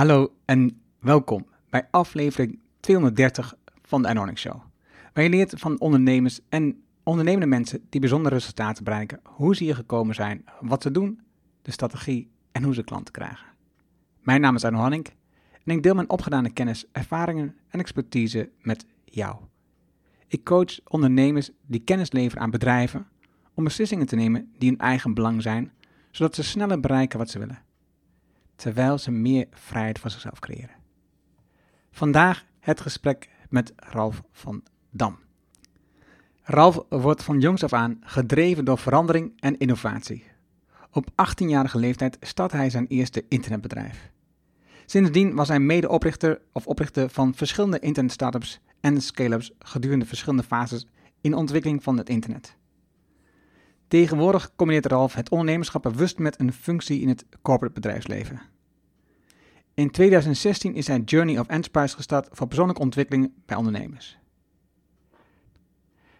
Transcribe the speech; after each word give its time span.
Hallo 0.00 0.34
en 0.44 0.80
welkom 0.98 1.46
bij 1.70 1.88
aflevering 1.90 2.58
230 2.80 3.54
van 3.82 4.02
de 4.02 4.08
Anonic 4.08 4.38
Show. 4.38 4.62
Waar 5.12 5.24
je 5.24 5.30
leert 5.30 5.54
van 5.56 5.80
ondernemers 5.80 6.40
en 6.48 6.82
ondernemende 7.02 7.46
mensen 7.46 7.86
die 7.88 8.00
bijzondere 8.00 8.34
resultaten 8.34 8.84
bereiken, 8.84 9.20
hoe 9.24 9.56
ze 9.56 9.64
hier 9.64 9.74
gekomen 9.74 10.14
zijn, 10.14 10.44
wat 10.60 10.82
ze 10.82 10.90
doen, 10.90 11.20
de 11.62 11.70
strategie 11.70 12.30
en 12.52 12.62
hoe 12.62 12.74
ze 12.74 12.82
klanten 12.82 13.12
krijgen. 13.12 13.46
Mijn 14.20 14.40
naam 14.40 14.54
is 14.54 14.64
Arno 14.64 14.78
Hanning 14.78 15.06
en 15.64 15.76
ik 15.76 15.82
deel 15.82 15.94
mijn 15.94 16.10
opgedane 16.10 16.50
kennis, 16.50 16.84
ervaringen 16.92 17.56
en 17.68 17.80
expertise 17.80 18.50
met 18.62 18.86
jou. 19.04 19.36
Ik 20.26 20.44
coach 20.44 20.80
ondernemers 20.88 21.50
die 21.66 21.80
kennis 21.80 22.12
leveren 22.12 22.42
aan 22.42 22.50
bedrijven 22.50 23.06
om 23.54 23.64
beslissingen 23.64 24.06
te 24.06 24.16
nemen 24.16 24.52
die 24.58 24.70
in 24.70 24.78
eigen 24.78 25.14
belang 25.14 25.42
zijn, 25.42 25.72
zodat 26.10 26.34
ze 26.34 26.42
sneller 26.42 26.80
bereiken 26.80 27.18
wat 27.18 27.30
ze 27.30 27.38
willen 27.38 27.68
terwijl 28.60 28.98
ze 28.98 29.10
meer 29.10 29.46
vrijheid 29.50 29.98
voor 29.98 30.10
zichzelf 30.10 30.38
creëren. 30.38 30.76
Vandaag 31.90 32.44
het 32.58 32.80
gesprek 32.80 33.28
met 33.48 33.72
Ralf 33.76 34.22
van 34.32 34.62
Dam. 34.90 35.18
Ralf 36.42 36.84
wordt 36.88 37.22
van 37.22 37.40
jongs 37.40 37.64
af 37.64 37.72
aan 37.72 37.98
gedreven 38.00 38.64
door 38.64 38.78
verandering 38.78 39.32
en 39.38 39.58
innovatie. 39.58 40.24
Op 40.90 41.10
18-jarige 41.10 41.78
leeftijd 41.78 42.16
start 42.20 42.52
hij 42.52 42.70
zijn 42.70 42.86
eerste 42.86 43.24
internetbedrijf. 43.28 44.10
Sindsdien 44.86 45.34
was 45.34 45.48
hij 45.48 45.60
medeoprichter 45.60 46.40
of 46.52 46.66
oprichter 46.66 47.10
van 47.10 47.34
verschillende 47.34 47.78
internet-startups 47.78 48.60
en 48.80 49.02
scale-ups 49.02 49.52
gedurende 49.58 50.06
verschillende 50.06 50.42
fases 50.42 50.86
in 51.20 51.30
de 51.30 51.36
ontwikkeling 51.36 51.82
van 51.82 51.96
het 51.98 52.08
internet. 52.08 52.56
Tegenwoordig 53.88 54.52
combineert 54.56 54.86
Ralf 54.86 55.14
het 55.14 55.30
ondernemerschap 55.30 55.82
bewust 55.82 56.18
met 56.18 56.40
een 56.40 56.52
functie 56.52 57.00
in 57.00 57.08
het 57.08 57.24
corporate 57.42 57.74
bedrijfsleven. 57.74 58.49
In 59.80 59.90
2016 59.90 60.74
is 60.74 60.86
hij 60.86 61.00
Journey 61.00 61.38
of 61.38 61.46
Enterprise 61.46 61.96
gestart 61.96 62.28
voor 62.30 62.46
persoonlijke 62.46 62.82
ontwikkeling 62.82 63.32
bij 63.46 63.56
ondernemers. 63.56 64.18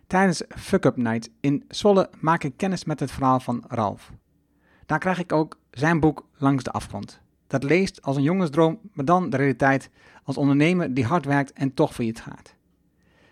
Tijdens 0.06 0.42
Fuck 0.48 0.84
Up 0.84 0.96
Night 0.96 1.30
in 1.40 1.64
Zwolle 1.68 2.10
maak 2.20 2.44
ik 2.44 2.56
kennis 2.56 2.84
met 2.84 3.00
het 3.00 3.10
verhaal 3.10 3.40
van 3.40 3.64
Ralf. 3.68 4.12
Daar 4.86 4.98
krijg 4.98 5.18
ik 5.18 5.32
ook 5.32 5.58
zijn 5.70 6.00
boek 6.00 6.26
Langs 6.36 6.64
de 6.64 6.70
Afgrond. 6.70 7.20
Dat 7.46 7.62
leest 7.62 8.02
als 8.02 8.16
een 8.16 8.22
jongensdroom, 8.22 8.80
maar 8.92 9.04
dan 9.04 9.30
de 9.30 9.36
realiteit 9.36 9.90
als 10.24 10.36
ondernemer 10.36 10.94
die 10.94 11.04
hard 11.04 11.24
werkt 11.24 11.52
en 11.52 11.74
toch 11.74 11.94
failliet 11.94 12.20
gaat. 12.20 12.54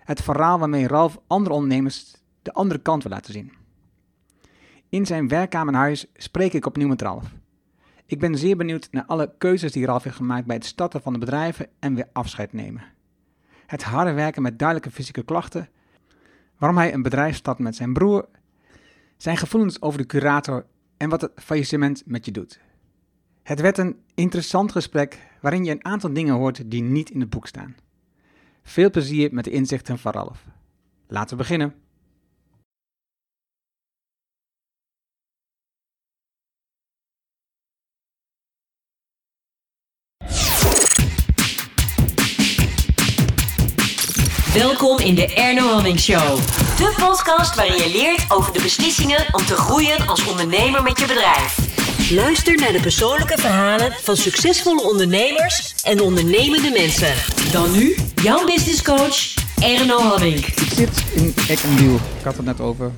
Het 0.05 0.23
verhaal 0.23 0.59
waarmee 0.59 0.87
Ralf 0.87 1.19
andere 1.27 1.55
ondernemers 1.55 2.15
de 2.43 2.53
andere 2.53 2.81
kant 2.81 3.03
wil 3.03 3.13
laten 3.13 3.33
zien. 3.33 3.53
In 4.89 5.07
zijn 5.07 5.29
werkkamer 5.29 5.75
en 5.75 5.81
huis 5.81 6.07
spreek 6.15 6.53
ik 6.53 6.67
opnieuw 6.67 6.89
met 6.89 7.03
Ralf. 7.03 7.38
Ik 8.09 8.19
ben 8.19 8.39
zeer 8.39 8.57
benieuwd 8.57 8.89
naar 8.91 9.05
alle 9.07 9.35
keuzes 9.39 9.73
die 9.73 9.87
Ralf 9.87 10.03
heeft 10.03 10.17
gemaakt 10.17 10.47
bij 10.47 10.57
het 10.57 10.65
starten 10.65 11.03
van 11.03 11.13
de 11.13 11.19
bedrijven 11.19 11.67
en 11.79 11.95
weer 11.95 12.09
afscheid 12.13 12.53
nemen. 12.53 12.83
Het 13.67 13.83
harde 13.83 14.13
werken 14.13 14.43
met 14.43 14.59
duidelijke 14.59 14.91
fysieke 14.91 15.23
klachten, 15.23 15.69
waarom 16.57 16.79
hij 16.79 16.95
een 16.95 17.03
bedrijf 17.03 17.37
start 17.37 17.59
met 17.59 17.77
zijn 17.77 17.93
broer, 17.93 18.29
zijn 19.17 19.37
gevoelens 19.37 19.83
over 19.83 19.99
de 19.99 20.07
curator 20.07 20.67
en 20.97 21.09
wat 21.09 21.21
het 21.21 21.33
faillissement 21.35 22.03
met 22.07 22.25
je 22.25 22.31
doet. 22.31 22.61
Het 23.43 23.61
werd 23.61 23.79
een 23.79 23.97
interessant 24.15 24.73
gesprek 24.73 25.27
waarin 25.41 25.65
je 25.65 25.71
een 25.71 25.85
aantal 25.85 26.13
dingen 26.13 26.35
hoort 26.35 26.71
die 26.71 26.83
niet 26.83 27.11
in 27.11 27.21
het 27.21 27.31
boek 27.31 27.47
staan. 27.47 27.77
Veel 28.63 28.91
plezier 28.91 29.35
met 29.35 29.45
de 29.45 29.51
inzichten 29.51 29.99
van 29.99 30.13
Ralf. 30.13 30.45
Laten 31.07 31.31
we 31.31 31.43
beginnen. 31.43 31.75
Welkom 44.55 44.99
in 44.99 45.15
de 45.15 45.35
Erno 45.35 45.69
Hamming 45.73 45.99
Show. 45.99 46.37
De 46.77 46.95
podcast 46.97 47.55
waarin 47.55 47.77
je 47.77 47.91
leert 47.93 48.31
over 48.33 48.53
de 48.53 48.63
beslissingen 48.63 49.35
om 49.35 49.45
te 49.45 49.55
groeien 49.55 50.07
als 50.07 50.27
ondernemer 50.27 50.83
met 50.83 50.99
je 50.99 51.07
bedrijf. 51.07 51.57
Luister 52.11 52.57
naar 52.57 52.73
de 52.73 52.81
persoonlijke 52.81 53.39
verhalen 53.39 53.93
van 53.93 54.17
succesvolle 54.17 54.83
ondernemers 54.83 55.83
en 55.83 56.01
ondernemende 56.01 56.71
mensen. 56.71 57.15
Dan 57.53 57.73
nu, 57.73 57.97
jouw 58.15 58.47
business 58.47 58.83
coach, 58.83 59.35
Erno 59.63 59.99
Hamming. 59.99 60.37
Ik 60.37 60.69
zit 60.73 61.05
in 61.15 61.33
Eck 61.49 61.59
en 61.59 61.77
Wiel. 61.77 61.95
Ik 61.95 62.25
had 62.25 62.37
het 62.37 62.47
net 62.47 62.61
over, 62.61 62.93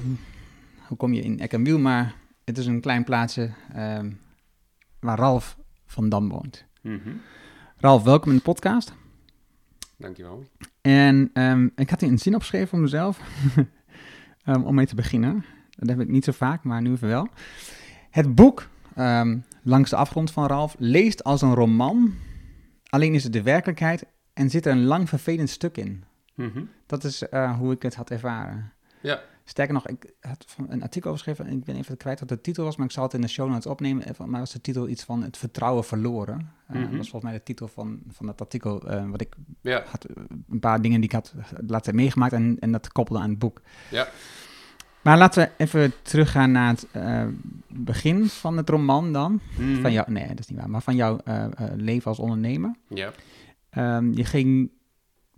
hoe 0.87 0.97
kom 0.97 1.13
je 1.13 1.23
in 1.23 1.41
Eck 1.41 1.53
en 1.53 1.65
Wiel, 1.65 1.79
maar 1.79 2.15
het 2.45 2.59
is 2.59 2.67
een 2.67 2.81
klein 2.81 3.05
plaatsje 3.05 3.51
ehm, 3.75 4.11
waar 5.01 5.19
Ralf 5.19 5.57
van 5.87 6.09
Dam 6.09 6.29
woont. 6.29 6.65
Ralf, 7.77 8.03
welkom 8.03 8.31
in 8.31 8.37
de 8.37 8.43
podcast. 8.43 8.93
Dankjewel. 10.01 10.45
En 10.81 11.31
ehm, 11.33 11.69
ik 11.77 11.91
had 11.91 12.01
hier 12.01 12.11
een 12.11 12.19
zin 12.19 12.35
opgeschreven 12.35 12.69
voor 12.69 12.79
mezelf, 12.79 13.21
ehm, 14.45 14.63
om 14.63 14.75
mee 14.75 14.87
te 14.87 14.95
beginnen. 14.95 15.45
Dat 15.71 15.89
heb 15.89 16.01
ik 16.01 16.09
niet 16.09 16.25
zo 16.25 16.33
vaak, 16.33 16.65
maar 16.65 16.83
nu 16.83 16.93
even 16.93 17.09
wel. 17.09 17.29
Het 18.11 18.35
boek 18.35 18.69
ehm, 18.95 19.39
Langs 19.63 19.91
de 19.91 19.97
afgrond 19.97 20.31
van 20.31 20.47
Ralf 20.47 20.75
leest 20.79 21.25
als 21.25 21.43
een 21.43 21.55
roman, 21.55 22.15
alleen 22.89 23.15
is 23.15 23.25
het 23.25 23.33
de 23.33 23.43
werkelijkheid 23.43 24.05
en 24.33 24.51
zit 24.51 24.67
er 24.67 24.73
een 24.73 24.85
lang 24.85 25.09
vervelend 25.09 25.51
stuk 25.51 25.77
in. 25.77 26.05
Mhm. 26.35 26.63
Dat 26.87 27.05
is 27.05 27.29
eh, 27.29 27.59
hoe 27.59 27.73
ik 27.73 27.83
het 27.83 27.95
had 27.95 28.11
ervaren. 28.11 28.73
Ja, 29.01 29.21
Sterker 29.51 29.75
nog, 29.75 29.87
ik 29.89 30.13
had 30.21 30.57
een 30.69 30.83
artikel 30.83 31.13
geschreven, 31.13 31.47
en 31.47 31.57
ik 31.57 31.65
ben 31.65 31.77
even 31.77 31.97
kwijt 31.97 32.21
wat 32.21 32.29
de 32.29 32.41
titel 32.41 32.65
was, 32.65 32.77
maar 32.77 32.87
ik 32.87 32.93
zal 32.93 33.03
het 33.03 33.15
in 33.15 33.21
de 33.21 33.29
show 33.29 33.49
notes 33.49 33.67
opnemen. 33.67 34.09
Even- 34.09 34.31
Maar 34.31 34.41
was 34.41 34.53
de 34.53 34.61
titel 34.61 34.89
iets 34.89 35.05
van 35.05 35.23
het 35.23 35.37
vertrouwen 35.37 35.85
verloren. 35.85 36.51
Eh, 36.67 36.75
Mhm. 36.75 36.81
Dat 36.89 36.91
was 36.97 37.11
volgens 37.11 37.23
mij 37.23 37.33
de 37.33 37.43
titel 37.43 37.69
van, 37.69 38.01
van 38.09 38.27
dat 38.27 38.41
artikel, 38.41 38.89
eh, 38.89 39.11
wat 39.11 39.21
ik 39.21 39.35
ja, 39.61 39.83
had 39.87 40.05
eh, 40.05 40.15
een 40.51 40.61
paar 40.61 40.81
dingen 40.83 41.01
die 41.01 41.09
ik 41.11 41.15
had 41.15 41.35
tijd 41.67 41.93
meegemaakt 41.93 42.33
en, 42.33 42.57
en 42.61 42.73
dat 42.73 42.93
koppelde 42.93 43.23
aan 43.23 43.31
het 43.31 43.39
boek. 43.39 43.61
ja. 43.91 44.09
Maar 45.03 45.19
laten 45.19 45.43
we 45.43 45.65
even 45.65 45.93
teruggaan 46.03 46.53
naar 46.53 46.69
het 46.69 46.87
eh, 46.93 47.27
begin 47.69 48.27
van 48.29 48.57
het 48.57 48.69
roman 48.69 49.13
dan. 49.13 49.41
Mhm. 49.59 49.81
Van 49.81 49.93
jou, 49.93 50.13
nee, 50.13 50.29
dat 50.29 50.39
is 50.39 50.49
niet 50.49 50.59
waar, 50.59 50.71
maar 50.71 50.83
van 50.83 50.97
jouw 50.97 51.19
eh, 51.25 51.45
eh, 51.45 51.51
leven 51.77 52.07
als 52.07 52.19
ondernemer. 52.19 52.75
Ja, 52.89 53.13
Ehm, 53.71 54.13
je 54.13 54.25
ging 54.25 54.71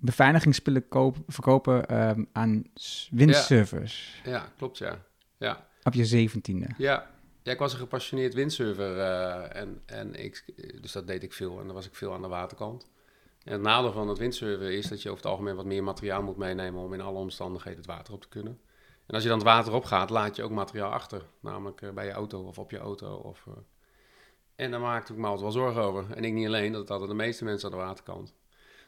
beveiligingsspullen 0.02 0.84
verkopen 1.26 1.86
ehm, 1.86 2.24
aan 2.32 2.64
windsurfers 3.10 4.20
ja, 4.24 4.52
klopt 4.56 4.78
ja. 4.78 4.98
Ja, 5.36 5.66
op 5.82 5.94
je 5.94 6.04
zeventiende. 6.04 6.66
ja. 6.76 7.10
ja 7.42 7.52
ik 7.52 7.58
was 7.58 7.72
een 7.72 7.78
gepassioneerd 7.78 8.34
windsurfer 8.34 8.98
eh, 8.98 9.60
en, 9.60 9.82
en 9.86 10.14
ik, 10.14 10.44
dus 10.80 10.92
dat 10.92 11.06
deed 11.06 11.22
ik 11.22 11.32
veel 11.32 11.60
en 11.60 11.66
dan 11.66 11.74
was 11.74 11.86
ik 11.86 11.94
veel 11.94 12.12
aan 12.14 12.22
de 12.22 12.28
waterkant. 12.28 12.90
En 13.44 13.52
het 13.52 13.60
nadeel 13.60 13.92
van 13.92 14.08
het 14.08 14.18
windsurfen 14.18 14.76
is 14.76 14.88
dat 14.88 15.02
je 15.02 15.08
over 15.10 15.22
het 15.22 15.30
algemeen 15.32 15.56
wat 15.56 15.64
meer 15.64 15.82
materiaal 15.82 16.22
moet 16.22 16.36
meenemen 16.36 16.82
om 16.82 16.92
in 16.92 17.00
alle 17.00 17.18
omstandigheden 17.18 17.78
het 17.78 17.88
water 17.88 18.14
op 18.14 18.20
te 18.20 18.28
kunnen. 18.28 18.60
En 19.06 19.14
als 19.14 19.22
je 19.22 19.28
dan 19.28 19.38
het 19.38 19.46
water 19.46 19.72
op 19.72 19.84
gaat, 19.84 20.10
laat 20.10 20.36
je 20.36 20.42
ook 20.42 20.50
materiaal 20.50 20.90
achter, 20.90 21.22
namelijk 21.40 21.82
eh, 21.82 21.90
bij 21.90 22.06
je 22.06 22.12
auto 22.12 22.42
of 22.42 22.58
op 22.58 22.70
je 22.70 22.78
auto. 22.78 23.14
Of, 23.14 23.46
eh. 23.46 23.52
En 24.54 24.70
daar 24.70 24.80
maakte 24.80 25.12
ik 25.12 25.18
me 25.18 25.26
altijd 25.26 25.42
wel 25.42 25.62
zorgen 25.62 25.82
over. 25.82 26.06
En 26.14 26.24
ik 26.24 26.32
niet 26.32 26.46
alleen, 26.46 26.72
dat 26.72 26.88
hadden 26.88 27.08
de 27.08 27.14
meeste 27.14 27.44
mensen 27.44 27.70
aan 27.70 27.78
de 27.78 27.84
waterkant. 27.84 28.34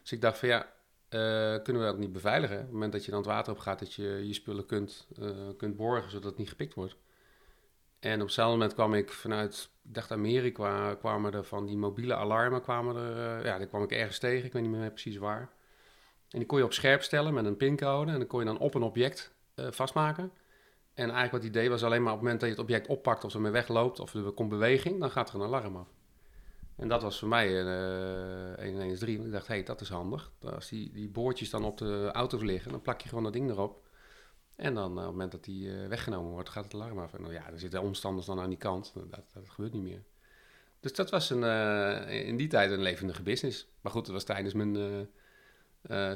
Dus 0.01 0.11
ik 0.11 0.21
dacht 0.21 0.37
van 0.37 0.49
ja, 0.49 0.69
eh, 1.15 1.63
kunnen 1.63 1.81
we 1.81 1.87
dat 1.87 1.97
niet 1.97 2.11
beveiligen? 2.11 2.57
Op 2.57 2.63
het 2.63 2.71
moment 2.71 2.91
dat 2.91 3.05
je 3.05 3.11
dan 3.11 3.19
het 3.19 3.29
water 3.29 3.53
op 3.53 3.59
gaat, 3.59 3.79
dat 3.79 3.93
je 3.93 4.27
je 4.27 4.33
spullen 4.33 4.65
kunt, 4.65 5.07
eh, 5.19 5.29
kunt 5.57 5.75
borgen, 5.75 6.11
zodat 6.11 6.29
het 6.29 6.37
niet 6.37 6.49
gepikt 6.49 6.73
wordt. 6.73 6.95
En 7.99 8.19
op 8.19 8.25
hetzelfde 8.25 8.57
moment 8.57 8.73
kwam 8.73 8.93
ik 8.93 9.11
vanuit, 9.11 9.69
dacht 9.81 10.11
Amerika, 10.11 10.95
kwamen 10.95 11.33
er 11.33 11.43
van 11.43 11.65
die 11.65 11.77
mobiele 11.77 12.15
alarmen, 12.15 12.61
kwamen 12.61 12.95
er, 12.95 13.37
eh, 13.37 13.45
ja, 13.45 13.57
daar 13.57 13.67
kwam 13.67 13.83
ik 13.83 13.91
ergens 13.91 14.19
tegen, 14.19 14.45
ik 14.45 14.53
weet 14.53 14.61
niet 14.61 14.71
meer 14.71 14.91
precies 14.91 15.17
waar. 15.17 15.49
En 16.29 16.39
die 16.39 16.45
kon 16.45 16.57
je 16.57 16.63
op 16.63 16.73
scherp 16.73 17.01
stellen 17.01 17.33
met 17.33 17.45
een 17.45 17.57
pincode 17.57 18.11
en 18.11 18.17
dan 18.17 18.27
kon 18.27 18.39
je 18.39 18.45
dan 18.45 18.57
op 18.57 18.75
een 18.75 18.83
object 18.83 19.33
vastmaken. 19.55 20.31
En 20.93 21.03
eigenlijk 21.03 21.31
wat 21.31 21.43
het 21.43 21.51
idee 21.51 21.69
was 21.69 21.83
alleen 21.83 22.03
maar 22.03 22.13
op 22.13 22.19
het 22.19 22.23
moment 22.23 22.39
dat 22.39 22.49
je 22.49 22.55
het 22.55 22.63
object 22.63 22.87
oppakt 22.87 23.23
of 23.23 23.33
ermee 23.33 23.51
wegloopt 23.51 23.99
of 23.99 24.13
er 24.13 24.31
komt 24.31 24.49
beweging, 24.49 24.99
dan 24.99 25.11
gaat 25.11 25.29
er 25.29 25.35
een 25.35 25.41
alarm 25.41 25.75
af. 25.75 25.94
En 26.75 26.87
dat 26.87 27.01
was 27.01 27.19
voor 27.19 27.27
mij 27.27 27.47
eh 28.57 28.65
113. 28.65 29.25
Ik 29.25 29.31
dacht, 29.31 29.47
hé, 29.47 29.53
hey, 29.53 29.63
dat 29.63 29.81
is 29.81 29.89
handig. 29.89 30.31
Als 30.41 30.69
die, 30.69 30.91
die 30.91 31.09
boordjes 31.09 31.49
dan 31.49 31.63
op 31.63 31.77
de 31.77 32.09
auto's 32.13 32.41
liggen, 32.41 32.71
dan 32.71 32.81
plak 32.81 33.01
je 33.01 33.09
gewoon 33.09 33.23
dat 33.23 33.33
ding 33.33 33.49
erop. 33.49 33.85
En 34.55 34.73
dan 34.73 34.91
eh, 34.91 34.97
op 34.97 34.97
het 34.97 35.11
moment 35.11 35.31
dat 35.31 35.43
die 35.43 35.81
eh, 35.81 35.87
weggenomen 35.87 36.31
wordt, 36.31 36.49
gaat 36.49 36.63
het 36.63 36.73
alarm 36.73 36.99
af. 36.99 37.13
En 37.13 37.31
ja, 37.31 37.49
dan 37.49 37.59
zitten 37.59 37.81
omstanders 37.81 38.25
dan 38.25 38.39
aan 38.39 38.49
die 38.49 38.57
kant. 38.57 38.93
Dat, 38.93 39.23
dat 39.33 39.49
gebeurt 39.49 39.73
niet 39.73 39.83
meer. 39.83 40.03
Dus 40.79 40.93
dat 40.93 41.09
was 41.09 41.29
een, 41.29 41.43
eh, 41.43 42.27
in 42.27 42.37
die 42.37 42.47
tijd 42.47 42.71
een 42.71 42.81
levendige 42.81 43.23
business. 43.23 43.67
Maar 43.81 43.91
goed, 43.91 44.05
dat 44.05 44.13
was 44.13 44.23
tijdens 44.23 44.53
mijn 44.53 45.09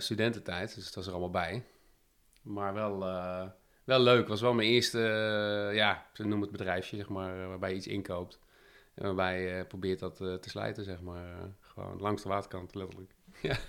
studententijd, 0.01 0.75
dus 0.75 0.85
dat 0.85 0.93
was 0.93 1.05
er 1.05 1.11
allemaal 1.11 1.29
bij. 1.29 1.63
Maar 2.41 2.73
wel, 2.73 2.99
wel 3.83 3.99
leuk. 3.99 4.27
was 4.27 4.41
wel 4.41 4.53
mijn 4.53 4.67
eerste, 4.67 4.99
ja, 5.73 6.05
ze 6.13 6.21
noemen 6.21 6.47
het 6.47 6.57
bedrijfje, 6.57 6.95
zeg 6.97 7.09
maar, 7.09 7.47
waarbij 7.47 7.69
je 7.69 7.75
iets 7.75 7.87
inkoopt. 7.87 8.39
En 8.99 9.05
waarbij 9.05 9.41
je 9.41 9.65
probeert 9.65 9.99
dat 9.99 10.21
eh, 10.21 10.33
te 10.33 10.49
slijten, 10.49 10.83
zeg 10.83 11.01
maar. 11.01 11.23
gewoon 11.61 11.97
langs 11.99 12.23
de 12.23 12.29
waterkant, 12.29 12.75
letterlijk. 12.75 13.11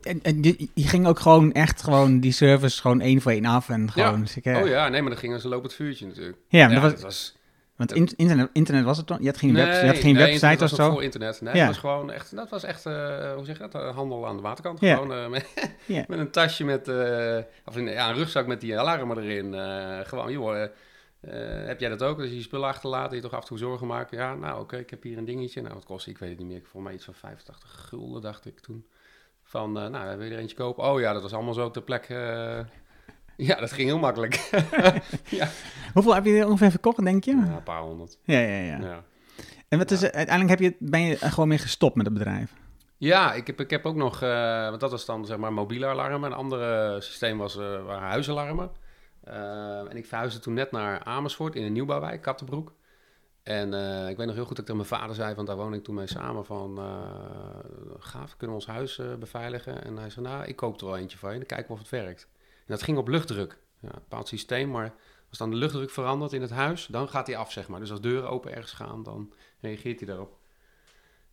En, 0.00 0.22
en 0.22 0.42
je, 0.42 0.68
je 0.74 0.88
ging 0.88 1.06
ook 1.06 1.18
gewoon 1.18 1.52
echt 1.52 1.82
gewoon 1.82 2.20
die 2.20 2.32
service 2.32 2.80
gewoon 2.80 3.00
één 3.00 3.20
voor 3.20 3.32
één 3.32 3.44
af 3.44 3.68
en 3.68 3.90
gewoon... 3.90 4.20
dus 4.20 4.36
ik, 4.36 4.44
eh, 4.44 4.56
Oh 4.60 4.66
ja, 4.68 4.88
nee, 4.88 5.00
maar 5.00 5.10
dat 5.10 5.18
ging 5.18 5.32
als 5.32 5.44
een 5.44 5.50
lopend 5.50 5.72
vuurtje 5.74 6.06
natuurlijk. 6.06 6.38
Ja, 6.48 6.66
maar 6.68 6.80
dat 6.80 6.92
was, 6.92 7.02
was 7.02 7.36
Want 7.76 7.92
in- 7.92 8.12
internet, 8.16 8.50
internet 8.52 8.84
was 8.84 8.96
het 8.96 9.06
dan? 9.06 9.18
Je 9.20 9.26
had 9.26 9.36
geen, 9.38 9.54
web, 9.54 9.80
je 9.80 9.86
had 9.86 9.98
geen 9.98 10.14
nee, 10.14 10.24
website 10.40 10.64
of 10.64 10.70
zo? 10.70 10.90
voor 10.90 11.02
internet. 11.02 11.40
Nee, 11.40 11.54
Ja. 11.54 11.58
het 11.58 11.68
was 11.68 11.78
gewoon 11.78 12.10
echt, 12.10 12.36
dat 12.36 12.48
was 12.48 12.62
echt, 12.64 12.86
eh, 12.86 13.32
hoe 13.34 13.44
zeg 13.44 13.58
je 13.58 13.68
dat, 13.68 13.94
handel 13.94 14.26
aan 14.26 14.36
de 14.36 14.42
waterkant. 14.42 14.80
Ja. 14.80 14.94
Gewoon 14.94 15.12
eh, 15.12 15.28
met, 15.36 15.46
Ja. 15.86 16.04
met 16.08 16.18
een 16.18 16.30
tasje 16.30 16.64
met, 16.64 16.88
eh, 16.88 17.38
of 17.64 17.76
een, 17.76 17.84
ja, 17.88 18.08
een 18.08 18.16
rugzak 18.16 18.46
met 18.46 18.60
die 18.60 18.78
alarmen 18.78 19.18
erin. 19.18 19.54
gewoon, 20.06 20.32
joh, 20.32 20.64
eh, 21.20 21.66
heb 21.66 21.80
jij 21.80 21.88
dat 21.88 22.02
ook? 22.02 22.18
Als 22.18 22.28
je 22.28 22.36
je 22.36 22.42
spullen 22.42 22.68
achterlaat, 22.68 23.12
je 23.12 23.20
toch 23.20 23.32
af 23.32 23.40
en 23.40 23.46
toe 23.46 23.58
zorgen 23.58 23.86
maken. 23.86 24.18
Ja, 24.18 24.34
nou 24.34 24.60
oké, 24.60 24.76
ik 24.76 24.90
heb 24.90 25.02
hier 25.02 25.18
een 25.18 25.24
dingetje. 25.24 25.62
Nou, 25.62 25.74
wat 25.74 25.84
kost 25.84 26.06
Ik 26.06 26.18
weet 26.18 26.30
het 26.30 26.38
niet 26.38 26.48
meer. 26.48 26.60
Volgens 26.60 26.82
mij 26.82 26.94
iets 26.94 27.04
van 27.04 27.14
85 27.14 27.84
gulden, 27.88 28.22
dacht 28.22 28.46
ik 28.46 28.60
toen. 28.60 28.86
Van, 29.42 29.78
eh, 29.80 29.86
nou, 29.86 30.16
wil 30.16 30.26
je 30.26 30.32
er 30.32 30.38
eentje 30.38 30.56
kopen? 30.56 30.84
Oh 30.84 31.00
ja, 31.00 31.12
dat 31.12 31.22
was 31.22 31.32
allemaal 31.32 31.54
zo 31.54 31.70
ter 31.70 31.82
plekke. 31.82 32.14
eh, 33.36 33.46
ja, 33.48 33.54
dat 33.60 33.72
ging 33.72 33.88
heel 33.88 33.98
makkelijk. 33.98 34.34
ja. 35.40 35.48
Hoeveel 35.92 36.14
heb 36.14 36.24
je 36.24 36.38
er 36.38 36.46
ongeveer 36.46 36.70
verkocht, 36.70 37.04
denk 37.04 37.24
je? 37.24 37.30
ja, 37.36 37.56
een 37.56 37.62
paar 37.62 37.82
honderd. 37.82 38.18
Ja, 38.24 38.38
ja, 38.38 38.58
ja. 38.58 38.78
Ja. 38.80 39.04
En 39.68 39.78
wat 39.78 39.90
is, 39.90 40.02
uiteindelijk 40.02 40.60
heb 40.60 40.70
je, 40.70 40.76
ben 40.78 41.00
je 41.00 41.16
gewoon 41.16 41.48
mee 41.48 41.58
gestopt 41.58 41.94
met 41.96 42.06
het 42.06 42.14
bedrijf? 42.14 42.52
Ja, 42.96 43.32
ik 43.34 43.46
heb, 43.46 43.60
ik 43.60 43.70
heb 43.70 43.86
ook 43.86 43.96
nog, 43.96 44.20
want 44.20 44.80
dat 44.80 44.90
was 44.90 45.04
dan 45.04 45.26
zeg 45.26 45.36
maar 45.36 45.52
mobiele 45.52 45.86
alarmen. 45.86 46.30
Een 46.30 46.36
andere 46.36 47.00
systeem 47.00 47.38
was, 47.38 47.54
waren 47.54 48.08
huisalarmen. 48.08 48.70
Eh, 49.20 49.90
en 49.90 49.96
ik 49.96 50.06
verhuisde 50.06 50.40
toen 50.40 50.54
net 50.54 50.70
naar 50.70 51.04
Amersfoort 51.04 51.54
in 51.54 51.64
een 51.64 51.72
nieuwbouwwijk, 51.72 52.22
Kattenbroek. 52.22 52.72
En 53.42 53.74
eh, 53.74 54.08
ik 54.08 54.16
weet 54.16 54.26
nog 54.26 54.34
heel 54.34 54.44
goed 54.44 54.56
dat 54.56 54.68
ik 54.68 54.74
tegen 54.74 54.76
mijn 54.76 55.00
vader 55.00 55.14
zei, 55.14 55.34
want 55.34 55.46
daar 55.46 55.56
woon 55.56 55.74
ik 55.74 55.84
toen 55.84 55.94
mee 55.94 56.06
samen, 56.06 56.44
van 56.44 56.78
uh, 56.78 57.00
gaaf, 57.98 58.36
kunnen 58.36 58.56
we 58.56 58.62
ons 58.62 58.72
huis 58.72 58.98
uh, 58.98 59.14
beveiligen? 59.14 59.84
En 59.84 59.96
hij 59.96 60.10
zei, 60.10 60.26
nou, 60.26 60.44
ik 60.44 60.56
koop 60.56 60.80
er 60.80 60.86
wel 60.86 60.96
eentje 60.96 61.18
van 61.18 61.30
je, 61.32 61.36
dan 61.36 61.46
kijken 61.46 61.66
we 61.66 61.72
of 61.72 61.78
het 61.78 61.88
werkt. 61.88 62.28
En 62.40 62.66
dat 62.66 62.82
ging 62.82 62.98
op 62.98 63.08
luchtdruk. 63.08 63.58
Ja, 63.80 63.88
een 63.88 63.94
bepaald 63.94 64.28
systeem, 64.28 64.70
maar 64.70 64.94
als 65.28 65.38
dan 65.38 65.50
de 65.50 65.56
luchtdruk 65.56 65.90
verandert 65.90 66.32
in 66.32 66.40
het 66.40 66.50
huis, 66.50 66.86
dan 66.86 67.08
gaat 67.08 67.26
hij 67.26 67.36
af, 67.36 67.52
zeg 67.52 67.68
maar. 67.68 67.80
Dus 67.80 67.90
als 67.90 68.00
deuren 68.00 68.30
open 68.30 68.52
ergens 68.52 68.72
gaan, 68.72 69.02
dan 69.02 69.32
reageert 69.60 69.98
hij 69.98 70.08
daarop. 70.08 70.39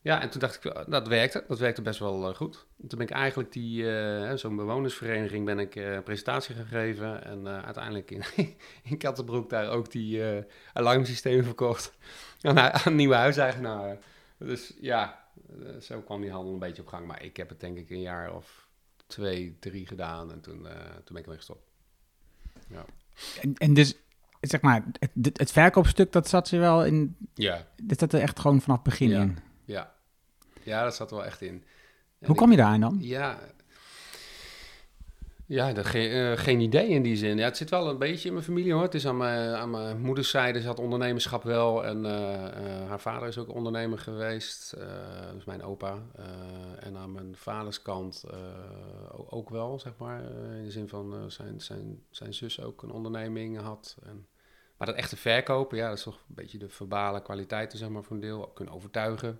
Ja, 0.01 0.21
en 0.21 0.29
toen 0.29 0.39
dacht 0.39 0.65
ik, 0.65 0.83
dat 0.87 1.07
werkte. 1.07 1.43
Dat 1.47 1.59
werkte 1.59 1.81
best 1.81 1.99
wel 1.99 2.29
uh, 2.29 2.35
goed. 2.35 2.65
Toen 2.87 2.97
ben 2.97 3.07
ik 3.07 3.13
eigenlijk 3.13 3.51
die, 3.51 3.83
uh, 3.83 4.33
zo'n 4.33 4.55
bewonersvereniging, 4.55 5.45
ben 5.45 5.59
ik 5.59 5.75
uh, 5.75 5.93
een 5.93 6.03
presentatie 6.03 6.55
gegeven. 6.55 7.23
En 7.23 7.47
uiteindelijk 7.47 8.11
in, 8.11 8.23
in 8.89 8.97
Kattenbroek 8.97 9.49
daar 9.49 9.69
ook 9.69 9.91
die 9.91 10.23
alarmsystemen 10.73 11.43
verkocht 11.43 11.93
aan, 12.41 12.59
aan 12.59 12.95
nieuwe 12.95 13.15
huiseigenaren. 13.15 13.99
Dus 14.37 14.73
ja, 14.81 15.23
zo 15.79 16.01
kwam 16.01 16.21
die 16.21 16.31
handel 16.31 16.53
een 16.53 16.59
beetje 16.59 16.81
op 16.81 16.87
gang. 16.87 17.07
Maar 17.07 17.23
ik 17.23 17.37
heb 17.37 17.49
het 17.49 17.59
denk 17.59 17.77
ik 17.77 17.89
een 17.89 18.01
jaar 18.01 18.35
of 18.35 18.67
twee, 19.07 19.57
drie 19.59 19.87
gedaan 19.87 20.31
en 20.31 20.41
toen, 20.41 20.61
toen 20.61 21.13
ben 21.13 21.17
ik 21.17 21.23
ermee 21.23 21.37
gestopt. 21.37 21.67
Ja. 22.69 22.85
En, 23.41 23.53
en 23.53 23.73
dus, 23.73 23.95
zeg 24.41 24.61
maar, 24.61 24.83
het, 24.99 25.37
het 25.37 25.51
verkoopstuk, 25.51 26.11
dat 26.11 26.29
zat 26.29 26.49
je 26.49 26.57
wel 26.57 26.85
in... 26.85 27.15
Ja. 27.33 27.67
Dit 27.83 27.99
zat 27.99 28.13
er 28.13 28.21
echt 28.21 28.39
gewoon 28.39 28.61
vanaf 28.61 28.77
het 28.77 28.89
begin 28.89 29.09
ja. 29.09 29.21
in? 29.21 29.37
Ja. 30.67 30.83
Dat 30.83 30.95
zat 30.95 31.09
er 31.09 31.15
wel 31.17 31.25
echt 31.25 31.41
in. 31.41 31.63
En 32.19 32.27
Hoe 32.27 32.35
kom 32.35 32.51
je 32.51 32.57
daar 32.57 32.65
aan 32.65 32.79
dan? 32.79 32.97
Ja, 32.99 33.39
ja 35.45 35.73
dat 35.73 35.85
ge 35.85 36.09
uh, 36.09 36.37
geen 36.37 36.59
idee 36.59 36.87
in 36.87 37.03
die 37.03 37.15
zin. 37.15 37.37
Ja, 37.37 37.45
het 37.45 37.57
zit 37.57 37.69
wel 37.69 37.89
een 37.89 37.97
beetje 37.97 38.27
in 38.27 38.33
mijn 38.33 38.45
familie 38.45 38.73
hoor. 38.73 38.81
Het 38.81 38.93
is 38.93 39.07
aan 39.07 39.17
mijn, 39.17 39.55
aan 39.55 39.69
mijn 39.69 40.01
moeders 40.01 40.29
zijde 40.29 40.61
zat 40.61 40.79
ondernemerschap 40.79 41.43
wel. 41.43 41.85
En 41.85 41.97
uh, 41.97 42.11
uh, 42.11 42.87
haar 42.87 42.99
vader 42.99 43.27
is 43.27 43.37
ook 43.37 43.53
ondernemer 43.53 43.99
geweest. 43.99 44.75
dus 45.33 45.45
mijn 45.45 45.63
opa. 45.63 46.01
en 46.79 46.97
aan 46.97 47.11
mijn 47.11 47.35
vaders 47.35 47.81
kant 47.81 48.23
ook 49.29 49.49
wel, 49.49 49.79
zeg 49.79 49.93
maar. 49.97 50.21
in 50.55 50.63
de 50.63 50.71
zin 50.71 50.87
van 50.87 51.31
zijn, 51.31 51.61
zijn, 51.61 52.03
zijn 52.09 52.33
zus 52.33 52.61
ook 52.61 52.83
een 52.83 52.91
onderneming 52.91 53.59
had. 53.59 53.97
En, 54.03 54.27
maar 54.77 54.87
dat 54.87 54.95
echte 54.95 55.17
verkopen, 55.17 55.77
ja, 55.77 55.87
dat 55.87 55.97
is 55.97 56.03
toch 56.03 56.15
een 56.29 56.35
beetje 56.35 56.57
de 56.57 56.69
verbale 56.69 57.21
kwaliteiten, 57.21 57.77
zeg 57.77 57.89
maar, 57.89 58.03
voor 58.03 58.15
een 58.15 58.21
deel. 58.21 58.47
Kunnen 58.47 58.73
overtuigen. 58.73 59.39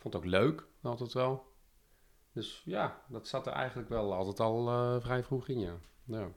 Vond 0.00 0.14
het 0.14 0.22
ook 0.22 0.30
leuk, 0.30 0.66
altijd 0.82 1.12
wel. 1.12 1.48
Dus 2.32 2.62
ja, 2.64 3.00
dat 3.08 3.28
zat 3.28 3.46
er 3.46 3.52
eigenlijk 3.52 3.88
wel 3.88 4.14
altijd 4.14 4.40
al 4.40 4.68
uh, 4.68 5.02
vrij 5.02 5.22
vroeg 5.22 5.48
in, 5.48 5.58
ja. 5.58 5.74
ja. 6.04 6.28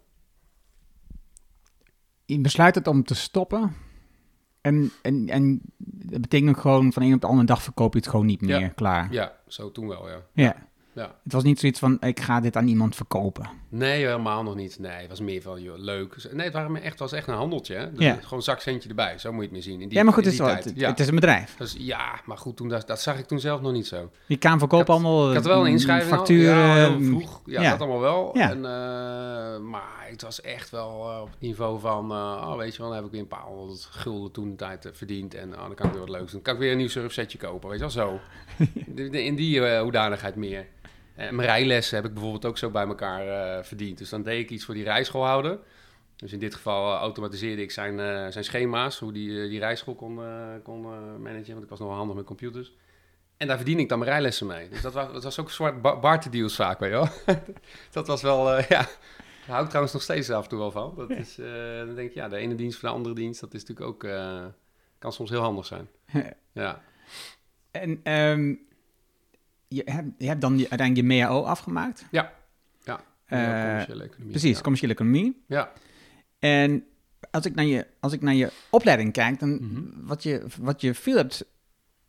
Je 2.25 2.41
besluit 2.41 2.75
het 2.75 2.87
om 2.87 3.03
te 3.03 3.15
stoppen. 3.15 3.75
En, 4.61 4.91
en, 5.01 5.29
en 5.29 5.61
dat 5.77 6.21
betekent 6.21 6.57
gewoon 6.57 6.93
van 6.93 7.03
een 7.03 7.13
op 7.13 7.21
de 7.21 7.27
andere 7.27 7.47
dag 7.47 7.61
verkoop 7.61 7.93
je 7.93 7.99
het 7.99 8.07
gewoon 8.07 8.25
niet 8.25 8.41
meer. 8.41 8.59
Ja. 8.59 8.67
Klaar. 8.67 9.11
Ja, 9.13 9.39
zo 9.47 9.71
toen 9.71 9.87
wel, 9.87 10.09
ja. 10.09 10.25
Ja. 10.33 10.67
Ja. 10.93 11.15
Het 11.23 11.33
was 11.33 11.43
niet 11.43 11.59
zoiets 11.59 11.79
van, 11.79 11.97
ik 12.01 12.19
ga 12.19 12.39
dit 12.39 12.55
aan 12.55 12.67
iemand 12.67 12.95
verkopen. 12.95 13.49
Nee, 13.69 14.05
helemaal 14.05 14.43
nog 14.43 14.55
niet. 14.55 14.79
Nee, 14.79 14.91
het 14.91 15.09
was 15.09 15.19
meer 15.19 15.41
van, 15.41 15.61
joh, 15.61 15.77
leuk. 15.77 16.15
Nee, 16.31 16.45
het 16.45 16.53
waren 16.53 16.81
echt, 16.81 16.99
was 16.99 17.11
echt 17.11 17.27
een 17.27 17.33
handeltje, 17.33 17.75
hè. 17.75 17.91
Dus 17.91 18.03
Ja. 18.05 18.13
Gewoon 18.13 18.29
een 18.31 18.41
zakcentje 18.41 18.89
erbij, 18.89 19.17
zo 19.17 19.29
moet 19.31 19.37
je 19.37 19.43
het 19.43 19.51
meer 19.51 19.61
zien. 19.63 19.81
In 19.81 19.87
die, 19.87 19.97
ja, 19.97 20.03
maar 20.03 20.13
goed, 20.13 20.23
het 20.23 20.33
is, 20.33 20.39
wel, 20.39 20.47
het, 20.55 20.71
ja. 20.75 20.89
het 20.89 20.99
is 20.99 21.07
een 21.07 21.15
bedrijf. 21.15 21.55
Dus, 21.57 21.75
ja, 21.77 22.19
maar 22.25 22.37
goed, 22.37 22.57
toen, 22.57 22.69
dat, 22.69 22.87
dat 22.87 23.01
zag 23.01 23.19
ik 23.19 23.25
toen 23.25 23.39
zelf 23.39 23.61
nog 23.61 23.71
niet 23.71 23.87
zo. 23.87 24.11
Je 24.25 24.37
kan 24.37 24.59
verkopen 24.59 24.93
allemaal 24.93 25.29
Ik 25.29 25.35
had 25.35 25.45
wel 25.45 25.65
een 25.65 25.71
inschrijving 25.71 26.11
al. 26.11 26.17
facturen. 26.17 26.55
Ja, 26.57 26.73
heel 26.73 27.01
vroeg. 27.01 27.41
Ja, 27.45 27.69
dat 27.69 27.79
allemaal 27.79 27.99
wel. 27.99 28.37
Ja. 28.37 28.49
En, 28.49 28.57
eh, 28.57 29.59
maar 29.59 30.05
het 30.09 30.21
was 30.21 30.41
echt 30.41 30.69
wel 30.69 31.11
eh, 31.11 31.21
op 31.21 31.29
het 31.29 31.39
niveau 31.39 31.79
van... 31.79 32.11
eh, 32.11 32.17
oh, 32.49 32.57
weet 32.57 32.71
je 32.75 32.77
wel, 32.81 32.87
dan 32.87 32.97
heb 32.97 33.05
ik 33.05 33.11
weer 33.11 33.21
een 33.21 33.27
paar 33.27 33.41
honderd 33.45 33.87
gulden 33.91 34.31
toen 34.31 34.49
de 34.49 34.55
tijd 34.55 34.89
verdiend. 34.93 35.33
En 35.33 35.53
oh, 35.53 35.61
dan 35.65 35.75
kan 35.75 35.85
ik 35.85 35.91
weer 35.91 36.01
wat 36.01 36.09
leuks 36.09 36.31
doen. 36.31 36.41
Dan 36.41 36.41
kan 36.41 36.53
ik 36.53 36.59
weer 36.59 36.71
een 36.71 36.77
nieuw 36.77 36.87
surfsetje 36.87 37.37
kopen, 37.37 37.69
weet 37.69 37.79
je 37.79 37.83
wel, 37.85 37.93
zo. 37.93 38.19
In 39.11 39.35
die 39.35 39.77
hoedanigheid 39.79 40.35
meer. 40.35 40.65
En 41.15 41.35
mijn 41.35 41.47
rijlessen 41.47 41.95
heb 41.95 42.05
ik 42.05 42.13
bijvoorbeeld 42.13 42.45
ook 42.45 42.57
zo 42.57 42.69
bij 42.69 42.85
elkaar 42.87 43.27
eh, 43.57 43.63
verdiend. 43.63 43.97
Dus 43.97 44.09
dan 44.09 44.23
deed 44.23 44.39
ik 44.39 44.49
iets 44.49 44.65
voor 44.65 44.73
die 44.73 44.83
rijschoolhouder. 44.83 45.59
Dus 46.15 46.33
in 46.33 46.39
dit 46.39 46.55
geval 46.55 46.93
eh, 46.93 46.99
automatiseerde 46.99 47.61
ik 47.61 47.71
zijn, 47.71 47.99
eh, 47.99 48.27
zijn 48.31 48.43
schema's, 48.43 48.99
hoe 48.99 49.11
die, 49.13 49.41
eh, 49.43 49.49
die 49.49 49.59
rijschool 49.59 49.95
kon, 49.95 50.23
eh, 50.23 50.47
kon 50.63 50.83
eh, 50.85 51.15
managen, 51.19 51.51
want 51.51 51.63
ik 51.63 51.69
was 51.69 51.79
nog 51.79 51.87
wel 51.87 51.97
handig 51.97 52.15
met 52.15 52.25
computers. 52.25 52.73
En 53.37 53.47
daar 53.47 53.57
verdien 53.57 53.79
ik 53.79 53.89
dan 53.89 53.99
mijn 53.99 54.11
rijlessen 54.11 54.47
mee. 54.47 54.69
Dus 54.69 54.81
dat 54.81 54.93
was, 54.93 55.13
dat 55.13 55.23
was 55.23 55.39
ook 55.39 55.45
een 55.45 55.51
soort 55.53 55.81
ba 55.81 55.99
barterdeals 55.99 56.55
vaak, 56.55 56.79
weet 56.79 56.89
je 56.89 56.95
wel. 56.95 57.35
dat 57.91 58.07
was 58.07 58.21
wel, 58.21 58.53
eh, 58.53 58.67
ja, 58.67 58.79
daar 58.79 59.47
hou 59.47 59.61
ik 59.61 59.67
trouwens 59.67 59.93
nog 59.93 60.01
steeds 60.03 60.29
af 60.29 60.43
en 60.43 60.49
toe 60.49 60.59
wel 60.59 60.71
van. 60.71 60.93
Dat 60.95 61.09
is, 61.09 61.37
eh, 61.37 61.77
dan 61.77 61.95
denk 61.95 62.09
ik, 62.09 62.13
ja, 62.15 62.27
de 62.29 62.37
ene 62.37 62.55
dienst 62.55 62.79
voor 62.79 62.89
de 62.89 62.95
andere 62.95 63.15
dienst, 63.15 63.41
dat 63.41 63.53
is 63.53 63.63
natuurlijk 63.65 63.87
ook, 63.87 64.03
eh, 64.03 64.45
kan 64.99 65.13
soms 65.13 65.29
heel 65.29 65.41
handig 65.41 65.65
zijn. 65.65 65.87
Ja, 66.53 66.81
En 67.71 67.99
ehm, 68.03 68.55
je, 69.75 69.81
hebt, 69.85 70.07
je 70.17 70.27
hebt 70.27 70.41
dan 70.41 70.57
je, 70.57 70.69
uiteindelijk 70.69 71.11
je 71.11 71.15
MAO 71.23 71.43
afgemaakt. 71.43 72.05
ja. 72.11 72.33
ja. 72.83 73.03
Eh, 73.25 73.39
commerciële 73.39 74.03
economie. 74.03 74.29
Precies, 74.31 74.55
Ja. 74.55 74.61
commerciële 74.61 74.93
economie. 74.93 75.43
ja. 75.47 75.71
En 76.39 76.85
als 77.31 77.45
ik 77.45 77.55
naar 77.55 77.65
je, 77.65 77.87
als 77.99 78.13
ik 78.13 78.21
naar 78.21 78.33
je 78.33 78.51
opleiding 78.69 79.11
kijk, 79.13 79.39
dan 79.39 79.49
Mhm. 79.53 80.05
wat, 80.05 80.23
je, 80.23 80.45
wat 80.59 80.81
je 80.81 80.93
veel 80.93 81.15
hebt 81.15 81.45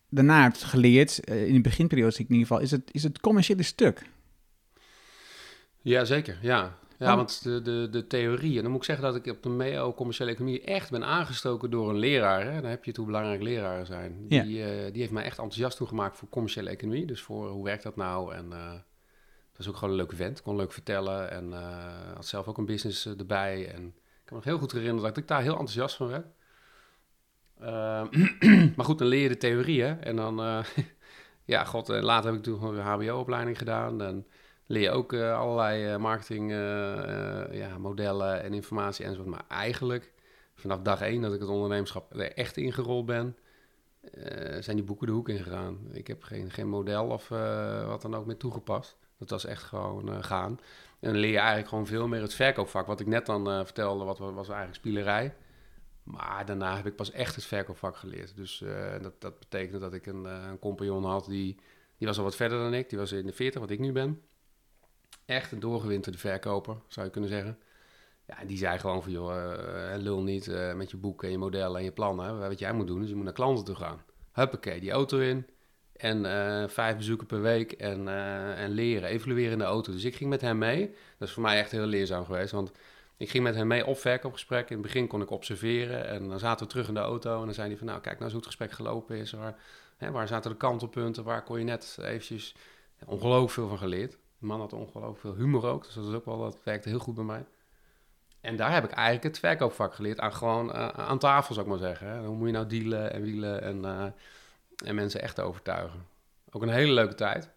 daarna 0.08 0.42
hebt 0.42 0.62
geleerd, 0.62 1.24
eh, 1.24 1.46
in 1.46 1.54
de 1.54 1.60
beginperiode 1.60 2.14
in 2.16 2.20
ieder 2.22 2.38
geval, 2.40 2.58
is 2.60 2.70
het, 2.70 2.88
is 2.92 3.02
het 3.02 3.20
commerciële 3.20 3.62
stuk. 3.62 4.02
Ja, 5.82 6.04
zeker. 6.04 6.38
Ja, 6.42 6.78
ja 7.04 7.10
Oh. 7.10 7.16
want 7.16 7.42
de, 7.42 7.62
de, 7.62 7.88
de 7.90 8.06
theorie... 8.06 8.56
En 8.56 8.62
dan 8.62 8.70
moet 8.70 8.80
ik 8.80 8.86
zeggen 8.86 9.04
dat 9.04 9.16
ik 9.16 9.26
op 9.26 9.42
de 9.42 9.48
MEO 9.48 9.94
commerciële 9.94 10.30
economie 10.30 10.60
echt 10.60 10.90
ben 10.90 11.04
aangestoken 11.04 11.70
door 11.70 11.88
een 11.90 11.98
leraar. 11.98 12.44
Hè? 12.44 12.60
Dan 12.60 12.70
heb 12.70 12.84
je 12.84 12.90
het 12.90 12.96
hoe 12.96 13.06
belangrijk 13.06 13.42
leraren 13.42 13.86
zijn. 13.86 14.24
Ja. 14.28 14.42
Die, 14.42 14.64
eh, 14.64 14.92
die 14.92 15.00
heeft 15.00 15.12
mij 15.12 15.24
echt 15.24 15.38
enthousiast 15.38 15.76
toegemaakt 15.76 16.16
voor 16.16 16.28
commerciële 16.28 16.70
economie. 16.70 17.06
Dus 17.06 17.22
voor 17.22 17.48
hoe 17.48 17.64
werkt 17.64 17.82
dat 17.82 17.96
nou? 17.96 18.34
En 18.34 18.52
eh 18.52 18.72
dat 19.50 19.62
is 19.62 19.68
ook 19.68 19.76
gewoon 19.76 19.90
een 19.90 19.96
leuke 19.96 20.16
vent. 20.16 20.42
Kon 20.42 20.56
leuk 20.56 20.72
vertellen 20.72 21.30
en 21.30 21.52
eh, 21.52 22.14
had 22.14 22.26
zelf 22.26 22.46
ook 22.46 22.58
een 22.58 22.64
business 22.64 23.06
erbij. 23.06 23.68
En 23.68 23.86
ik 23.86 24.24
kan 24.24 24.28
me 24.28 24.34
nog 24.34 24.44
heel 24.44 24.58
goed 24.58 24.72
herinneren 24.72 25.08
dat 25.08 25.16
ik 25.16 25.28
daar 25.28 25.42
heel 25.42 25.58
enthousiast 25.58 25.96
van 25.96 26.08
werd. 26.08 26.26
Eh, 27.58 28.04
maar 28.76 28.84
goed, 28.84 28.98
dan 28.98 29.08
leer 29.08 29.22
je 29.22 29.28
de 29.28 29.36
theorie, 29.36 29.82
hè. 29.82 29.92
En 29.92 30.16
dan... 30.16 30.36
ja, 31.44 31.64
god, 31.64 31.88
later 31.88 32.30
heb 32.30 32.38
ik 32.38 32.44
toen 32.44 32.58
gewoon 32.58 32.76
een 32.76 32.84
hbo-opleiding 32.84 33.58
gedaan. 33.58 34.02
En 34.02 34.26
leer 34.66 34.82
je 34.82 34.90
ook 34.90 35.12
eh, 35.12 35.38
allerlei 35.38 35.86
eh, 35.86 35.96
marketing 35.96 36.50
eh, 36.50 36.56
ja, 37.50 37.78
modellen 37.78 38.42
en 38.42 38.54
informatie 38.54 39.04
enzovoort. 39.04 39.28
Maar 39.28 39.44
eigenlijk, 39.48 40.12
vanaf 40.54 40.80
dag 40.80 41.00
één 41.00 41.22
dat 41.22 41.34
ik 41.34 41.40
het 41.40 41.48
ondernemerschap 41.48 42.14
er 42.14 42.32
echt 42.32 42.56
ingerold 42.56 43.06
ben, 43.06 43.36
zijn 44.60 44.76
die 44.76 44.84
boeken 44.84 45.06
de 45.06 45.12
hoek 45.12 45.28
ingegaan. 45.28 45.78
Ik 45.92 46.06
heb 46.06 46.22
geen, 46.22 46.50
geen 46.50 46.68
model 46.68 47.06
of 47.06 47.28
wat 47.86 48.02
dan 48.02 48.14
ook 48.14 48.26
meer 48.26 48.36
toegepast. 48.36 48.96
Dat 49.18 49.30
was 49.30 49.44
echt 49.44 49.62
gewoon 49.62 50.24
gaan. 50.24 50.60
En 51.00 51.10
dan 51.10 51.20
leer 51.20 51.30
je 51.30 51.38
eigenlijk 51.38 51.68
gewoon 51.68 51.86
veel 51.86 52.08
meer 52.08 52.20
het 52.20 52.34
verkoopvak. 52.34 52.86
Wat 52.86 53.00
ik 53.00 53.06
net 53.06 53.26
dan 53.26 53.44
vertelde, 53.44 54.04
wat 54.04 54.18
was 54.18 54.48
eigenlijk 54.48 54.74
spielerij. 54.74 55.34
Maar 56.02 56.46
daarna 56.46 56.76
heb 56.76 56.86
ik 56.86 56.96
pas 56.96 57.10
echt 57.10 57.34
het 57.34 57.44
verkoopvak 57.44 57.96
geleerd. 57.96 58.36
Dus 58.36 58.64
dat, 59.02 59.20
dat 59.20 59.38
betekende 59.38 59.78
dat 59.78 59.94
ik 59.94 60.06
een, 60.06 60.24
een 60.24 60.58
compagnon 60.58 61.04
had 61.04 61.24
die, 61.24 61.56
die 61.98 62.06
was 62.06 62.18
al 62.18 62.24
wat 62.24 62.36
verder 62.36 62.58
dan 62.58 62.74
ik. 62.74 62.88
Die 62.88 62.98
was 62.98 63.12
in 63.12 63.26
de 63.26 63.32
40, 63.32 63.60
wat 63.60 63.70
ik 63.70 63.78
nu 63.78 63.92
ben. 63.92 64.20
Echt 65.26 65.52
een 65.52 65.60
doorgewinterde 65.60 66.18
verkoper, 66.18 66.76
zou 66.88 67.06
je 67.06 67.12
kunnen 67.12 67.30
zeggen. 67.30 67.58
Ja, 68.26 68.44
die 68.46 68.56
zei 68.56 68.78
gewoon 68.78 69.02
van, 69.02 69.12
joh, 69.12 69.52
eh, 69.52 70.00
lul 70.00 70.22
niet 70.22 70.48
eh, 70.48 70.74
met 70.74 70.90
je 70.90 70.96
boeken 70.96 71.26
en 71.26 71.32
je 71.32 71.38
modellen 71.38 71.78
en 71.78 71.84
je 71.84 71.92
plannen. 71.92 72.38
Wat 72.38 72.58
jij 72.58 72.72
moet 72.72 72.86
doen, 72.86 73.02
is 73.02 73.08
je 73.08 73.14
moet 73.14 73.24
naar 73.24 73.32
klanten 73.32 73.64
toe 73.64 73.74
gaan. 73.74 74.02
Huppakee, 74.32 74.80
die 74.80 74.90
auto 74.90 75.18
in. 75.18 75.46
En 75.96 76.26
eh, 76.26 76.68
vijf 76.68 76.96
bezoeken 76.96 77.26
per 77.26 77.40
week 77.42 77.72
en, 77.72 78.08
eh, 78.08 78.62
en 78.62 78.70
leren, 78.70 79.08
evalueren 79.08 79.52
in 79.52 79.58
de 79.58 79.64
auto. 79.64 79.92
Dus 79.92 80.04
ik 80.04 80.14
ging 80.16 80.30
met 80.30 80.40
hem 80.40 80.58
mee. 80.58 80.94
Dat 81.18 81.28
is 81.28 81.34
voor 81.34 81.42
mij 81.42 81.58
echt 81.58 81.70
heel 81.70 81.86
leerzaam 81.86 82.24
geweest. 82.24 82.52
Want 82.52 82.72
Ik 83.16 83.30
ging 83.30 83.44
met 83.44 83.54
hem 83.54 83.66
mee 83.66 83.86
op 83.86 83.98
verkoopgesprek. 83.98 84.70
In 84.70 84.76
het 84.76 84.86
begin 84.86 85.06
kon 85.06 85.22
ik 85.22 85.30
observeren 85.30 86.08
en 86.08 86.28
dan 86.28 86.38
zaten 86.38 86.66
we 86.66 86.72
terug 86.72 86.88
in 86.88 86.94
de 86.94 87.00
auto 87.00 87.38
en 87.38 87.44
dan 87.44 87.54
zei 87.54 87.68
hij 87.68 87.76
van, 87.76 87.86
nou 87.86 88.00
kijk 88.00 88.18
nou 88.18 88.24
eens 88.24 88.32
hoe 88.32 88.40
het 88.40 88.50
gesprek 88.50 88.72
gelopen 88.72 89.16
is. 89.16 89.32
Waar, 89.32 89.56
hè, 89.96 90.10
waar 90.10 90.28
zaten 90.28 90.50
de 90.50 90.56
kantelpunten, 90.56 91.24
waar 91.24 91.42
kon 91.42 91.58
je 91.58 91.64
net 91.64 91.98
eventjes 92.00 92.54
ongelooflijk 93.06 93.52
veel 93.52 93.68
van 93.68 93.78
geleerd. 93.78 94.18
De 94.44 94.50
man 94.50 94.60
had 94.60 94.72
ongelooflijk 94.72 95.20
veel 95.20 95.34
humor 95.34 95.64
ook, 95.66 95.84
dus 95.84 95.94
dat, 95.94 96.06
is 96.06 96.14
ook 96.14 96.24
wel, 96.24 96.38
dat 96.38 96.58
werkte 96.64 96.88
heel 96.88 96.98
goed 96.98 97.14
bij 97.14 97.24
mij. 97.24 97.44
En 98.40 98.56
daar 98.56 98.72
heb 98.72 98.84
ik 98.84 98.90
eigenlijk 98.90 99.24
het 99.24 99.38
verkoopvak 99.38 99.94
geleerd 99.94 100.20
aan 100.20 100.32
gewoon 100.32 100.68
uh, 100.68 100.88
aan 100.88 101.18
tafel, 101.18 101.54
zou 101.54 101.66
ik 101.66 101.72
maar 101.72 101.88
zeggen. 101.88 102.08
Hè. 102.08 102.26
Hoe 102.26 102.36
moet 102.36 102.46
je 102.46 102.52
nou 102.52 102.66
dealen 102.66 103.12
en 103.12 103.22
wielen 103.22 103.62
en, 103.62 103.76
uh, 103.76 104.04
en 104.86 104.94
mensen 104.94 105.22
echt 105.22 105.40
overtuigen. 105.40 106.06
Ook 106.50 106.62
een 106.62 106.68
hele 106.68 106.92
leuke 106.92 107.14
tijd, 107.14 107.50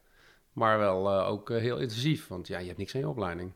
maar 0.53 0.77
wel 0.77 1.19
uh, 1.19 1.29
ook 1.29 1.49
heel 1.49 1.77
intensief, 1.77 2.27
want 2.27 2.47
ja, 2.47 2.59
je 2.59 2.65
hebt 2.65 2.77
niks 2.77 2.95
aan 2.95 3.01
je 3.01 3.09
opleiding. 3.09 3.51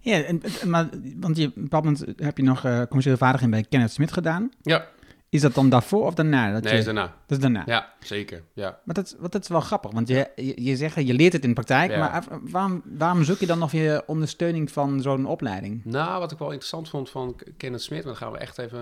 Ja, 0.00 0.22
en, 0.22 0.42
maar, 0.64 0.88
want 1.16 1.36
je, 1.36 1.46
op 1.46 1.56
een 1.56 1.62
bepaald 1.62 1.84
moment 1.84 2.20
heb 2.20 2.36
je 2.36 2.42
nog 2.42 2.60
commerciële 2.60 3.16
vaardigheid 3.16 3.50
bij 3.50 3.64
Kenneth 3.68 3.92
Smit 3.92 4.12
gedaan. 4.12 4.50
Ja. 4.62 4.88
Is 5.36 5.42
dat 5.42 5.54
dan 5.54 5.68
daarvoor 5.68 6.06
of 6.06 6.14
daarna? 6.14 6.52
Dat 6.52 6.62
nee, 6.62 6.72
je, 6.72 6.78
is 6.78 6.84
daarna. 6.84 7.02
Dat 7.02 7.36
is 7.36 7.38
daarna. 7.38 7.62
Ja, 7.66 7.92
zeker. 8.00 8.42
Ja. 8.52 8.80
Maar 8.84 8.94
dat, 8.94 9.16
wat 9.18 9.32
dat 9.32 9.42
is 9.42 9.48
wel 9.48 9.60
grappig, 9.60 9.90
want 9.90 10.08
je, 10.08 10.30
je, 10.36 10.62
je 10.64 10.76
zegt, 10.76 10.94
je 10.94 11.14
leert 11.14 11.32
het 11.32 11.42
in 11.42 11.48
de 11.48 11.54
praktijk, 11.54 11.90
Ja. 11.90 11.98
maar 11.98 12.24
waarom, 12.42 12.82
waarom 12.84 13.24
zoek 13.24 13.38
je 13.38 13.46
dan 13.46 13.58
nog 13.58 13.72
je 13.72 14.02
ondersteuning 14.06 14.70
van 14.70 15.02
zo'n 15.02 15.26
opleiding? 15.26 15.84
Nou, 15.84 16.20
wat 16.20 16.32
ik 16.32 16.38
wel 16.38 16.50
interessant 16.50 16.88
vond 16.88 17.10
van 17.10 17.40
Kenneth 17.56 17.82
Smit, 17.82 18.02
dan 18.04 18.16
gaan 18.16 18.32
we 18.32 18.38
echt 18.38 18.58
even 18.58 18.80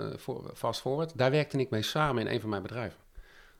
uh, 0.00 0.18
voor, 0.18 0.50
fast 0.54 0.80
forward. 0.80 1.12
Daar 1.14 1.30
werkte 1.30 1.58
ik 1.58 1.70
mee 1.70 1.82
samen 1.82 2.26
in 2.26 2.34
een 2.34 2.40
van 2.40 2.50
mijn 2.50 2.62
bedrijven. 2.62 2.98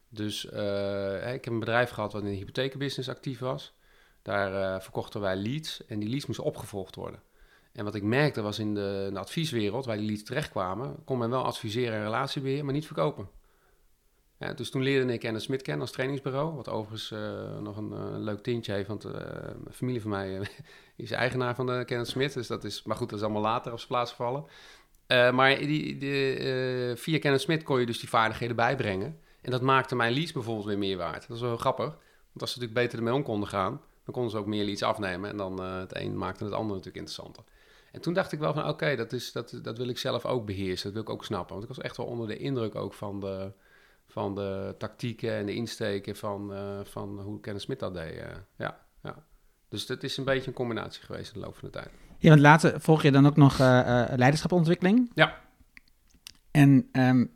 Dus 0.09 0.45
uh, 0.53 1.33
ik 1.35 1.45
heb 1.45 1.53
een 1.53 1.59
bedrijf 1.59 1.91
gehad 1.91 2.13
wat 2.13 2.23
in 2.23 2.29
de 2.29 2.37
hypotheekbusiness 2.37 3.09
actief 3.09 3.39
was. 3.39 3.75
Daar 4.23 4.53
uh, 4.53 4.81
verkochten 4.81 5.21
wij 5.21 5.37
leads 5.37 5.87
en 5.87 5.99
die 5.99 6.09
leads 6.09 6.27
moesten 6.27 6.45
opgevolgd 6.45 6.95
worden. 6.95 7.21
En 7.73 7.85
wat 7.85 7.95
ik 7.95 8.03
merkte 8.03 8.43
was 8.43 8.59
in 8.59 8.75
de, 8.75 9.11
advieswereld, 9.15 9.85
waar 9.85 9.97
die 9.97 10.07
leads 10.07 10.23
terechtkwamen, 10.23 10.97
kon 11.05 11.19
men 11.19 11.31
wel 11.31 11.45
adviseren 11.45 11.99
en 11.99 12.03
relatiebeheer, 12.03 12.65
maar 12.65 12.75
niet 12.75 12.87
verkopen. 12.87 13.29
Dus 14.57 14.71
toen 14.71 14.83
leerde 14.83 15.13
ik 15.13 15.21
Kenneth 15.21 15.43
Smit 15.43 15.63
kennen 15.63 15.83
als 15.83 15.93
trainingsbureau, 15.93 16.55
wat 16.55 16.69
overigens 16.69 17.11
uh, 17.11 17.59
nog 17.59 17.77
een 17.77 17.91
uh, 17.93 18.19
leuk 18.19 18.43
tintje 18.43 18.73
heeft, 18.73 18.89
want 18.89 19.07
uh, 19.07 19.13
familie 19.71 20.01
van 20.01 20.11
mij 20.11 20.41
is 20.97 21.11
eigenaar 21.11 21.55
van 21.55 21.67
de 21.67 21.83
Kenneth 21.87 22.09
Smit, 22.09 22.35
dus 22.35 22.47
dat 22.47 22.65
is, 22.65 22.83
maar 22.83 22.97
goed, 22.97 23.11
dat 23.11 23.19
is 23.19 23.25
allemaal 23.25 23.43
later 23.43 23.73
op 23.73 23.79
zijn 23.79 23.91
plaats 23.91 24.11
gevallen. 24.11 24.45
maar 25.35 25.59
die, 25.59 25.99
die, 25.99 26.37
via 26.97 27.19
Kenneth 27.19 27.41
Smit 27.41 27.63
kon 27.63 27.81
je 27.81 27.87
dus 27.87 28.01
die 28.01 28.09
vaardigheden 28.09 28.57
bijbrengen. 28.57 29.19
En 29.41 29.51
dat 29.51 29.63
maakte 29.63 29.97
mijn 29.97 30.13
leads 30.13 30.33
bijvoorbeeld 30.33 30.67
weer 30.67 30.79
meer 30.79 30.97
waard. 30.97 31.29
Dat 31.29 31.37
is 31.37 31.43
wel 31.43 31.57
grappig, 31.57 31.87
want 31.87 32.41
als 32.41 32.53
ze 32.53 32.59
natuurlijk 32.59 32.85
beter 32.85 32.99
ermee 32.99 33.15
om 33.15 33.23
konden 33.23 33.49
gaan, 33.49 33.81
dan 34.05 34.15
konden 34.15 34.31
ze 34.31 34.39
ook 34.39 34.47
meer 34.47 34.65
leads 34.65 34.83
afnemen 34.83 35.31
en 35.31 35.37
dan 35.37 35.61
het 35.61 35.97
een 35.97 36.19
maakte 36.19 36.45
het 36.45 36.53
ander 36.53 36.77
natuurlijk 36.77 36.97
interessanter. 36.97 37.45
En 37.93 38.01
toen 38.01 38.15
dacht 38.15 38.33
ik 38.33 38.39
wel 38.39 38.53
van, 38.53 38.63
oké, 38.63 38.73
okay, 38.73 38.97
dat, 38.97 39.13
is, 39.13 39.33
dat, 39.33 39.59
dat 39.63 39.79
wil 39.79 39.89
ik 39.89 39.99
zelf 39.99 40.27
ook 40.27 40.47
beheersen. 40.47 40.85
Dat 40.85 40.93
wil 40.93 41.03
ik 41.03 41.21
ook 41.21 41.25
snappen. 41.25 41.51
Want 41.51 41.63
ik 41.63 41.75
was 41.75 41.85
echt 41.85 41.97
wel 41.97 42.07
onder 42.07 42.27
de 42.27 42.37
indruk 42.37 42.75
ook 42.75 42.95
van 42.95 43.21
de, 43.21 43.53
van 44.07 44.35
de 44.35 44.75
tactieken 44.79 45.33
en 45.33 45.47
de 45.47 45.55
insteken 45.55 46.17
van, 46.17 46.53
uh, 46.53 46.81
van 46.83 47.21
hoe 47.21 47.41
Kenneth 47.41 47.63
Smit 47.63 47.79
dat 47.79 47.95
deed. 47.95 48.15
Uh, 48.15 48.27
ja, 48.57 48.87
ja. 49.03 49.27
Dus 49.69 49.87
dat 49.87 50.03
is 50.03 50.17
een 50.17 50.25
beetje 50.25 50.47
een 50.47 50.57
combinatie 50.57 51.03
geweest 51.03 51.35
in 51.35 51.41
de 51.41 51.47
loop 51.47 51.57
van 51.57 51.69
de 51.69 51.79
tijd. 51.79 51.91
Ja, 52.19 52.29
want 52.29 52.41
later 52.41 52.81
volg 52.81 53.03
je 53.03 53.11
dan 53.11 53.27
ook 53.27 53.37
nog 53.37 53.53
uh, 53.53 54.05
leiderschapontwikkeling. 54.17 55.11
Ja. 55.15 55.41
En 56.51 56.89
um, 56.93 57.31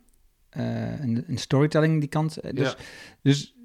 een, 0.49 1.23
een, 1.27 1.37
storytelling 1.37 1.99
die 1.99 2.09
kant. 2.09 2.55
Dus, 2.55 2.71
ja. 2.71 2.75
dus 3.21 3.55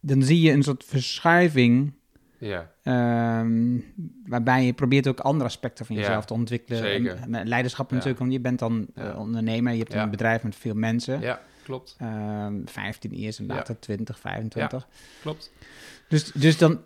dan 0.00 0.22
zie 0.22 0.40
je 0.40 0.52
een 0.52 0.62
soort 0.62 0.84
verschuiving 0.84 1.94
ja. 2.38 2.70
Um, 3.40 3.84
waarbij 4.26 4.64
je 4.64 4.72
probeert 4.72 5.08
ook 5.08 5.20
andere 5.20 5.48
aspecten 5.48 5.86
van 5.86 5.96
jezelf 5.96 6.20
ja, 6.20 6.24
te 6.24 6.32
ontwikkelen. 6.32 6.78
Zeker. 6.78 7.18
En, 7.30 7.48
leiderschap 7.48 7.90
natuurlijk, 7.90 8.18
want 8.18 8.32
je 8.32 8.40
bent 8.40 8.58
dan 8.58 8.86
uh, 8.94 9.18
ondernemer, 9.18 9.72
je 9.72 9.78
hebt 9.78 9.94
een 9.94 10.10
bedrijf 10.10 10.42
met 10.42 10.56
veel 10.56 10.74
mensen. 10.74 11.20
Ja, 11.20 11.40
klopt. 11.62 11.96
Um, 12.02 12.62
15 12.68 13.10
eerst 13.10 13.38
en 13.38 13.46
later 13.46 13.80
20, 13.80 14.18
25. 14.18 14.86
Klopt. 15.22 15.52
Dus, 16.08 16.32
dus 16.32 16.58
dan, 16.58 16.80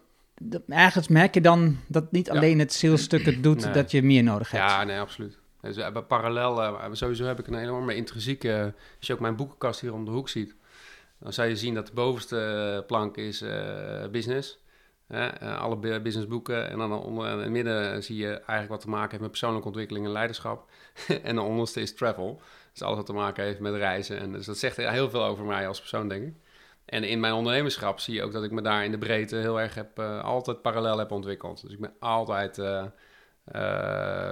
ergens 0.69 1.09
merk 1.09 1.35
je 1.35 1.41
dan 1.41 1.77
dat 1.89 2.13
niet 2.13 2.31
alleen 2.31 2.59
het 2.59 2.73
salesstuk 2.73 3.25
het 3.25 3.43
doet, 3.43 3.65
Nee. 3.65 3.73
dat 3.73 3.91
je 3.91 4.03
meer 4.03 4.23
nodig 4.23 4.51
hebt. 4.51 4.65
Ja, 4.65 4.85
nee, 4.85 4.99
absoluut. 4.99 5.39
Dus 5.61 5.77
we 5.77 5.83
hebben 5.83 6.07
parallel, 6.07 6.63
uh, 6.63 6.85
sowieso 6.93 7.25
heb 7.25 7.39
ik 7.39 7.47
een 7.47 7.59
enorme 7.59 7.95
intrinsieke... 7.95 8.75
Als 8.99 9.07
je 9.07 9.13
ook 9.13 9.21
mijn 9.21 9.37
boekenkast 9.37 9.81
hier 9.81 9.93
om 9.93 10.05
de 10.05 10.11
hoek 10.11 10.29
ziet... 10.29 10.55
dan 11.19 11.33
zou 11.33 11.49
je 11.49 11.57
zien 11.57 11.75
dat 11.75 11.87
de 11.87 11.93
bovenste 11.93 12.85
plank 12.87 13.17
is 13.17 13.43
uh, 13.43 14.07
business... 14.11 14.60
Uh, 15.13 15.61
alle 15.61 16.01
businessboeken. 16.01 16.71
En 16.71 16.79
dan 16.79 16.93
onder, 16.93 17.31
in 17.31 17.39
het 17.39 17.51
midden 17.51 18.03
zie 18.03 18.17
je 18.17 18.29
eigenlijk 18.29 18.69
wat 18.69 18.81
te 18.81 18.89
maken 18.89 19.11
heeft 19.11 19.21
met 19.21 19.31
persoonlijke 19.31 19.67
ontwikkeling 19.67 20.07
en 20.07 20.13
leiderschap. 20.13 20.71
en 21.23 21.35
de 21.35 21.41
onderste 21.41 21.81
is 21.81 21.95
travel. 21.95 22.41
Dus 22.73 22.83
alles 22.83 22.97
wat 22.97 23.07
te 23.07 23.13
maken 23.13 23.45
heeft 23.45 23.61
met 23.61 23.75
reizen. 23.75 24.19
En 24.19 24.33
dus 24.33 24.47
dat 24.47 24.59
zegt 24.59 24.77
heel 24.77 25.11
veel 25.11 25.25
over 25.25 25.45
mij 25.45 25.69
als 25.69 25.79
persoon, 25.79 26.09
denk 26.09 26.27
ik. 26.27 26.35
En 26.85 27.05
in 27.05 27.21
mijn 27.21 27.33
ondernemerschap 27.33 27.99
zie 27.99 28.15
je 28.15 28.23
ook 28.23 28.33
dat 28.33 28.45
ik 28.45 28.51
me 28.51 28.63
daar 28.63 28.85
in 28.85 28.91
de 28.91 28.99
breedte 28.99 29.37
heel 29.37 29.61
erg 29.61 29.75
heb, 29.75 29.99
uh, 29.99 30.25
altijd 30.25 30.63
parallel 30.63 30.99
heb 30.99 31.11
ontwikkeld. 31.11 31.63
Dus 31.63 31.73
ik 31.73 31.81
ben 31.81 31.93
altijd 31.99 32.59
uh, 32.59 32.85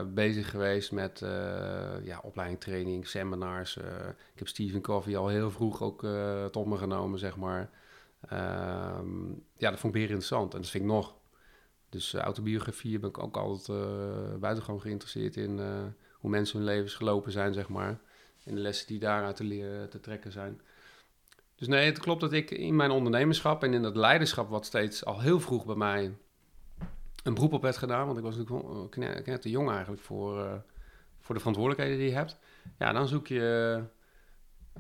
bezig 0.07 0.51
geweest 0.51 0.93
met 0.93 1.25
ja, 2.03 2.21
opleiding, 2.23 2.61
training, 2.61 3.09
seminars. 3.09 3.77
ik 4.33 4.39
heb 4.39 4.49
Stephen 4.49 4.81
Covey 4.81 5.17
al 5.17 5.29
heel 5.29 5.51
vroeg 5.51 5.83
ook 5.83 6.07
tot 6.51 6.67
me 6.67 6.77
genomen, 6.77 7.19
zeg 7.19 7.37
maar. 7.37 7.71
Um, 8.33 9.45
ja, 9.57 9.71
dat 9.71 9.81
vond 9.81 9.95
ik 9.95 10.01
weer 10.01 10.09
interessant 10.09 10.55
en 10.55 10.61
dat 10.61 10.71
vind 10.71 10.85
ik 10.85 10.91
nog. 10.91 11.17
Dus 11.89 12.15
uh, 12.15 12.21
autobiografie 12.21 12.99
ben 12.99 13.09
ik 13.09 13.19
ook 13.19 13.37
altijd 13.37 13.69
uh, 13.69 14.35
buitengewoon 14.35 14.81
geïnteresseerd 14.81 15.37
in 15.37 15.59
uh, 15.59 15.85
hoe 16.13 16.31
mensen 16.31 16.59
hun 16.59 16.67
levens 16.67 16.95
gelopen 16.95 17.33
zijn, 17.33 17.53
zeg 17.53 17.69
maar. 17.69 18.01
En 18.45 18.55
de 18.55 18.61
lessen 18.61 18.87
die 18.87 18.99
daaruit 18.99 19.37
te, 19.37 19.45
leren, 19.45 19.91
te 19.91 20.01
trekken 20.01 20.33
zijn. 20.33 20.61
Dus 21.55 21.69
nee, 21.69 21.87
het 21.87 21.99
klopt 21.99 22.21
dat 22.21 22.33
ik 22.33 22.51
in 22.51 22.77
mijn 22.77 22.91
ondernemerschap 22.91 23.63
en 23.63 23.75
in 23.75 23.83
dat 23.83 23.97
leiderschap, 23.97 24.49
wat 24.49 24.67
steeds 24.67 25.05
al 25.05 25.21
heel 25.21 25.41
vroeg 25.41 25.67
bij 25.67 25.75
mij 25.75 26.17
een 27.23 27.35
beroep 27.35 27.53
op 27.53 27.63
werd 27.63 27.77
gedaan, 27.77 28.07
want 28.07 28.19
ik 28.19 28.25
was 28.25 28.37
natuurlijk 28.37 29.27
net 29.27 29.43
te 29.43 29.51
jong 29.51 29.71
eigenlijk 29.71 30.03
voor, 30.03 30.63
voor 31.21 31.35
de 31.35 31.41
verantwoordelijkheden 31.41 31.99
die 31.99 32.09
je 32.09 32.17
hebt. 32.17 32.39
Ja, 32.79 32.93
dan 32.93 33.09
zoek 33.09 33.27
je 33.27 33.83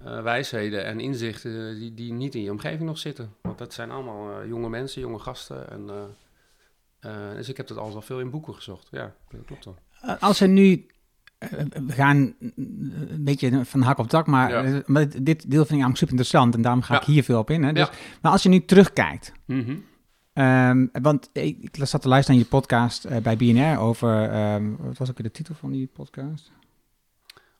uh, 0.06 0.22
wijsheden 0.22 0.84
en 0.84 1.00
inzichten 1.00 1.78
die, 1.78 1.94
die 1.94 2.12
niet 2.12 2.34
in 2.34 2.42
je 2.42 2.50
omgeving 2.50 2.82
nog 2.82 2.98
zitten. 2.98 3.30
Want 3.42 3.58
dat 3.58 3.72
zijn 3.74 3.90
allemaal 3.90 4.40
uh, 4.42 4.48
jonge 4.48 4.68
mensen, 4.68 5.00
jonge 5.00 5.18
gasten. 5.18 5.70
En, 5.70 5.90
uh, 7.06 7.34
dus 7.34 7.48
ik 7.48 7.56
heb 7.56 7.66
dat 7.66 7.76
alles 7.78 7.94
al 7.94 8.00
veel 8.02 8.20
in 8.20 8.30
boeken 8.30 8.54
gezocht. 8.54 8.88
Ja, 8.90 9.14
dat 9.30 9.44
klopt 9.46 9.64
dan. 9.64 9.76
Als 10.20 10.38
we 10.38 10.46
nu, 10.46 10.86
we 11.86 11.92
gaan 11.92 12.34
een 12.56 13.20
beetje 13.24 13.64
van 13.64 13.80
hak 13.82 13.98
op 13.98 14.10
dak, 14.10 14.26
maar, 14.26 14.66
Ja. 14.74 14.82
maar 14.86 15.08
dit 15.22 15.50
deel 15.50 15.58
vind 15.58 15.70
ik 15.70 15.70
namelijk 15.70 15.96
super 15.98 16.14
interessant 16.14 16.54
en 16.54 16.62
daarom 16.62 16.82
ga 16.82 16.96
ik 17.00 17.06
hier 17.06 17.22
veel 17.24 17.38
op 17.38 17.50
in. 17.50 17.62
Hè? 17.62 17.72
Dus, 17.72 17.86
Ja. 17.86 17.92
Maar 18.22 18.32
als 18.32 18.42
je 18.42 18.48
nu 18.48 18.64
terugkijkt, 18.64 19.32
Mhm. 19.46 19.76
Ehm, 20.32 20.86
want 21.02 21.30
ik, 21.32 21.58
ik 21.60 21.76
zat 21.86 22.02
te 22.02 22.08
luisteren 22.08 22.40
naar 22.40 22.48
je 22.50 22.56
podcast 22.56 23.04
eh, 23.04 23.16
bij 23.18 23.36
BNR 23.36 23.78
over, 23.78 24.30
ehm, 24.30 24.70
wat 24.76 24.98
was 24.98 25.10
ook 25.10 25.22
de 25.22 25.30
titel 25.30 25.54
van 25.54 25.70
die 25.70 25.86
podcast? 25.86 26.52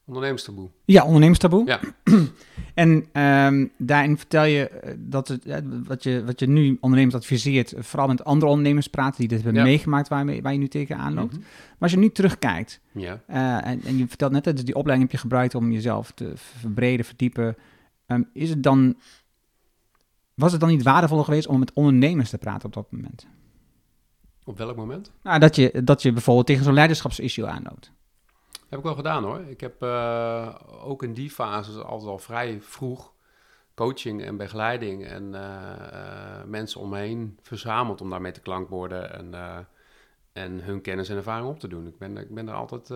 Ondernemerstaboe. 0.09 0.69
Ja, 0.85 1.05
ondernemerstaboe. 1.05 1.67
Ja. 1.67 1.81
en 2.75 3.07
ehm, 3.12 3.67
daarin 3.79 4.19
vertel 4.19 4.45
je 4.45 4.69
eh, 4.69 4.95
dat 4.99 5.29
het, 5.29 5.45
eh, 5.47 5.57
wat, 5.85 6.03
je, 6.03 6.25
wat 6.25 6.41
je 6.41 6.47
nu 6.49 6.77
ondernemers 6.81 7.17
adviseert, 7.17 7.73
eh, 7.73 7.83
vooral 7.83 8.09
met 8.09 8.25
andere 8.25 8.50
ondernemers 8.50 8.87
praten 8.88 9.19
die 9.19 9.29
dit 9.29 9.43
hebben 9.43 9.62
Ja. 9.62 9.69
meegemaakt 9.69 10.09
waar, 10.09 10.41
waar 10.43 10.53
je 10.53 10.59
nu 10.59 10.69
tegenaan 10.69 11.15
loopt. 11.15 11.33
Mhm. 11.33 11.41
Maar 11.41 11.77
als 11.79 11.91
je 11.91 11.99
nu 11.99 12.11
terugkijkt, 12.11 12.81
Ja. 12.93 13.23
en, 13.27 13.83
en 13.83 13.97
je 13.97 14.09
vertelt 14.09 14.33
net, 14.33 14.45
dat 14.45 14.57
dus 14.57 14.65
die 14.65 14.75
opleiding 14.75 15.11
heb 15.11 15.17
je 15.21 15.27
gebruikt 15.27 15.55
om 15.55 15.73
jezelf 15.73 16.11
te 16.12 16.33
verbreden, 16.35 17.05
verdiepen. 17.05 17.57
Ehm, 18.07 18.23
is 18.33 18.50
het 18.50 18.62
dan, 18.62 18.97
was 20.35 20.53
het 20.53 20.61
dan 20.61 20.69
niet 20.71 20.83
waardevoller 20.83 21.25
geweest 21.25 21.47
om 21.47 21.59
met 21.59 21.73
ondernemers 21.73 22.31
te 22.31 22.38
praten 22.38 22.67
op 22.67 22.75
dat 22.75 22.93
moment? 22.93 23.27
Op 24.45 24.59
welk 24.59 24.77
moment? 24.77 25.12
Nou, 25.23 25.38
dat 25.38 25.57
je, 25.57 25.81
dat 25.85 26.03
je 26.03 26.12
bijvoorbeeld 26.12 26.47
tegen 26.47 26.65
zo'n 26.65 26.75
leiderschapsissue 26.75 27.47
aanloopt. 27.47 27.93
Heb 28.68 28.78
ik 28.78 28.84
wel 28.84 28.94
gedaan 28.94 29.25
hoor. 29.25 29.40
Ik 29.40 29.60
heb 29.60 29.82
eh, 29.82 30.54
ook 30.84 31.02
in 31.02 31.12
die 31.12 31.30
fase 31.30 31.82
altijd 31.82 32.10
al 32.10 32.18
vrij 32.18 32.60
vroeg 32.60 33.12
coaching 33.75 34.22
en 34.22 34.37
begeleiding 34.37 35.06
en 35.06 35.34
eh, 35.34 36.40
eh, 36.40 36.44
mensen 36.46 36.80
om 36.80 36.88
me 36.88 36.98
heen 36.98 37.38
verzameld 37.42 38.00
om 38.00 38.10
daarmee 38.10 38.32
te 38.32 38.40
klankborden 38.40 39.14
en, 39.14 39.34
en 40.32 40.62
hun 40.64 40.80
kennis 40.80 41.08
en 41.08 41.16
ervaring 41.16 41.48
op 41.48 41.60
te 41.60 41.68
doen. 41.68 41.87
Ik 41.87 41.98
ben, 41.98 42.16
ik 42.16 42.34
ben 42.34 42.48
er 42.48 42.54
altijd 42.54 42.90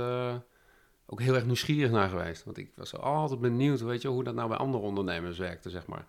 ook 1.06 1.20
heel 1.20 1.34
erg 1.34 1.44
nieuwsgierig 1.44 1.90
naar 1.90 2.08
geweest. 2.08 2.44
Want 2.44 2.56
ik 2.56 2.72
was 2.76 2.96
altijd 2.96 3.40
benieuwd 3.40 3.80
weet 3.80 4.02
je, 4.02 4.08
hoe 4.08 4.24
dat 4.24 4.34
nou 4.34 4.48
bij 4.48 4.58
andere 4.58 4.84
ondernemers 4.84 5.38
werkte, 5.38 5.70
zeg 5.70 5.86
maar. 5.86 6.06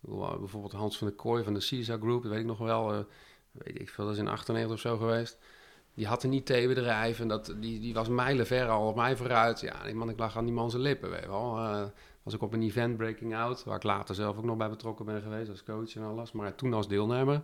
Bijvoorbeeld 0.00 0.72
Hans 0.72 0.98
van 0.98 1.06
der 1.06 1.16
Kooi 1.16 1.44
van 1.44 1.54
de 1.54 1.60
CISA 1.60 1.96
Group, 1.96 2.22
dat 2.22 2.30
weet 2.30 2.40
ik 2.40 2.46
nog 2.46 2.58
wel. 2.58 3.06
weet 3.52 3.80
ik 3.80 3.88
veel, 3.88 4.04
dat 4.04 4.14
is 4.14 4.20
in 4.20 4.28
98 4.28 4.74
of 4.74 4.80
zo 4.80 4.96
geweest. 4.96 5.38
Die 5.94 6.06
had 6.06 6.22
een 6.22 6.32
IT-bedrijf 6.32 7.20
en 7.20 7.28
dat, 7.28 7.54
die, 7.60 7.80
die 7.80 7.94
was 7.94 8.08
mijlenver 8.08 8.68
al 8.68 8.88
op 8.88 8.96
mij 8.96 9.16
vooruit. 9.16 9.60
Ja, 9.60 9.84
die 9.84 9.94
man, 9.94 10.08
ik 10.08 10.18
lag 10.18 10.36
aan 10.36 10.44
die 10.44 10.54
man 10.54 10.70
zijn 10.70 10.82
lippen, 10.82 11.10
weet 11.10 11.26
wel. 11.26 11.58
Eh, 11.58 11.84
was 12.22 12.34
ik 12.34 12.42
op 12.42 12.52
een 12.52 12.62
event 12.62 12.96
Breaking 12.96 13.36
Out, 13.36 13.64
waar 13.64 13.76
ik 13.76 13.82
later 13.82 14.14
zelf 14.14 14.36
ook 14.36 14.44
nog 14.44 14.56
bij 14.56 14.70
betrokken 14.70 15.04
ben 15.04 15.22
geweest 15.22 15.50
als 15.50 15.62
coach 15.62 15.94
en 15.94 16.02
alles. 16.02 16.32
Maar 16.32 16.54
toen 16.54 16.74
als 16.74 16.88
deelnemer. 16.88 17.42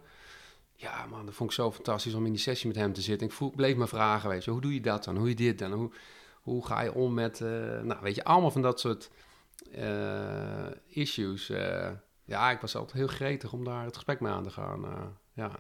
Ja, 0.74 1.06
man, 1.06 1.26
dat 1.26 1.34
vond 1.34 1.50
ik 1.50 1.56
zo 1.56 1.72
fantastisch 1.72 2.14
om 2.14 2.26
in 2.26 2.32
die 2.32 2.40
sessie 2.40 2.68
met 2.68 2.76
hem 2.76 2.92
te 2.92 3.00
zitten. 3.00 3.28
Ik 3.28 3.56
bleef 3.56 3.76
me 3.76 3.86
vragen, 3.86 4.28
weet 4.28 4.44
je, 4.44 4.50
hoe 4.50 4.60
doe 4.60 4.74
je 4.74 4.80
dat 4.80 5.04
dan? 5.04 5.16
Hoe 5.16 5.28
je 5.28 5.34
dit 5.34 5.58
dan? 5.58 5.72
Hoe, 5.72 5.90
hoe 6.42 6.66
ga 6.66 6.80
je 6.80 6.94
om 6.94 7.14
met, 7.14 7.40
eh, 7.40 7.48
nou, 7.80 7.98
weet 8.00 8.14
je, 8.14 8.24
allemaal 8.24 8.50
van 8.50 8.62
dat 8.62 8.80
soort 8.80 9.10
eh, 9.72 10.66
issues. 10.86 11.46
ja, 12.24 12.50
ik 12.50 12.60
was 12.60 12.76
altijd 12.76 12.96
heel 12.96 13.06
gretig 13.06 13.52
om 13.52 13.64
daar 13.64 13.84
het 13.84 13.94
gesprek 13.94 14.20
mee 14.20 14.32
aan 14.32 14.42
te 14.42 14.50
gaan. 14.50 15.16
ja. 15.32 15.50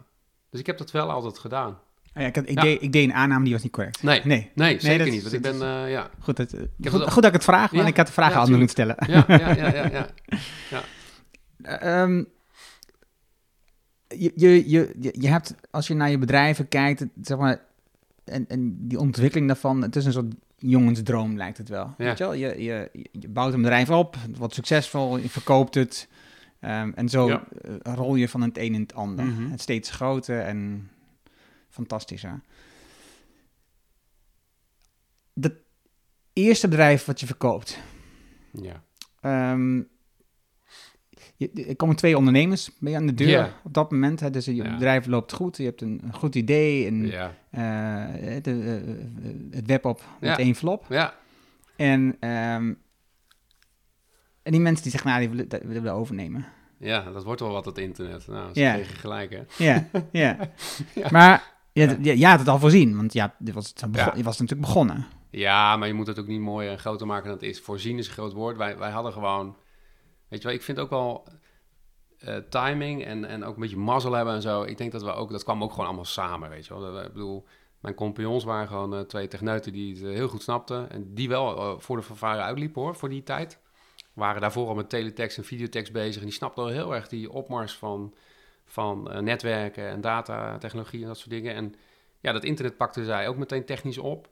Dus 0.50 0.60
ik 0.60 0.66
heb 0.66 0.78
dat 0.78 0.90
wel 0.90 1.10
altijd 1.10 1.38
gedaan. 1.38 1.78
Ah 2.18 2.24
ja, 2.24 2.30
ik, 2.30 2.34
had, 2.36 2.48
ik, 2.48 2.54
Ja. 2.54 2.62
deed, 2.62 2.82
ik 2.82 2.92
deed 2.92 3.04
een 3.04 3.14
aanname 3.14 3.44
die 3.44 3.52
was 3.52 3.62
niet 3.62 3.72
correct. 3.72 4.02
Nee, 4.02 4.20
Nee. 4.24 4.50
nee, 4.54 4.80
zeker 4.80 5.10
niet. 5.10 5.22
Want 5.22 5.34
ik 5.34 5.42
ben, 5.42 5.54
eh, 5.62 5.90
ja, 5.90 6.10
Goed, 6.20 6.36
dat, 6.36 6.50
heb 6.50 6.68
goed, 6.92 7.02
dat 7.22 7.24
ik 7.24 7.32
het 7.32 7.44
vraag, 7.44 7.70
want 7.70 7.82
Ja. 7.82 7.88
ik 7.88 7.96
had 7.96 8.06
de 8.06 8.12
vraag 8.12 8.34
al 8.36 8.48
moeten 8.48 8.68
stellen. 8.68 8.96
ja, 9.06 9.24
ja, 9.28 9.54
ja, 9.54 9.74
ja, 9.74 10.08
ja. 10.70 10.82
Ehm, 11.80 12.24
je, 14.08 14.32
je, 14.34 14.70
je, 14.70 14.94
je- 15.00 15.14
je 15.20 15.28
hebt, 15.28 15.54
als 15.70 15.86
je 15.86 15.94
naar 15.94 16.10
je 16.10 16.18
bedrijven 16.18 16.68
kijkt, 16.68 17.04
zeg 17.22 17.38
maar, 17.38 17.60
en, 18.24 18.44
en 18.48 18.76
die 18.88 18.98
ontwikkeling 18.98 19.46
daarvan, 19.46 19.82
het 19.82 19.96
is 19.96 20.04
een 20.04 20.12
soort 20.12 20.34
jongensdroom 20.56 21.36
lijkt 21.36 21.58
het 21.58 21.68
wel. 21.68 21.94
Weet 21.98 22.18
je, 22.18 22.24
wel? 22.24 22.32
Je, 22.34 22.62
je, 22.62 22.90
je 23.12 23.28
bouwt 23.28 23.52
een 23.52 23.62
bedrijf 23.62 23.90
op, 23.90 24.16
het 24.26 24.36
wordt 24.36 24.54
succesvol, 24.54 25.16
je 25.18 25.28
verkoopt 25.28 25.74
het. 25.74 26.08
ehm, 26.60 26.90
en 26.94 27.08
zo 27.08 27.28
eh, 27.28 27.38
rol 27.82 28.14
je 28.14 28.28
van 28.28 28.40
het 28.42 28.58
een 28.58 28.74
in 28.74 28.80
het 28.80 28.94
ander. 28.94 29.24
Mhm. 29.24 29.50
Het 29.50 29.60
steeds 29.60 29.90
groter 29.90 30.40
en 30.40 30.88
fantastischer. 31.78 32.40
Dat 35.34 35.52
eerste 36.32 36.68
bedrijf 36.68 37.04
wat 37.04 37.20
je 37.20 37.26
verkoopt, 37.26 37.78
ja. 38.52 38.82
Je, 41.36 41.64
er 41.68 41.76
komen 41.76 41.96
twee 41.96 42.16
ondernemers 42.16 42.70
mee 42.80 42.96
aan 42.96 43.06
de 43.06 43.14
deur 43.14 43.54
op 43.64 43.74
dat 43.74 43.90
moment. 43.90 44.20
Hè, 44.20 44.30
dus 44.30 44.44
je 44.44 44.54
Ja. 44.54 44.72
bedrijf 44.72 45.06
loopt 45.06 45.32
goed, 45.32 45.56
je 45.56 45.64
hebt 45.64 45.80
een, 45.80 46.00
een 46.04 46.14
goed 46.14 46.34
idee 46.34 46.86
en 46.86 47.06
Ja. 47.06 47.34
eh, 47.50 48.42
de, 48.42 48.82
eh, 48.82 49.56
het 49.56 49.66
web 49.66 49.84
op 49.84 50.04
met 50.20 50.38
één 50.38 50.54
flop. 50.54 50.84
ja, 50.88 51.14
En, 51.76 52.16
ehm, 52.20 52.74
en 54.42 54.52
die 54.52 54.60
mensen 54.60 54.82
die 54.82 54.92
zeggen, 54.92 55.10
nou, 55.10 55.20
die 55.20 55.30
willen, 55.30 55.48
dat 55.48 55.62
willen 55.62 55.82
we 55.82 55.90
overnemen. 55.90 56.46
ja, 56.78 57.10
dat 57.10 57.24
wordt 57.24 57.40
wel 57.40 57.52
wat, 57.52 57.64
het 57.64 57.78
internet. 57.78 58.26
Nou, 58.26 58.52
ze 58.54 58.60
Ja. 58.60 58.72
kregen 58.74 58.96
gelijk, 58.96 59.30
hè. 59.30 59.64
Ja, 59.64 59.88
ja. 60.12 60.36
Ja. 60.94 61.08
Maar 61.10 61.56
je, 61.80 61.86
had- 61.88 62.04
je, 62.04 62.18
je 62.18 62.26
had 62.26 62.38
het 62.38 62.48
al 62.48 62.58
voorzien, 62.58 62.96
want 62.96 63.12
ja, 63.12 63.34
dit 63.38 63.54
was, 63.54 63.68
het 63.68 63.90
bego- 63.92 64.04
Ja. 64.10 64.16
je 64.16 64.22
was 64.22 64.38
natuurlijk 64.38 64.68
begonnen. 64.68 65.06
Ja, 65.30 65.76
maar 65.76 65.88
je 65.88 65.94
moet 65.94 66.06
het 66.06 66.18
ook 66.18 66.26
niet 66.26 66.40
mooier 66.40 66.70
en 66.70 66.78
groter 66.78 67.06
maken 67.06 67.24
dan 67.24 67.32
het 67.34 67.42
is. 67.42 67.60
Voorzien 67.60 67.98
is 67.98 68.06
een 68.06 68.12
groot 68.12 68.32
woord. 68.32 68.56
Wij, 68.56 68.78
wij 68.78 68.90
hadden 68.90 69.12
gewoon... 69.12 69.56
Weet 70.28 70.40
je 70.42 70.46
wel, 70.48 70.56
ik 70.56 70.62
vind 70.62 70.78
ook 70.78 70.90
wel 70.90 71.26
eh, 72.18 72.36
timing 72.36 73.04
en, 73.04 73.24
en 73.24 73.44
ook 73.44 73.54
een 73.54 73.60
beetje 73.60 73.76
mazzel 73.76 74.12
hebben 74.12 74.34
en 74.34 74.42
zo. 74.42 74.62
Ik 74.62 74.78
denk 74.78 74.92
dat 74.92 75.02
we 75.02 75.12
ook... 75.12 75.30
Dat 75.30 75.44
kwam 75.44 75.62
ook 75.62 75.70
gewoon 75.70 75.86
allemaal 75.86 76.04
samen, 76.04 76.48
weet 76.50 76.66
je 76.66 76.74
wel. 76.78 76.92
Dat- 76.92 77.04
Ik 77.04 77.12
bedoel, 77.12 77.46
mijn 77.80 77.94
compagnons 77.94 78.44
waren 78.44 78.68
gewoon 78.68 78.94
eh, 78.94 79.00
twee 79.00 79.28
techneuten 79.28 79.72
die 79.72 79.94
het 79.94 80.02
eh, 80.04 80.10
heel 80.10 80.28
goed 80.28 80.42
snapten. 80.42 80.90
En 80.90 81.14
die 81.14 81.28
wel 81.28 81.80
voor 81.80 81.96
de 81.96 82.02
fanfare 82.02 82.40
uitliepen, 82.40 82.82
hoor, 82.82 82.94
voor 82.96 83.08
die 83.08 83.22
tijd. 83.22 83.60
Waren 84.12 84.40
daarvoor 84.40 84.68
al 84.68 84.74
met 84.74 84.88
teletext 84.88 85.38
en 85.38 85.44
videotext 85.44 85.92
bezig. 85.92 86.20
En 86.20 86.26
die 86.26 86.34
snapten 86.36 86.62
al 86.62 86.68
heel 86.68 86.94
erg 86.94 87.08
die 87.08 87.30
opmars 87.32 87.76
van, 87.76 88.14
van 88.68 89.10
eh, 89.10 89.18
netwerken 89.18 89.88
en 89.88 90.00
datatechnologie 90.00 91.02
en 91.02 91.08
dat 91.08 91.18
soort 91.18 91.30
dingen. 91.30 91.54
En 91.54 91.74
ja, 92.20 92.32
dat 92.32 92.44
internet 92.44 92.76
pakte 92.76 93.04
zij 93.04 93.28
ook 93.28 93.36
meteen 93.36 93.64
technisch 93.64 93.98
op. 93.98 94.28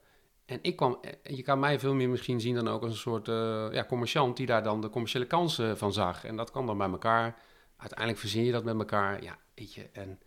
En 0.47 0.59
ik 0.62 0.76
kwam, 0.76 0.99
en 1.23 1.37
je 1.37 1.43
kan 1.43 1.59
mij 1.59 1.78
veel 1.78 1.95
meer 1.95 2.09
misschien 2.09 2.40
zien 2.40 2.55
dan 2.55 2.69
ook 2.69 2.83
als 2.83 2.93
een 2.93 2.99
soort 2.99 3.28
eh, 3.28 3.66
ja, 3.71 3.85
commerciant 3.85 4.37
die 4.37 4.47
daar 4.47 4.62
dan 4.62 4.81
de 4.81 4.90
commerciële 4.90 5.26
kansen 5.26 5.78
van 5.78 5.93
zag. 5.93 6.25
En 6.25 6.37
dat 6.37 6.50
kwam 6.50 6.66
dan 6.66 6.78
bij 6.78 6.88
elkaar. 6.88 7.38
Uiteindelijk 7.76 8.19
verzin 8.19 8.45
je 8.45 8.52
dat 8.52 8.64
met 8.64 8.78
elkaar. 8.78 9.23
Ja, 9.23 9.38
weet 9.55 9.75
je, 9.75 9.88
en 9.93 10.21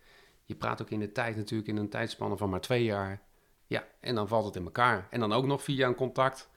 je 0.44 0.54
praat 0.54 0.82
ook 0.82 0.90
in 0.90 1.00
de 1.00 1.12
tijd 1.12 1.36
natuurlijk 1.36 1.68
in 1.68 1.76
een 1.76 1.88
tijdspanne 1.88 2.36
van 2.36 2.50
maar 2.50 2.60
twee 2.60 2.84
jaar. 2.84 3.20
Ja, 3.66 3.84
en 4.00 4.14
dan 4.14 4.28
valt 4.28 4.44
het 4.44 4.56
in 4.56 4.64
elkaar. 4.64 5.06
En 5.10 5.20
dan 5.20 5.32
ook 5.32 5.46
nog 5.46 5.62
via 5.62 5.86
een 5.86 5.94
contact 5.94 6.50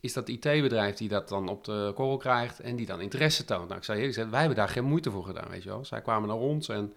is 0.00 0.12
dat 0.12 0.28
IT-bedrijf 0.28 0.96
die 0.96 1.08
dat 1.08 1.28
dan 1.28 1.48
op 1.48 1.64
de 1.64 1.92
korrel 1.94 2.16
krijgt 2.16 2.60
en 2.60 2.76
die 2.76 2.86
dan 2.86 3.00
interesse 3.00 3.44
toont. 3.44 3.66
Nou, 3.66 3.78
ik 3.78 3.84
zei 3.84 4.04
gezegd, 4.04 4.30
wij 4.30 4.38
hebben 4.38 4.58
daar 4.58 4.68
geen 4.68 4.84
moeite 4.84 5.10
voor 5.10 5.24
gedaan, 5.24 5.48
weet 5.50 5.62
je 5.62 5.68
wel. 5.68 5.84
Zij 5.84 6.00
kwamen 6.00 6.28
naar 6.28 6.36
ons 6.36 6.68
en 6.68 6.92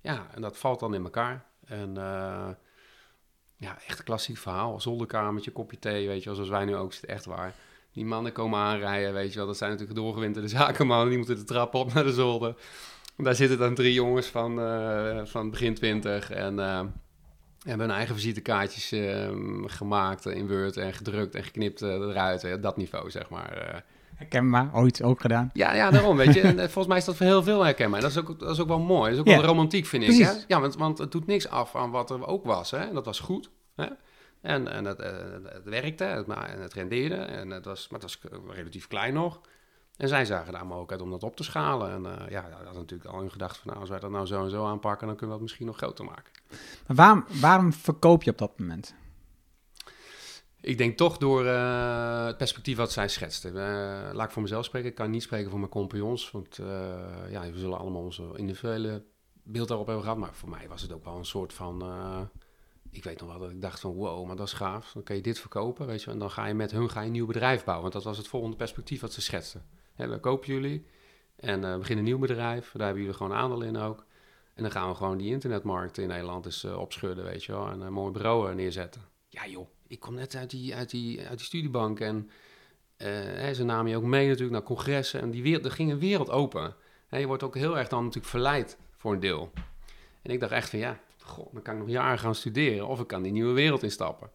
ja, 0.00 0.26
en 0.34 0.42
dat 0.42 0.56
valt 0.58 0.80
dan 0.80 0.94
in 0.94 1.04
elkaar. 1.04 1.44
En 1.64 1.96
eh, 1.96 2.48
ja, 3.56 3.78
echt 3.86 3.98
een 3.98 4.04
klassiek 4.04 4.36
verhaal. 4.36 4.80
Zolderkamertje, 4.80 5.50
kopje 5.50 5.78
thee, 5.78 6.06
weet 6.06 6.18
je 6.18 6.24
wel, 6.24 6.34
zoals 6.34 6.50
wij 6.50 6.64
nu 6.64 6.76
ook 6.76 6.92
zitten, 6.92 7.10
echt 7.10 7.24
waar. 7.24 7.54
Die 7.92 8.04
mannen 8.04 8.32
komen 8.32 8.58
aanrijden, 8.58 9.12
weet 9.12 9.32
je 9.32 9.38
wel. 9.38 9.46
Dat 9.46 9.56
zijn 9.56 9.70
natuurlijk 9.70 9.98
doorgewinterde 9.98 10.48
zakenmannen. 10.62 11.08
Die 11.08 11.18
moeten 11.18 11.36
de 11.36 11.44
trap 11.44 11.74
op 11.74 11.92
naar 11.92 12.04
de 12.04 12.12
zolder. 12.12 12.54
Daar 13.16 13.34
zitten 13.34 13.58
dan 13.58 13.74
drie 13.74 13.92
jongens 13.92 14.26
van, 14.26 14.60
eh, 14.60 15.24
van 15.24 15.50
begin 15.50 15.74
twintig. 15.74 16.30
En 16.30 16.58
eh, 16.58 16.84
hebben 17.66 17.86
hun 17.86 17.96
eigen 17.96 18.14
visitekaartjes 18.14 18.92
eh, 18.92 19.28
gemaakt 19.66 20.26
in 20.26 20.48
Word 20.48 20.76
en 20.76 20.92
gedrukt 20.92 21.34
en 21.34 21.42
geknipt 21.44 21.82
eh, 21.82 21.88
eruit. 21.90 22.44
eh, 22.44 22.54
dat 22.60 22.76
niveau, 22.76 23.10
zeg 23.10 23.28
maar. 23.30 23.52
eh. 23.52 23.80
Herkenbaar, 24.14 24.70
ooit 24.74 25.02
ook 25.02 25.20
gedaan. 25.20 25.50
Ja, 25.52 25.74
ja, 25.74 25.90
daarom, 25.90 26.16
weet 26.16 26.34
je. 26.34 26.40
En 26.40 26.56
volgens 26.58 26.86
mij 26.86 26.96
is 26.96 27.04
dat 27.04 27.16
voor 27.16 27.26
heel 27.26 27.42
veel 27.42 27.64
herkenbaar. 27.64 28.00
Dat 28.00 28.10
is 28.10 28.18
ook, 28.18 28.38
dat 28.38 28.50
is 28.50 28.60
ook 28.60 28.68
wel 28.68 28.78
mooi. 28.80 29.02
Dat 29.02 29.12
is 29.12 29.18
ook 29.18 29.26
wel 29.40 29.48
romantiek, 29.48 29.86
vind 29.86 30.02
ik. 30.02 30.08
Hè? 30.24 30.32
Ja, 30.48 30.60
want, 30.60 30.76
want 30.76 30.98
het 30.98 31.12
doet 31.12 31.26
niks 31.26 31.48
af 31.48 31.76
aan 31.76 31.90
wat 31.90 32.10
er 32.10 32.26
ook 32.26 32.44
was. 32.44 32.70
Hè? 32.70 32.78
En 32.78 32.94
dat 32.94 33.04
was 33.04 33.20
goed. 33.20 33.50
Hè? 33.74 33.86
En, 34.42 34.68
en 34.68 34.84
het, 34.84 34.98
eh, 35.00 35.10
het 35.44 35.64
werkte, 35.64 36.04
het, 36.04 36.26
en 36.28 36.60
het 36.60 36.72
rendeerde. 36.74 37.14
En 37.14 37.50
het 37.50 37.64
was, 37.64 37.88
maar 37.88 38.00
het 38.00 38.20
was 38.22 38.32
relatief 38.54 38.86
klein 38.86 39.14
nog. 39.14 39.40
En 39.96 40.08
zij 40.08 40.24
zagen 40.24 40.52
daar 40.52 40.66
mogelijkheid 40.66 41.02
om 41.02 41.10
dat 41.10 41.22
op 41.22 41.36
te 41.36 41.44
schalen. 41.44 41.90
En 41.90 42.18
eh, 42.18 42.30
ja, 42.30 42.48
dat 42.48 42.66
had 42.66 42.74
natuurlijk 42.74 43.10
al 43.10 43.22
in 43.22 43.30
gedacht 43.30 43.56
van... 43.56 43.66
Nou, 43.66 43.80
als 43.80 43.88
wij 43.88 43.98
dat 43.98 44.10
nou 44.10 44.26
zo 44.26 44.44
en 44.44 44.50
zo 44.50 44.64
aanpakken... 44.64 45.06
dan 45.06 45.16
kunnen 45.16 45.36
we 45.36 45.40
dat 45.40 45.42
misschien 45.42 45.66
nog 45.66 45.76
groter 45.76 46.04
maken. 46.04 46.32
Maar 46.86 46.96
waarom, 46.96 47.24
waarom 47.40 47.72
verkoop 47.72 48.22
je 48.22 48.30
op 48.30 48.38
dat 48.38 48.58
moment? 48.58 48.94
Ik 50.60 50.78
denk 50.78 50.96
toch 50.96 51.18
door 51.18 51.46
eh, 51.46 52.26
het 52.26 52.36
perspectief 52.36 52.76
wat 52.76 52.92
zij 52.92 53.08
schetste. 53.08 53.48
Eh, 53.48 53.54
laat 54.12 54.26
ik 54.26 54.30
voor 54.30 54.42
mezelf 54.42 54.64
spreken. 54.64 54.88
Ik 54.88 54.94
kan 54.94 55.10
niet 55.10 55.22
spreken 55.22 55.50
voor 55.50 55.58
mijn 55.58 55.70
compagnons. 55.70 56.30
Want 56.30 56.56
ja, 57.30 57.50
we 57.50 57.58
zullen 57.58 57.78
allemaal 57.78 58.02
onze 58.02 58.32
individuele 58.34 59.04
beeld 59.42 59.68
daarop 59.68 59.86
hebben 59.86 60.04
gehad. 60.04 60.18
Maar 60.18 60.34
voor 60.34 60.48
mij 60.48 60.68
was 60.68 60.82
het 60.82 60.92
ook 60.92 61.04
wel 61.04 61.16
een 61.16 61.24
soort 61.24 61.52
van... 61.52 61.84
ik 62.90 63.04
weet 63.04 63.20
nog 63.20 63.28
wel 63.28 63.38
dat 63.38 63.50
ik 63.50 63.62
dacht 63.62 63.80
van 63.80 63.92
wow, 63.92 64.26
maar 64.26 64.36
dat 64.36 64.46
is 64.46 64.52
gaaf. 64.52 64.92
Dan 64.92 65.02
kan 65.02 65.16
je 65.16 65.22
dit 65.22 65.38
verkopen, 65.38 65.86
weet 65.86 66.02
je. 66.02 66.10
En 66.10 66.18
dan 66.18 66.30
ga 66.30 66.46
je 66.46 66.54
met 66.54 66.70
hun 66.70 66.90
ga 66.90 67.00
je 67.00 67.06
een 67.06 67.12
nieuw 67.12 67.26
bedrijf 67.26 67.64
bouwen. 67.64 67.82
Want 67.82 67.94
dat 67.94 68.04
was 68.04 68.18
het 68.18 68.28
volgende 68.28 68.56
perspectief 68.56 69.00
wat 69.00 69.12
ze 69.12 69.20
schetsten. 69.20 69.75
Hè, 69.96 70.08
we 70.08 70.18
kopen 70.18 70.46
jullie 70.46 70.86
en 71.36 71.60
we 71.60 71.78
beginnen 71.78 72.04
een 72.04 72.10
nieuw 72.10 72.18
bedrijf. 72.18 72.70
Daar 72.72 72.86
hebben 72.86 73.02
jullie 73.02 73.16
gewoon 73.16 73.36
aandeel 73.36 73.62
in 73.62 73.76
ook. 73.76 74.04
En 74.54 74.62
dan 74.62 74.72
gaan 74.72 74.88
we 74.88 74.94
gewoon 74.94 75.18
die 75.18 75.30
internetmarkt 75.30 75.98
in 75.98 76.08
Nederland 76.08 76.44
eens 76.44 76.64
eh, 76.64 76.78
opschudden, 76.78 77.24
weet 77.24 77.44
je 77.44 77.52
wel. 77.52 77.68
En 77.68 77.80
een 77.80 77.92
mooi 77.92 78.12
bureau 78.12 78.48
eh, 78.48 78.54
neerzetten. 78.54 79.02
Ja 79.28 79.46
joh, 79.46 79.68
ik 79.86 80.00
kom 80.00 80.14
net 80.14 80.34
uit 80.34 80.50
die, 80.50 80.74
uit 80.74 80.90
die, 80.90 81.26
uit 81.26 81.38
die 81.38 81.46
studiebank 81.46 82.00
en 82.00 82.30
hè, 82.96 83.54
ze 83.54 83.64
namen 83.64 83.90
je 83.90 83.96
ook 83.96 84.02
mee 84.02 84.26
natuurlijk 84.26 84.52
naar 84.52 84.62
congressen. 84.62 85.20
En 85.20 85.30
die 85.30 85.42
wereld, 85.42 85.64
er 85.64 85.70
ging 85.70 85.90
een 85.90 85.98
wereld 85.98 86.30
open. 86.30 86.74
Hè, 87.08 87.18
je 87.18 87.26
wordt 87.26 87.42
ook 87.42 87.54
heel 87.54 87.78
erg 87.78 87.88
dan 87.88 88.02
natuurlijk 88.02 88.30
verleid 88.30 88.78
voor 88.96 89.12
een 89.12 89.20
deel. 89.20 89.52
En 90.22 90.30
ik 90.30 90.40
dacht 90.40 90.52
echt 90.52 90.70
van 90.70 90.78
ja, 90.78 91.00
goh, 91.22 91.52
dan 91.52 91.62
kan 91.62 91.74
ik 91.74 91.80
nog 91.80 91.88
jaren 91.88 92.18
gaan 92.18 92.34
studeren 92.34 92.86
of 92.86 93.00
ik 93.00 93.06
kan 93.06 93.22
die 93.22 93.32
nieuwe 93.32 93.52
wereld 93.52 93.82
instappen. 93.82 94.30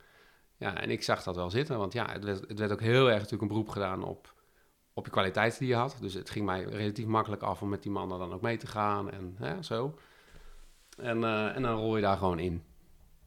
Ja, 0.58 0.82
en 0.82 0.90
ik 0.90 1.04
zag 1.04 1.24
dat 1.24 1.36
wel 1.36 1.50
zitten, 1.50 1.78
want 1.78 1.94
ja, 1.94 2.12
het 2.12 2.24
werd, 2.24 2.48
het 2.48 2.60
werd 2.60 2.72
ook 2.72 2.82
heel 2.82 3.08
erg 3.08 3.16
natuurlijk 3.16 3.42
een 3.42 3.48
beroep 3.48 3.70
gedaan 3.70 4.04
op, 4.04 4.31
op 4.94 5.06
je 5.06 5.12
kwaliteiten 5.12 5.60
die 5.60 5.68
je 5.68 5.76
had. 5.76 5.98
Dus 6.00 6.14
het 6.14 6.30
ging 6.30 6.46
mij 6.46 6.64
relatief 6.64 7.06
makkelijk 7.06 7.42
af 7.42 7.62
om 7.62 7.70
met 7.70 7.84
die 7.84 7.92
mannen 7.92 8.20
dan 8.20 8.34
ook 8.34 8.42
mee 8.42 8.58
te 8.58 8.68
gaan 8.68 9.12
en 9.12 9.36
hè, 9.38 9.64
zo. 9.64 9.96
En, 10.98 11.24
eh, 11.24 11.56
en 11.56 11.62
dan 11.62 11.76
rol 11.76 11.96
je 11.96 12.02
daar 12.02 12.18
gewoon 12.18 12.40
in. 12.40 12.64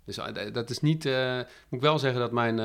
Dus 0.04 0.18
eh, 0.18 0.52
dat 0.52 0.70
is 0.70 0.80
niet, 0.80 1.06
eh, 1.06 1.36
moet 1.36 1.46
ik 1.68 1.80
wel 1.80 1.98
zeggen 1.98 2.20
dat 2.20 2.32
mijn, 2.32 2.58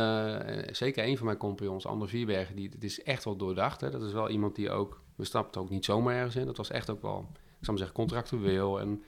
zeker 0.76 1.06
een 1.06 1.18
van 1.18 1.26
mijn 1.26 1.38
compagnons, 1.38 1.86
Ander 1.86 2.10
Vierbergen, 2.10 2.56
die, 2.56 2.70
het 2.70 2.84
is 2.84 3.04
echt 3.04 3.24
wel 3.24 3.36
doordacht. 3.36 3.82
Hè? 3.82 3.90
Dat 3.90 4.02
is 4.02 4.14
wel 4.14 4.30
iemand 4.30 4.56
die 4.56 4.72
ook, 4.72 5.02
we 5.16 5.26
stapten 5.26 5.62
ook 5.62 5.70
niet 5.70 5.86
zomaar 5.86 6.16
ergens 6.16 6.36
in. 6.36 6.46
Dat 6.46 6.58
was 6.58 6.70
echt 6.70 6.90
ook 6.90 7.02
wel, 7.02 7.20
ik 7.34 7.66
zou 7.66 7.78
maar 7.78 7.78
zeggen, 7.78 7.96
contractueel. 7.96 8.80
En 8.80 9.04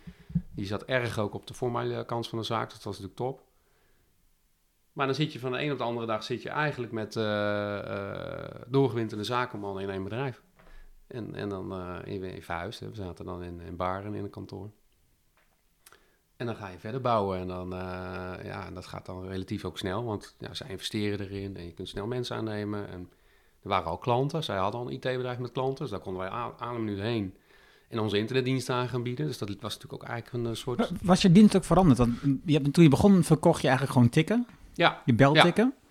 die 0.55 0.65
zat 0.65 0.83
erg 0.83 1.19
ook 1.19 1.33
op 1.33 1.47
de 1.47 1.53
formele 1.53 2.05
kant 2.05 2.27
van 2.27 2.37
de 2.37 2.43
zaak. 2.43 2.69
Dat 2.69 2.83
was 2.83 2.99
natuurlijk 2.99 3.15
top. 3.15 3.50
Maar 4.93 5.05
dan 5.05 5.15
zit 5.15 5.33
je 5.33 5.39
van 5.39 5.51
de 5.51 5.61
een 5.61 5.71
op 5.71 5.77
de 5.77 5.83
andere 5.83 6.05
dag 6.05 6.23
zit 6.23 6.41
je 6.41 6.49
eigenlijk 6.49 6.91
met 6.91 7.15
eh 7.15 8.45
doorgewinterde 8.67 9.23
zakenmannen 9.23 9.83
in 9.83 9.89
één 9.89 10.03
bedrijf. 10.03 10.41
En, 11.07 11.35
en 11.35 11.49
dan 11.49 11.71
eh 11.71 12.13
in. 12.13 12.23
Hè. 12.23 12.65
We 12.67 12.95
zaten 12.95 13.25
dan 13.25 13.43
in, 13.43 13.61
in 13.61 13.75
Baren 13.75 14.13
in 14.13 14.23
een 14.23 14.29
kantoor. 14.29 14.69
En 16.35 16.47
dan 16.47 16.55
ga 16.55 16.69
je 16.69 16.79
verder 16.79 17.01
bouwen 17.01 17.39
en 17.39 17.47
dan, 17.47 17.69
ja, 18.43 18.71
dat 18.73 18.85
gaat 18.85 19.05
dan 19.05 19.27
relatief 19.27 19.65
ook 19.65 19.77
snel, 19.77 20.03
want 20.03 20.35
ja, 20.39 20.53
zij 20.53 20.69
investeren 20.69 21.19
erin 21.19 21.57
en 21.57 21.65
je 21.65 21.73
kunt 21.73 21.89
snel 21.89 22.07
mensen 22.07 22.35
aannemen. 22.35 22.87
En 22.89 23.09
er 23.63 23.69
waren 23.69 23.89
al 23.89 23.97
klanten, 23.97 24.43
zij 24.43 24.57
hadden 24.57 24.79
al 24.79 24.87
een 24.87 24.93
IT-bedrijf 24.93 25.37
met 25.37 25.51
klanten, 25.51 25.77
dus 25.77 25.89
daar 25.89 25.99
konden 25.99 26.21
wij 26.21 26.31
aan, 26.31 26.53
een 26.59 26.83
minuut 26.83 26.99
heen 26.99 27.35
en 27.89 27.99
onze 27.99 28.17
internetdiensten 28.17 28.75
aan 28.75 28.87
gaan 28.87 29.03
bieden. 29.03 29.27
Dus 29.27 29.37
dat 29.37 29.49
was 29.49 29.73
natuurlijk 29.73 30.03
ook 30.03 30.09
eigenlijk 30.09 30.47
een 30.47 30.55
soort... 30.55 30.91
Was 31.01 31.21
je 31.21 31.31
dienst 31.31 31.55
ook 31.55 31.63
veranderd? 31.63 31.97
Want 31.97 32.19
je 32.45 32.53
hebt, 32.53 32.73
toen 32.73 32.83
je 32.83 32.89
begon 32.89 33.23
verkocht 33.23 33.61
je 33.61 33.67
eigenlijk 33.67 33.97
gewoon 33.97 34.11
tikken, 34.11 34.47
Ja, 34.73 35.01
je 35.05 35.13
bel 35.13 35.35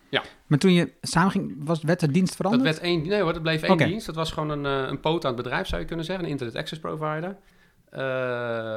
Ja. 0.08 0.22
Maar 0.46 0.58
toen 0.58 0.72
je 0.72 0.92
samen 1.00 1.30
ging, 1.30 1.54
was, 1.58 1.82
werd 1.82 2.00
de 2.00 2.10
dienst 2.10 2.28
dat 2.28 2.36
veranderd? 2.36 2.64
werd 2.64 2.78
één, 2.78 3.06
nee 3.08 3.20
hoor, 3.20 3.32
dat 3.32 3.42
bleef 3.42 3.62
één 3.62 3.76
dienst. 3.76 4.06
Dat 4.06 4.14
was 4.14 4.32
gewoon 4.32 4.50
een, 4.50 4.66
eh, 4.66 4.90
een 4.90 5.00
poot 5.00 5.24
aan 5.24 5.34
het 5.34 5.42
bedrijf, 5.42 5.66
zou 5.66 5.80
je 5.80 5.86
kunnen 5.86 6.04
zeggen, 6.04 6.24
een 6.24 6.30
internet 6.30 6.56
access 6.56 6.80
provider. 6.80 7.36
eh, 7.90 8.00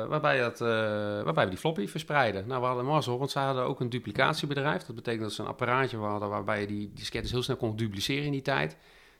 waarbij, 0.08 0.40
dat, 0.40 0.62
eh, 0.62 0.68
waarbij 1.24 1.44
we 1.44 1.50
die 1.50 1.60
floppy 1.60 1.88
verspreiden. 1.88 2.48
Nou, 2.48 2.62
we 2.62 2.68
hadden 2.68 2.86
mazzel, 2.86 3.18
want 3.18 3.32
ze 3.32 3.40
hadden 3.40 3.64
ook 3.64 3.80
een 3.80 3.90
duplicatiebedrijf. 3.90 4.84
Dat 4.84 4.96
betekent 4.96 5.24
dat 5.24 5.34
ze 5.34 5.42
een 5.42 5.48
apparaatje 5.48 5.98
hadden 5.98 6.30
waarbij 6.30 6.62
je 6.62 6.68
die 6.68 6.92
diskettes 6.94 7.32
heel 7.32 7.44
snel 7.44 7.56
kon 7.56 7.76
dupliceren 7.76 8.26
in 8.26 8.32
die 8.32 8.42
tijd. 8.42 8.78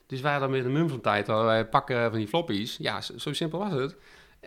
Dus 0.08 0.22
wij 0.22 0.32
hadden 0.32 0.50
met 0.52 0.66
een 0.66 0.72
mum 0.72 0.90
van 0.90 1.02
tijd, 1.02 1.28
hadden 1.28 1.46
wij 1.46 1.66
pakken 1.68 2.10
van 2.10 2.20
die 2.20 2.28
floppies. 2.28 2.78
Ja, 2.78 3.02
zo, 3.02 3.18
zo 3.18 3.34
simpel 3.34 3.60
was 3.60 3.72
het. 3.74 3.96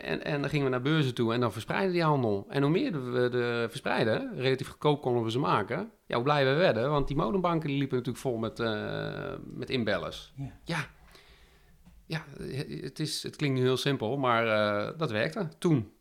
En, 0.03 0.25
en 0.25 0.41
dan 0.41 0.51
gingen 0.51 0.65
we 0.65 0.71
naar 0.71 0.83
beurzen 0.83 1.15
toe 1.15 1.33
en 1.33 1.41
dan 1.41 1.53
verspreiden 1.53 1.93
die 1.93 2.03
handel. 2.03 2.47
En 2.49 2.63
hoe 2.63 2.71
meer 2.71 3.13
we 3.13 3.29
de 3.29 3.67
verspreiden, 3.71 4.35
relatief 4.37 4.69
goedkoop 4.69 5.03
konden 5.03 5.25
we 5.25 5.31
ze 5.31 5.39
maken. 5.39 5.91
Ja, 6.07 6.15
hoe 6.15 6.25
blij 6.25 6.45
we 6.45 6.55
werden, 6.55 6.91
want 6.91 7.09
die 7.09 7.17
modembanken 7.17 7.69
die 7.69 7.79
liepen 7.79 7.97
natuurlijk 7.97 8.25
vol 8.25 8.37
met, 8.37 8.61
eh, 8.61 9.35
met 9.45 9.71
inbellers. 9.71 10.33
Ja. 10.37 10.53
ja, 10.65 10.87
ja, 12.07 12.25
het, 12.83 13.01
is, 13.01 13.23
het 13.23 13.37
klinkt 13.37 13.59
nu 13.59 13.65
heel 13.65 13.77
simpel, 13.77 14.17
maar 14.17 14.47
eh, 14.47 14.99
dat 14.99 15.11
werkte 15.11 15.49
toen. 15.59 15.93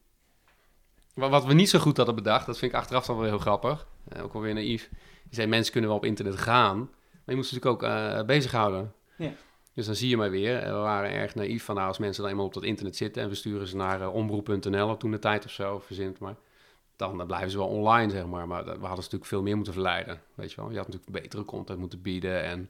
Wat, 1.13 1.29
wat 1.29 1.45
we 1.45 1.53
niet 1.53 1.69
zo 1.69 1.79
goed 1.79 1.97
hadden 1.97 2.15
bedacht, 2.15 2.45
dat 2.45 2.57
vind 2.57 2.71
ik 2.71 2.77
achteraf 2.77 3.05
dan 3.05 3.17
wel 3.17 3.25
heel 3.25 3.37
grappig. 3.37 3.87
Eh, 4.07 4.23
ook 4.23 4.33
alweer 4.33 4.53
naïef. 4.53 4.89
Je 5.29 5.35
zei, 5.35 5.47
mensen 5.47 5.71
kunnen 5.71 5.89
wel 5.89 5.99
op 5.99 6.05
internet 6.05 6.37
gaan, 6.37 6.77
maar 6.77 7.21
je 7.25 7.35
moet 7.35 7.45
ze 7.45 7.53
natuurlijk 7.53 7.83
ook 7.83 8.25
bezighouden. 8.25 8.93
Ja. 9.17 9.31
Dus 9.75 9.85
dan 9.85 9.95
zie 9.95 10.09
je 10.09 10.17
maar 10.17 10.29
weer, 10.31 10.61
we 10.61 10.71
waren 10.71 11.11
erg 11.11 11.35
naïef 11.35 11.63
van 11.63 11.75
nou, 11.75 11.87
als 11.87 11.97
mensen 11.97 12.21
dan 12.21 12.31
eenmaal 12.31 12.45
op 12.45 12.53
dat 12.53 12.63
internet 12.63 12.95
zitten 12.95 13.23
en 13.23 13.29
we 13.29 13.35
sturen 13.35 13.67
ze 13.67 13.75
naar 13.75 14.01
eh, 14.01 14.13
omroep.nl 14.13 14.97
toen 14.97 15.11
de 15.11 15.19
tijd 15.19 15.45
of 15.45 15.51
zo, 15.51 15.79
verzint 15.85 16.19
maar. 16.19 16.35
Dan 16.95 17.19
eh, 17.21 17.25
blijven 17.27 17.49
ze 17.51 17.57
wel 17.57 17.67
online, 17.67 18.11
zeg 18.11 18.25
maar. 18.25 18.47
Maar 18.47 18.65
dat- 18.65 18.73
we 18.77 18.85
hadden 18.85 19.03
ze 19.03 19.03
natuurlijk 19.03 19.25
veel 19.25 19.41
meer 19.41 19.55
moeten 19.55 19.73
verleiden. 19.73 20.19
Weet 20.35 20.51
je 20.51 20.61
wel, 20.61 20.71
je 20.71 20.77
had 20.77 20.87
natuurlijk 20.87 21.21
betere 21.23 21.43
content 21.45 21.79
moeten 21.79 22.01
bieden. 22.01 22.43
En 22.43 22.69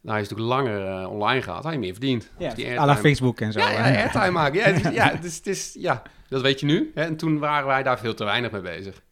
nou, 0.00 0.16
je 0.16 0.22
natuurlijk 0.22 0.48
langer 0.48 0.86
eh, 0.86 1.10
online 1.10 1.42
gaat, 1.42 1.64
had 1.64 1.72
je 1.72 1.78
meer 1.78 1.92
verdiend. 1.92 2.30
Ja, 2.38 2.46
Dus 2.46 2.54
die 2.54 2.66
airtime- 2.66 2.96
Facebook 2.96 3.40
en 3.40 3.52
zo. 3.52 3.58
ja, 3.58 3.70
ja, 3.70 3.96
airtime 4.02 4.30
maken. 4.40 4.58
Ja, 4.58 4.66
is- 4.66 4.94
ja, 4.94 5.14
dus, 5.14 5.40
is, 5.40 5.76
ja, 5.78 6.02
dat 6.28 6.42
weet 6.42 6.60
je 6.60 6.66
nu. 6.66 6.90
Hè? 6.94 7.02
En 7.02 7.16
toen 7.16 7.38
waren 7.38 7.66
wij 7.66 7.82
daar 7.82 7.98
veel 7.98 8.14
te 8.14 8.24
weinig 8.24 8.50
mee 8.50 8.60
bezig. 8.60 9.02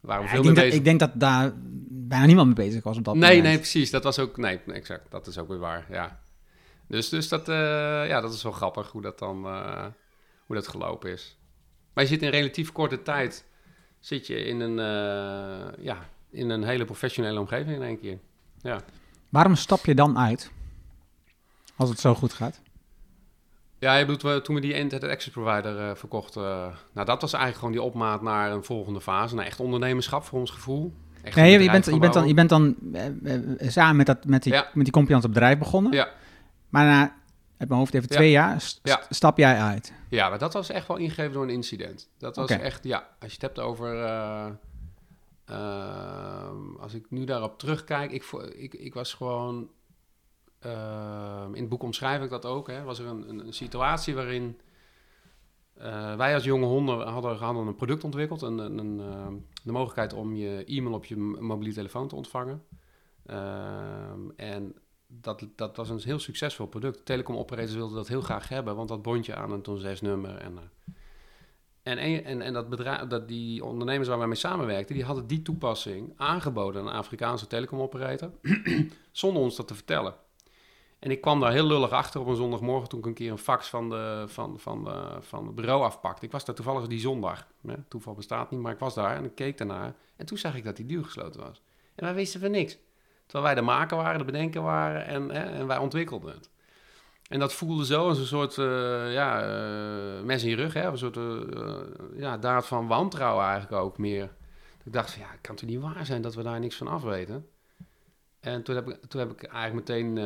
Waren 0.00 0.22
we 0.22 0.28
Ja, 0.28 0.34
veel 0.34 0.38
ik, 0.38 0.44
denk 0.44 0.56
dat, 0.56 0.64
bezig. 0.64 0.78
ik 0.78 0.84
denk 0.84 1.00
dat 1.00 1.10
daar 1.14 1.52
bijna 1.90 2.26
niemand 2.26 2.46
mee 2.56 2.66
bezig 2.66 2.82
was 2.82 2.96
op 2.98 3.04
dat 3.04 3.14
nee, 3.14 3.22
moment. 3.28 3.44
nee, 3.46 3.56
precies. 3.56 3.90
Dat 3.90 4.04
was 4.04 4.18
ook... 4.18 4.36
Nee, 4.36 4.60
exact. 4.66 5.10
Dat 5.10 5.26
is 5.26 5.38
ook 5.38 5.48
weer 5.48 5.58
waar, 5.58 5.86
ja. 5.90 6.22
Dus, 6.88 7.08
dus 7.08 7.28
dat, 7.28 7.48
eh, 7.48 7.54
ja, 8.08 8.20
dat 8.20 8.32
is 8.32 8.42
wel 8.42 8.52
grappig 8.52 8.90
hoe 8.90 9.02
dat 9.02 9.18
dan... 9.18 9.44
eh, 9.46 9.86
hoe 10.46 10.56
dat 10.56 10.68
gelopen 10.68 11.10
is. 11.10 11.38
Maar 11.94 12.04
je 12.04 12.10
zit 12.10 12.22
in 12.22 12.28
relatief 12.30 12.72
korte 12.72 13.02
tijd... 13.02 13.44
zit 14.00 14.26
je 14.26 14.44
in 14.44 14.60
een, 14.60 14.78
eh, 14.78 15.84
ja, 15.84 16.08
in 16.30 16.50
een 16.50 16.64
hele 16.64 16.84
professionele 16.84 17.40
omgeving 17.40 17.76
in 17.76 17.82
één 17.82 18.00
keer. 18.00 18.18
Ja. 18.60 18.80
Waarom 19.28 19.54
stap 19.54 19.84
je 19.84 19.94
dan 19.94 20.18
uit? 20.18 20.50
Als 21.76 21.88
het 21.88 21.98
zo 22.00 22.14
goed 22.14 22.32
gaat. 22.32 22.60
Ja, 23.78 23.96
je 23.96 24.04
bedoelt 24.06 24.44
toen 24.44 24.54
we 24.54 24.60
die 24.60 24.72
Internet 24.72 25.10
Access 25.10 25.30
Provider 25.34 25.96
verkochten. 25.96 26.42
nou, 26.92 27.06
dat 27.06 27.20
was 27.20 27.32
eigenlijk 27.32 27.54
gewoon 27.56 27.72
die 27.72 27.82
opmaat 27.82 28.22
naar 28.22 28.52
een 28.52 28.64
volgende 28.64 29.00
fase. 29.00 29.34
Naar 29.34 29.44
echt 29.46 29.60
ondernemerschap 29.60 30.24
voor 30.24 30.38
ons 30.40 30.50
gevoel. 30.50 30.94
Echt 31.22 31.36
Nee, 31.36 31.60
je, 31.60 31.70
bent, 31.70 31.84
je, 31.84 31.98
bent 31.98 32.12
dan, 32.12 32.28
je 32.28 32.34
bent 32.34 32.48
dan 32.48 32.76
samen 33.58 33.96
met, 33.96 34.06
dat, 34.06 34.24
met 34.24 34.42
die, 34.42 34.52
Ja. 34.52 34.68
met 34.74 34.84
die 34.84 34.92
Compians 34.92 35.26
bedrijf 35.26 35.58
begonnen. 35.58 35.92
Ja. 35.92 36.08
Maar 36.74 36.84
na, 36.86 37.00
uit 37.56 37.68
mijn 37.68 37.80
hoofd 37.80 37.94
even 37.94 38.08
Ja. 38.10 38.16
twee 38.16 38.30
jaar, 38.30 38.60
st- 38.60 38.80
Ja. 38.82 39.02
stap 39.10 39.38
jij 39.38 39.58
uit. 39.58 39.92
Ja, 40.08 40.28
maar 40.28 40.38
dat 40.38 40.52
was 40.52 40.68
echt 40.70 40.88
wel 40.88 40.96
ingegeven 40.96 41.32
door 41.32 41.42
een 41.42 41.50
incident. 41.50 42.08
Dat 42.18 42.36
was 42.36 42.50
echt, 42.50 42.84
ja, 42.84 42.98
als 43.20 43.28
je 43.28 43.32
het 43.32 43.42
hebt 43.42 43.58
over... 43.58 44.02
eh, 44.04 44.46
ehm, 45.44 46.76
als 46.80 46.94
ik 46.94 47.10
nu 47.10 47.24
daarop 47.24 47.58
terugkijk, 47.58 48.10
ik, 48.12 48.24
ik, 48.56 48.74
ik 48.74 48.94
was 48.94 49.14
gewoon... 49.14 49.70
ehm, 50.58 51.54
in 51.54 51.60
het 51.60 51.68
boek 51.68 51.82
omschrijf 51.82 52.22
ik 52.22 52.30
dat 52.30 52.44
ook. 52.46 52.68
Hè, 52.68 52.82
was 52.82 52.98
er 52.98 53.06
een, 53.06 53.28
een, 53.28 53.46
een 53.46 53.52
situatie 53.52 54.14
waarin 54.14 54.60
eh, 55.74 56.16
wij 56.16 56.34
als 56.34 56.44
jonge 56.44 56.66
honden 56.66 57.06
hadden, 57.08 57.36
hadden 57.36 57.66
een 57.66 57.74
product 57.76 58.04
ontwikkeld. 58.04 58.42
Een, 58.42 58.58
een, 58.58 58.78
een, 58.78 59.46
de 59.64 59.72
mogelijkheid 59.72 60.12
om 60.12 60.34
je 60.34 60.64
e-mail 60.64 60.94
op 60.94 61.04
je 61.04 61.16
mobiele 61.16 61.74
telefoon 61.74 62.08
te 62.08 62.14
ontvangen. 62.16 62.62
Ehm, 63.26 64.20
en 64.36 64.74
dat, 65.20 65.46
dat 65.56 65.76
was 65.76 65.88
een 65.88 66.00
heel 66.04 66.18
succesvol 66.18 66.66
product. 66.66 67.04
Telecom 67.04 67.36
operators 67.36 67.74
wilden 67.74 67.96
dat 67.96 68.08
heel 68.08 68.20
graag 68.20 68.48
hebben, 68.48 68.76
want 68.76 68.88
dat 68.88 69.02
bondje 69.02 69.34
aan 69.34 69.52
een 69.52 69.62
ton 69.62 69.78
6 69.78 70.00
nummer. 70.00 70.36
En, 70.36 70.58
eh, 70.58 70.62
en, 71.82 71.98
en, 71.98 72.24
en, 72.24 72.42
en 72.42 72.52
dat 72.52 73.10
dat 73.10 73.28
die 73.28 73.64
ondernemers 73.64 74.08
waar 74.08 74.18
wij 74.18 74.26
mee 74.26 74.36
samenwerkten, 74.36 74.94
die 74.94 75.04
hadden 75.04 75.26
die 75.26 75.42
toepassing 75.42 76.12
aangeboden 76.16 76.80
aan 76.80 76.88
een 76.88 76.94
Afrikaanse 76.94 77.46
telecomoperator, 77.46 78.30
zonder 79.12 79.42
ons 79.42 79.56
dat 79.56 79.68
te 79.68 79.74
vertellen. 79.74 80.14
En 80.98 81.10
ik 81.10 81.20
kwam 81.20 81.40
daar 81.40 81.52
heel 81.52 81.66
lullig 81.66 81.90
achter 81.90 82.20
op 82.20 82.26
een 82.26 82.36
zondagmorgen 82.36 82.88
toen 82.88 82.98
ik 82.98 83.06
een 83.06 83.14
keer 83.14 83.30
een 83.30 83.38
fax 83.38 83.68
van, 83.68 83.90
de, 83.90 84.24
van, 84.26 84.58
van, 84.58 84.84
de, 84.84 85.16
van 85.20 85.46
het 85.46 85.54
bureau 85.54 85.82
afpakte. 85.82 86.24
Ik 86.24 86.32
was 86.32 86.44
daar 86.44 86.54
toevallig 86.54 86.86
die 86.86 87.00
zondag. 87.00 87.46
Toeval 87.88 88.14
bestaat 88.14 88.50
niet, 88.50 88.60
maar 88.60 88.72
ik 88.72 88.78
was 88.78 88.94
daar 88.94 89.16
en 89.16 89.24
ik 89.24 89.34
keek 89.34 89.58
daarnaar. 89.58 89.94
En 90.16 90.26
toen 90.26 90.38
zag 90.38 90.56
ik 90.56 90.64
dat 90.64 90.76
die 90.76 90.86
deal 90.86 91.02
gesloten 91.02 91.40
was. 91.40 91.62
En 91.94 92.04
wij 92.04 92.14
wisten 92.14 92.40
van 92.40 92.50
niks. 92.50 92.78
Terwijl 93.34 93.54
wij 93.54 93.64
de 93.64 93.70
maker 93.70 93.96
waren, 93.96 94.18
de 94.18 94.24
bedenker 94.24 94.62
waren 94.62 95.06
en, 95.06 95.30
hè, 95.30 95.42
en 95.42 95.66
wij 95.66 95.78
ontwikkelden 95.78 96.34
het. 96.34 96.50
En 97.28 97.38
dat 97.38 97.52
voelde 97.52 97.84
zo 97.84 98.08
als 98.08 98.18
een 98.18 98.26
soort 98.26 98.58
eh, 98.58 99.12
ja, 99.12 99.42
eh, 99.42 100.22
mes 100.22 100.42
in 100.42 100.50
je 100.50 100.56
rug, 100.56 100.72
hè? 100.72 100.86
een 100.86 100.98
soort 100.98 101.16
eh, 101.16 101.40
ja, 102.16 102.38
daad 102.38 102.66
van 102.66 102.86
wantrouwen 102.86 103.44
eigenlijk 103.44 103.82
ook 103.82 103.98
meer. 103.98 104.34
Ik 104.84 104.92
dacht 104.92 105.10
van 105.10 105.22
ja, 105.22 105.30
het 105.30 105.40
kan 105.40 105.56
toch 105.56 105.68
niet 105.68 105.80
waar 105.80 106.06
zijn 106.06 106.22
dat 106.22 106.34
we 106.34 106.42
daar 106.42 106.60
niks 106.60 106.76
van 106.76 106.88
af 106.88 107.02
weten. 107.02 107.48
En 108.40 108.62
toen 108.62 108.74
heb 108.74 108.88
ik, 108.88 109.04
toen 109.04 109.20
heb 109.20 109.30
ik 109.30 109.42
eigenlijk 109.42 109.88
meteen, 109.88 110.16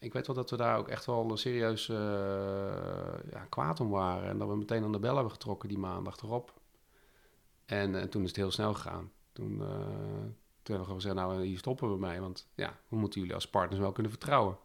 ik 0.00 0.12
weet 0.12 0.26
wel 0.26 0.36
dat 0.36 0.50
we 0.50 0.56
daar 0.56 0.78
ook 0.78 0.88
echt 0.88 1.06
wel 1.06 1.36
serieus 1.36 1.86
ja, 3.30 3.46
kwaad 3.48 3.80
om 3.80 3.90
waren. 3.90 4.28
En 4.28 4.38
dat 4.38 4.48
we 4.48 4.56
meteen 4.56 4.84
aan 4.84 4.92
de 4.92 4.98
bel 4.98 5.14
hebben 5.14 5.32
getrokken 5.32 5.68
die 5.68 5.78
maandag 5.78 6.16
erop. 6.22 6.52
En, 7.66 7.94
en 7.94 8.10
toen 8.10 8.22
is 8.22 8.28
het 8.28 8.36
heel 8.36 8.50
snel 8.50 8.74
gegaan. 8.74 9.10
Toen, 9.32 9.62
toen 10.66 10.74
hebben 10.76 10.94
we 10.94 11.00
gewoon 11.00 11.00
gezegd, 11.00 11.36
nou 11.36 11.46
hier 11.46 11.58
stoppen 11.58 11.92
we 11.92 11.98
mee. 12.06 12.20
Want 12.20 12.48
ja, 12.54 12.78
we 12.88 12.96
moeten 12.96 13.20
jullie 13.20 13.34
als 13.34 13.48
partners 13.50 13.80
wel 13.80 13.92
kunnen 13.92 14.12
vertrouwen. 14.12 14.56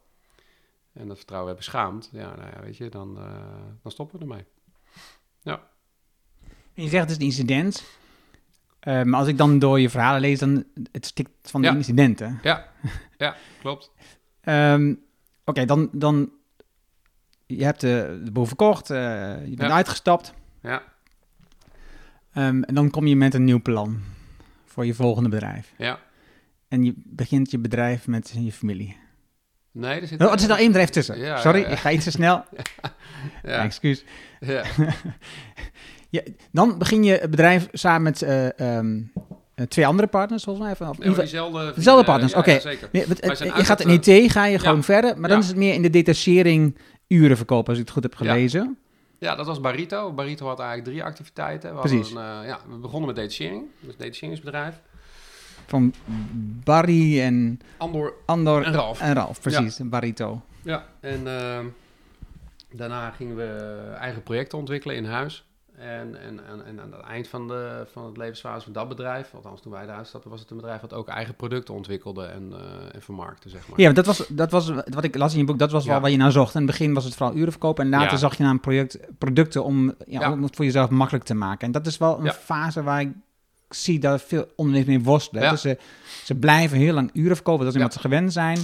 En 0.92 1.06
dat 1.08 1.16
vertrouwen 1.16 1.48
hebben 1.54 1.64
beschaamd. 1.66 2.08
Ja, 2.12 2.34
nou 2.36 2.48
ja, 2.54 2.60
weet 2.60 2.76
je, 2.76 2.88
dan, 2.88 3.18
eh, 3.18 3.24
dan 3.82 3.92
stoppen 3.92 4.18
we 4.18 4.24
ermee. 4.24 4.44
En 6.74 6.82
je 6.82 6.88
zegt 6.88 7.02
het 7.02 7.10
is 7.10 7.16
een 7.16 7.22
incident. 7.24 7.84
Eh, 8.80 9.02
maar 9.02 9.18
als 9.20 9.28
ik 9.28 9.36
dan 9.38 9.58
door 9.58 9.80
je 9.80 9.90
verhalen 9.90 10.20
lees, 10.20 10.38
dan 10.38 10.64
het 10.92 11.06
stikt 11.06 11.30
van 11.50 11.60
de 11.60 11.66
Ja. 11.66 11.74
incidenten. 11.74 12.38
Ja, 13.18 13.36
klopt. 13.60 13.90
Ehm, 14.40 14.94
Oké, 15.44 15.64
dan, 15.64 15.88
dan 15.92 16.30
je 17.46 17.64
hebt 17.64 17.80
de, 17.80 18.20
de 18.24 18.30
boel 18.30 18.44
verkocht, 18.44 18.90
eh, 18.90 18.98
je 19.48 19.56
bent 19.56 19.68
Ja. 19.70 19.74
uitgestapt. 19.76 20.34
Ja, 20.62 20.82
Ehm, 22.32 22.62
en 22.62 22.74
dan 22.74 22.90
kom 22.90 23.06
je 23.06 23.16
met 23.16 23.34
een 23.34 23.44
nieuw 23.44 23.62
plan 23.62 24.00
voor 24.72 24.86
je 24.86 24.94
volgende 24.94 25.28
bedrijf. 25.28 25.72
ja. 25.76 25.98
En 26.68 26.84
je 26.84 26.92
begint 26.96 27.50
je 27.50 27.58
bedrijf 27.58 28.06
met 28.06 28.32
je 28.38 28.52
familie. 28.52 28.96
Nee, 29.72 30.00
er 30.00 30.06
zit... 30.06 30.22
Oh, 30.22 30.32
er 30.32 30.40
zit 30.40 30.50
al 30.50 30.56
één 30.56 30.66
bedrijf 30.66 30.88
tussen. 30.88 31.18
Ja, 31.18 31.36
Sorry, 31.36 31.60
ja, 31.60 31.66
ja. 31.66 31.72
ik 31.72 31.78
ga 31.78 31.90
iets 31.90 32.04
te 32.04 32.10
snel. 32.10 32.44
ja, 33.42 33.64
Excuus. 33.64 34.04
ja, 34.40 34.64
Je, 36.10 36.34
dan 36.52 36.78
begin 36.78 37.04
je 37.04 37.12
het 37.12 37.30
bedrijf 37.30 37.68
samen 37.72 38.02
met 38.02 38.22
eh, 38.22 38.60
ehm, 38.60 39.00
eh, 39.54 39.66
twee 39.66 39.86
andere 39.86 40.08
partners, 40.08 40.44
volgens 40.44 40.78
mij. 40.78 40.88
Of, 40.88 40.98
Nee, 40.98 41.14
diezelfde... 41.14 41.72
Dezelfde 41.74 42.04
partners, 42.04 42.34
oké. 42.34 42.60
Nee, 42.92 43.06
zijn 43.32 43.52
je 43.56 43.64
gaat 43.64 43.80
in 43.80 44.00
IT, 44.02 44.32
ga 44.32 44.46
je 44.46 44.58
gewoon 44.58 44.82
verder. 44.82 45.20
Maar 45.20 45.28
dan 45.28 45.38
is 45.38 45.48
het 45.48 45.56
meer 45.56 45.74
in 45.74 45.82
de 45.82 45.90
detachering 45.90 46.78
uren 47.08 47.36
verkopen, 47.36 47.68
als 47.68 47.78
ik 47.78 47.84
het 47.84 47.92
goed 47.92 48.02
heb 48.02 48.14
gelezen. 48.14 48.78
Ja, 49.22 49.34
dat 49.34 49.46
was 49.46 49.60
Barito. 49.60 50.12
Barito 50.12 50.46
had 50.46 50.58
eigenlijk 50.58 50.88
drie 50.88 51.04
activiteiten. 51.04 51.74
We 51.74 51.80
Precies. 51.80 52.10
Een, 52.10 52.16
eh, 52.16 52.46
ja, 52.46 52.60
we 52.68 52.76
begonnen 52.76 53.06
met 53.06 53.16
detachering. 53.16 53.66
Dus 53.80 53.92
een 53.92 53.98
detacheringsbedrijf. 53.98 54.80
Van 55.66 55.94
Barry 56.64 57.20
en 57.20 57.60
Andor 57.76 58.14
Andor 58.26 58.64
en 58.64 58.72
Ralf. 58.72 59.00
en 59.00 59.14
Ralf, 59.14 59.40
precies. 59.40 59.80
Barito. 59.82 60.42
Ja, 60.62 60.86
en 61.00 61.26
ehm, 61.26 61.66
daarna 62.70 63.10
gingen 63.10 63.36
we 63.36 63.78
eigen 63.98 64.22
projecten 64.22 64.58
ontwikkelen 64.58 64.96
in 64.96 65.04
huis. 65.04 65.44
En, 65.78 66.20
en, 66.20 66.46
en, 66.46 66.66
en 66.66 66.80
aan 66.80 66.92
het 66.92 67.00
eind 67.00 67.28
van, 67.28 67.48
de, 67.48 67.86
van 67.92 68.04
het 68.06 68.16
levensfase 68.16 68.64
van 68.64 68.72
dat 68.72 68.88
bedrijf, 68.88 69.34
althans 69.34 69.60
toen 69.60 69.72
wij 69.72 69.82
eruit 69.82 70.06
stapten, 70.06 70.30
was 70.30 70.40
het 70.40 70.50
een 70.50 70.56
bedrijf 70.56 70.80
dat 70.80 70.92
ook 70.92 71.08
eigen 71.08 71.34
producten 71.34 71.74
ontwikkelde 71.74 72.24
en, 72.24 72.52
en 72.92 73.02
vermarkte, 73.02 73.48
zeg 73.48 73.68
maar. 73.68 73.80
Ja, 73.80 73.92
dat 73.92 74.06
was, 74.06 74.26
dat 74.28 74.50
was 74.50 74.68
wat 74.68 75.04
ik 75.04 75.16
las 75.16 75.32
in 75.32 75.38
je 75.38 75.44
boek, 75.44 75.58
dat 75.58 75.70
was 75.70 75.84
wel 75.84 75.94
Ja. 75.94 76.00
waar 76.00 76.10
je 76.10 76.16
naar 76.16 76.32
zocht. 76.32 76.54
In 76.54 76.60
het 76.60 76.70
begin 76.70 76.94
was 76.94 77.04
het 77.04 77.14
vooral 77.14 77.36
uren 77.36 77.50
verkopen 77.50 77.84
en 77.84 77.90
later 77.90 78.10
Ja. 78.12 78.16
zag 78.16 78.36
je 78.36 78.42
naar 78.42 78.52
een 78.52 78.60
project, 78.60 78.98
producten 79.18 79.64
om, 79.64 79.94
ja, 80.06 80.32
om 80.32 80.42
het 80.42 80.56
voor 80.56 80.64
jezelf 80.64 80.90
makkelijk 80.90 81.24
te 81.24 81.34
maken. 81.34 81.66
En 81.66 81.72
dat 81.72 81.86
is 81.86 81.98
wel 81.98 82.20
een 82.24 82.32
fase 82.32 82.82
waar 82.82 83.00
ik 83.00 83.12
zie 83.68 83.98
dat 83.98 84.22
veel 84.22 84.46
ondernemers 84.56 84.88
mee 84.96 85.02
worstelen. 85.04 85.50
Dus 85.50 85.60
ze, 85.60 85.78
ze 86.24 86.34
blijven 86.34 86.78
heel 86.78 86.94
lang 86.94 87.10
uren 87.12 87.36
verkopen, 87.36 87.64
dat 87.64 87.74
is 87.74 87.82
wat 87.82 87.92
ze 87.92 87.98
gewend 87.98 88.32
zijn. 88.32 88.58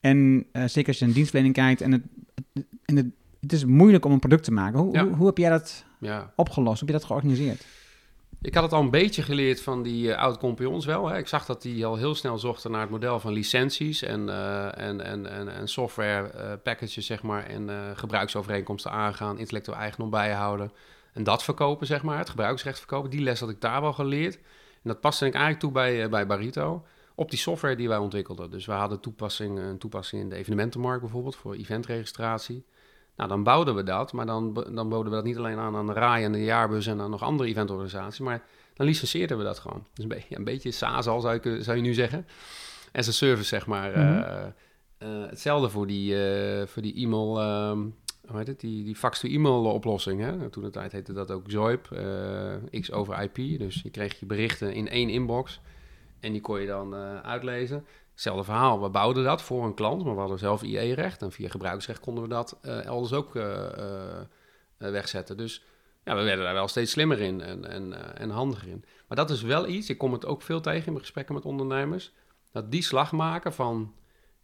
En 0.00 0.46
eh, 0.52 0.64
zeker 0.64 0.88
als 0.88 0.98
je 0.98 1.04
een 1.04 1.12
dienstverlening 1.12 1.54
kijkt 1.54 1.80
en 1.80 1.92
het, 1.92 2.02
en 2.84 2.96
het, 2.96 3.06
het 3.44 3.52
is 3.52 3.64
moeilijk 3.64 4.04
om 4.04 4.12
een 4.12 4.18
product 4.18 4.44
te 4.44 4.52
maken. 4.52 4.78
Hoe, 4.78 4.92
Ja. 4.92 5.04
hoe, 5.04 5.14
hoe 5.14 5.26
heb 5.26 5.38
jij 5.38 5.50
dat 5.50 5.84
Ja. 6.00 6.32
opgelost? 6.36 6.80
Hoe 6.80 6.88
heb 6.88 6.88
je 6.88 6.92
dat 6.92 7.04
georganiseerd? 7.04 7.66
Ik 8.40 8.54
had 8.54 8.62
het 8.62 8.72
al 8.72 8.80
een 8.80 8.90
beetje 8.90 9.22
geleerd 9.22 9.60
van 9.60 9.82
die 9.82 10.06
uh, 10.06 10.16
oud-compagnons 10.16 10.86
wel. 10.86 11.08
Hè. 11.08 11.18
Ik 11.18 11.28
zag 11.28 11.46
dat 11.46 11.62
die 11.62 11.86
al 11.86 11.96
heel 11.96 12.14
snel 12.14 12.38
zochten 12.38 12.70
naar 12.70 12.80
het 12.80 12.90
model 12.90 13.20
van 13.20 13.32
licenties 13.32 14.02
en, 14.02 14.20
uh, 14.28 14.78
en, 14.78 15.00
en, 15.00 15.30
en, 15.30 15.54
en 15.54 15.68
software 15.68 16.30
uh, 16.34 16.52
packages, 16.62 17.06
zeg 17.06 17.22
maar, 17.22 17.46
en 17.46 17.70
gebruiksovereenkomsten 17.96 18.90
aangaan, 18.90 19.38
intellectueel 19.38 19.78
eigendom 19.78 20.10
bijhouden. 20.10 20.72
En 21.12 21.22
dat 21.24 21.42
verkopen, 21.42 21.86
zeg 21.86 22.02
maar, 22.02 22.18
het 22.18 22.28
gebruiksrecht 22.30 22.78
verkopen, 22.78 23.10
die 23.10 23.20
les 23.20 23.40
had 23.40 23.48
ik 23.48 23.60
daar 23.60 23.80
wel 23.80 23.92
geleerd. 23.92 24.34
En 24.82 24.90
dat 24.90 25.00
paste 25.00 25.26
ik 25.26 25.32
eigenlijk 25.32 25.62
toe 25.62 25.72
bij, 25.72 26.02
eh, 26.02 26.10
bij 26.10 26.26
Barito 26.26 26.84
op 27.14 27.30
die 27.30 27.38
software 27.38 27.76
die 27.76 27.88
wij 27.88 27.98
ontwikkelden. 27.98 28.50
Dus 28.50 28.66
we 28.66 28.72
hadden 28.72 29.00
toepassing, 29.00 29.58
een 29.58 29.78
toepassing 29.78 30.22
in 30.22 30.28
de 30.28 30.36
evenementenmarkt 30.36 31.00
bijvoorbeeld 31.00 31.36
voor 31.36 31.54
eventregistratie. 31.54 32.64
Nou, 33.16 33.28
dan 33.28 33.42
bouwden 33.42 33.74
we 33.74 33.82
dat, 33.82 34.12
maar 34.12 34.26
dan, 34.26 34.66
dan 34.70 34.88
boden 34.88 35.10
we 35.10 35.16
dat 35.16 35.24
niet 35.24 35.36
alleen 35.36 35.58
aan 35.58 35.76
aan 35.76 35.86
de 35.86 35.92
RAI 35.92 36.24
en 36.24 36.32
de 36.32 36.44
Jaarbus 36.44 36.86
en 36.86 37.00
aan 37.00 37.10
nog 37.10 37.22
andere 37.22 37.48
eventorganisaties, 37.48 38.18
maar 38.18 38.42
dan 38.74 38.86
licenseerden 38.86 39.38
we 39.38 39.44
dat 39.44 39.58
gewoon. 39.58 39.86
Dus 39.94 40.02
een, 40.04 40.10
beetje, 40.10 40.36
een 40.36 40.44
beetje 40.44 40.70
SaaS 40.70 41.06
al, 41.06 41.20
zou 41.20 41.38
je, 41.42 41.62
zou 41.62 41.76
je 41.76 41.82
nu 41.82 41.94
zeggen. 41.94 42.26
As 42.92 43.08
a 43.08 43.12
service, 43.12 43.48
zeg 43.48 43.66
maar. 43.66 43.90
Mhm. 43.90 44.00
Eh, 44.00 44.44
eh, 44.98 45.28
hetzelfde 45.30 45.68
voor 45.68 45.86
die, 45.86 46.26
eh, 46.26 46.66
voor 46.66 46.82
die 46.82 46.94
e-mail, 46.94 47.40
ehm, 47.40 47.78
hoe 48.26 48.38
heet 48.38 48.46
het, 48.46 48.60
die, 48.60 48.84
die 48.84 48.96
fax-to-e-mail 48.96 49.64
oplossing. 49.64 50.20
Hè? 50.20 50.50
Toen 50.50 50.62
de 50.62 50.70
tijd 50.70 50.92
heette 50.92 51.12
dat 51.12 51.30
ook 51.30 51.50
ZOIP, 51.50 51.90
eh, 51.90 52.80
X 52.80 52.92
over 52.92 53.22
IP. 53.22 53.58
Dus 53.58 53.82
je 53.82 53.90
kreeg 53.90 54.20
je 54.20 54.26
berichten 54.26 54.72
in 54.72 54.88
één 54.88 55.08
inbox 55.08 55.60
en 56.20 56.32
die 56.32 56.40
kon 56.40 56.60
je 56.60 56.66
dan 56.66 56.94
eh, 56.94 57.20
uitlezen. 57.20 57.84
Hetzelfde 58.14 58.44
verhaal, 58.44 58.82
we 58.82 58.88
bouwden 58.88 59.24
dat 59.24 59.42
voor 59.42 59.64
een 59.64 59.74
klant, 59.74 60.04
maar 60.04 60.14
we 60.14 60.20
hadden 60.20 60.38
zelf 60.38 60.62
IE-recht. 60.62 61.22
En 61.22 61.32
via 61.32 61.48
gebruiksrecht 61.48 62.00
konden 62.00 62.22
we 62.22 62.28
dat 62.28 62.58
eh, 62.62 62.84
elders 62.84 63.12
ook 63.12 63.36
eh, 63.36 63.66
eh, 63.66 64.26
wegzetten. 64.76 65.36
Dus 65.36 65.64
ja, 66.04 66.16
we 66.16 66.22
werden 66.22 66.44
daar 66.44 66.54
wel 66.54 66.68
steeds 66.68 66.90
slimmer 66.90 67.20
in 67.20 67.40
en, 67.40 67.64
en, 67.70 68.16
en 68.16 68.30
handiger 68.30 68.68
in. 68.68 68.84
Maar 69.08 69.16
dat 69.16 69.30
is 69.30 69.42
wel 69.42 69.68
iets, 69.68 69.90
ik 69.90 69.98
kom 69.98 70.12
het 70.12 70.26
ook 70.26 70.42
veel 70.42 70.60
tegen 70.60 70.86
in 70.86 70.92
mijn 70.92 71.04
gesprekken 71.04 71.34
met 71.34 71.44
ondernemers, 71.44 72.12
dat 72.52 72.70
die 72.70 72.82
slag 72.82 73.12
maken 73.12 73.52
van 73.52 73.94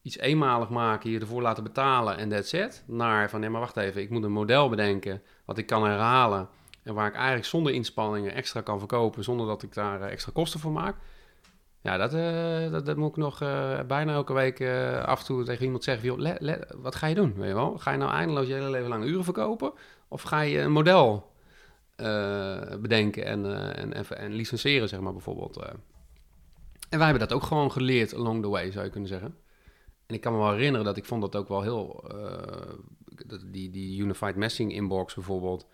iets 0.02 0.18
eenmalig 0.18 0.68
maken, 0.68 1.10
je 1.10 1.20
ervoor 1.20 1.42
laten 1.42 1.62
betalen 1.62 2.16
en 2.16 2.28
that's 2.28 2.52
it, 2.52 2.84
naar 2.86 3.30
van 3.30 3.40
nee, 3.40 3.50
maar 3.50 3.60
wacht 3.60 3.76
even, 3.76 4.02
ik 4.02 4.10
moet 4.10 4.24
een 4.24 4.32
model 4.32 4.68
bedenken 4.68 5.22
wat 5.44 5.58
ik 5.58 5.66
kan 5.66 5.84
herhalen 5.84 6.48
en 6.82 6.94
waar 6.94 7.06
ik 7.06 7.14
eigenlijk 7.14 7.46
zonder 7.46 7.72
inspanningen 7.72 8.34
extra 8.34 8.60
kan 8.60 8.78
verkopen, 8.78 9.24
zonder 9.24 9.46
dat 9.46 9.62
ik 9.62 9.74
daar 9.74 10.00
extra 10.00 10.32
kosten 10.32 10.60
voor 10.60 10.72
maak. 10.72 10.96
Ja, 11.82 11.96
dat, 11.96 12.14
eh, 12.14 12.70
dat, 12.70 12.86
dat 12.86 12.96
moet 12.96 13.08
ik 13.08 13.16
nog 13.16 13.42
eh, 13.42 13.80
bijna 13.82 14.12
elke 14.12 14.32
week 14.32 14.60
eh, 14.60 15.04
af 15.04 15.20
en 15.20 15.24
toe 15.26 15.44
tegen 15.44 15.64
iemand 15.64 15.84
zeggen. 15.84 16.04
Joh, 16.04 16.56
wat 16.76 16.94
ga 16.94 17.06
je 17.06 17.14
doen? 17.14 17.34
Weet 17.34 17.48
je 17.48 17.54
wel? 17.54 17.78
Ga 17.78 17.90
je 17.90 17.98
nou 17.98 18.12
eindeloos 18.12 18.46
je 18.46 18.54
hele 18.54 18.70
leven 18.70 18.88
lang 18.88 19.04
uren 19.04 19.24
verkopen? 19.24 19.72
Of 20.08 20.22
ga 20.22 20.40
je 20.40 20.58
een 20.58 20.72
model 20.72 21.28
bedenken 22.80 23.24
en, 23.24 23.74
en, 23.76 23.92
en, 23.92 24.08
en 24.08 24.32
licenseren, 24.32 24.88
zeg 24.88 25.00
maar, 25.00 25.12
bijvoorbeeld? 25.12 25.56
En 25.56 26.98
wij 26.98 27.08
hebben 27.08 27.28
dat 27.28 27.32
ook 27.32 27.42
gewoon 27.42 27.72
geleerd 27.72 28.14
along 28.14 28.42
the 28.42 28.48
way, 28.48 28.70
zou 28.70 28.84
je 28.84 28.90
kunnen 28.90 29.08
zeggen. 29.08 29.34
En 30.06 30.14
ik 30.14 30.20
kan 30.20 30.32
me 30.32 30.38
wel 30.38 30.52
herinneren 30.52 30.86
dat 30.86 30.96
ik 30.96 31.04
vond 31.04 31.20
dat 31.20 31.36
ook 31.36 31.48
wel 31.48 31.62
heel... 31.62 32.04
die, 33.44 33.70
die 33.70 34.00
Unified 34.00 34.36
Messaging 34.36 34.72
Inbox 34.72 35.14
bijvoorbeeld... 35.14 35.66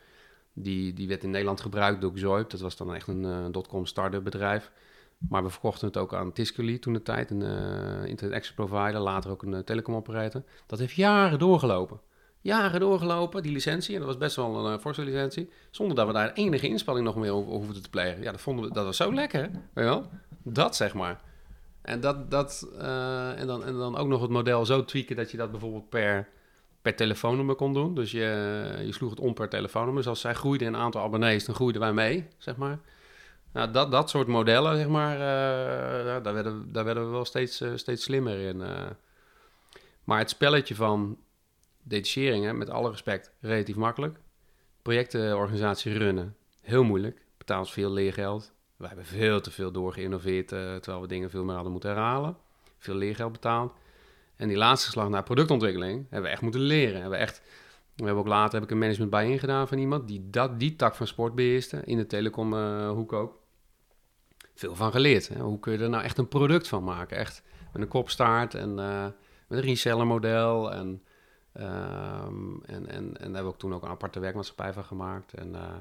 Die, 0.53 0.93
die 0.93 1.09
werd 1.09 1.23
in 1.23 1.31
Nederland 1.31 1.61
gebruikt 1.61 2.01
door 2.01 2.19
Zoip. 2.19 2.51
Dat 2.51 2.61
was 2.61 2.77
dan 2.77 2.95
echt 2.95 3.09
een 3.09 3.53
dotcom 3.53 3.87
start-up 3.87 4.25
bedrijf. 4.25 4.71
Maar 5.19 5.43
we 5.43 5.51
verkochten 5.51 5.87
het 5.87 5.97
ook 5.97 6.15
aan 6.15 6.33
Tiscali 6.33 6.79
toen 6.79 6.93
de 6.93 7.03
tijd, 7.03 7.31
een 7.31 7.43
eh, 7.43 8.09
internet 8.09 8.37
access 8.37 8.55
provider, 8.55 9.01
later 9.01 9.31
ook 9.31 9.43
een 9.43 9.65
telecomoperator. 9.65 10.43
Dat 10.67 10.79
heeft 10.79 10.95
jaren 10.95 11.39
doorgelopen. 11.39 12.01
Jaren 12.41 12.81
doorgelopen, 12.81 13.43
die 13.43 13.53
licentie, 13.53 13.93
en 13.95 14.01
dat 14.01 14.09
was 14.09 14.19
best 14.19 14.37
wel 14.37 14.67
een 14.67 14.73
uh, 14.73 14.79
forse 14.79 15.03
licentie, 15.03 15.51
zonder 15.71 15.97
dat 15.97 16.07
we 16.07 16.13
daar 16.13 16.33
enige 16.33 16.69
inspanning 16.69 17.07
nog 17.07 17.17
meer 17.17 17.33
over 17.33 17.53
hoefden 17.53 17.83
te 17.83 17.91
plegen. 17.91 18.23
Ja, 18.23 18.31
dat 18.31 18.41
vonden 18.41 18.65
we, 18.65 18.73
dat 18.73 18.85
was 18.85 18.97
zo 18.97 19.15
lekker, 19.15 19.41
weet 19.41 19.51
je 19.75 19.83
wel? 19.83 20.09
Dat 20.43 20.77
zeg 20.77 20.95
maar. 20.95 21.21
En, 21.83 22.01
dat, 22.01 22.31
dat, 22.31 22.69
en, 23.37 23.47
dan, 23.47 23.65
en 23.65 23.77
dan 23.79 23.97
ook 23.97 24.09
nog 24.09 24.21
het 24.21 24.31
model 24.31 24.67
zo 24.67 24.85
tweaken 24.85 25.17
dat 25.17 25.31
je 25.31 25.37
dat 25.37 25.51
bijvoorbeeld 25.51 25.89
per, 25.89 26.29
per 26.83 26.97
telefoonnummer 26.97 27.55
kon 27.55 27.73
doen. 27.73 27.95
Dus 27.95 28.11
je, 28.11 28.83
je 28.85 28.93
sloeg 28.93 29.11
het 29.11 29.21
om 29.21 29.35
per 29.35 29.49
telefoonnummer. 29.49 30.03
Dus 30.03 30.11
als 30.11 30.21
zij 30.21 30.35
groeiden 30.35 30.67
in 30.67 30.75
een 30.75 30.81
aantal 30.81 31.03
abonnees, 31.03 31.45
dan 31.45 31.55
groeiden 31.55 31.81
wij 31.81 31.93
mee, 31.93 32.27
zeg 32.39 32.57
maar. 32.57 32.79
Nou, 33.57 33.71
dat, 33.71 33.91
dat 33.91 34.11
soort 34.11 34.27
modellen, 34.27 34.77
zeg 34.77 34.89
maar, 34.89 35.15
uh, 35.15 36.23
daar, 36.23 36.35
werden, 36.35 36.73
daar 36.73 36.85
werden 36.85 37.05
we 37.05 37.11
wel 37.11 37.25
steeds, 37.25 37.61
uh, 37.61 37.71
steeds 37.75 38.03
slimmer 38.03 38.39
in. 38.39 38.61
Uh. 38.61 38.87
Maar 40.05 40.19
het 40.19 40.31
spelletje 40.31 40.75
van 40.75 41.19
detacheringen, 41.83 42.59
met 42.59 42.71
alle 42.71 42.91
respect, 42.91 43.33
relatief 43.41 43.77
makkelijk. 43.77 44.19
Projectenorganisatie 44.83 45.99
runnen, 45.99 46.37
heel 46.61 46.85
moeilijk. 46.85 47.25
Betaalt 47.39 47.71
veel 47.71 47.91
leergeld. 47.91 48.53
We 48.77 48.87
hebben 48.87 49.05
veel 49.05 49.41
te 49.41 49.51
veel 49.51 49.73
doorgeïnnoveerd, 49.73 50.49
terwijl 50.49 51.01
we 51.01 51.09
dingen 51.09 51.31
veel 51.31 51.45
meer 51.45 51.55
hadden 51.55 51.73
moeten 51.73 51.91
herhalen. 51.91 52.37
Veel 52.79 52.95
leergeld 52.95 53.33
betaald. 53.33 53.73
En 54.37 54.49
die 54.49 54.57
laatste 54.57 54.91
slag 54.91 55.09
naar 55.09 55.23
productontwikkeling 55.23 56.07
hebben 56.11 56.23
we 56.23 56.35
echt 56.35 56.43
moeten 56.43 56.61
leren. 56.61 57.01
Hebben 57.01 57.19
we 57.19 57.25
echt... 57.25 57.43
We 57.95 58.05
hebben 58.05 58.23
ook 58.23 58.29
later 58.29 58.55
heb 58.55 58.63
ik 58.63 58.71
een 58.71 58.79
management 58.79 59.11
bij 59.11 59.31
ingedaan 59.31 59.69
van 59.69 59.79
iemand 59.79 60.09
die 60.09 60.31
dat, 60.31 60.61
die 60.61 60.77
tak 60.77 60.95
van 60.95 61.07
sport 61.07 61.35
beheerste, 61.35 61.83
in 61.85 61.97
de 61.97 62.07
telecomhoek 62.07 63.13
uh, 63.13 63.19
ook. 63.19 63.45
Veel 64.57 64.75
van 64.75 64.91
geleerd. 64.91 65.29
Hè? 65.29 65.41
Hoe 65.41 65.59
kun 65.59 65.73
je 65.73 65.79
er 65.79 65.89
nou 65.89 66.05
echt 66.05 66.19
een 66.19 66.29
product 66.29 66.69
van 66.69 66.85
maken? 66.85 67.17
Echt 67.17 67.43
met 67.73 67.83
een 67.83 67.89
kopstaart 67.89 68.55
en 68.55 68.79
uh, 68.79 69.05
met 69.47 69.59
een 69.59 69.65
reseller 69.65 70.07
model. 70.07 70.73
En, 70.73 71.03
um, 71.55 72.63
en, 72.67 72.87
en, 72.87 72.89
en 72.89 73.13
daar 73.13 73.23
hebben 73.23 73.43
we 73.43 73.49
ook 73.49 73.59
toen 73.59 73.75
ook 73.75 73.83
een 73.83 73.89
aparte 73.89 74.21
werkmaatschappij 74.21 74.73
van 74.73 74.85
gemaakt. 74.85 75.35
En 75.35 75.53
uh, 75.53 75.75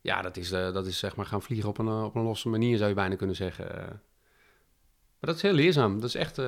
ja, 0.00 0.22
dat 0.22 0.36
is, 0.36 0.52
uh, 0.52 0.72
dat 0.72 0.86
is 0.86 0.98
zeg 0.98 1.16
maar 1.16 1.26
gaan 1.26 1.42
vliegen 1.42 1.68
op 1.68 1.78
een, 1.78 1.88
op 1.88 2.14
een 2.14 2.22
losse 2.22 2.48
manier, 2.48 2.76
zou 2.76 2.88
je 2.88 2.94
bijna 2.94 3.16
kunnen 3.16 3.36
zeggen. 3.36 3.66
Maar 5.20 5.30
dat 5.30 5.36
is 5.36 5.42
heel 5.42 5.52
leerzaam. 5.52 6.00
Dat 6.00 6.08
is 6.08 6.14
echt 6.14 6.38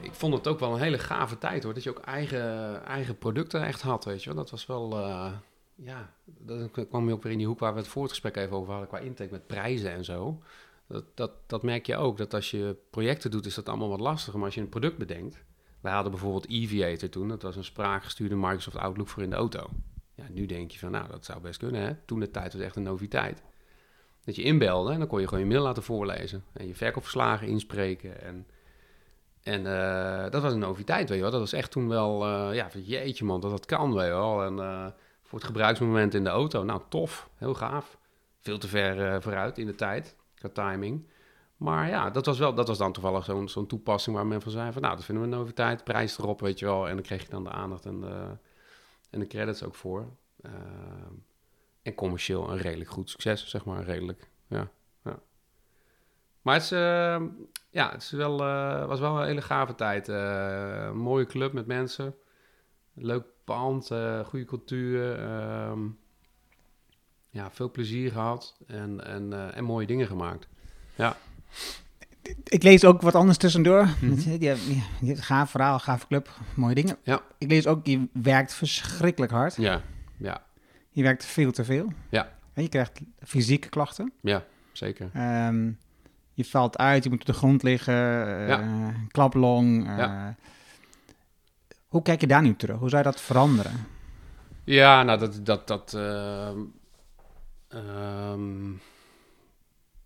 ik 0.00 0.14
vond 0.14 0.34
het 0.34 0.46
ook 0.46 0.58
wel 0.58 0.72
een 0.72 0.80
hele 0.80 0.98
gave 0.98 1.38
tijd 1.38 1.62
hoor. 1.62 1.74
Dat 1.74 1.82
je 1.82 1.90
ook 1.90 1.98
eigen, 1.98 2.84
eigen 2.84 3.18
producten 3.18 3.64
echt 3.64 3.82
had, 3.82 4.04
weet 4.04 4.22
je 4.22 4.28
wel. 4.28 4.38
Dat 4.38 4.50
was 4.50 4.66
wel, 4.66 4.96
ja, 5.84 6.14
dan 6.24 6.70
kwam 6.70 7.06
je 7.06 7.12
ook 7.12 7.22
weer 7.22 7.32
in 7.32 7.38
die 7.38 7.46
hoek 7.46 7.58
waar 7.58 7.72
we 7.72 7.78
het 7.78 7.88
voor 7.88 8.02
het 8.02 8.10
gesprek 8.10 8.36
even 8.36 8.56
over 8.56 8.70
hadden 8.70 8.88
qua 8.88 8.98
intake 8.98 9.30
met 9.30 9.46
prijzen 9.46 9.90
en 9.90 10.04
zo. 10.04 10.42
Dat, 10.86 11.04
dat, 11.14 11.30
dat 11.46 11.62
merk 11.62 11.86
je 11.86 11.96
ook, 11.96 12.16
dat 12.16 12.34
als 12.34 12.50
je 12.50 12.76
projecten 12.90 13.30
doet 13.30 13.46
is 13.46 13.54
dat 13.54 13.68
allemaal 13.68 13.88
wat 13.88 14.00
lastiger. 14.00 14.38
Maar 14.38 14.46
als 14.46 14.54
je 14.54 14.60
een 14.60 14.68
product 14.68 14.98
bedenkt, 14.98 15.44
wij 15.80 15.92
hadden 15.92 16.12
bijvoorbeeld 16.12 16.48
Eviator 16.48 17.08
toen. 17.08 17.28
Dat 17.28 17.42
was 17.42 17.56
een 17.56 17.64
spraakgestuurde 17.64 18.36
Microsoft 18.36 18.76
Outlook 18.76 19.08
voor 19.08 19.22
in 19.22 19.30
de 19.30 19.36
auto. 19.36 19.70
Ja, 20.14 20.24
nu 20.30 20.46
denk 20.46 20.70
je 20.70 20.78
van, 20.78 20.90
nou, 20.90 21.08
dat 21.08 21.24
zou 21.24 21.40
best 21.40 21.58
kunnen 21.58 21.80
hè. 21.80 21.94
Toen 22.04 22.20
de 22.20 22.30
tijd 22.30 22.52
was 22.52 22.62
echt 22.62 22.76
een 22.76 22.82
noviteit. 22.82 23.42
Dat 24.24 24.36
je 24.36 24.42
inbelde 24.42 24.92
en 24.92 24.98
dan 24.98 25.08
kon 25.08 25.20
je 25.20 25.28
gewoon 25.28 25.44
je 25.44 25.50
mail 25.50 25.62
laten 25.62 25.82
voorlezen. 25.82 26.44
En 26.52 26.66
je 26.66 26.74
verkoopverslagen 26.74 27.48
inspreken 27.48 28.22
en... 28.22 28.46
En 29.42 29.60
uh, 29.60 30.30
dat 30.30 30.42
was 30.42 30.52
een 30.52 30.58
noviteit, 30.58 31.08
weet 31.08 31.16
je 31.16 31.22
wel. 31.22 31.32
Dat 31.32 31.40
was 31.40 31.52
echt 31.52 31.70
toen 31.70 31.88
wel, 31.88 32.26
uh, 32.26 32.54
ja, 32.54 32.68
jeetje 32.84 33.24
man, 33.24 33.40
dat 33.40 33.50
dat 33.50 33.66
kan, 33.66 33.94
weet 33.94 34.06
je 34.06 34.10
wel. 34.10 34.42
En 34.44 34.56
uh, 34.56 34.86
voor 35.28 35.38
het 35.38 35.46
gebruiksmoment 35.46 36.14
in 36.14 36.24
de 36.24 36.30
auto, 36.30 36.64
nou 36.64 36.82
tof, 36.88 37.28
heel 37.34 37.54
gaaf. 37.54 37.98
Veel 38.40 38.58
te 38.58 38.68
ver 38.68 39.22
vooruit 39.22 39.58
in 39.58 39.66
de 39.66 39.74
tijd, 39.74 40.16
qua 40.34 40.48
timing. 40.48 41.08
Maar 41.56 41.88
ja, 41.88 42.10
dat 42.10 42.26
was, 42.26 42.38
wel, 42.38 42.54
dat 42.54 42.68
was 42.68 42.78
dan 42.78 42.92
toevallig 42.92 43.24
zo'n 43.24 43.48
zo'n 43.48 43.66
toepassing 43.66 44.16
waar 44.16 44.26
men 44.26 44.42
van 44.42 44.52
zei 44.52 44.72
van... 44.72 44.82
nou, 44.82 44.96
dat 44.96 45.04
vinden 45.04 45.24
we 45.24 45.30
een 45.30 45.38
noviteit, 45.38 45.84
prijs 45.84 46.18
erop, 46.18 46.40
weet 46.40 46.58
je 46.58 46.64
wel. 46.64 46.88
En 46.88 46.94
dan 46.94 47.04
kreeg 47.04 47.22
je 47.22 47.28
dan 47.28 47.44
de 47.44 47.50
aandacht 47.50 47.86
en 47.86 48.00
de, 48.00 48.36
en 49.10 49.20
de 49.20 49.26
credits 49.26 49.62
ook 49.62 49.74
voor. 49.74 50.06
en 51.82 51.94
commercieel 51.94 52.50
een 52.50 52.58
redelijk 52.58 52.90
goed 52.90 53.10
succes, 53.10 53.48
zeg 53.48 53.64
maar, 53.64 53.84
redelijk, 53.84 54.30
ja. 54.46 54.70
ja. 55.04 55.18
Maar 56.42 56.54
het 56.54 56.62
is, 56.62 56.72
uh, 56.72 57.22
ja, 57.70 57.90
het 57.90 58.02
is 58.02 58.10
wel, 58.10 58.36
was 58.86 59.00
wel 59.00 59.20
een 59.20 59.26
hele 59.26 59.42
gave 59.42 59.74
tijd. 59.74 60.08
Mooie 60.94 61.26
club 61.26 61.52
met 61.52 61.66
mensen. 61.66 62.14
Leuk 62.94 63.24
pand, 63.48 63.86
goede 64.26 64.44
cultuur. 64.44 65.20
Um, 65.70 65.98
ja, 67.30 67.50
veel 67.50 67.70
plezier 67.70 68.12
gehad 68.12 68.56
en, 68.66 69.06
en, 69.06 69.54
en 69.54 69.64
mooie 69.64 69.86
dingen 69.86 70.06
gemaakt. 70.06 70.48
Ja. 70.94 71.16
Ik 72.44 72.62
lees 72.62 72.84
ook 72.84 73.02
wat 73.02 73.14
anders 73.14 73.38
tussendoor. 73.38 73.88
Mm 74.00 74.18
-hmm. 74.18 74.40
je, 74.40 74.46
hebt 75.04 75.20
gaaf 75.20 75.50
verhaal, 75.50 75.78
gaaf 75.78 76.06
club, 76.06 76.30
mooie 76.54 76.74
dingen. 76.74 76.96
Ja. 77.02 77.20
Ik 77.38 77.50
lees 77.50 77.66
ook, 77.66 77.86
je 77.86 78.06
werkt 78.12 78.54
verschrikkelijk 78.54 79.32
hard. 79.32 79.56
Ja, 79.56 79.82
ja. 80.16 80.42
Je 80.90 81.02
werkt 81.02 81.24
veel 81.24 81.52
te 81.52 81.64
veel. 81.64 81.92
Ja. 82.08 82.32
En 82.52 82.62
je 82.62 82.68
krijgt 82.68 83.00
fysieke 83.22 83.68
klachten. 83.68 84.12
Ja, 84.20 84.44
zeker. 84.72 85.10
Um, 85.46 85.78
je 86.34 86.44
valt 86.44 86.78
uit, 86.78 87.04
je 87.04 87.10
moet 87.10 87.20
op 87.20 87.26
de 87.26 87.32
grond 87.32 87.62
liggen, 87.62 88.28
uh, 88.28 88.48
ja. 88.48 88.92
klaplong. 89.08 89.88
Uh, 89.88 89.96
ja. 89.98 90.36
Hoe 91.88 92.02
kijk 92.02 92.20
je 92.20 92.26
daar 92.26 92.42
nu 92.42 92.56
terug? 92.56 92.78
Hoe 92.78 92.88
zou 92.88 93.02
je 93.04 93.10
dat 93.10 93.20
veranderen? 93.20 93.86
Ja, 94.64 95.02
nou, 95.02 95.18
dat... 95.18 95.40
dat, 95.42 95.66
dat 95.66 95.92
uh, 95.96 96.50
um, 98.32 98.80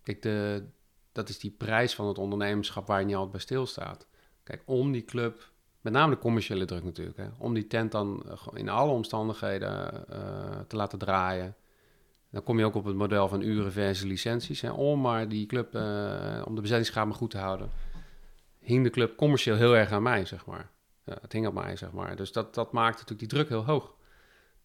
kijk, 0.03 0.21
de, 0.21 0.63
dat 1.11 1.29
is 1.29 1.39
die 1.39 1.55
prijs 1.57 1.95
van 1.95 2.07
het 2.07 2.17
ondernemerschap 2.17 2.87
waar 2.87 2.99
je 2.99 3.05
niet 3.05 3.15
altijd 3.15 3.31
bij 3.31 3.41
stilstaat. 3.41 4.07
Kijk, 4.43 4.61
om 4.65 4.91
die 4.91 5.05
club, 5.05 5.51
met 5.81 5.93
name 5.93 6.13
de 6.13 6.19
commerciële 6.21 6.65
druk 6.65 6.83
natuurlijk, 6.83 7.17
hè, 7.17 7.27
om 7.37 7.53
die 7.53 7.67
tent 7.67 7.91
dan 7.91 8.23
in 8.53 8.69
alle 8.69 8.91
omstandigheden 8.91 10.05
uh, 10.09 10.59
te 10.67 10.75
laten 10.75 10.99
draaien. 10.99 11.55
Dan 12.29 12.43
kom 12.43 12.59
je 12.59 12.65
ook 12.65 12.75
op 12.75 12.85
het 12.85 12.95
model 12.95 13.27
van 13.27 13.41
uren 13.41 13.71
versus 13.71 14.07
licenties. 14.07 14.61
Hè, 14.61 14.71
om 14.71 15.01
maar 15.01 15.27
die 15.29 15.45
club, 15.45 15.75
uh, 15.75 16.41
om 16.45 16.55
de 16.55 16.61
bezettingsgraad 16.61 17.15
goed 17.15 17.29
te 17.29 17.37
houden, 17.37 17.69
hing 18.59 18.83
de 18.83 18.89
club 18.89 19.15
commercieel 19.15 19.55
heel 19.55 19.75
erg 19.75 19.91
aan 19.91 20.03
mij, 20.03 20.25
zeg 20.25 20.45
maar. 20.45 20.71
Het 21.03 21.31
hing 21.31 21.47
op 21.47 21.53
mij, 21.53 21.75
zeg 21.75 21.91
maar. 21.91 22.15
Dus 22.15 22.31
dat, 22.31 22.53
dat 22.53 22.71
maakte 22.71 22.99
natuurlijk 23.01 23.19
die 23.19 23.27
druk 23.27 23.49
heel 23.49 23.65
hoog. 23.65 23.95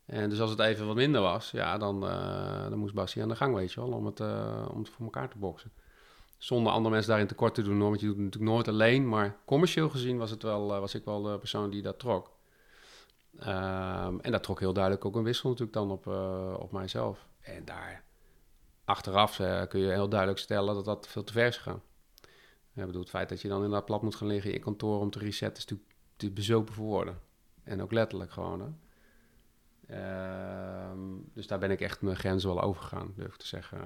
En 0.09 0.29
dus 0.29 0.41
als 0.41 0.51
het 0.51 0.59
even 0.59 0.87
wat 0.87 0.97
minder 0.97 1.21
was, 1.21 1.51
ja, 1.51 1.79
dan, 1.79 2.09
eh, 2.09 2.69
dan 2.69 2.79
moest 2.79 2.95
Bassie 2.95 3.23
aan 3.23 3.29
de 3.29 3.37
gang, 3.37 3.55
weet 3.55 3.73
je 3.73 3.81
wel, 3.81 3.91
om 3.91 4.07
het, 4.07 4.21
eh, 4.21 4.69
om 4.73 4.79
het 4.79 4.89
voor 4.89 5.05
elkaar 5.05 5.29
te 5.29 5.39
boksen. 5.39 5.73
Zonder 6.39 6.73
andere 6.73 6.91
mensen 6.91 7.11
daarin 7.11 7.29
tekort 7.29 7.55
te 7.55 7.63
doen, 7.63 7.79
want 7.79 8.01
je 8.01 8.07
doet 8.07 8.15
het 8.15 8.25
natuurlijk 8.25 8.53
nooit 8.53 8.69
alleen. 8.69 9.09
Maar 9.09 9.37
commercieel 9.45 9.89
gezien 9.89 10.19
was, 10.19 10.31
het 10.31 10.43
wel, 10.43 10.75
eh, 10.75 10.81
was 10.81 10.95
ik 10.95 11.05
wel 11.05 11.23
de 11.23 11.39
persoon 11.39 11.71
die 11.71 11.83
dat 11.83 11.99
trok. 11.99 12.31
Ehm, 13.39 14.19
en 14.19 14.33
dat 14.33 14.43
trok 14.43 14.61
heel 14.61 14.73
duidelijk 14.73 15.05
ook 15.05 15.17
een 15.17 15.23
wissel 15.23 15.49
natuurlijk 15.49 15.77
dan 15.77 15.91
op, 15.91 16.07
op 16.61 16.73
mijzelf. 16.73 17.27
En 17.41 17.65
daar 17.65 18.05
achteraf 18.85 19.37
kun 19.69 19.81
je 19.81 19.91
heel 19.91 20.09
duidelijk 20.09 20.41
stellen 20.41 20.75
dat 20.75 20.85
dat 20.85 21.09
veel 21.09 21.25
te 21.25 21.33
ver 21.33 21.47
is 21.47 21.57
gegaan. 21.57 21.83
Ik 22.75 22.87
bedoel, 22.87 23.01
het 23.01 23.11
feit 23.11 23.29
dat 23.29 23.41
je 23.41 23.49
dan 23.49 23.57
inderdaad 23.57 23.85
plat 23.85 24.03
moet 24.03 24.15
gaan 24.15 24.29
liggen 24.29 24.53
in 24.53 24.61
kantoor 24.61 25.01
om 25.01 25.11
te 25.11 25.19
resetten, 25.19 25.57
is 25.63 25.69
natuurlijk 25.69 25.98
te 26.19 26.31
bezopen 26.31 26.75
voor 26.75 26.85
woorden. 26.85 27.19
En 27.63 27.83
ook 27.83 27.93
letterlijk 27.93 28.31
gewoon. 28.31 28.61
Hè. 28.61 28.69
Ehm, 29.89 30.99
dus 31.33 31.47
daar 31.47 31.59
ben 31.59 31.71
ik 31.71 31.81
echt 31.81 32.03
mijn 32.03 32.17
grenzen 32.17 32.55
wel 32.55 32.63
overgegaan, 32.63 33.13
durf 33.17 33.33
ik 33.33 33.41
te 33.41 33.47
zeggen. 33.47 33.79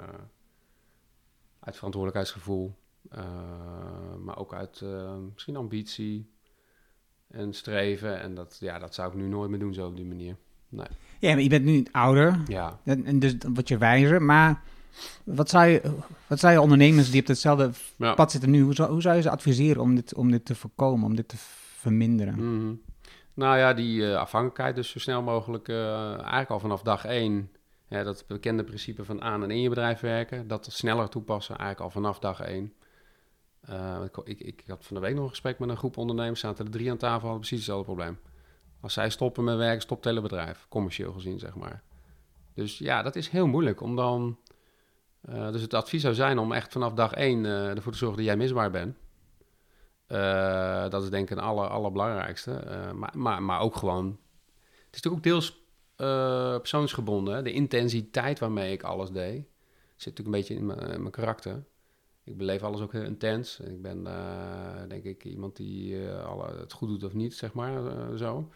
Uit 1.61 1.77
verantwoordelijkheidsgevoel, 1.77 2.75
eh, 3.11 4.15
maar 4.19 4.39
ook 4.39 4.55
uit 4.55 4.81
eh, 4.81 5.17
misschien 5.33 5.57
ambitie 5.57 6.31
en 7.29 7.53
streven. 7.53 8.21
En 8.21 8.35
dat, 8.35 8.57
ja, 8.61 8.79
dat 8.79 8.95
zou 8.95 9.09
ik 9.09 9.15
nu 9.15 9.29
nooit 9.29 9.51
meer 9.51 9.59
doen 9.59 9.75
zo 9.75 9.87
op 9.87 9.97
die 9.97 10.05
manier. 10.05 10.37
Nee. 10.69 10.87
Ja, 11.19 11.33
maar 11.33 11.43
je 11.43 11.49
bent 11.49 11.65
nu 11.65 11.87
ouder 11.91 12.43
Ja, 12.47 12.81
en, 12.85 13.05
en 13.05 13.19
dus 13.19 13.35
word 13.53 13.69
je 13.69 13.79
wijzer. 13.79 14.23
Maar 14.23 14.63
wat 15.25 15.49
zou 15.49 15.67
je, 15.67 15.97
wat 16.27 16.39
zou 16.39 16.53
je 16.53 16.61
ondernemers 16.61 17.11
die 17.11 17.21
op 17.21 17.27
hetzelfde 17.27 17.71
ja. 17.97 18.15
pad 18.15 18.31
zitten 18.31 18.51
nu, 18.51 18.61
hoe 18.61 18.75
zou, 18.75 18.91
hoe 18.91 19.03
zou 19.03 19.17
je 19.17 19.23
ze 19.23 19.31
adviseren 19.31 19.83
om 19.83 19.95
dit, 19.95 20.15
om 20.15 20.31
dit 20.31 20.45
te 20.45 20.55
voorkomen, 20.55 21.07
om 21.07 21.17
dit 21.17 21.29
te 21.29 21.37
verminderen? 21.83 22.35
Mhm. 22.35 22.75
Nou 23.35 23.59
ja, 23.59 23.75
die 23.75 24.11
eh, 24.11 24.17
afhankelijkheid 24.17 24.75
dus 24.75 24.91
zo 24.91 24.99
snel 24.99 25.23
mogelijk, 25.23 25.69
eh, 25.69 26.09
eigenlijk 26.09 26.51
al 26.51 26.61
vanaf 26.61 26.83
dag 26.83 27.05
één, 27.05 27.51
dat 27.89 28.25
bekende 28.27 28.65
principe 28.65 29.05
van 29.05 29.23
aan 29.23 29.43
en 29.43 29.51
in 29.51 29.61
je 29.61 29.69
bedrijf 29.69 30.01
werken, 30.01 30.49
dat 30.49 30.69
sneller 30.71 31.09
toepassen, 31.09 31.57
eigenlijk 31.57 31.81
al 31.81 32.01
vanaf 32.01 32.19
dag 32.19 32.41
één. 32.41 32.75
Eh, 33.61 34.01
ik, 34.25 34.41
ik, 34.41 34.65
had 34.67 34.85
van 34.85 34.97
de 34.97 35.03
week 35.03 35.15
nog 35.15 35.23
een 35.23 35.31
gesprek 35.31 35.59
met 35.59 35.69
een 35.69 35.77
groep 35.77 35.97
ondernemers, 35.97 36.41
zaten 36.41 36.65
er 36.65 36.71
drie 36.71 36.91
aan 36.91 36.97
tafel, 36.97 37.21
hadden 37.21 37.39
precies 37.39 37.59
hetzelfde 37.59 37.85
probleem. 37.85 38.19
Als 38.81 38.93
zij 38.93 39.11
stoppen 39.11 39.45
met 39.45 39.57
werken, 39.57 39.83
stopt 39.83 40.05
het 40.05 40.15
hele 40.15 40.29
bedrijf, 40.29 40.67
commercieel 40.69 41.13
gezien, 41.13 41.39
zeg 41.39 41.55
maar. 41.55 41.83
Dus 42.55 42.79
ja, 42.79 43.03
dat 43.03 43.17
is 43.17 43.29
heel 43.29 43.47
moeilijk 43.47 43.81
om 43.81 43.97
dan... 43.97 44.39
dus 45.21 45.63
het 45.63 45.75
advies 45.75 46.03
zou 46.03 46.15
zijn 46.15 46.39
om 46.39 46.53
echt 46.53 46.73
vanaf 46.73 46.93
dag 46.93 47.13
één 47.13 47.45
ervoor 47.45 47.93
te 47.93 47.99
zorgen 47.99 48.17
dat 48.17 48.27
jij 48.27 48.37
misbaar 48.37 48.71
bent. 48.71 48.97
Eh, 50.13 50.89
dat 50.89 51.03
is 51.03 51.11
denk 51.11 51.31
ik 51.31 51.37
een 51.37 51.45
aller, 51.45 51.69
allerbelangrijkste. 51.69 52.53
Eh, 52.53 52.93
maar, 52.93 53.13
maar, 53.17 53.43
maar 53.43 53.61
ook 53.61 53.77
gewoon... 53.77 54.07
Het 54.87 54.95
is 54.95 55.03
natuurlijk 55.03 55.15
ook 55.15 55.23
deels 55.23 55.65
eh, 55.97 56.59
persoonsgebonden. 56.59 57.45
De 57.45 57.53
intensiteit 57.53 58.39
waarmee 58.39 58.73
ik 58.73 58.83
alles 58.83 59.11
deed... 59.11 59.45
zit 59.97 60.19
natuurlijk 60.19 60.27
een 60.27 60.31
beetje 60.31 60.55
in 60.55 60.67
mijn, 61.03 61.11
karakter. 61.11 61.65
Ik 62.25 62.37
beleef 62.37 62.63
alles 62.63 62.81
ook 62.81 62.93
heel 62.93 63.03
intens. 63.03 63.61
Ik 63.61 63.83
ben 63.83 64.05
denk 64.89 65.05
ik 65.05 65.25
iemand 65.25 65.57
die 65.57 66.09
alle, 66.09 66.57
het 66.59 66.73
goed 66.73 66.89
doet 66.89 67.05
of 67.05 67.15
niet, 67.15 67.35
zeg 67.35 67.53
maar, 67.53 67.83
zo. 68.19 68.49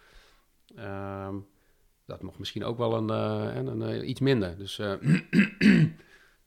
Ehm, 0.74 1.36
dat 2.06 2.22
mag 2.22 2.38
misschien 2.38 2.64
ook 2.64 2.78
wel 2.78 2.96
een, 2.96 3.10
en 3.50 3.66
een, 3.66 3.82
eh, 3.82 4.08
iets 4.08 4.20
minder. 4.20 4.58
Dus, 4.58 4.76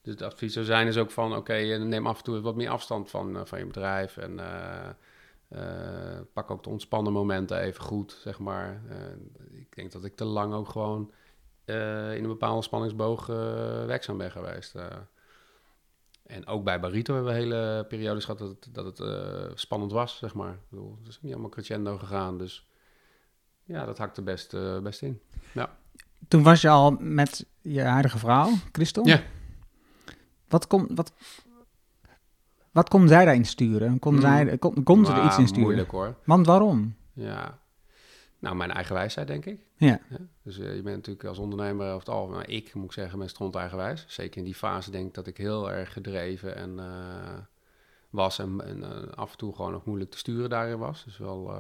dus 0.10 0.20
het 0.20 0.34
advies 0.34 0.54
zou 0.54 0.66
zijn 0.66 0.88
is 0.88 0.98
ook 0.98 1.12
van... 1.12 1.36
oké, 1.36 1.54
eh, 1.54 1.82
neem 1.82 2.08
af 2.08 2.18
en 2.18 2.24
toe 2.24 2.42
wat 2.42 2.56
meer 2.56 2.70
afstand 2.70 3.10
van, 3.10 3.38
eh, 3.38 3.46
van 3.46 3.60
je 3.60 3.66
bedrijf... 3.66 4.18
en 4.18 4.40
eh, 4.40 6.20
pak 6.34 6.52
ook 6.52 6.64
de 6.64 6.70
ontspannen 6.70 7.14
momenten 7.14 7.60
even 7.60 7.84
goed, 7.84 8.18
zeg 8.22 8.40
maar. 8.40 8.82
Ik 9.52 9.76
denk 9.76 9.92
dat 9.92 10.06
ik 10.06 10.16
te 10.16 10.26
lang 10.26 10.54
ook 10.54 10.70
gewoon 10.70 11.12
in 11.66 12.24
een 12.24 12.28
bepaalde 12.28 12.64
spanningsboog 12.64 13.26
werkzaam 13.86 14.18
ben 14.18 14.32
geweest. 14.32 14.76
en 16.26 16.48
ook 16.48 16.64
bij 16.64 16.80
Barito 16.80 17.14
hebben 17.14 17.34
we 17.34 17.40
hele 17.40 17.86
periodes 17.88 18.26
gehad 18.26 18.40
dat 18.40 18.50
het, 18.50 18.68
dat 18.72 18.98
het 18.98 19.60
spannend 19.60 19.92
was, 19.92 20.18
zeg 20.18 20.34
maar. 20.34 20.54
Ik 20.54 20.70
bedoel, 20.70 20.98
het 21.00 21.08
is 21.08 21.22
niet 21.22 21.32
allemaal 21.32 21.50
crescendo 21.50 21.98
gegaan, 21.98 22.38
dus 22.38 22.68
ja, 23.64 23.86
dat 23.86 23.98
hakte 23.98 24.22
best, 24.22 24.56
best 24.84 25.02
in. 25.02 25.22
Toen 26.28 26.44
was 26.44 26.62
je 26.62 26.70
al 26.70 26.92
met 27.00 27.46
je 27.62 27.82
huidige 27.82 28.18
vrouw, 28.18 28.50
Christel? 28.72 29.08
Ja. 29.08 29.22
Wat 30.50 30.68
kon, 30.68 30.90
wat, 30.96 31.14
wat 32.72 32.90
kon 32.90 33.08
zij 33.08 33.26
daarin 33.26 33.46
sturen? 33.46 34.00
Kon, 34.00 34.12
Hmm. 34.14 34.22
zij, 34.22 34.58
kon, 34.58 34.84
kon 34.84 35.06
ze 35.06 35.12
er 35.12 35.18
Maar 35.18 35.26
iets 35.26 35.38
in 35.38 35.48
sturen? 35.48 35.64
Moeilijk 35.64 35.92
hoor. 35.92 36.16
Want 36.24 36.46
waarom? 36.46 36.96
Ja. 37.14 37.60
Nou, 38.40 38.56
mijn 38.56 38.72
eigen 38.72 38.96
wijsheid, 38.96 39.28
denk 39.28 39.46
ik. 39.46 39.66
Ja. 39.76 40.00
Dus 40.44 40.60
eh, 40.60 40.76
je 40.76 40.82
bent 40.82 40.96
natuurlijk 40.96 41.26
als 41.26 41.38
ondernemer 41.38 41.88
over 41.88 42.00
het 42.00 42.10
algemeen, 42.10 42.40
nou, 42.40 42.52
ik 42.52 42.74
moet 42.74 42.86
ik 42.86 42.92
zeggen, 42.92 43.20
ben 43.20 43.30
stront 43.30 43.56
eigenwijs. 43.56 44.06
Zeker 44.08 44.38
in 44.38 44.44
die 44.44 44.56
fase 44.56 44.92
denk 44.92 45.08
ik 45.08 45.14
dat 45.14 45.28
ik 45.28 45.38
heel 45.38 45.72
erg 45.72 45.94
gedreven 45.94 46.56
en 46.56 46.80
eh, 46.80 47.38
was 48.10 48.40
en, 48.40 48.62
en 48.66 48.84
eh, 48.84 49.12
af 49.16 49.32
en 49.32 49.38
toe 49.38 49.56
gewoon 49.56 49.72
nog 49.72 49.86
moeilijk 49.86 50.12
te 50.12 50.18
sturen 50.18 50.50
daarin 50.50 50.78
was. 50.78 51.04
Dus 51.04 51.18
wel, 51.18 51.54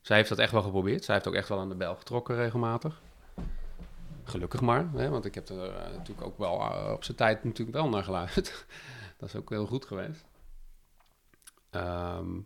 zij 0.00 0.16
heeft 0.16 0.28
dat 0.28 0.38
echt 0.38 0.52
wel 0.52 0.62
geprobeerd. 0.62 1.04
Zij 1.04 1.14
heeft 1.14 1.28
ook 1.28 1.34
echt 1.34 1.48
wel 1.48 1.58
aan 1.58 1.68
de 1.68 1.74
bel 1.74 1.94
getrokken 1.96 2.34
regelmatig. 2.36 3.00
Gelukkig 4.24 4.60
maar, 4.60 4.90
hè, 4.92 5.08
want 5.08 5.24
ik 5.24 5.34
heb 5.34 5.48
er 5.48 5.74
eh, 5.74 5.90
natuurlijk 5.90 6.26
ook 6.26 6.38
wel 6.38 6.60
eh, 6.60 6.92
op 6.92 7.04
zijn 7.04 7.16
tijd 7.16 7.44
natuurlijk 7.44 7.76
wel 7.76 7.88
naar 7.88 8.04
geluisterd. 8.04 8.66
dat 9.18 9.28
is 9.28 9.36
ook 9.36 9.50
heel 9.50 9.66
goed 9.66 9.84
geweest. 9.84 10.24
Ehm, 11.70 12.40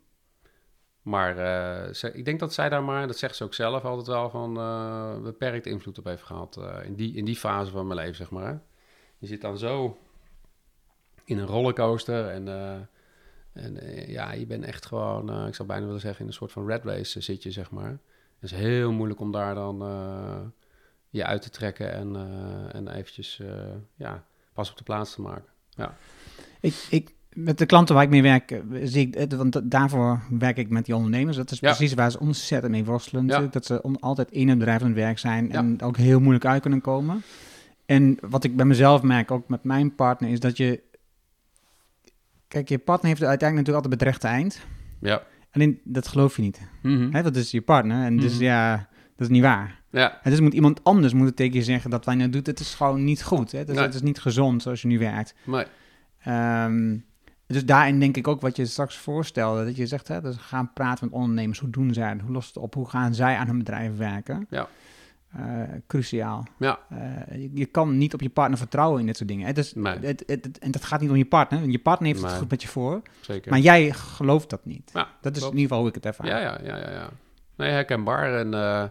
maar 1.03 1.39
eh, 1.39 2.15
ik 2.15 2.25
denk 2.25 2.41
dat 2.41 2.53
zij 2.53 2.69
daar 2.69 2.83
maar, 2.83 3.07
dat 3.07 3.19
zegt 3.19 3.37
ze 3.37 3.45
ook 3.45 3.55
zelf 3.55 3.85
altijd 3.85 4.07
wel, 4.07 4.31
van 4.31 4.57
eh 4.57 5.19
beperkt 5.23 5.67
invloed 5.67 5.99
op 5.99 6.05
heeft 6.05 6.23
gehad. 6.23 6.57
eh, 6.57 6.85
in, 6.85 6.95
die, 6.95 7.15
in 7.15 7.25
die 7.25 7.37
fase 7.37 7.71
van 7.71 7.87
mijn 7.87 7.99
leven, 7.99 8.15
zeg 8.15 8.31
maar. 8.31 8.63
Je 9.19 9.27
zit 9.27 9.41
dan 9.41 9.59
zo 9.59 9.99
in 11.25 11.39
een 11.39 11.47
rollercoaster 11.47 12.29
en, 12.29 12.49
en 13.53 13.79
ja, 14.07 14.33
je 14.33 14.47
bent 14.47 14.65
echt 14.65 14.87
gewoon, 14.87 15.47
ik 15.47 15.55
zou 15.55 15.69
bijna 15.69 15.85
willen 15.87 16.01
zeggen, 16.01 16.21
in 16.21 16.27
een 16.27 16.33
soort 16.33 16.53
van 16.53 16.67
red 16.67 16.85
race 16.85 17.21
zit 17.21 17.43
je, 17.43 17.51
zeg 17.51 17.71
maar. 17.71 17.99
Het 18.39 18.51
is 18.51 18.53
heel 18.53 18.93
moeilijk 18.93 19.21
om 19.21 19.33
daar 19.33 19.55
dan 19.55 19.79
je 21.11 21.25
uit 21.25 21.43
te 21.43 21.51
trekken 21.51 21.93
en, 21.93 22.17
eh, 22.17 22.75
en 22.75 22.89
eventjes, 22.89 23.41
eh, 23.41 23.49
ja, 23.95 24.25
pas 24.53 24.71
op 24.71 24.77
de 24.77 24.83
plaats 24.83 25.15
te 25.15 25.21
maken. 25.21 25.45
Ik, 26.61 26.87
ik, 26.91 27.15
met 27.33 27.59
de 27.59 27.67
klanten 27.67 27.95
waar 27.95 28.05
ik 28.05 28.11
mee 28.11 28.23
werk, 28.23 28.51
eh, 28.51 28.61
zie 28.83 29.07
ik, 29.07 29.15
het, 29.15 29.33
want 29.35 29.53
da- 29.53 29.61
daarvoor 29.65 30.23
werk 30.31 30.57
ik 30.57 30.69
met 30.71 30.85
die 30.85 30.95
ondernemers. 30.97 31.37
Dat 31.37 31.51
is 31.51 31.61
Ja. 31.61 31.69
precies 31.69 31.95
waar 31.95 32.11
ze 32.11 32.21
ontzettend 32.21 32.73
mee 32.73 32.85
worstelen. 32.85 33.27
Ja. 33.27 33.41
Dat 33.41 33.65
ze 33.67 33.83
on- 33.83 34.01
altijd 34.01 34.31
in 34.31 34.49
het 34.49 34.59
bedrijf 34.59 34.81
aan 34.81 34.87
het 34.87 34.97
werk 34.97 35.19
zijn 35.19 35.47
Ja. 35.49 35.53
en 35.55 35.83
ook 35.83 35.97
heel 35.97 36.21
moeilijk 36.21 36.45
uit 36.45 36.61
kunnen 36.63 36.81
komen. 36.81 37.23
En 37.87 38.19
wat 38.21 38.45
ik 38.45 38.57
bij 38.57 38.65
mezelf 38.67 39.03
merk, 39.03 39.31
ook 39.31 39.49
met 39.49 39.65
mijn 39.65 39.95
partner, 39.95 40.31
is 40.31 40.41
dat 40.41 40.57
je... 40.57 40.83
Kijk, 42.49 42.69
je 42.69 42.79
partner 42.79 43.09
heeft 43.11 43.23
uiteindelijk 43.23 43.69
natuurlijk 43.69 43.85
altijd 44.01 44.15
het 44.17 44.21
bedreigde 44.21 44.59
eind. 44.59 44.67
Ja. 45.01 45.23
Alleen, 45.53 45.81
dat 45.85 46.09
geloof 46.09 46.37
je 46.37 46.43
niet. 46.43 46.61
Want 47.13 47.25
dat 47.25 47.37
is 47.37 47.51
je 47.51 47.63
partner. 47.63 48.05
En 48.05 48.17
dus 48.17 48.35
Mhm. 48.35 48.43
ja, 48.43 48.77
dat 49.17 49.27
is 49.27 49.29
niet 49.29 49.43
waar. 49.43 49.78
Ja, 49.91 50.19
En 50.23 50.31
dus 50.31 50.41
moet 50.41 50.53
iemand 50.55 50.85
anders 50.85 51.13
moet 51.13 51.27
het 51.27 51.37
tegen 51.37 51.55
je 51.55 51.63
zeggen 51.63 51.91
dat 51.91 52.05
je 52.05 52.11
nou 52.15 52.31
doet, 52.31 52.47
het 52.47 52.61
is 52.61 52.75
gewoon 52.75 53.05
niet 53.05 53.23
goed. 53.23 53.53
Hè? 53.53 53.65
Dus 53.65 53.75
Nee. 53.75 53.85
Het 53.85 53.95
is 53.95 54.03
niet 54.03 54.21
gezond 54.21 54.63
zoals 54.63 54.83
je 54.83 54.89
nu 54.89 54.99
werkt. 54.99 55.35
maar 55.45 55.67
Ehm, 56.23 56.97
dus 57.47 57.65
daarin 57.65 58.01
denk 58.01 58.17
ik 58.17 58.29
ook 58.29 58.41
wat 58.41 58.57
je 58.57 58.67
straks 58.67 58.97
voorstelde, 58.97 59.65
dat 59.65 59.77
je 59.77 59.87
zegt, 59.87 60.09
hè, 60.09 60.21
dus 60.21 60.37
gaan 60.37 60.73
praten 60.73 61.05
met 61.05 61.15
ondernemers, 61.15 61.59
hoe 61.59 61.71
doen 61.71 61.95
zij 61.95 62.09
het, 62.09 62.21
hoe 62.21 62.31
lost 62.33 62.55
het 62.55 62.57
op, 62.65 62.75
hoe 62.75 62.89
gaan 62.89 63.15
zij 63.15 63.37
aan 63.37 63.47
hun 63.47 63.59
bedrijf 63.59 63.97
werken? 63.97 64.47
Ja. 64.51 64.69
Eh, 65.37 65.43
cruciaal. 65.87 66.47
Ja. 66.59 66.79
Eh, 66.89 66.99
je, 67.43 67.51
je 67.55 67.67
kan 67.67 67.99
niet 67.99 68.15
op 68.15 68.21
je 68.21 68.29
partner 68.29 68.59
vertrouwen 68.59 69.01
in 69.01 69.07
dit 69.07 69.17
soort 69.17 69.29
dingen. 69.29 69.55
Nee. 69.75 69.93
het, 69.99 70.23
het, 70.27 70.45
het- 70.45 70.59
en 70.59 70.71
dat 70.71 70.85
gaat 70.85 71.01
niet 71.01 71.11
om 71.11 71.17
je 71.17 71.25
partner, 71.27 71.61
want 71.61 71.73
je 71.73 71.79
partner 71.79 72.09
heeft 72.09 72.21
het 72.23 72.31
Nee. 72.31 72.39
goed 72.41 72.51
met 72.51 72.63
je 72.63 72.69
voor, 72.69 73.03
zeker. 73.21 73.51
maar 73.51 73.61
jij 73.61 73.93
gelooft 73.93 74.51
dat 74.51 74.65
niet. 74.65 74.91
Ja, 74.95 75.09
dat 75.21 75.33
is 75.33 75.39
klopt. 75.39 75.55
in 75.55 75.61
ieder 75.61 75.61
geval 75.61 75.79
hoe 75.79 75.89
ik 75.89 75.95
het 75.95 76.07
ervaar. 76.07 76.27
Ja, 76.27 76.39
ja, 76.39 76.59
ja, 76.63 76.77
ja, 76.77 76.91
ja. 76.91 77.09
Nee, 77.57 77.71
herkenbaar. 77.71 78.35
En 78.39 78.55
eh, 78.55 78.85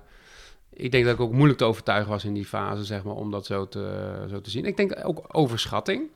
ik 0.78 0.92
denk 0.92 1.06
dat 1.06 1.13
ik 1.13 1.20
ook 1.20 1.32
moeilijk 1.32 1.58
te 1.58 1.66
overtuigen 1.66 2.10
was 2.10 2.26
in 2.26 2.34
die 2.34 2.46
fase, 2.46 2.86
zeg 2.86 3.04
maar, 3.04 3.16
om 3.16 3.32
dat 3.32 3.46
zo 3.46 3.68
te, 3.68 4.26
zo 4.30 4.42
te 4.42 4.50
zien. 4.50 4.66
Ik 4.66 4.78
denk 4.78 5.00
ook 5.04 5.26
overschatting. 5.32 6.10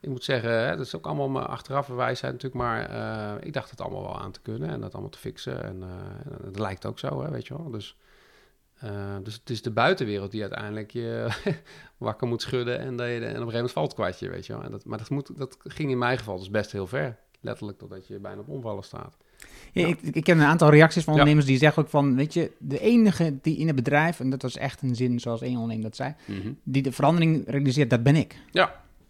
Ik 0.00 0.08
moet 0.08 0.24
zeggen, 0.24 0.76
dat 0.76 0.86
is 0.86 0.96
ook 0.96 1.06
allemaal 1.06 1.28
mijn 1.28 1.46
achteraf 1.46 1.86
wijsheid 1.86 2.32
natuurlijk, 2.32 2.62
maar 2.62 2.90
eh, 2.90 3.46
ik 3.46 3.52
dacht 3.52 3.70
het 3.70 3.80
allemaal 3.80 4.02
wel 4.02 4.20
aan 4.20 4.32
te 4.32 4.40
kunnen 4.40 4.68
en 4.68 4.80
dat 4.80 4.92
allemaal 4.92 5.10
te 5.10 5.18
fixen. 5.18 5.62
En 5.62 5.82
eh, 5.82 6.32
dat 6.44 6.58
lijkt 6.58 6.86
ook 6.86 6.98
zo, 6.98 7.22
hè, 7.22 7.30
weet 7.30 7.46
je 7.46 7.56
wel. 7.56 7.70
Dus, 7.70 7.96
eh, 8.74 9.16
dus 9.22 9.34
het 9.34 9.50
is 9.50 9.62
de 9.62 9.70
buitenwereld 9.70 10.30
die 10.30 10.40
uiteindelijk 10.40 10.90
je 10.90 11.28
wakker 11.96 12.26
moet 12.26 12.42
schudden 12.42 12.78
en, 12.78 12.96
dat 12.96 13.06
je, 13.06 13.12
en 13.12 13.20
op 13.20 13.26
een 13.26 13.34
gegeven 13.34 13.52
moment 13.52 13.72
valt 13.72 13.86
het 13.86 13.94
kwartje, 13.94 14.28
weet 14.28 14.46
je 14.46 14.52
wel. 14.52 14.62
En 14.62 14.70
dat, 14.70 14.84
maar 14.84 14.98
dat, 14.98 15.10
moet, 15.10 15.38
dat 15.38 15.56
ging 15.64 15.90
in 15.90 15.98
mijn 15.98 16.18
geval 16.18 16.38
dus 16.38 16.50
best 16.50 16.72
heel 16.72 16.86
ver. 16.86 17.16
Letterlijk 17.40 17.78
totdat 17.78 18.06
je 18.06 18.18
bijna 18.18 18.40
op 18.40 18.48
omvallen 18.48 18.84
staat. 18.84 19.16
Ja, 19.72 19.86
ik, 19.86 20.00
ik 20.02 20.26
heb 20.26 20.36
een 20.36 20.42
aantal 20.44 20.70
reacties 20.70 21.04
van 21.04 21.12
Ja. 21.14 21.18
ondernemers 21.18 21.50
die 21.50 21.58
zeggen 21.58 21.82
ook 21.82 21.88
van, 21.90 22.16
weet 22.16 22.34
je, 22.34 22.50
de 22.58 22.80
enige 22.80 23.34
die 23.42 23.56
in 23.56 23.66
het 23.66 23.76
bedrijf, 23.76 24.20
en 24.20 24.30
dat 24.30 24.42
was 24.42 24.56
echt 24.56 24.82
een 24.82 24.94
zin 24.94 25.20
zoals 25.20 25.40
één 25.42 25.52
ondernemer 25.52 25.82
dat 25.84 25.96
zei, 25.96 26.14
die 26.62 26.82
de 26.82 26.92
verandering 26.92 27.42
realiseert, 27.46 27.90
dat 27.90 28.02
ben 28.02 28.16
ik. 28.16 28.36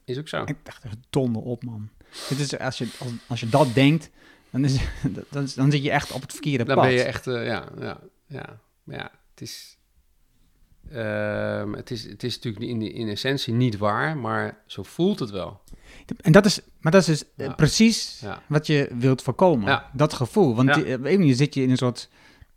Is 0.05 0.18
ook 0.18 0.28
zo. 0.28 0.43
Ik 0.45 0.57
dacht, 0.62 0.85
donder 1.11 1.43
op, 1.43 1.64
man. 1.64 1.89
Dit 2.28 2.39
is, 2.39 2.59
als, 2.59 2.78
je, 2.78 2.89
als, 2.99 3.11
als 3.26 3.41
je 3.41 3.49
dat 3.49 3.74
denkt, 3.74 4.11
dan, 4.51 4.64
is, 4.64 4.76
dan, 5.30 5.49
dan 5.55 5.70
zit 5.70 5.83
je 5.83 5.91
echt 5.91 6.12
op 6.12 6.20
het 6.20 6.33
verkeerde 6.33 6.64
Dan 6.64 6.74
pad. 6.76 6.85
ben 6.85 6.95
je 6.95 7.03
echt, 7.03 7.26
eh, 7.26 7.47
ja, 7.47 7.68
ja, 7.80 8.01
ja, 8.26 8.61
ja. 8.85 9.11
Het 9.30 9.41
is, 9.41 9.76
Ehm, 10.91 11.72
het, 11.72 11.91
is, 11.91 12.03
het 12.05 12.22
is 12.22 12.35
natuurlijk 12.35 12.64
in, 12.64 12.95
in 12.95 13.09
essentie 13.09 13.55
niet 13.55 13.78
waar, 13.78 14.16
maar 14.16 14.59
zo 14.66 14.83
voelt 14.83 15.18
het 15.18 15.30
wel. 15.30 15.61
En 16.20 16.32
dat 16.32 16.45
is, 16.45 16.61
maar 16.80 16.93
dat 16.93 17.01
is 17.01 17.07
dus 17.07 17.24
Ja. 17.36 17.53
precies 17.53 18.20
Ja. 18.22 18.43
wat 18.47 18.66
je 18.66 18.88
wilt 18.99 19.22
voorkomen. 19.22 19.68
Ja. 19.68 19.90
Dat 19.93 20.12
gevoel. 20.12 20.55
Want 20.55 20.68
Ja. 20.68 20.74
die- 20.74 20.84
op 20.84 21.05
een 21.05 21.18
manier 21.18 21.34
zit 21.34 21.55
je 21.55 21.62
in 21.62 21.70
een 21.70 21.76
soort 21.76 22.09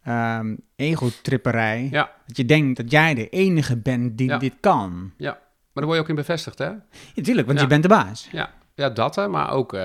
ehm 0.04 0.56
ego-tripperij. 0.76 1.88
Dat 2.28 2.38
je 2.38 2.46
denkt 2.46 2.78
dat 2.78 2.92
jij 2.92 3.14
de 3.14 3.30
enige 3.30 3.78
bent 3.78 4.18
die 4.18 4.38
dit 4.38 4.54
kan. 4.60 5.12
ja. 5.18 5.32
Maar 5.32 5.84
daar 5.84 5.94
word 5.94 5.96
je 5.96 6.02
ook 6.04 6.10
in 6.20 6.26
bevestigd, 6.26 6.58
hè? 6.58 6.70
Ja, 7.14 7.24
tuurlijk, 7.24 7.48
want 7.48 7.60
je 7.60 7.68
bent 7.68 7.82
de 7.82 7.90
baas. 7.90 8.28
Ja, 8.32 8.54
ja 8.76 8.90
dat 8.90 9.16
hè, 9.16 9.28
maar 9.28 9.52
ook... 9.52 9.74
eh, 9.74 9.84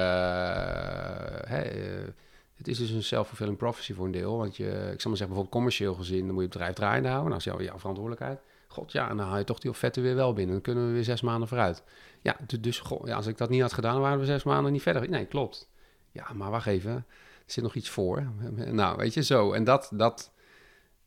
eh, 1.59 2.09
het 2.57 2.68
is 2.68 2.78
dus 2.78 2.90
een 2.90 3.03
self-fulfilling 3.03 3.57
prophecy 3.57 3.94
voor 3.94 4.05
een 4.05 4.11
deel. 4.12 4.36
Want 4.36 4.57
je, 4.57 4.64
ik 4.66 4.72
zal 4.72 4.82
maar 4.84 4.94
zeggen, 5.01 5.16
bijvoorbeeld 5.16 5.48
commercieel 5.51 5.94
gezien... 5.94 6.18
dan 6.18 6.26
moet 6.26 6.36
je 6.36 6.42
het 6.42 6.51
bedrijf 6.53 6.74
draaiende 6.74 7.09
houden. 7.09 7.30
Nou, 7.30 7.42
dat 7.44 7.53
is 7.53 7.59
jouw, 7.59 7.66
jouw 7.68 7.78
verantwoordelijkheid. 7.78 8.40
God, 8.73 8.93
ja, 8.93 9.09
en 9.09 9.16
dan 9.16 9.27
haal 9.27 9.39
je 9.39 9.45
toch 9.45 9.59
die 9.59 9.71
offerte 9.71 10.01
weer 10.01 10.14
wel 10.14 10.33
binnen. 10.33 10.55
Dan 10.55 10.62
kunnen 10.62 10.87
we 10.87 10.93
weer 10.93 11.05
zes 11.05 11.21
maanden 11.21 11.49
vooruit. 11.49 11.83
Ja, 12.21 12.37
du- 12.47 12.61
dus 12.61 12.83
ja, 13.05 13.14
als 13.14 13.27
ik 13.27 13.39
dat 13.39 13.49
niet 13.49 13.61
had 13.61 13.73
gedaan... 13.73 14.01
waren 14.01 14.18
we 14.18 14.25
zes 14.25 14.43
maanden 14.43 14.73
niet 14.73 14.83
verder. 14.83 15.09
Nee, 15.09 15.27
klopt. 15.27 15.68
Ja, 16.11 16.33
maar 16.33 16.51
wacht 16.51 16.66
even. 16.66 16.93
Er 16.93 17.05
zit 17.47 17.62
nog 17.64 17.75
iets 17.75 17.89
voor. 17.89 18.27
Nou, 18.71 18.97
weet 18.97 19.14
je, 19.14 19.23
zo. 19.23 19.53
En 19.53 19.64
dat... 19.64 19.91
dat 19.95 20.33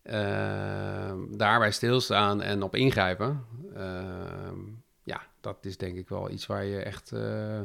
eh, 0.01 1.14
daarbij 1.30 1.72
stilstaan 1.72 2.41
en 2.41 2.64
op 2.64 2.76
ingrijpen... 2.76 3.45
ehm, 3.76 4.59
ja, 5.03 5.22
dat 5.41 5.57
is 5.61 5.78
denk 5.78 5.97
ik 5.97 6.09
wel 6.09 6.30
iets 6.30 6.45
waar 6.45 6.66
je 6.66 6.80
echt 6.80 7.11
eh, 7.11 7.61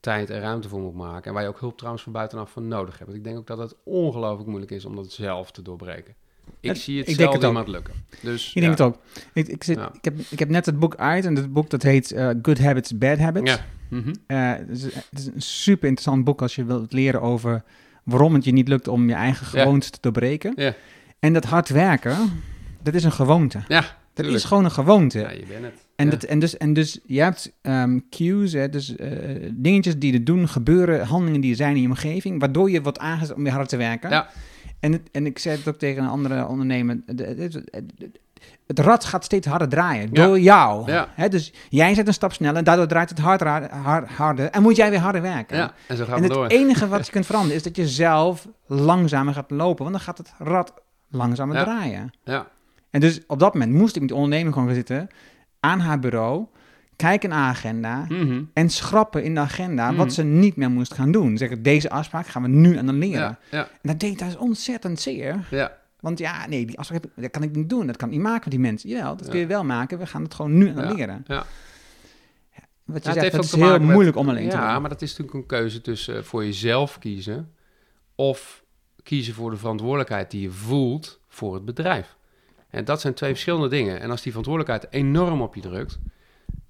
tijd 0.00 0.30
en 0.30 0.40
ruimte 0.40 0.68
voor 0.68 0.80
moet 0.80 0.94
maken. 0.94 1.24
En 1.24 1.32
waar 1.32 1.42
je 1.42 1.48
ook 1.48 1.60
hulp 1.60 1.76
trouwens 1.76 2.02
van 2.02 2.12
buitenaf 2.12 2.50
van 2.50 2.68
nodig 2.68 2.98
hebt. 2.98 3.14
Ik 3.14 3.24
denk 3.24 3.38
ook 3.38 3.46
dat 3.46 3.58
het 3.58 3.76
ongelooflijk 3.84 4.48
moeilijk 4.48 4.72
is 4.72 4.84
om 4.84 4.96
dat 4.96 5.12
zelf 5.12 5.50
te 5.50 5.62
doorbreken. 5.62 6.14
Ik 6.60 6.76
zie 6.76 6.98
het 6.98 7.08
ik 7.08 7.16
denk 7.16 7.32
het 7.32 7.42
iemand 7.42 7.68
lukken. 7.68 7.94
Dus, 8.20 8.52
Ik 8.54 8.60
denk 8.60 8.72
het 8.72 8.80
ook. 8.80 8.98
Ik, 9.32 9.48
ik, 9.48 9.64
zit, 9.64 9.76
Ja. 9.76 9.90
ik, 9.92 10.04
heb, 10.04 10.14
ik 10.30 10.38
heb 10.38 10.48
net 10.48 10.66
het 10.66 10.78
boek 10.78 10.96
uit 10.96 11.24
en 11.24 11.36
het 11.36 11.52
boek 11.52 11.70
dat 11.70 11.82
heet 11.82 12.12
eh, 12.12 12.28
Good 12.42 12.58
Habits, 12.58 12.98
Bad 12.98 13.18
Habits. 13.18 13.50
Ja. 13.50 13.64
Mhm. 13.88 14.14
Eh, 14.26 14.52
het, 14.52 14.68
is, 14.70 14.82
het 14.82 15.18
is 15.18 15.26
een 15.26 15.42
super 15.42 15.88
interessant 15.88 16.24
boek 16.24 16.42
als 16.42 16.54
je 16.54 16.64
wilt 16.64 16.92
leren 16.92 17.20
over 17.20 17.62
waarom 18.04 18.34
het 18.34 18.44
je 18.44 18.52
niet 18.52 18.68
lukt 18.68 18.88
om 18.88 19.08
je 19.08 19.14
eigen 19.14 19.46
Ja. 19.52 19.62
gewoontes 19.62 19.90
te 19.90 19.98
doorbreken. 20.00 20.52
Ja. 20.56 20.74
En 21.20 21.32
dat 21.32 21.44
hard 21.44 21.68
werken, 21.68 22.16
dat 22.82 22.94
is 22.94 23.04
een 23.04 23.12
gewoonte. 23.12 23.60
Ja, 23.68 23.84
Dat 24.14 24.26
is 24.26 24.44
gewoon 24.44 24.64
een 24.64 24.70
gewoonte. 24.70 25.18
Ja, 25.18 25.30
je 25.30 25.44
bent 25.48 25.64
het. 25.64 25.74
En, 25.96 26.04
Ja. 26.04 26.10
dat, 26.10 26.22
en, 26.22 26.38
dus, 26.38 26.56
en 26.56 26.72
dus 26.72 26.98
je 27.06 27.20
hebt 27.20 27.52
ehm, 27.62 27.98
cues, 28.10 28.52
hè, 28.52 28.68
dus 28.68 28.96
eh, 28.96 29.08
dingetjes 29.52 29.98
die 29.98 30.12
er 30.12 30.24
doen, 30.24 30.48
gebeuren, 30.48 31.06
handelingen 31.06 31.40
die 31.40 31.50
er 31.50 31.56
zijn 31.56 31.74
in 31.76 31.82
je 31.82 31.88
omgeving, 31.88 32.40
waardoor 32.40 32.70
je 32.70 32.82
wordt 32.82 32.98
aangezet 32.98 33.36
om 33.36 33.42
weer 33.42 33.50
harder 33.52 33.68
te 33.68 33.76
werken. 33.76 34.10
Ja. 34.10 34.28
En, 34.82 34.92
het, 34.92 35.02
en 35.12 35.26
ik 35.26 35.38
zei 35.38 35.56
het 35.56 35.68
ook 35.68 35.76
tegen 35.76 36.02
een 36.02 36.08
andere 36.08 36.46
ondernemer, 36.46 37.00
de- 37.06 37.14
de- 37.14 37.34
de- 37.48 37.86
de- 37.94 38.10
het 38.66 38.78
rad 38.78 39.04
gaat 39.04 39.24
steeds 39.24 39.46
harder 39.46 39.68
draaien, 39.68 40.08
Ja. 40.12 40.26
door 40.26 40.40
jou. 40.40 40.90
Ja. 40.92 41.08
Hè, 41.14 41.28
dus 41.28 41.52
jij 41.68 41.94
zet 41.94 42.06
een 42.06 42.12
stap 42.12 42.32
sneller 42.32 42.56
en 42.56 42.64
daardoor 42.64 42.86
draait 42.86 43.08
het 43.08 43.18
harder, 43.18 43.70
hard, 43.74 44.08
harder 44.10 44.50
en 44.50 44.62
moet 44.62 44.76
jij 44.76 44.90
weer 44.90 44.98
harder 44.98 45.22
werken. 45.22 45.56
Ja, 45.56 45.72
en 45.88 45.96
zo 45.96 46.04
gaat 46.04 46.16
en 46.16 46.22
het 46.22 46.32
het 46.32 46.40
door. 46.40 46.46
enige 46.58 46.88
wat 46.88 47.04
je 47.06 47.12
kunt 47.12 47.26
veranderen 47.26 47.56
is 47.56 47.62
dat 47.62 47.76
je 47.76 47.88
zelf 47.88 48.48
langzamer 48.66 49.34
gaat 49.34 49.50
lopen, 49.50 49.84
want 49.84 49.96
dan 49.96 50.04
gaat 50.04 50.18
het 50.18 50.32
rad 50.38 50.74
langzamer 51.08 51.62
draaien. 51.62 52.10
Ja, 52.24 52.46
En 52.90 53.00
dus 53.00 53.20
op 53.26 53.38
dat 53.38 53.52
moment 53.54 53.72
moest 53.72 53.94
ik 53.94 54.00
met 54.00 54.10
de 54.10 54.16
onderneming 54.16 54.52
gewoon 54.52 54.68
gaan 54.68 54.76
zitten 54.76 55.08
aan 55.60 55.80
haar 55.80 55.98
bureau, 55.98 56.46
kijken 56.96 57.28
naar 57.28 57.38
haar 57.38 57.48
agenda 57.48 58.04
Mhm. 58.08 58.42
en 58.52 58.68
schrappen 58.70 59.24
in 59.24 59.34
de 59.34 59.40
agenda 59.40 59.88
Mhm. 59.88 59.96
wat 59.96 60.12
ze 60.12 60.22
niet 60.22 60.56
meer 60.56 60.70
moest 60.70 60.94
gaan 60.94 61.12
doen. 61.12 61.36
Zeggen, 61.36 61.62
deze 61.62 61.90
afspraak 61.90 62.26
gaan 62.26 62.42
we 62.42 62.48
nu 62.48 62.78
annuleren. 62.78 63.20
ja, 63.20 63.38
ja, 63.50 63.62
En 63.64 63.78
dat 63.82 64.00
deed 64.00 64.20
hij 64.20 64.36
ontzettend 64.36 65.00
zeer. 65.00 65.46
ja, 65.50 65.80
Want 66.00 66.18
ja, 66.18 66.46
nee, 66.46 66.66
die 66.66 66.78
afspraak 66.78 67.02
dat 67.16 67.30
kan 67.30 67.42
ik 67.42 67.54
niet 67.56 67.68
doen. 67.68 67.86
Dat 67.86 67.96
kan 67.96 68.08
ik 68.08 68.14
niet 68.14 68.22
maken 68.22 68.40
met 68.42 68.50
die 68.50 68.58
mensen. 68.60 68.88
Jawel, 68.88 69.16
dat 69.16 69.24
Ja. 69.26 69.30
kun 69.30 69.40
je 69.40 69.46
wel 69.46 69.64
maken. 69.64 69.98
We 69.98 70.06
gaan 70.06 70.22
het 70.22 70.34
gewoon 70.34 70.58
nu 70.58 70.68
annuleren. 70.76 71.24
ja. 71.26 71.44
Wat 72.84 73.04
je 73.04 73.08
Ja, 73.12 73.20
zegt, 73.20 73.32
dat 73.34 73.44
is 73.44 73.52
heel 73.54 73.70
met- 73.70 73.80
moeilijk 73.82 74.16
om 74.16 74.28
alleen 74.28 74.48
te 74.48 74.56
Ja, 74.56 74.72
doen. 74.72 74.80
maar 74.80 74.90
dat 74.90 75.02
is 75.02 75.10
natuurlijk 75.10 75.36
een 75.38 75.46
keuze 75.46 75.80
tussen 75.80 76.16
eh, 76.16 76.22
voor 76.22 76.44
jezelf 76.44 76.98
kiezen 76.98 77.52
of 78.14 78.64
kiezen 79.02 79.34
voor 79.34 79.50
de 79.50 79.56
verantwoordelijkheid 79.56 80.30
die 80.30 80.40
je 80.40 80.50
voelt 80.50 81.20
voor 81.28 81.54
het 81.54 81.64
bedrijf. 81.64 82.16
En 82.70 82.84
dat 82.84 83.00
zijn 83.00 83.14
twee 83.14 83.30
verschillende 83.30 83.68
dingen. 83.68 84.00
En 84.00 84.10
als 84.10 84.22
die 84.22 84.32
verantwoordelijkheid 84.32 84.92
enorm 84.94 85.40
op 85.42 85.54
je 85.54 85.60
drukt 85.60 85.98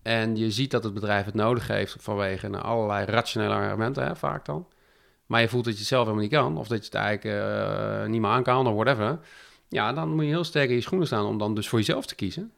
en 0.02 0.36
je 0.36 0.50
ziet 0.50 0.70
dat 0.70 0.84
het 0.84 0.94
bedrijf 0.94 1.24
het 1.24 1.34
nodig 1.34 1.68
heeft 1.68 1.96
vanwege 2.00 2.48
nou, 2.48 2.64
allerlei 2.64 3.04
rationele 3.04 3.54
argumenten, 3.54 4.06
hè, 4.06 4.16
vaak 4.16 4.44
dan, 4.44 4.66
maar 5.26 5.40
je 5.40 5.48
voelt 5.48 5.64
dat 5.64 5.72
je 5.72 5.78
het 5.78 5.88
zelf 5.88 6.02
helemaal 6.02 6.24
niet 6.24 6.32
kan 6.34 6.56
of 6.56 6.68
dat 6.68 6.78
je 6.78 6.84
het 6.84 6.94
eigenlijk 6.94 7.36
eh, 8.04 8.06
niet 8.06 8.20
meer 8.20 8.30
aan 8.30 8.42
kan 8.42 8.66
of 8.66 8.74
whatever, 8.74 9.18
ja, 9.68 9.92
dan 9.92 10.14
moet 10.14 10.24
je 10.24 10.30
heel 10.30 10.44
sterk 10.44 10.68
in 10.68 10.74
je 10.74 10.80
schoenen 10.80 11.06
staan 11.06 11.26
om 11.26 11.38
dan 11.38 11.54
dus 11.54 11.68
voor 11.68 11.78
jezelf 11.78 12.06
te 12.06 12.14
kiezen 12.14 12.52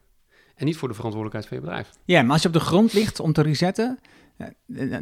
en 0.54 0.64
niet 0.64 0.76
voor 0.76 0.88
de 0.88 0.94
verantwoordelijkheid 0.94 1.48
van 1.54 1.56
je 1.56 1.70
bedrijf. 1.72 1.96
Ja, 2.04 2.22
maar 2.22 2.32
als 2.32 2.42
je 2.42 2.48
op 2.48 2.54
de 2.54 2.60
grond 2.60 2.92
ligt 2.92 3.20
om 3.20 3.32
te 3.32 3.42
resetten, 3.42 3.98
eh, 4.36 4.46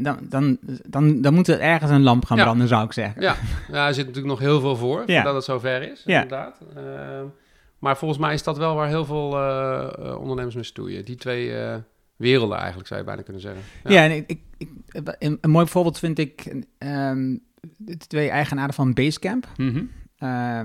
dan, 0.03 0.18
dan, 0.22 0.59
dan, 0.86 1.20
dan 1.20 1.34
moet 1.34 1.49
er 1.49 1.61
ergens 1.61 1.90
een 1.90 2.03
lamp 2.03 2.24
gaan 2.24 2.36
Ja. 2.36 2.43
branden, 2.45 2.68
zou 2.68 2.84
ik 2.84 2.93
zeggen. 2.93 3.22
Ja, 3.22 3.36
ja, 3.72 3.86
er 3.86 3.95
zit 3.95 4.07
natuurlijk 4.07 4.32
nog 4.32 4.38
heel 4.43 4.61
veel 4.61 4.76
voor, 4.76 5.03
Ja. 5.07 5.22
dat 5.22 5.34
het 5.34 5.45
zover 5.45 5.90
is, 5.93 6.03
Ja. 6.05 6.22
inderdaad. 6.22 6.59
Ehm, 6.76 7.24
maar 7.78 7.97
volgens 7.97 8.20
mij 8.20 8.34
is 8.34 8.43
dat 8.43 8.57
wel 8.59 8.74
waar 8.74 8.88
heel 8.88 9.05
veel 9.05 9.34
eh, 9.36 9.93
eh, 10.09 10.20
ondernemers 10.20 10.55
mee 10.55 10.64
stoeien. 10.64 11.05
Die 11.05 11.16
twee 11.16 11.59
eh, 11.61 11.74
werelden 12.22 12.56
eigenlijk, 12.58 12.88
zou 12.88 13.00
je 13.00 13.06
bijna 13.06 13.22
kunnen 13.22 13.42
zeggen. 13.42 13.62
Ja, 13.84 14.04
en 14.04 14.16
ik, 14.16 14.24
ik, 14.26 14.40
ik- 14.58 15.16
een, 15.18 15.38
een 15.40 15.50
mooi 15.50 15.66
voorbeeld 15.66 15.98
vind 15.98 16.18
ik 16.18 16.54
ehm, 16.78 17.36
de 17.76 17.96
twee 17.96 18.28
eigenaren 18.30 18.74
van 18.74 18.92
Basecamp. 18.94 19.48
Eh, 20.16 20.60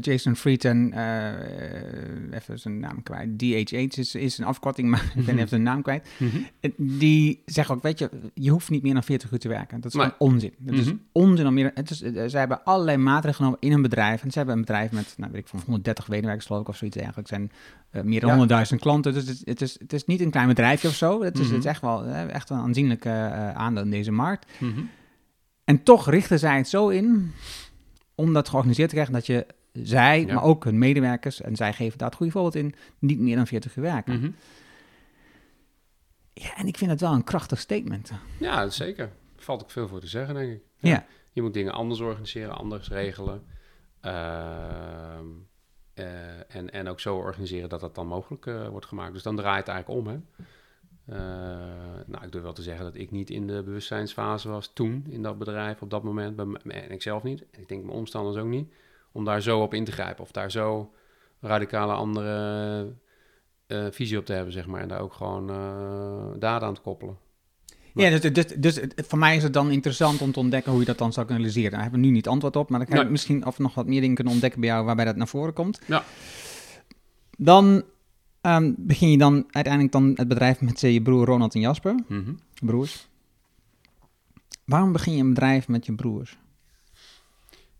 Jason 0.00 0.36
Fried 0.36 0.64
en 0.64 0.92
eh, 0.92 2.36
even 2.38 2.58
zijn 2.58 2.78
naam 2.80 3.02
kwijt. 3.02 3.38
DHH 3.38 3.98
is, 3.98 4.14
is 4.14 4.38
een 4.38 4.44
afkorting, 4.44 4.88
maar 4.88 5.12
ik 5.16 5.24
ben 5.24 5.34
even 5.36 5.48
zijn 5.48 5.62
naam 5.62 5.82
kwijt. 5.82 6.08
Mhm. 6.18 6.36
Eh, 6.60 6.70
Die 6.76 7.42
zeggen 7.46 7.74
ook, 7.74 7.82
weet 7.82 7.98
je, 7.98 8.10
je 8.34 8.50
hoeft 8.50 8.70
niet 8.70 8.82
meer 8.82 8.92
dan 8.92 9.02
40 9.02 9.32
uur 9.32 9.38
te 9.38 9.48
werken. 9.48 9.80
Dat 9.80 9.94
is 9.94 9.96
Nee. 9.98 10.10
gewoon 10.10 10.32
onzin. 10.32 10.52
Dat 10.58 10.74
is 10.78 10.84
Mhm. 10.86 10.96
onzin 11.12 11.46
om 11.46 11.54
meer. 11.54 11.70
Het 11.74 11.90
is, 11.90 12.02
eh, 12.02 12.22
zij 12.26 12.40
hebben 12.40 12.64
allerlei 12.64 12.96
maatregelen 12.96 13.34
genomen 13.34 13.58
in 13.60 13.72
een 13.72 13.82
bedrijf. 13.82 14.22
En 14.22 14.30
ze 14.30 14.38
hebben 14.38 14.54
een 14.56 14.60
bedrijf 14.60 14.92
met, 14.92 15.14
nou 15.16 15.32
weet 15.32 15.40
ik 15.40 15.48
van 15.48 15.60
130 15.64 16.08
medewerkers 16.08 16.46
geloof 16.46 16.62
ik 16.62 16.68
of 16.68 16.76
zoiets 16.76 16.96
eigenlijk. 16.96 17.28
zijn 17.28 17.50
eh, 17.90 18.02
meer 18.02 18.20
dan 18.20 18.30
Ja. 18.30 18.36
100.000 18.36 18.80
klanten. 18.80 19.12
Dus 19.14 19.26
het, 19.28 19.42
het, 19.44 19.60
is, 19.60 19.76
het 19.78 19.92
is 19.92 20.04
niet 20.04 20.20
een 20.20 20.30
klein 20.30 20.48
bedrijfje 20.48 20.88
of 20.88 20.94
zo. 20.94 21.22
Het 21.22 21.38
is, 21.38 21.44
Mhm. 21.44 21.54
het 21.54 21.64
is 21.64 21.70
echt 21.70 21.80
wel, 21.80 22.04
eh, 22.04 22.34
echt 22.34 22.50
een 22.50 22.56
aanzienlijke 22.58 23.08
eh, 23.08 23.54
aandeel 23.54 23.82
in 23.84 23.90
deze 23.90 24.12
markt. 24.12 24.46
Mhm. 24.60 24.80
En 25.64 25.82
toch 25.82 26.10
richten 26.10 26.38
zij 26.38 26.56
het 26.56 26.68
zo 26.68 26.88
in 26.88 27.32
om 28.14 28.32
dat 28.32 28.48
georganiseerd 28.48 28.88
te 28.88 28.94
krijgen 28.94 29.14
dat 29.14 29.26
je 29.26 29.46
zij, 29.82 30.20
Ja. 30.26 30.34
maar 30.34 30.42
ook 30.42 30.64
hun 30.64 30.78
medewerkers, 30.78 31.40
en 31.40 31.56
zij 31.56 31.72
geven 31.72 31.98
daar 31.98 32.08
het 32.08 32.16
goede 32.16 32.32
voorbeeld 32.32 32.54
in, 32.54 32.74
niet 32.98 33.18
meer 33.18 33.36
dan 33.36 33.46
40 33.46 33.76
uur 33.76 33.82
werken. 33.82 34.18
Mhm. 34.18 34.30
Ja, 36.32 36.56
en 36.56 36.66
ik 36.66 36.76
vind 36.76 36.90
het 36.90 37.00
wel 37.00 37.12
een 37.12 37.24
krachtig 37.24 37.58
statement. 37.58 38.12
Ja, 38.38 38.68
zeker. 38.68 39.04
Er 39.36 39.42
valt 39.42 39.62
ook 39.62 39.70
veel 39.70 39.88
voor 39.88 40.00
te 40.00 40.06
zeggen, 40.06 40.34
denk 40.34 40.52
ik. 40.52 40.62
Ja. 40.78 41.06
Je 41.32 41.42
moet 41.42 41.54
dingen 41.54 41.72
anders 41.72 42.00
organiseren, 42.00 42.56
anders 42.56 42.88
regelen. 42.88 43.42
Ehm, 44.00 45.26
eh, 45.94 46.56
en, 46.56 46.70
en 46.70 46.88
ook 46.88 47.00
zo 47.00 47.16
organiseren 47.16 47.68
dat 47.68 47.80
dat 47.80 47.94
dan 47.94 48.06
mogelijk 48.06 48.46
eh, 48.46 48.68
wordt 48.68 48.86
gemaakt. 48.86 49.12
Dus 49.12 49.22
dan 49.22 49.36
draait 49.36 49.66
het 49.66 49.74
eigenlijk 49.74 50.00
om. 50.00 50.06
Hè? 50.06 50.18
Eh, 51.08 52.04
nou, 52.06 52.24
ik 52.24 52.32
durf 52.32 52.44
wel 52.44 52.52
te 52.52 52.62
zeggen 52.62 52.84
dat 52.84 52.94
ik 52.94 53.10
niet 53.10 53.30
in 53.30 53.46
de 53.46 53.62
bewustzijnsfase 53.62 54.48
was 54.48 54.70
toen 54.72 55.04
in 55.08 55.22
dat 55.22 55.38
bedrijf, 55.38 55.82
op 55.82 55.90
dat 55.90 56.02
moment. 56.02 56.36
Bij 56.36 56.46
en 56.64 56.90
ik 56.90 57.02
zelf 57.02 57.22
niet. 57.22 57.44
En 57.50 57.60
ik 57.60 57.68
denk 57.68 57.84
mijn 57.84 57.96
omstanders 57.96 58.36
ook 58.36 58.48
niet. 58.48 58.72
Om 59.12 59.24
daar 59.24 59.40
zo 59.42 59.60
op 59.60 59.74
in 59.74 59.84
te 59.84 59.92
grijpen. 59.92 60.22
Of 60.24 60.30
daar 60.30 60.50
zo 60.50 60.92
radicale 61.40 61.92
andere 61.92 62.94
eh, 63.66 63.86
visie 63.90 64.18
op 64.18 64.24
te 64.24 64.32
hebben, 64.32 64.52
zeg 64.52 64.66
maar. 64.66 64.80
En 64.80 64.88
daar 64.88 65.00
ook 65.00 65.12
gewoon 65.12 65.50
eh 65.50 66.38
daden 66.38 66.68
aan 66.68 66.74
te 66.74 66.80
koppelen. 66.80 67.16
Ja, 67.94 68.10
dus, 68.18 68.32
dus, 68.32 68.46
dus 68.46 68.76
het- 68.76 69.04
voor 69.08 69.18
mij 69.18 69.36
is 69.36 69.42
het 69.42 69.52
dan 69.52 69.70
interessant 69.70 70.20
om 70.20 70.32
te 70.32 70.38
ontdekken 70.38 70.70
hoe 70.70 70.80
je 70.80 70.86
dat 70.86 70.98
dan 70.98 71.12
zou 71.12 71.26
kunnen 71.26 71.44
realiseren. 71.44 71.72
Daar 71.72 71.82
hebben 71.82 72.00
we 72.00 72.06
nu 72.06 72.12
niet 72.12 72.28
antwoord 72.28 72.56
op, 72.56 72.70
maar 72.70 72.78
dan 72.78 72.88
kan 72.88 72.96
ik 72.96 73.02
Nee. 73.02 73.12
misschien 73.12 73.46
of 73.46 73.58
nog 73.58 73.74
wat 73.74 73.86
meer 73.86 74.00
dingen 74.00 74.14
kunnen 74.14 74.32
ontdekken 74.32 74.60
bij 74.60 74.68
jou 74.68 74.84
waarbij 74.84 75.04
dat 75.04 75.16
naar 75.16 75.28
voren 75.28 75.52
komt. 75.52 75.80
Ja. 75.86 76.04
Dan 77.38 77.82
ehm, 78.40 78.72
begin 78.76 79.10
je 79.10 79.18
dan 79.18 79.44
uiteindelijk 79.50 79.92
dan 79.92 80.12
het 80.14 80.28
bedrijf 80.28 80.60
met 80.60 80.82
eh, 80.82 80.92
je 80.92 81.02
broer 81.02 81.26
Ronald 81.26 81.54
en 81.54 81.60
Jasper, 81.60 81.94
Mhm. 82.08 82.32
broers. 82.62 83.08
Waarom 84.64 84.92
begin 84.92 85.14
je 85.14 85.20
een 85.22 85.28
bedrijf 85.34 85.68
met 85.68 85.86
je 85.86 85.94
broers? 85.94 86.38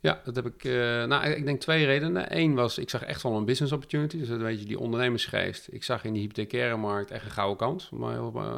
Ja, 0.00 0.20
dat 0.24 0.36
heb 0.36 0.46
ik. 0.46 0.64
eh, 0.64 1.04
nou, 1.04 1.26
ik 1.26 1.44
denk 1.44 1.60
twee 1.60 1.86
redenen. 1.86 2.36
Eén 2.36 2.54
was, 2.54 2.78
ik 2.78 2.90
zag 2.90 3.02
echt 3.02 3.22
wel 3.22 3.36
een 3.36 3.44
business 3.44 3.72
opportunity. 3.72 4.18
Dus 4.18 4.28
dat 4.28 4.40
weet 4.40 4.60
je, 4.60 4.66
die 4.66 4.78
ondernemersgeest. 4.78 5.68
Ik 5.70 5.84
zag 5.84 6.04
in 6.04 6.12
die 6.12 6.22
hypothecaire 6.22 6.76
markt 6.76 7.10
echt 7.10 7.24
een 7.24 7.30
gouden 7.30 7.56
kans. 7.56 7.88
Om 7.92 7.98
maar 7.98 8.12
heel 8.12 8.32
eh, 8.36 8.52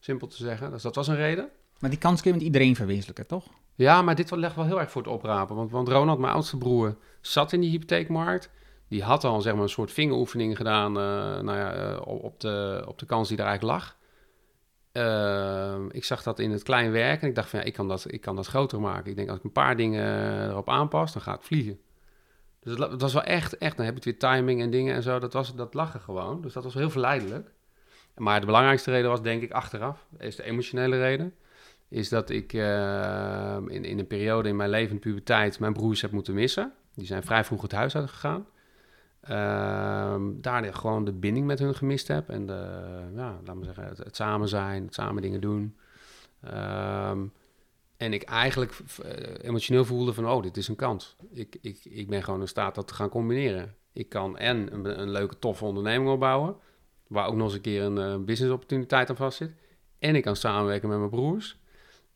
simpel 0.00 0.26
te 0.26 0.36
zeggen. 0.36 0.70
Dus 0.70 0.82
dat 0.82 0.94
was 0.94 1.08
een 1.08 1.16
reden. 1.16 1.48
Maar 1.78 1.90
die 1.90 1.98
kans 1.98 2.20
kun 2.20 2.30
je 2.30 2.36
met 2.36 2.46
iedereen 2.46 2.76
verwezenlijken, 2.76 3.26
toch? 3.26 3.44
Ja, 3.74 4.02
maar 4.02 4.14
dit 4.14 4.30
legt 4.30 4.56
wel 4.56 4.64
heel 4.64 4.80
erg 4.80 4.90
voor 4.90 5.02
het 5.02 5.10
oprapen. 5.10 5.56
Want, 5.56 5.70
want 5.70 5.88
Ronald, 5.88 6.18
mijn 6.18 6.32
oudste 6.32 6.58
broer, 6.58 6.96
zat 7.20 7.52
in 7.52 7.60
die 7.60 7.70
hypotheekmarkt. 7.70 8.50
Die 8.88 9.02
had 9.02 9.24
al 9.24 9.40
zeg 9.40 9.54
maar, 9.54 9.62
een 9.62 9.68
soort 9.68 9.92
vingeroefening 9.92 10.56
gedaan 10.56 10.96
eh, 10.96 11.02
nou 11.42 11.58
ja, 11.58 11.96
op 11.98 12.40
de, 12.40 12.84
op 12.86 12.98
de 12.98 13.06
kans 13.06 13.28
die 13.28 13.36
daar 13.36 13.46
eigenlijk 13.46 13.78
lag. 13.78 13.96
Ehm, 14.96 15.86
ik 15.90 16.04
zag 16.04 16.22
dat 16.22 16.38
in 16.38 16.50
het 16.50 16.62
klein 16.62 16.90
werk 16.90 17.22
en 17.22 17.28
ik 17.28 17.34
dacht 17.34 17.48
van 17.48 17.58
ja, 17.58 17.64
ik 17.64 17.72
kan 17.72 17.88
dat, 17.88 18.04
ik 18.08 18.20
kan 18.20 18.36
dat 18.36 18.46
groter 18.46 18.80
maken. 18.80 19.10
Ik 19.10 19.16
denk 19.16 19.28
als 19.28 19.38
ik 19.38 19.44
een 19.44 19.52
paar 19.52 19.76
dingen 19.76 20.48
erop 20.48 20.68
aanpas, 20.68 21.12
dan 21.12 21.22
gaat 21.22 21.36
het 21.36 21.46
vliegen. 21.46 21.78
Dus 22.60 22.78
het 22.78 23.00
was 23.00 23.12
wel 23.12 23.22
echt, 23.22 23.58
echt, 23.58 23.76
dan 23.76 23.86
heb 23.86 23.94
je 23.94 24.04
weer 24.04 24.18
timing 24.18 24.60
en 24.60 24.70
dingen 24.70 24.94
en 24.94 25.02
zo. 25.02 25.18
Dat, 25.18 25.32
was, 25.32 25.54
dat 25.54 25.74
lag 25.74 25.94
er 25.94 26.00
gewoon. 26.00 26.42
Dus 26.42 26.52
dat 26.52 26.64
was 26.64 26.74
heel 26.74 26.90
verleidelijk. 26.90 27.52
Maar 28.14 28.40
de 28.40 28.46
belangrijkste 28.46 28.90
reden 28.90 29.10
was 29.10 29.22
denk 29.22 29.42
ik 29.42 29.52
achteraf, 29.52 30.06
is 30.18 30.36
de 30.36 30.42
emotionele 30.42 30.98
reden. 30.98 31.34
Is 31.88 32.08
dat 32.08 32.30
ik 32.30 32.52
eh, 32.52 33.56
in, 33.66 33.84
in 33.84 33.98
een 33.98 34.06
periode 34.06 34.48
in 34.48 34.56
mijn 34.56 34.70
leven, 34.70 34.92
in 34.92 34.98
puberteit, 34.98 35.58
mijn 35.58 35.72
broers 35.72 36.00
heb 36.00 36.10
moeten 36.10 36.34
missen. 36.34 36.72
Die 36.94 37.06
zijn 37.06 37.22
vrij 37.22 37.44
vroeg 37.44 37.62
het 37.62 37.72
huis 37.72 37.96
uitgegaan. 37.96 38.46
Ehm 39.28 40.30
daardoor 40.40 40.74
gewoon 40.74 41.04
de 41.04 41.12
binding 41.12 41.46
met 41.46 41.58
hun 41.58 41.74
gemist 41.74 42.08
heb. 42.08 42.28
En 42.28 42.46
de, 42.46 42.68
ja, 43.14 43.40
laat 43.44 43.56
maar 43.56 43.64
zeggen, 43.64 43.84
het, 43.84 44.16
samen 44.16 44.48
zijn, 44.48 44.84
het 44.84 44.94
samen 44.94 45.22
dingen 45.22 45.40
doen. 45.40 45.76
Ehm, 46.40 47.26
en 47.96 48.12
ik 48.12 48.22
eigenlijk 48.22 48.78
eh, 49.02 49.48
emotioneel 49.48 49.84
voelde 49.84 50.12
van, 50.12 50.28
oh, 50.28 50.42
dit 50.42 50.56
is 50.56 50.68
een 50.68 50.76
kans. 50.76 51.16
Ik, 51.32 51.56
ik, 51.60 51.84
ik 51.84 52.08
ben 52.08 52.22
gewoon 52.22 52.40
in 52.40 52.48
staat 52.48 52.74
dat 52.74 52.88
te 52.88 52.94
gaan 52.94 53.08
combineren. 53.08 53.74
Ik 53.92 54.08
kan 54.08 54.38
en 54.38 54.72
een, 54.72 55.00
een 55.00 55.10
leuke, 55.10 55.38
toffe 55.38 55.64
onderneming 55.64 56.10
opbouwen, 56.10 56.56
waar 57.06 57.26
ook 57.26 57.34
nog 57.34 57.44
eens 57.44 57.54
een 57.54 57.60
keer 57.60 57.82
een 57.82 57.98
eh, 57.98 58.24
business 58.24 58.54
opportuniteit 58.54 59.10
aan 59.10 59.16
vastzit. 59.16 59.52
En 59.98 60.14
ik 60.14 60.22
kan 60.22 60.36
samenwerken 60.36 60.88
met 60.88 60.98
mijn 60.98 61.10
broers. 61.10 61.58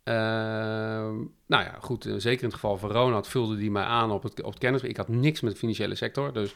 Ehm, 0.03 1.17
nou 1.47 1.65
ja, 1.65 1.77
goed, 1.81 2.07
eh, 2.07 2.15
zeker 2.17 2.43
in 2.43 2.49
het 2.49 2.55
geval 2.55 2.79
van 2.79 2.91
Ronald 2.91 3.29
vulde 3.29 3.57
die 3.57 3.71
mij 3.71 3.83
aan 3.83 4.11
op 4.11 4.23
het, 4.23 4.43
op 4.43 4.51
het 4.51 4.59
kennis. 4.59 4.83
Ik 4.83 4.97
had 4.97 5.09
niks 5.09 5.41
met 5.41 5.53
de 5.53 5.59
financiële 5.59 5.95
sector, 5.95 6.33
dus 6.33 6.55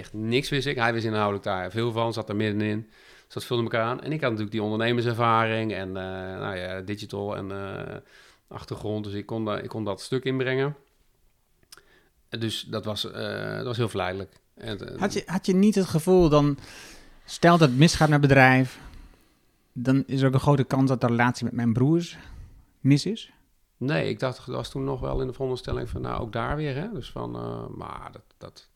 echt 0.00 0.12
niks 0.12 0.48
wist 0.48 0.66
ik. 0.66 0.76
Hij 0.76 0.92
wist 0.92 1.04
inhoudelijk 1.04 1.44
daar 1.44 1.70
veel 1.70 1.92
van, 1.92 2.12
zat 2.12 2.28
er 2.28 2.36
middenin. 2.36 2.88
Dus 3.24 3.34
dat 3.34 3.44
vulde 3.44 3.62
elkaar 3.62 3.84
aan. 3.84 4.00
En 4.00 4.12
ik 4.12 4.20
had 4.20 4.30
natuurlijk 4.30 4.50
die 4.50 4.62
ondernemerservaring 4.62 5.72
en 5.72 5.88
eh, 5.88 6.02
nou 6.40 6.56
ja, 6.56 6.80
digital 6.80 7.36
en 7.36 7.50
eh, 7.50 7.96
achtergrond. 8.48 9.04
Dus 9.04 9.12
ik 9.14 9.26
kon, 9.26 9.44
da- 9.44 9.58
ik 9.58 9.68
kon 9.68 9.84
dat 9.84 10.00
stuk 10.00 10.24
inbrengen. 10.24 10.76
En 12.28 12.40
Dus 12.40 12.62
dat 12.62 12.84
was, 12.84 13.10
eh, 13.10 13.56
dat 13.56 13.64
was 13.64 13.76
heel 13.76 13.88
verleidelijk. 13.88 14.32
Had 14.98 15.12
je, 15.12 15.22
had 15.26 15.46
je 15.46 15.54
niet 15.54 15.74
het 15.74 15.86
gevoel 15.86 16.28
dan, 16.28 16.58
stel 17.24 17.58
dat 17.58 17.68
het 17.68 17.78
misgaat 17.78 18.08
met 18.08 18.20
bedrijf, 18.20 18.80
dan 19.72 20.02
is 20.06 20.20
er 20.20 20.26
ook 20.26 20.34
een 20.34 20.40
grote 20.40 20.64
kans 20.64 20.88
dat 20.88 21.00
de 21.00 21.06
relatie 21.06 21.44
met 21.44 21.54
mijn 21.54 21.72
broers 21.72 22.18
mis 22.80 23.06
is? 23.06 23.32
Nee, 23.76 24.08
ik 24.08 24.18
dacht, 24.18 24.36
dat 24.46 24.54
was 24.54 24.70
toen 24.70 24.84
nog 24.84 25.00
wel 25.00 25.20
in 25.20 25.26
de 25.26 25.32
veronderstelling 25.32 25.88
van, 25.88 26.00
nou, 26.00 26.20
ook 26.20 26.32
daar 26.32 26.56
weer, 26.56 26.74
hè. 26.74 26.92
Dus 26.92 27.10
van, 27.10 27.30
maar 27.76 28.08
dat, 28.12 28.22
dat 28.38 28.68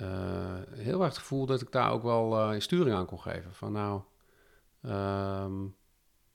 eh, 0.00 0.54
heel 0.70 1.00
erg 1.00 1.08
het 1.08 1.18
gevoel 1.18 1.46
dat 1.46 1.60
ik 1.60 1.72
daar 1.72 1.92
ook 1.92 2.02
wel 2.02 2.38
eh, 2.38 2.60
sturing 2.60 2.96
aan 2.96 3.06
kon 3.06 3.20
geven. 3.20 3.54
Van, 3.54 3.72
nou, 3.72 4.00
ehm, 4.82 5.52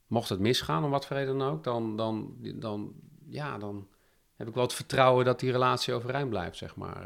mocht 0.06 0.28
het 0.28 0.40
misgaan, 0.40 0.84
om 0.84 0.90
wat 0.90 1.06
voor 1.06 1.16
reden 1.16 1.38
dan 1.38 1.48
ook, 1.48 1.64
dan, 1.64 1.96
dan, 1.96 2.36
dan, 2.54 2.92
ja, 3.28 3.58
dan 3.58 3.88
heb 4.36 4.48
ik 4.48 4.54
wel 4.54 4.62
het 4.62 4.72
vertrouwen 4.72 5.24
dat 5.24 5.40
die 5.40 5.50
relatie 5.52 5.94
overeind 5.94 6.28
blijft, 6.28 6.56
zeg 6.56 6.76
maar. 6.76 7.02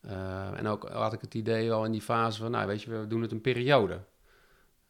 Eh, 0.00 0.58
en 0.58 0.66
ook 0.66 0.88
had 0.88 1.12
ik 1.12 1.20
het 1.20 1.34
idee 1.34 1.68
wel 1.68 1.84
in 1.84 1.92
die 1.92 2.02
fase 2.02 2.40
van, 2.40 2.50
nou, 2.50 2.66
weet 2.66 2.82
je, 2.82 2.90
we 2.90 3.06
doen 3.06 3.22
het 3.22 3.32
een 3.32 3.40
periode. 3.40 4.00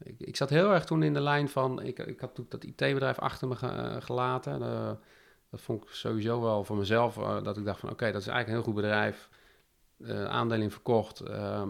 Ik, 0.03 0.15
ik 0.19 0.37
zat 0.37 0.51
heel 0.51 0.73
erg 0.73 0.85
toen 0.85 1.03
in 1.03 1.15
de 1.15 1.21
lijn 1.21 1.49
van, 1.49 1.83
ik, 1.83 1.99
ik 1.99 2.21
had 2.21 2.35
toen 2.35 2.47
dat 2.49 2.65
IT-bedrijf 2.65 3.19
achter 3.19 3.49
me 3.49 3.57
ge- 3.57 3.97
gelaten. 4.01 4.61
Dat 5.51 5.61
vond 5.61 5.83
ik 5.83 5.89
sowieso 5.91 6.41
wel 6.41 6.65
voor 6.65 6.77
mezelf, 6.77 7.15
dat 7.43 7.57
ik 7.57 7.65
dacht 7.65 7.81
van, 7.81 7.91
oké, 7.91 8.13
dat 8.13 8.21
is 8.21 8.27
eigenlijk 8.27 8.49
een 8.49 8.55
heel 8.55 8.73
goed 8.73 8.83
bedrijf. 8.83 9.29
Eh 10.07 10.25
aandelen 10.25 10.71
verkocht. 10.71 11.21
ehm, 11.21 11.69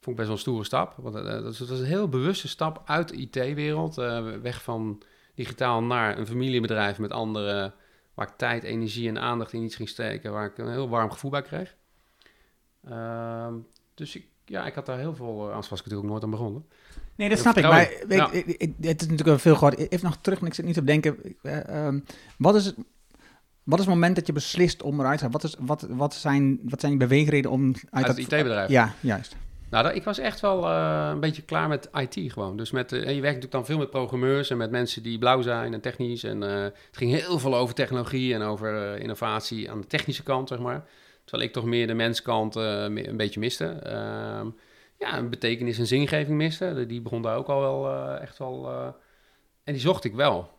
vond 0.00 0.06
ik 0.06 0.16
best 0.16 0.26
wel 0.26 0.30
een 0.30 0.38
stoere 0.38 0.64
stap. 0.64 0.94
Want 0.96 1.14
eh, 1.14 1.22
dat, 1.22 1.52
is 1.60 1.60
een 1.60 1.84
heel 1.84 2.08
bewuste 2.08 2.48
stap 2.48 2.82
uit 2.84 3.08
de 3.08 3.16
IT-wereld. 3.16 3.98
eh, 3.98 4.26
weg 4.42 4.62
van 4.62 5.02
digitaal 5.34 5.82
naar 5.82 6.18
een 6.18 6.26
familiebedrijf 6.26 6.98
met 6.98 7.10
anderen... 7.12 7.74
waar 8.14 8.28
ik 8.28 8.36
tijd, 8.36 8.62
energie 8.62 9.08
en 9.08 9.18
aandacht 9.18 9.52
in 9.52 9.62
iets 9.62 9.76
ging 9.76 9.88
steken... 9.88 10.32
waar 10.32 10.46
ik 10.46 10.58
een 10.58 10.70
heel 10.70 10.88
warm 10.88 11.10
gevoel 11.10 11.30
bij 11.30 11.42
kreeg. 11.42 11.74
Ehm, 12.84 13.54
dus 13.94 14.16
ik, 14.16 14.26
ja, 14.44 14.66
ik 14.66 14.74
had 14.74 14.86
daar 14.86 14.98
heel 14.98 15.14
veel... 15.14 15.48
anders 15.48 15.68
was 15.68 15.80
ik 15.80 15.84
natuurlijk 15.84 16.02
ook 16.04 16.10
nooit 16.10 16.24
aan 16.24 16.30
begonnen. 16.30 16.66
Nee, 17.14 17.28
dat 17.28 17.38
snap 17.38 17.56
ik. 17.56 17.62
Maar 17.62 17.90
weet- 18.06 18.58
het 18.80 19.00
is 19.00 19.08
natuurlijk 19.08 19.22
wel 19.22 19.38
veel 19.38 19.54
groot. 19.54 19.74
Even 19.74 20.06
nog 20.06 20.16
terug, 20.20 20.40
en 20.40 20.46
ik 20.46 20.54
zit 20.54 20.64
niet 20.64 20.78
op 20.78 20.86
denken. 20.86 21.36
eh, 21.42 21.86
ehm, 21.86 22.00
wat, 22.38 22.54
is 22.54 22.64
het, 22.64 22.76
wat 23.64 23.78
is 23.78 23.84
het 23.84 23.94
moment 23.94 24.16
dat 24.16 24.26
je 24.26 24.32
beslist 24.32 24.82
om 24.82 25.00
eruit 25.00 25.18
te 25.18 25.24
gaan? 25.24 25.32
Wat, 25.32 25.44
is, 25.44 25.54
wat, 25.58 25.86
wat, 25.90 26.14
zijn, 26.14 26.60
wat 26.62 26.80
zijn 26.80 26.92
je 26.92 26.98
beweegreden 26.98 27.50
om 27.50 27.66
uit, 27.74 27.86
Uit 27.90 28.06
dat 28.06 28.16
het 28.16 28.32
IT-bedrijf. 28.32 28.68
Ja, 28.70 28.94
juist. 29.00 29.36
Nou, 29.70 29.84
dat- 29.84 29.94
ik 29.94 30.04
was 30.04 30.18
echt 30.18 30.40
wel 30.40 30.64
eh, 30.66 31.08
een 31.12 31.20
beetje 31.20 31.42
klaar 31.42 31.68
met 31.68 31.88
IT 31.94 32.32
gewoon. 32.32 32.56
Dus 32.56 32.70
met, 32.70 32.92
eh, 32.92 32.98
je 32.98 33.04
werkt 33.06 33.22
natuurlijk 33.22 33.52
dan 33.52 33.64
veel 33.66 33.78
met 33.78 33.90
programmeurs 33.90 34.50
en 34.50 34.56
met 34.56 34.70
mensen 34.70 35.02
die 35.02 35.18
blauw 35.18 35.42
zijn 35.42 35.74
en 35.74 35.80
technisch. 35.80 36.24
En 36.24 36.42
eh, 36.42 36.62
het 36.62 36.76
ging 36.92 37.10
heel 37.12 37.38
veel 37.38 37.56
over 37.56 37.74
technologie 37.74 38.34
en 38.34 38.42
over 38.42 38.98
innovatie 38.98 39.70
aan 39.70 39.80
de 39.80 39.86
technische 39.86 40.22
kant, 40.22 40.48
zeg 40.48 40.58
maar. 40.58 40.84
Terwijl 41.24 41.48
ik 41.48 41.54
toch 41.54 41.64
meer 41.64 41.86
de 41.86 41.94
menskant 41.94 42.54
me- 42.54 43.08
een 43.08 43.16
beetje 43.16 43.40
miste. 43.40 43.64
Ehm, 43.66 44.46
ja, 44.98 45.18
een 45.18 45.30
betekenis 45.30 45.78
en 45.78 45.86
zingeving 45.86 46.36
miste. 46.36 46.84
Die 46.88 47.00
begon 47.00 47.22
daar 47.22 47.36
ook 47.36 47.48
al 47.48 47.60
wel 47.60 47.96
echt 48.18 48.38
wel... 48.38 48.70
en 49.64 49.72
die 49.72 49.82
zocht 49.82 50.04
ik 50.04 50.14
wel, 50.14 50.50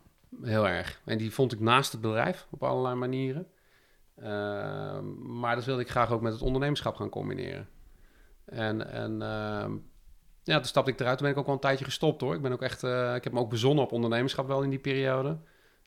heel 0.42 0.68
erg. 0.68 1.00
En 1.04 1.18
die 1.18 1.32
vond 1.32 1.52
ik 1.52 1.60
naast 1.60 1.92
het 1.92 2.00
bedrijf 2.00 2.46
op 2.50 2.62
allerlei 2.62 2.94
manieren. 2.94 3.46
Ehm, 4.16 5.38
maar 5.38 5.54
dat 5.54 5.64
wilde 5.64 5.82
ik 5.82 5.90
graag 5.90 6.10
ook 6.10 6.20
met 6.20 6.32
het 6.32 6.42
ondernemerschap 6.42 6.96
gaan 6.96 7.08
combineren. 7.08 7.68
En, 8.44 8.90
en 8.92 9.22
ehm, 9.22 9.72
ja, 10.42 10.56
toen 10.56 10.64
stapte 10.64 10.90
ik 10.90 11.00
eruit. 11.00 11.18
Toen 11.18 11.26
ben 11.26 11.34
ik 11.34 11.40
ook 11.40 11.46
wel 11.46 11.54
een 11.54 11.60
tijdje 11.60 11.84
gestopt 11.84 12.20
hoor. 12.20 12.34
Ik 12.34 12.42
ben 12.42 12.52
ook 12.52 12.62
echt, 12.62 12.82
eh, 12.82 13.14
ik 13.14 13.24
heb 13.24 13.32
me 13.32 13.38
ook 13.38 13.50
bezonnen 13.50 13.84
op 13.84 13.92
ondernemerschap 13.92 14.46
wel 14.46 14.62
in 14.62 14.70
die 14.70 14.78
periode. 14.78 15.38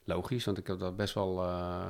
Logisch, 0.04 0.44
want 0.44 0.58
ik 0.58 0.66
heb 0.66 0.78
dat 0.78 0.96
best 0.96 1.14
wel, 1.14 1.42
eh, 1.42 1.86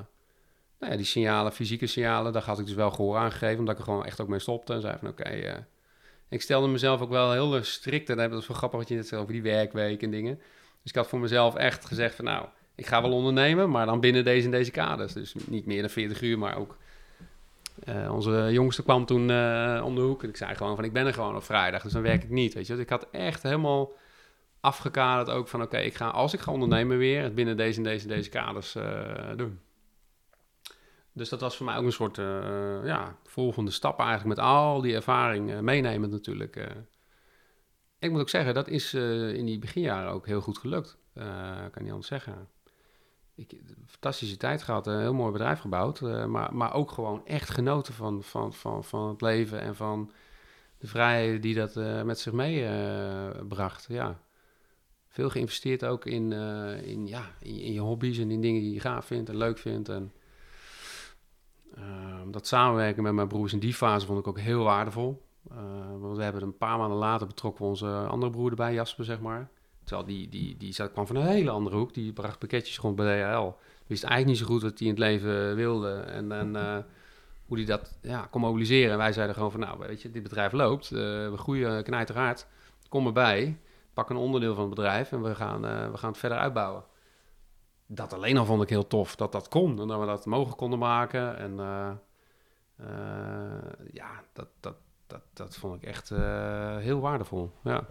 nou 0.79 0.93
ja, 0.93 0.97
die 0.97 1.05
signalen, 1.05 1.53
fysieke 1.53 1.87
signalen, 1.87 2.33
daar 2.33 2.43
had 2.43 2.59
ik 2.59 2.67
dus 2.67 2.75
wel 2.75 2.91
gehoor 2.91 3.17
aan 3.17 3.33
gegeven. 3.33 3.59
Omdat 3.59 3.75
ik 3.75 3.81
er 3.81 3.87
gewoon 3.87 4.05
echt 4.05 4.21
ook 4.21 4.29
mee 4.29 4.39
stopte 4.39 4.73
en 4.73 4.81
zei 4.81 4.99
van 4.99 5.09
oké. 5.09 5.23
eh, 5.23 5.59
ik 6.29 6.43
stelde 6.43 6.69
mezelf 6.69 7.01
ook 7.01 7.11
wel 7.11 7.33
heel 7.33 7.65
strikt. 7.65 8.11
En 8.11 8.17
dat 8.17 8.33
is 8.33 8.47
wel 8.47 8.57
grappig 8.57 8.79
wat 8.79 8.89
je 8.89 8.95
net 8.95 9.07
zei 9.07 9.21
over 9.21 9.33
die 9.33 9.43
werkweek 9.43 10.03
en 10.03 10.11
dingen. 10.11 10.41
Dus 10.87 10.95
ik 10.95 11.01
had 11.01 11.11
voor 11.11 11.20
mezelf 11.20 11.55
echt 11.55 11.84
gezegd 11.84 12.14
van 12.14 12.24
nou, 12.24 12.47
ik 12.74 12.87
ga 12.87 13.03
wel 13.03 13.12
ondernemen, 13.12 13.70
maar 13.70 13.87
dan 13.87 14.01
binnen 14.01 14.24
deze 14.24 14.45
en 14.45 14.51
deze 14.51 14.70
kaders. 14.70 15.12
Dus 15.12 15.34
niet 15.47 15.66
meer 15.66 15.80
dan 15.80 15.91
40 15.91 16.22
uur, 16.22 16.39
maar 16.39 16.57
ook 16.57 16.76
eh, 17.84 18.14
onze 18.14 18.49
jongste 18.51 18.82
kwam 18.82 19.07
toen 19.07 19.30
eh, 19.30 19.82
om 19.84 19.95
de 19.95 20.01
hoek. 20.01 20.22
En 20.22 20.28
ik 20.28 20.37
zei 20.37 20.55
gewoon 20.55 20.76
van, 20.76 20.84
ik 20.84 20.93
ben 20.93 21.07
er 21.07 21.14
gewoon 21.14 21.37
op 21.37 21.45
vrijdag, 21.45 21.82
dus 21.82 21.93
dan 21.93 22.03
werk 22.03 22.22
ik 22.22 22.30
niet, 22.30 22.55
weet 22.55 22.66
je. 22.66 22.72
Dus 22.72 22.82
ik 22.82 22.89
had 22.89 23.07
echt 23.11 23.43
helemaal 23.43 23.93
afgekaderd 24.61 25.30
ook 25.30 25.49
van, 25.49 25.62
oké, 25.62 25.78
ik 25.78 25.95
ga 25.95 26.09
als 26.09 26.34
ik 26.34 26.41
ga 26.41 26.53
ondernemen 26.53 26.99
weer, 26.99 27.22
het 27.22 27.34
binnen 27.34 27.57
deze 27.57 27.78
en 27.78 27.84
deze 27.84 28.09
en 28.09 28.14
deze 28.14 28.30
kaders 28.30 28.74
eh, 28.74 29.30
doen. 29.37 29.61
Dus 31.12 31.28
dat 31.28 31.41
was 31.41 31.57
voor 31.57 31.66
mij 31.66 31.76
ook 31.76 31.84
een 31.84 31.93
soort, 31.93 32.16
ja, 32.84 33.16
volgende 33.24 33.70
stap 33.70 33.99
eigenlijk 33.99 34.28
met 34.28 34.47
al 34.47 34.80
die 34.80 34.95
ervaring 34.95 35.61
meenemend 35.61 36.12
natuurlijk. 36.12 36.66
Eh. 37.99 38.07
Ik 38.07 38.11
moet 38.11 38.21
ook 38.21 38.29
zeggen, 38.29 38.55
dat 38.55 38.69
is 38.69 38.95
eh, 38.95 39.35
in 39.35 39.47
die 39.47 39.59
beginjaren 39.59 40.11
ook 40.11 40.27
heel 40.27 40.41
goed 40.41 40.59
gelukt. 40.59 40.99
Eh, 41.13 41.25
kan 41.71 41.83
niet 41.83 41.91
anders 41.91 42.07
zeggen. 42.09 42.49
Ik, 43.35 43.61
fantastische 43.87 44.37
tijd 44.37 44.63
gehad, 44.63 44.87
een 44.87 45.01
heel 45.01 45.15
mooi 45.15 45.33
bedrijf 45.33 45.61
gebouwd. 45.61 46.01
eh, 46.01 46.25
maar, 46.25 46.55
maar 46.55 46.75
ook 46.75 46.91
gewoon 46.91 47.27
echt 47.27 47.51
genoten 47.51 47.95
van, 47.95 48.23
van, 48.23 48.53
van, 48.55 48.85
van 48.85 49.09
het 49.09 49.21
leven 49.21 49.61
en 49.61 49.77
van 49.77 50.13
de 50.79 50.87
vrijheden 50.87 51.41
die 51.41 51.55
dat 51.55 51.77
eh, 51.77 52.03
met 52.03 52.19
zich 52.19 52.33
meebracht. 52.33 53.87
ja. 53.89 54.21
Veel 55.09 55.31
geïnvesteerd 55.31 55.85
ook 55.85 56.07
in, 56.07 56.33
eh, 56.33 56.83
in, 56.83 57.07
ja, 57.07 57.25
in, 57.41 57.61
in 57.61 57.73
je 57.73 57.81
hobby's 57.81 58.19
en 58.19 58.31
in 58.31 58.41
dingen 58.41 58.61
die 58.61 58.73
je 58.73 58.81
gaaf 58.81 59.07
vindt 59.07 59.29
en 59.29 59.37
leuk 59.37 59.59
vindt. 59.59 59.89
En, 59.89 60.13
ehm, 61.75 62.31
dat 62.31 62.47
samenwerken 62.47 63.03
met 63.03 63.13
mijn 63.13 63.29
broers 63.29 63.53
in 63.53 63.59
die 63.59 63.75
fase 63.75 64.07
vond 64.07 64.19
ik 64.19 64.27
ook 64.27 64.39
heel 64.39 64.65
waardevol. 64.65 65.26
Eh, 65.57 65.63
want 65.99 66.17
we 66.17 66.23
hebben 66.23 66.43
een 66.43 66.57
paar 66.57 66.79
maanden 66.79 66.99
later 66.99 67.27
betrokken 67.27 67.65
onze 67.65 67.87
andere 67.87 68.33
broer 68.33 68.51
erbij, 68.51 68.75
Jasper, 68.75 69.05
zeg 69.05 69.21
maar. 69.21 69.49
Terwijl 69.85 70.07
die, 70.07 70.29
die, 70.29 70.57
die 70.57 70.89
kwam 70.91 71.07
van 71.07 71.17
een 71.17 71.27
hele 71.27 71.51
andere 71.51 71.77
hoek. 71.77 71.95
Die 71.95 72.13
bracht 72.13 72.39
pakketjes 72.39 72.79
rond 72.79 72.97
bij 72.97 73.23
DHL. 73.23 73.53
Wist 73.87 74.05
eigenlijk 74.05 74.27
niet 74.27 74.39
zo 74.49 74.53
goed 74.55 74.63
wat 74.63 74.79
hij 74.79 74.89
in 74.89 74.95
het 74.95 75.03
leven 75.03 75.57
wilde. 75.57 75.93
En, 75.93 76.33
en 76.33 76.57
eh, 76.57 76.79
hoe 77.47 77.57
hij 77.57 77.67
dat 77.67 77.99
ja, 78.03 78.27
kon 78.31 78.41
mobiliseren. 78.41 78.93
En 78.93 78.99
wij 78.99 79.13
zeiden 79.13 79.35
gewoon 79.35 79.51
van, 79.51 79.61
nou, 79.61 79.79
weet 79.79 80.03
je, 80.03 80.11
dit 80.11 80.23
bedrijf 80.23 80.53
loopt. 80.53 80.91
eh, 80.91 80.99
we 80.99 81.35
groeien 81.37 81.83
knijterhard. 81.83 82.47
Kom 82.89 83.07
erbij. 83.07 83.59
Pak 83.95 84.11
een 84.11 84.17
onderdeel 84.17 84.55
van 84.55 84.65
het 84.65 84.75
bedrijf 84.75 85.13
en 85.13 85.23
we 85.23 85.35
gaan, 85.35 85.61
we 85.91 85.97
gaan 85.97 86.11
het 86.11 86.19
verder 86.19 86.39
uitbouwen. 86.39 86.85
Dat 87.87 88.13
alleen 88.13 88.37
al 88.37 88.45
vond 88.45 88.63
ik 88.63 88.69
heel 88.69 88.87
tof, 88.87 89.17
dat 89.17 89.33
dat 89.33 89.49
kon. 89.49 89.81
En 89.81 89.89
dat 89.89 90.01
we 90.01 90.07
dat 90.07 90.27
mogelijk 90.27 90.59
konden 90.59 90.79
maken. 90.79 91.37
En 91.37 91.57
ja, 93.93 94.23
dat, 94.33 94.49
dat, 94.61 94.75
dat, 95.07 95.21
dat 95.33 95.57
vond 95.57 95.83
ik 95.83 95.89
echt 95.89 96.11
eh, 96.11 96.77
heel 96.77 97.01
waardevol. 97.01 97.53
Ja. 97.65 97.85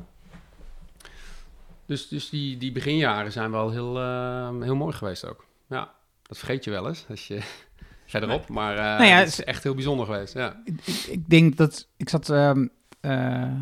Dus, 1.86 2.08
dus 2.08 2.30
die, 2.30 2.58
die 2.58 2.72
beginjaren 2.72 3.32
zijn 3.32 3.52
wel 3.52 3.70
heel, 3.72 4.00
eh, 4.00 4.62
heel 4.62 4.76
mooi 4.76 4.94
geweest 4.94 5.26
ook. 5.26 5.46
Ja, 5.70 5.94
dat 6.22 6.38
vergeet 6.38 6.64
je 6.64 6.72
wel 6.72 6.88
eens 6.88 7.06
als 7.10 7.28
je 7.28 7.40
verderop. 8.06 8.48
Maar 8.50 8.78
eh 8.78 8.84
Nou 8.84 9.04
ja, 9.04 9.18
het 9.18 9.28
is 9.28 9.44
echt 9.44 9.64
heel 9.64 9.74
bijzonder 9.74 10.06
geweest. 10.06 10.34
Ja. 10.34 10.62
Ik, 10.64 10.82
ik 11.10 11.30
denk 11.30 11.58
dat 11.58 11.88
ik 11.98 12.10
zat. 12.10 12.30
ehm, 12.30 12.68
eh, 13.00 13.54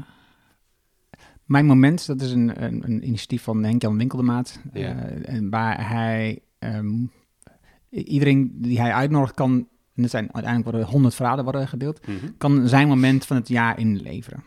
mijn 1.45 1.65
moment, 1.65 2.07
dat 2.07 2.21
is 2.21 2.31
een, 2.31 2.63
een, 2.63 2.83
een 2.83 3.05
initiatief 3.07 3.43
van 3.43 3.63
Henk-Jan 3.63 3.97
Winkeldermaat. 3.97 4.59
Ja. 4.73 4.95
eh, 4.95 5.33
en 5.35 5.49
waar 5.49 5.89
hij. 5.89 6.39
ehm, 6.59 7.05
iedereen 7.89 8.51
die 8.61 8.79
hij 8.81 8.93
uitnodigt 8.93 9.33
kan 9.33 9.67
en 9.95 10.03
er 10.03 10.09
zijn 10.09 10.33
uiteindelijk 10.33 10.71
worden 10.71 10.89
100 10.89 11.15
verhalen 11.15 11.43
worden 11.43 11.67
gedeeld, 11.67 12.07
Mhm. 12.07 12.15
kan 12.37 12.67
zijn 12.67 12.87
moment 12.87 13.25
van 13.25 13.35
het 13.37 13.47
jaar 13.47 13.79
inleveren. 13.79 14.43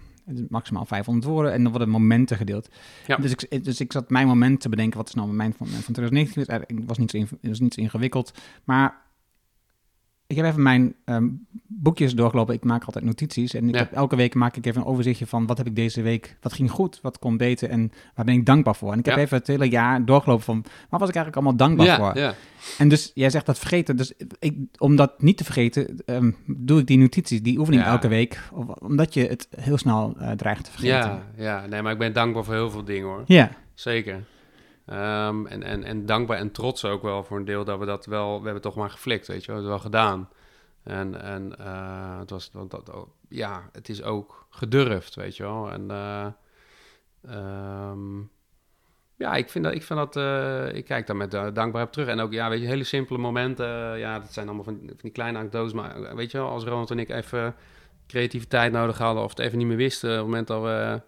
Maximaal 0.49 0.85
500 0.85 1.27
woorden 1.27 1.53
en 1.53 1.63
dan 1.63 1.71
worden 1.71 1.89
momenten 1.89 2.37
gedeeld. 2.37 2.69
Ja. 3.07 3.17
Dus, 3.17 3.31
ik, 3.35 3.65
dus 3.65 3.81
ik 3.81 3.93
zat 3.93 4.11
mijn 4.11 4.27
moment 4.27 4.61
te 4.61 4.69
bedenken, 4.69 4.99
wat 4.99 5.09
is 5.09 5.15
nou 5.15 5.27
mijn 5.33 5.55
moment 5.59 5.85
van 5.85 5.95
2019? 5.95 6.41
Het 6.41 6.51
eigenlijk- 6.51 6.79
Het 6.81 6.89
was 6.89 6.99
niet 6.99 7.11
zo, 7.11 7.37
was 7.49 7.61
niet 7.61 7.75
zo 7.75 7.81
ingewikkeld, 7.81 8.33
maar 8.65 9.05
ik 10.27 10.37
heb 10.37 10.45
even 10.45 10.63
mijn 10.63 10.95
ehm, 11.05 11.29
boekjes 11.67 12.15
doorgelopen. 12.15 12.55
Ik 12.55 12.65
maak 12.65 12.85
altijd 12.85 13.05
notities 13.05 13.55
en 13.55 13.69
ik 13.69 13.75
Ja. 13.75 13.81
heb, 13.81 13.93
elke 13.93 14.17
week 14.17 14.35
maak 14.35 14.57
ik 14.57 14.67
even 14.67 14.81
een 14.81 14.87
overzichtje 14.87 15.27
van 15.27 15.47
wat 15.47 15.59
heb 15.59 15.67
ik 15.67 15.77
deze 15.77 16.03
week, 16.03 16.37
wat 16.41 16.53
ging 16.53 16.71
goed, 16.71 16.99
wat 17.03 17.19
kon 17.19 17.37
beter 17.37 17.71
en 17.71 17.93
waar 18.15 18.25
ben 18.25 18.35
ik 18.35 18.47
dankbaar 18.47 18.77
voor. 18.77 18.93
En 18.93 18.99
ik 18.99 19.05
heb 19.07 19.17
Ja. 19.17 19.21
even 19.23 19.39
het 19.39 19.47
hele 19.47 19.69
jaar 19.69 20.05
doorgelopen 20.05 20.45
van 20.45 20.65
waar 20.89 21.01
was 21.01 21.09
ik 21.09 21.15
eigenlijk 21.15 21.37
allemaal 21.47 21.67
dankbaar 21.67 21.87
Ja, 21.87 21.97
voor. 21.97 22.35
En 22.79 22.89
dus 22.89 23.11
jij 23.15 23.31
zegt 23.31 23.47
dat 23.47 23.59
vergeten. 23.59 23.97
Dus 23.97 24.13
ik, 24.39 24.57
om 24.79 24.97
dat 24.97 25.23
niet 25.23 25.37
te 25.37 25.45
vergeten, 25.45 25.97
ehm, 26.05 26.31
doe 26.47 26.81
ik 26.81 26.87
die 26.87 26.99
notities, 26.99 27.43
die 27.43 27.59
oefening 27.59 27.83
Ja. 27.85 27.89
elke 27.91 28.09
week. 28.09 28.41
Omdat 28.79 29.15
je 29.15 29.27
het 29.27 29.49
heel 29.57 29.79
snel 29.79 30.15
eh, 30.19 30.31
dreigt 30.31 30.65
te 30.65 30.71
vergeten. 30.71 30.97
Ja, 31.11 31.27
ja, 31.37 31.67
nee, 31.67 31.83
maar 31.83 31.93
ik 31.93 31.99
ben 31.99 32.13
dankbaar 32.13 32.45
voor 32.45 32.55
heel 32.55 32.71
veel 32.71 32.85
dingen 32.85 33.09
hoor. 33.09 33.23
Ja. 33.27 33.51
Zeker. 33.75 34.25
Ehm, 34.87 35.47
en, 35.47 35.63
en, 35.63 35.85
en 35.85 36.07
dankbaar 36.07 36.39
en 36.39 36.51
trots 36.53 36.85
ook 36.85 37.03
wel 37.03 37.25
voor 37.25 37.37
een 37.39 37.45
deel 37.45 37.65
dat 37.65 37.79
we 37.79 37.85
dat 37.87 38.07
wel, 38.07 38.39
we 38.39 38.45
hebben 38.45 38.63
toch 38.63 38.77
maar 38.77 38.91
geflikt, 38.91 39.27
weet 39.27 39.45
je, 39.45 39.47
we 39.47 39.53
hebben 39.53 39.73
het 39.73 39.83
wel 39.83 39.91
gedaan. 39.93 40.29
En, 40.83 41.23
en 41.23 41.59
eh, 41.59 42.19
het 42.19 42.31
was, 42.31 42.51
want 42.53 42.71
dat, 42.71 42.91
ja, 43.29 43.69
het 43.73 43.89
is 43.89 44.03
ook 44.03 44.47
gedurfd, 44.51 45.15
weet 45.15 45.37
je 45.37 45.43
wel. 45.43 45.71
En 45.73 45.91
ehm, 47.29 48.19
ja, 49.17 49.35
ik 49.35 49.51
vind 49.51 49.65
dat, 49.65 49.75
ik 49.75 49.83
vind 49.83 49.99
dat, 49.99 50.17
eh, 50.17 50.75
ik 50.75 50.85
kijk 50.85 51.07
daar 51.07 51.17
met 51.17 51.35
eh, 51.35 51.47
dankbaar 51.53 51.83
op 51.83 51.93
terug. 51.93 52.09
En 52.09 52.21
ook, 52.21 52.33
ja, 52.33 52.49
weet 52.49 52.61
je, 52.61 52.67
hele 52.67 52.85
simpele 52.85 53.19
momenten, 53.19 53.93
eh, 53.93 53.99
ja, 53.99 54.19
dat 54.19 54.33
zijn 54.33 54.47
allemaal 54.47 54.65
van, 54.65 54.81
van 54.87 54.97
die 55.01 55.11
kleine 55.11 55.39
anekdotes, 55.39 55.73
maar 55.73 56.17
weet 56.17 56.31
je 56.31 56.39
wel, 56.39 56.49
als 56.49 56.65
Ronald 56.65 56.91
en 56.91 56.99
ik 56.99 57.09
even 57.09 57.55
creativiteit 58.07 58.73
nodig 58.73 58.99
hadden 58.99 59.23
of 59.23 59.31
het 59.31 59.39
even 59.39 59.59
niet 59.59 59.67
meer 59.67 59.77
wisten, 59.77 60.11
op 60.11 60.17
het 60.17 60.25
moment 60.25 60.47
dat 60.47 60.63
we 60.63 61.01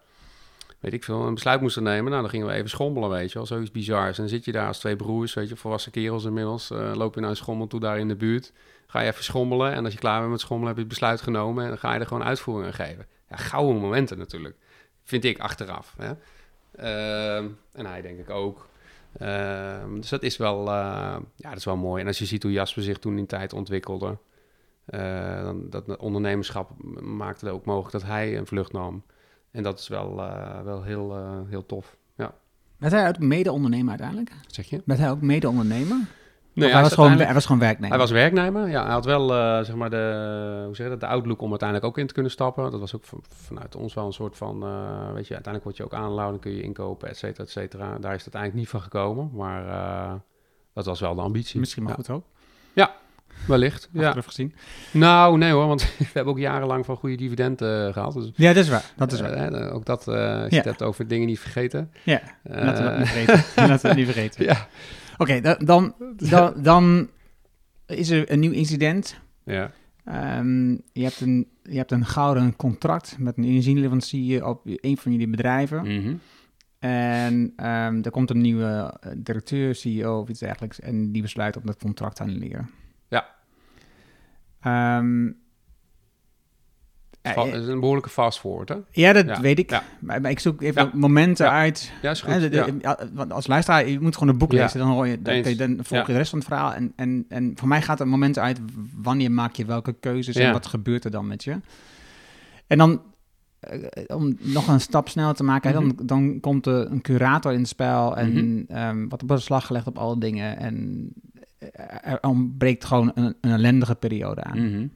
weet 0.79 0.93
ik 0.93 1.03
veel, 1.03 1.21
een 1.21 1.33
besluit 1.33 1.61
moesten 1.61 1.83
nemen. 1.83 2.09
Nou, 2.09 2.21
dan 2.21 2.29
gingen 2.29 2.47
we 2.47 2.53
even 2.53 2.69
schommelen, 2.69 3.09
weet 3.09 3.31
je 3.31 3.37
wel. 3.37 3.47
Zoiets 3.47 3.71
bizars. 3.71 4.17
En 4.17 4.23
dan 4.23 4.31
zit 4.31 4.45
je 4.45 4.51
daar 4.51 4.67
als 4.67 4.79
twee 4.79 4.95
broers, 4.95 5.33
weet 5.33 5.49
je, 5.49 5.55
volwassen 5.55 5.91
kerels 5.91 6.25
inmiddels. 6.25 6.71
eh 6.71 6.91
loop 6.93 7.15
je 7.15 7.21
naar 7.21 7.29
een 7.29 7.35
schommel 7.35 7.67
toe 7.67 7.79
daar 7.79 7.99
in 7.99 8.07
de 8.07 8.15
buurt. 8.15 8.53
Ga 8.87 9.01
je 9.01 9.07
even 9.07 9.23
schommelen. 9.23 9.73
En 9.73 9.83
als 9.83 9.93
je 9.93 9.99
klaar 9.99 10.19
bent 10.19 10.31
met 10.31 10.39
schommelen, 10.39 10.67
heb 10.67 10.75
je 10.75 10.83
het 10.83 10.99
besluit 10.99 11.21
genomen. 11.21 11.63
En 11.63 11.69
dan 11.69 11.77
ga 11.77 11.93
je 11.93 11.99
er 11.99 12.07
gewoon 12.07 12.23
uitvoering 12.23 12.67
aan 12.67 12.85
geven. 12.85 13.05
Ja, 13.29 13.35
gouden 13.35 13.81
momenten 13.81 14.17
natuurlijk. 14.17 14.55
Vind 15.03 15.23
ik 15.23 15.39
achteraf. 15.39 15.93
Hè? 15.97 16.11
Ehm, 16.75 17.47
en 17.73 17.85
hij 17.85 18.01
denk 18.01 18.19
ik 18.19 18.29
ook. 18.29 18.67
Ehm, 19.17 19.95
dus 19.95 20.09
dat 20.09 20.23
is 20.23 20.37
wel, 20.37 20.59
eh, 20.59 21.17
ja, 21.35 21.49
dat 21.49 21.57
is 21.57 21.65
wel 21.65 21.77
mooi. 21.77 22.01
En 22.01 22.07
als 22.07 22.19
je 22.19 22.25
ziet 22.25 22.43
hoe 22.43 22.51
Jasper 22.51 22.83
zich 22.83 22.97
toen 22.99 23.17
in 23.17 23.25
tijd 23.25 23.53
ontwikkelde. 23.53 24.17
eh, 24.85 25.43
dan, 25.43 25.69
dat 25.69 25.97
ondernemerschap 25.97 26.71
maakte 27.01 27.45
het 27.45 27.53
ook 27.53 27.65
mogelijk 27.65 27.91
dat 27.91 28.03
hij 28.03 28.37
een 28.37 28.47
vlucht 28.47 28.71
nam. 28.71 29.03
En 29.51 29.63
dat 29.63 29.79
is 29.79 29.87
wel, 29.87 30.19
eh, 30.21 30.61
wel 30.61 30.83
heel, 30.83 31.35
heel 31.47 31.65
tof. 31.65 31.97
Ja, 32.15 32.33
Werd 32.77 32.93
hij 32.93 33.07
ook 33.07 33.19
mede-ondernemer 33.19 33.89
uiteindelijk? 33.89 34.31
Zeg 34.47 34.65
je? 34.69 34.81
Werd 34.85 34.99
hij 34.99 35.09
ook 35.11 35.21
mede-ondernemer? 35.21 35.97
Nee, 36.59 36.71
hij, 36.71 36.81
was 36.81 36.93
gewoon, 36.93 37.17
hij 37.19 37.33
was 37.33 37.45
gewoon 37.45 37.61
werknemer? 37.61 37.89
Hij 37.89 37.97
was 37.99 38.11
werknemer. 38.11 38.69
Ja, 38.69 38.83
hij 38.83 38.91
had 38.91 39.05
wel 39.05 39.33
eh, 39.35 39.63
zeg 39.63 39.75
maar 39.75 39.89
de, 39.89 40.61
hoe 40.65 40.75
zeg 40.75 40.85
je 40.85 40.91
dat, 40.91 40.99
de 40.99 41.07
outlook 41.07 41.41
om 41.41 41.49
uiteindelijk 41.49 41.87
ook 41.89 41.97
in 41.97 42.07
te 42.07 42.13
kunnen 42.13 42.31
stappen. 42.31 42.71
Dat 42.71 42.79
was 42.79 42.95
ook 42.95 43.03
van- 43.03 43.23
vanuit 43.27 43.75
ons 43.75 43.93
wel 43.93 44.05
een 44.05 44.13
soort 44.13 44.37
van, 44.37 44.63
eh, 44.63 45.13
weet 45.13 45.27
je, 45.27 45.33
uiteindelijk 45.33 45.63
word 45.63 45.77
je 45.77 45.83
ook 45.83 45.93
aangehouden, 45.93 46.39
kun 46.39 46.51
je 46.55 46.61
inkopen, 46.61 47.09
et 47.09 47.17
cetera, 47.17 47.43
et 47.43 47.49
cetera. 47.51 47.85
Daar 47.85 48.13
is 48.15 48.25
het 48.25 48.35
uiteindelijk 48.35 48.53
niet 48.55 48.69
van 48.69 48.81
gekomen, 48.81 49.29
maar 49.33 49.67
eh, 49.67 50.13
dat 50.73 50.85
was 50.85 50.99
wel 50.99 51.15
de 51.15 51.21
ambitie. 51.21 51.59
Misschien 51.59 51.87
ja. 51.87 51.93
goed 51.93 52.09
ook, 52.09 52.23
Wellicht, 53.47 53.89
ja. 53.91 54.13
gezien. 54.21 54.55
Nou, 54.91 55.37
nee 55.37 55.51
hoor, 55.51 55.67
want 55.67 55.81
we 55.97 56.05
hebben 56.13 56.33
ook 56.33 56.39
jarenlang 56.39 56.85
van 56.85 56.95
goede 56.95 57.15
dividenden 57.15 57.87
eh, 57.87 57.93
gehad. 57.93 58.13
Dus, 58.13 58.31
Ja, 58.35 58.53
dat 58.53 58.63
is 58.63 58.69
waar. 58.69 58.83
Dat 58.95 59.11
is 59.11 59.21
waar. 59.21 59.71
ook 59.71 59.85
dat, 59.85 60.07
als 60.07 60.15
je 60.15 60.47
Ja. 60.49 60.55
het 60.55 60.65
hebt 60.65 60.83
over 60.83 61.07
dingen 61.07 61.27
niet 61.27 61.39
vergeten. 61.39 61.91
ja, 62.03 62.21
laten 62.43 62.83
we 62.83 62.89
dat 62.89 62.97
niet 62.99 63.07
vergeten. 63.07 63.43
laten 63.67 63.75
we 63.81 63.87
dat 63.87 63.95
niet 63.95 64.05
vergeten. 64.05 64.45
ja. 64.45 64.67
Oké, 65.21 65.41
da- 65.41 65.55
dan, 65.65 65.95
dan, 66.15 66.53
dan 66.71 67.09
is 67.85 68.09
er 68.09 68.31
een 68.31 68.39
nieuw 68.39 68.51
incident. 68.51 69.19
ja. 69.43 69.71
Ehm, 70.03 70.69
je, 70.71 71.03
hebt 71.03 71.21
een, 71.21 71.47
je 71.63 71.77
hebt 71.77 71.91
een 71.91 72.05
gouden 72.05 72.55
contract 72.55 73.15
met 73.19 73.37
een 73.37 73.43
energieleverancier 73.43 74.45
op 74.45 74.61
een 74.63 74.97
van 74.97 75.11
jullie 75.11 75.29
bedrijven. 75.29 75.81
Mhm. 75.81 76.15
En 76.79 77.53
ehm, 77.55 78.01
er 78.01 78.11
komt 78.11 78.29
een 78.29 78.41
nieuwe 78.41 78.97
eh, 78.99 79.11
directeur, 79.17 79.75
CEO 79.75 80.19
of 80.19 80.29
iets 80.29 80.39
dergelijks. 80.39 80.79
En 80.79 81.11
die 81.11 81.21
besluit 81.21 81.57
om 81.57 81.65
dat 81.65 81.77
contract 81.79 82.15
te 82.15 82.23
annuleren. 82.23 82.69
Ja. 83.07 83.35
Ehm, 84.61 85.31
Het 87.35 87.61
is 87.61 87.67
een 87.67 87.79
behoorlijke 87.79 88.09
fast 88.09 88.39
forward, 88.39 88.69
hè? 88.69 88.75
ja, 88.91 89.13
dat 89.13 89.25
Ja, 89.25 89.41
weet 89.41 89.59
ik. 89.59 89.69
ja. 89.69 89.83
Maar, 89.99 90.21
maar 90.21 90.31
ik 90.31 90.39
zoek 90.39 90.61
even 90.61 90.91
momenten 90.93 91.49
uit. 91.51 91.91
Ja, 92.01 92.09
is 92.11 92.21
goed. 92.21 92.49
Want 93.13 93.33
als 93.33 93.47
luisteraar, 93.47 93.87
je 93.87 93.99
moet 93.99 94.13
gewoon 94.17 94.33
een 94.33 94.39
boek 94.39 94.51
lezen. 94.53 94.79
Dan, 94.79 94.89
hoor 94.89 95.07
je, 95.07 95.21
dan, 95.21 95.43
dan 95.57 95.77
volg 95.85 96.05
je 96.07 96.11
de 96.11 96.17
rest 96.17 96.29
van 96.29 96.39
het 96.39 96.47
verhaal. 96.47 96.73
En, 96.73 96.93
en, 96.95 97.25
en 97.29 97.51
voor 97.55 97.67
mij 97.67 97.81
gaat 97.81 97.99
er 97.99 98.07
momenten 98.07 98.41
uit 98.43 98.59
wanneer 98.95 99.31
maak 99.31 99.55
je 99.55 99.65
welke 99.65 99.93
keuzes 99.99 100.35
en 100.35 100.51
wat 100.51 100.65
gebeurt 100.65 101.03
er 101.05 101.11
dan 101.11 101.27
met 101.27 101.43
je. 101.43 101.59
En 102.67 102.77
dan, 102.77 103.01
eh, 103.59 104.15
om 104.17 104.37
nog 104.39 104.67
een 104.67 104.81
stap 104.81 105.09
sneller 105.09 105.33
te 105.35 105.43
maken, 105.43 105.71
hè, 105.71 105.79
Mhm. 105.79 105.87
dan, 105.95 106.05
dan 106.05 106.39
komt 106.39 106.65
er 106.65 106.91
een 106.91 107.01
curator 107.01 107.51
in 107.53 107.59
het 107.59 107.67
spel 107.67 108.17
en 108.17 108.31
Mhm. 108.33 108.63
ehm, 108.67 109.07
wat 109.07 109.21
op 109.21 109.27
beslag 109.27 109.65
gelegd 109.65 109.87
op 109.87 109.97
alle 109.97 110.17
dingen. 110.19 110.57
En 110.57 111.07
eh, 111.59 112.11
er 112.11 112.17
ontbreekt 112.21 112.85
gewoon 112.85 113.11
een, 113.15 113.35
een 113.41 113.51
ellendige 113.51 113.95
periode 113.95 114.43
aan. 114.43 114.69
Mhm. 114.71 114.87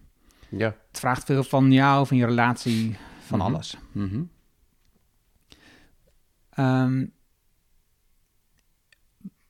Ja. 0.58 0.76
Het 0.88 1.00
vraagt 1.00 1.24
veel 1.24 1.44
van 1.44 1.72
jou, 1.72 2.08
van 2.08 2.18
je 2.18 2.26
relatie, 2.26 2.98
van 3.20 3.38
Mhm. 3.40 3.48
alles. 3.48 3.78
Mhm. 3.92 4.24
Ehm, 6.50 7.06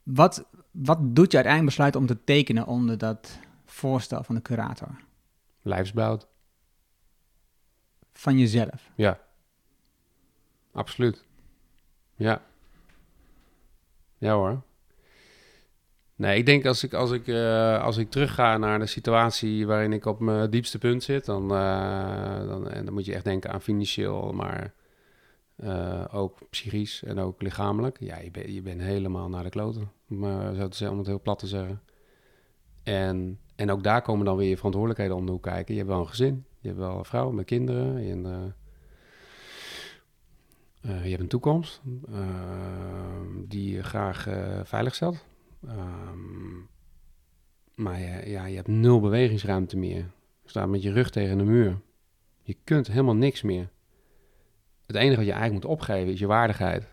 wat, 0.04 0.46
wat 0.72 0.98
doet 1.02 1.32
je 1.32 1.38
uiteindelijk 1.38 1.66
besluiten 1.66 2.02
om 2.02 2.08
te 2.08 2.24
tekenen 2.24 2.66
onder 2.66 2.98
dat 2.98 3.40
voorstel 3.66 4.24
van 4.24 4.36
de 4.36 4.42
curator? 4.42 4.96
Lijfsbouwd. 5.62 6.28
Van 8.14 8.38
jezelf. 8.38 8.92
Ja. 8.96 9.20
Absoluut. 10.72 11.24
Ja. 12.16 12.42
Ja 14.18 14.34
hoor. 14.34 14.62
Nee, 16.24 16.38
ik 16.38 16.46
denk 16.46 16.66
als 16.66 16.84
ik, 16.84 16.94
als 16.94 17.12
ik, 17.12 17.28
eh, 17.28 17.84
als 17.84 17.98
ik 17.98 18.10
terugga 18.10 18.58
naar 18.58 18.80
de 18.80 18.86
situatie 18.86 19.68
waarin 19.68 19.94
ik 19.94 20.06
op 20.06 20.20
mijn 20.20 20.50
diepste 20.50 20.78
punt 20.78 21.04
zit, 21.04 21.26
dan, 21.26 21.52
eh, 21.52 22.48
dan, 22.48 22.70
en 22.70 22.86
dan 22.86 22.94
moet 22.94 23.06
je 23.06 23.14
echt 23.14 23.24
denken 23.24 23.52
aan 23.52 23.62
financieel, 23.62 24.32
maar 24.32 24.74
eh, 25.56 26.06
ook 26.12 26.38
psychisch 26.50 27.04
en 27.04 27.20
ook 27.20 27.42
lichamelijk. 27.42 27.98
Ja, 28.00 28.20
je, 28.20 28.32
bent 28.32 28.54
je 28.54 28.62
bent 28.62 28.82
helemaal 28.82 29.30
naar 29.30 29.44
de 29.44 29.50
kloten, 29.50 29.92
om, 30.10 30.24
om 30.24 30.98
het 30.98 31.08
heel 31.08 31.22
plat 31.22 31.40
te 31.40 31.48
zeggen. 31.48 31.82
En, 32.84 33.40
en 33.56 33.72
ook 33.72 33.84
daar 33.84 34.02
komen 34.02 34.26
dan 34.26 34.38
weer 34.38 34.50
je 34.50 34.58
verantwoordelijkheden 34.58 35.16
om 35.16 35.26
de 35.26 35.40
kijken. 35.40 35.74
Je 35.74 35.80
hebt 35.80 35.92
wel 35.92 36.02
een 36.02 36.10
gezin, 36.10 36.46
je 36.60 36.68
hebt 36.68 36.80
wel 36.80 36.98
een 36.98 37.06
vrouw 37.06 37.32
met 37.32 37.46
kinderen, 37.46 37.98
en, 37.98 38.54
je 40.82 41.10
hebt 41.10 41.22
een 41.22 41.28
toekomst 41.28 41.82
die 43.48 43.76
je 43.76 43.84
graag 43.84 44.28
veilig 44.64 44.96
stelt. 44.96 45.32
Ehm, 45.68 46.58
maar 47.76 48.00
je, 48.00 48.30
ja, 48.30 48.46
je 48.46 48.56
hebt 48.56 48.68
nul 48.68 49.00
bewegingsruimte 49.00 49.78
meer. 49.78 50.12
Je 50.42 50.50
staat 50.50 50.70
met 50.70 50.82
je 50.82 50.92
rug 50.92 51.10
tegen 51.10 51.38
de 51.38 51.44
muur. 51.44 51.80
Je 52.42 52.58
kunt 52.64 52.88
helemaal 52.88 53.16
niks 53.16 53.42
meer. 53.42 53.70
Het 54.86 54.96
enige 54.96 55.16
wat 55.16 55.26
je 55.26 55.32
eigenlijk 55.32 55.64
moet 55.64 55.74
opgeven 55.74 56.14
is 56.14 56.20
je 56.20 56.28
waardigheid. 56.28 56.88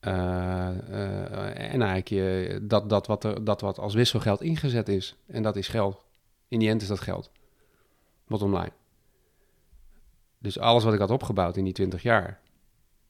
Eh, 0.00 0.68
eh, 0.68 1.72
en 1.72 1.82
eigenlijk 1.82 2.08
je, 2.08 2.58
dat, 2.62 2.88
dat, 2.88 3.06
wat 3.06 3.24
er, 3.24 3.44
dat 3.44 3.60
wat 3.60 3.78
als 3.78 3.94
wisselgeld 3.94 4.40
ingezet 4.40 4.88
is. 4.88 5.16
En 5.26 5.42
dat 5.42 5.56
is 5.56 5.68
geld. 5.68 6.04
In 6.48 6.58
die 6.58 6.68
end 6.68 6.82
is 6.82 6.88
dat 6.88 7.00
geld. 7.00 7.30
Bottom 8.26 8.56
line. 8.56 8.72
Dus 10.38 10.58
alles 10.58 10.84
wat 10.84 10.94
ik 10.94 11.00
had 11.00 11.10
opgebouwd 11.10 11.56
in 11.56 11.64
die 11.64 11.72
20 11.72 12.02
jaar 12.02 12.40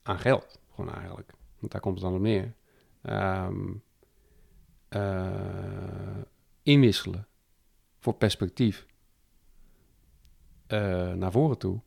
aan 0.03 0.19
geld, 0.19 0.59
gewoon 0.75 0.93
eigenlijk. 0.93 1.31
Want 1.59 1.71
daar 1.71 1.81
komt 1.81 1.95
het 1.95 2.03
dan 2.03 2.15
op 2.15 2.21
neer. 2.21 2.53
Ehm, 3.01 3.73
eh, 4.89 5.27
inwisselen 6.63 7.27
voor 7.99 8.13
perspectief 8.13 8.85
eh, 10.67 11.13
naar 11.13 11.31
voren 11.31 11.57
toe. 11.57 11.79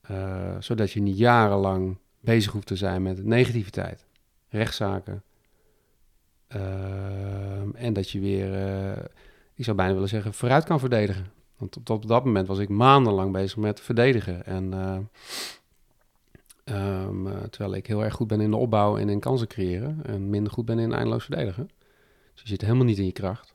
Eh, 0.00 0.56
zodat 0.58 0.90
je 0.92 1.00
niet 1.00 1.18
jarenlang 1.18 1.98
bezig 2.20 2.52
hoeft 2.52 2.66
te 2.66 2.76
zijn 2.76 3.02
met 3.02 3.24
negativiteit, 3.24 4.06
rechtszaken. 4.48 5.22
En 7.74 7.92
dat 7.92 8.10
je 8.10 8.20
weer, 8.20 8.52
ik 9.54 9.64
zou 9.64 9.76
bijna 9.76 9.92
willen 9.92 10.08
zeggen, 10.08 10.34
vooruit 10.34 10.64
kan 10.64 10.80
verdedigen. 10.80 11.26
Want 11.56 11.76
op, 11.76 11.90
op 11.90 12.06
dat 12.06 12.24
moment 12.24 12.46
was 12.46 12.58
ik 12.58 12.68
maandenlang 12.68 13.32
bezig 13.32 13.56
met 13.56 13.80
verdedigen. 13.80 14.46
En 14.46 14.72
eh, 16.70 17.02
ehm, 17.02 17.26
eh, 17.26 17.42
terwijl 17.42 17.74
ik 17.74 17.86
heel 17.86 18.04
erg 18.04 18.14
goed 18.14 18.26
ben 18.26 18.40
in 18.40 18.50
de 18.50 18.56
opbouw 18.56 18.96
en 18.96 19.08
in 19.08 19.20
kansen 19.20 19.48
creëren. 19.48 20.00
En 20.04 20.30
minder 20.30 20.52
goed 20.52 20.64
ben 20.64 20.78
in 20.78 20.92
eindeloos 20.92 21.24
verdedigen. 21.24 21.70
Dus 22.32 22.42
je 22.42 22.48
zit 22.48 22.60
helemaal 22.60 22.84
niet 22.84 22.98
in 22.98 23.04
je 23.04 23.12
kracht. 23.12 23.54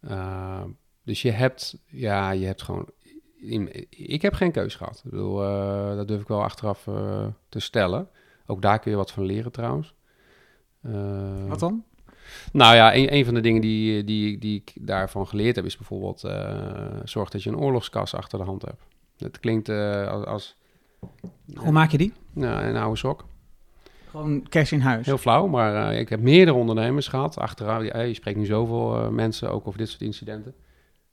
Uh, 0.00 0.62
dus 1.04 1.22
je 1.22 1.30
hebt, 1.30 1.78
ja, 1.86 2.30
je 2.30 2.46
hebt 2.46 2.62
gewoon... 2.62 2.88
Ik 3.88 4.22
heb 4.22 4.34
geen 4.34 4.52
keus 4.52 4.74
gehad. 4.74 5.02
Ik 5.04 5.10
bedoel, 5.10 5.42
uh, 5.42 5.96
dat 5.96 6.08
durf 6.08 6.20
ik 6.20 6.28
wel 6.28 6.42
achteraf 6.42 6.86
uh, 6.86 7.26
te 7.48 7.60
stellen. 7.60 8.08
Ook 8.46 8.62
daar 8.62 8.78
kun 8.78 8.90
je 8.90 8.96
wat 8.96 9.12
van 9.12 9.24
leren 9.24 9.52
trouwens. 9.52 9.94
wat 11.46 11.58
dan? 11.58 11.84
Nou 12.52 12.74
ja, 12.74 12.94
een, 12.94 13.14
een, 13.14 13.24
van 13.24 13.34
de 13.34 13.40
dingen 13.40 13.60
die, 13.60 14.04
die, 14.04 14.38
die 14.38 14.56
ik 14.56 14.72
daarvan 14.80 15.26
geleerd 15.26 15.56
heb... 15.56 15.64
is 15.64 15.76
bijvoorbeeld 15.76 16.20
zorg 17.04 17.30
dat 17.30 17.42
je 17.42 17.50
een 17.50 17.58
oorlogskas 17.58 18.14
achter 18.14 18.38
de 18.38 18.44
hand 18.44 18.62
hebt. 18.62 18.82
Het 19.16 19.40
klinkt 19.40 19.68
als... 19.68 20.24
als 20.24 20.59
Hoe 21.54 21.72
maak 21.72 21.90
je 21.90 21.98
die? 21.98 22.12
Nou, 22.32 22.64
een 22.64 22.76
oude 22.76 22.96
sok. 22.96 23.24
Gewoon 24.10 24.48
cash 24.48 24.72
in 24.72 24.80
huis. 24.80 25.06
Heel 25.06 25.18
flauw, 25.18 25.46
maar 25.46 25.92
uh, 25.92 26.00
ik 26.00 26.08
heb 26.08 26.20
meerdere 26.20 26.56
ondernemers 26.56 27.08
gehad. 27.08 27.38
Achteraf, 27.38 27.84
ja, 27.84 28.00
je 28.00 28.14
spreekt 28.14 28.38
nu 28.38 28.44
zoveel 28.44 28.96
uh, 28.96 29.08
mensen 29.08 29.50
ook 29.50 29.66
over 29.66 29.78
dit 29.78 29.88
soort 29.88 30.00
incidenten. 30.00 30.54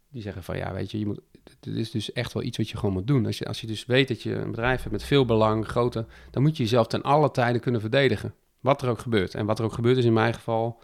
Die 0.09 0.21
zeggen 0.21 0.43
van 0.43 0.57
ja, 0.57 0.73
weet 0.73 0.91
je, 0.91 0.99
je 0.99 1.05
moet, 1.05 1.19
dit 1.59 1.75
is 1.75 1.91
dus 1.91 2.13
echt 2.13 2.33
wel 2.33 2.43
iets 2.43 2.57
wat 2.57 2.69
je 2.69 2.77
gewoon 2.77 2.93
moet 2.93 3.07
doen. 3.07 3.25
Als 3.25 3.37
je, 3.37 3.45
als 3.45 3.61
je 3.61 3.67
dus 3.67 3.85
weet 3.85 4.07
dat 4.07 4.21
je 4.21 4.35
een 4.35 4.51
bedrijf 4.51 4.79
hebt 4.79 4.91
met 4.91 5.03
veel 5.03 5.25
belang, 5.25 5.67
grote, 5.67 6.05
dan 6.31 6.41
moet 6.41 6.57
je 6.57 6.63
jezelf 6.63 6.87
ten 6.87 7.01
alle 7.01 7.31
tijden 7.31 7.61
kunnen 7.61 7.81
verdedigen. 7.81 8.33
Wat 8.59 8.81
er 8.81 8.89
ook 8.89 8.99
gebeurt. 8.99 9.35
En 9.35 9.45
wat 9.45 9.59
er 9.59 9.65
ook 9.65 9.73
gebeurt 9.73 9.97
is 9.97 10.05
in 10.05 10.13
mijn 10.13 10.33
geval 10.33 10.81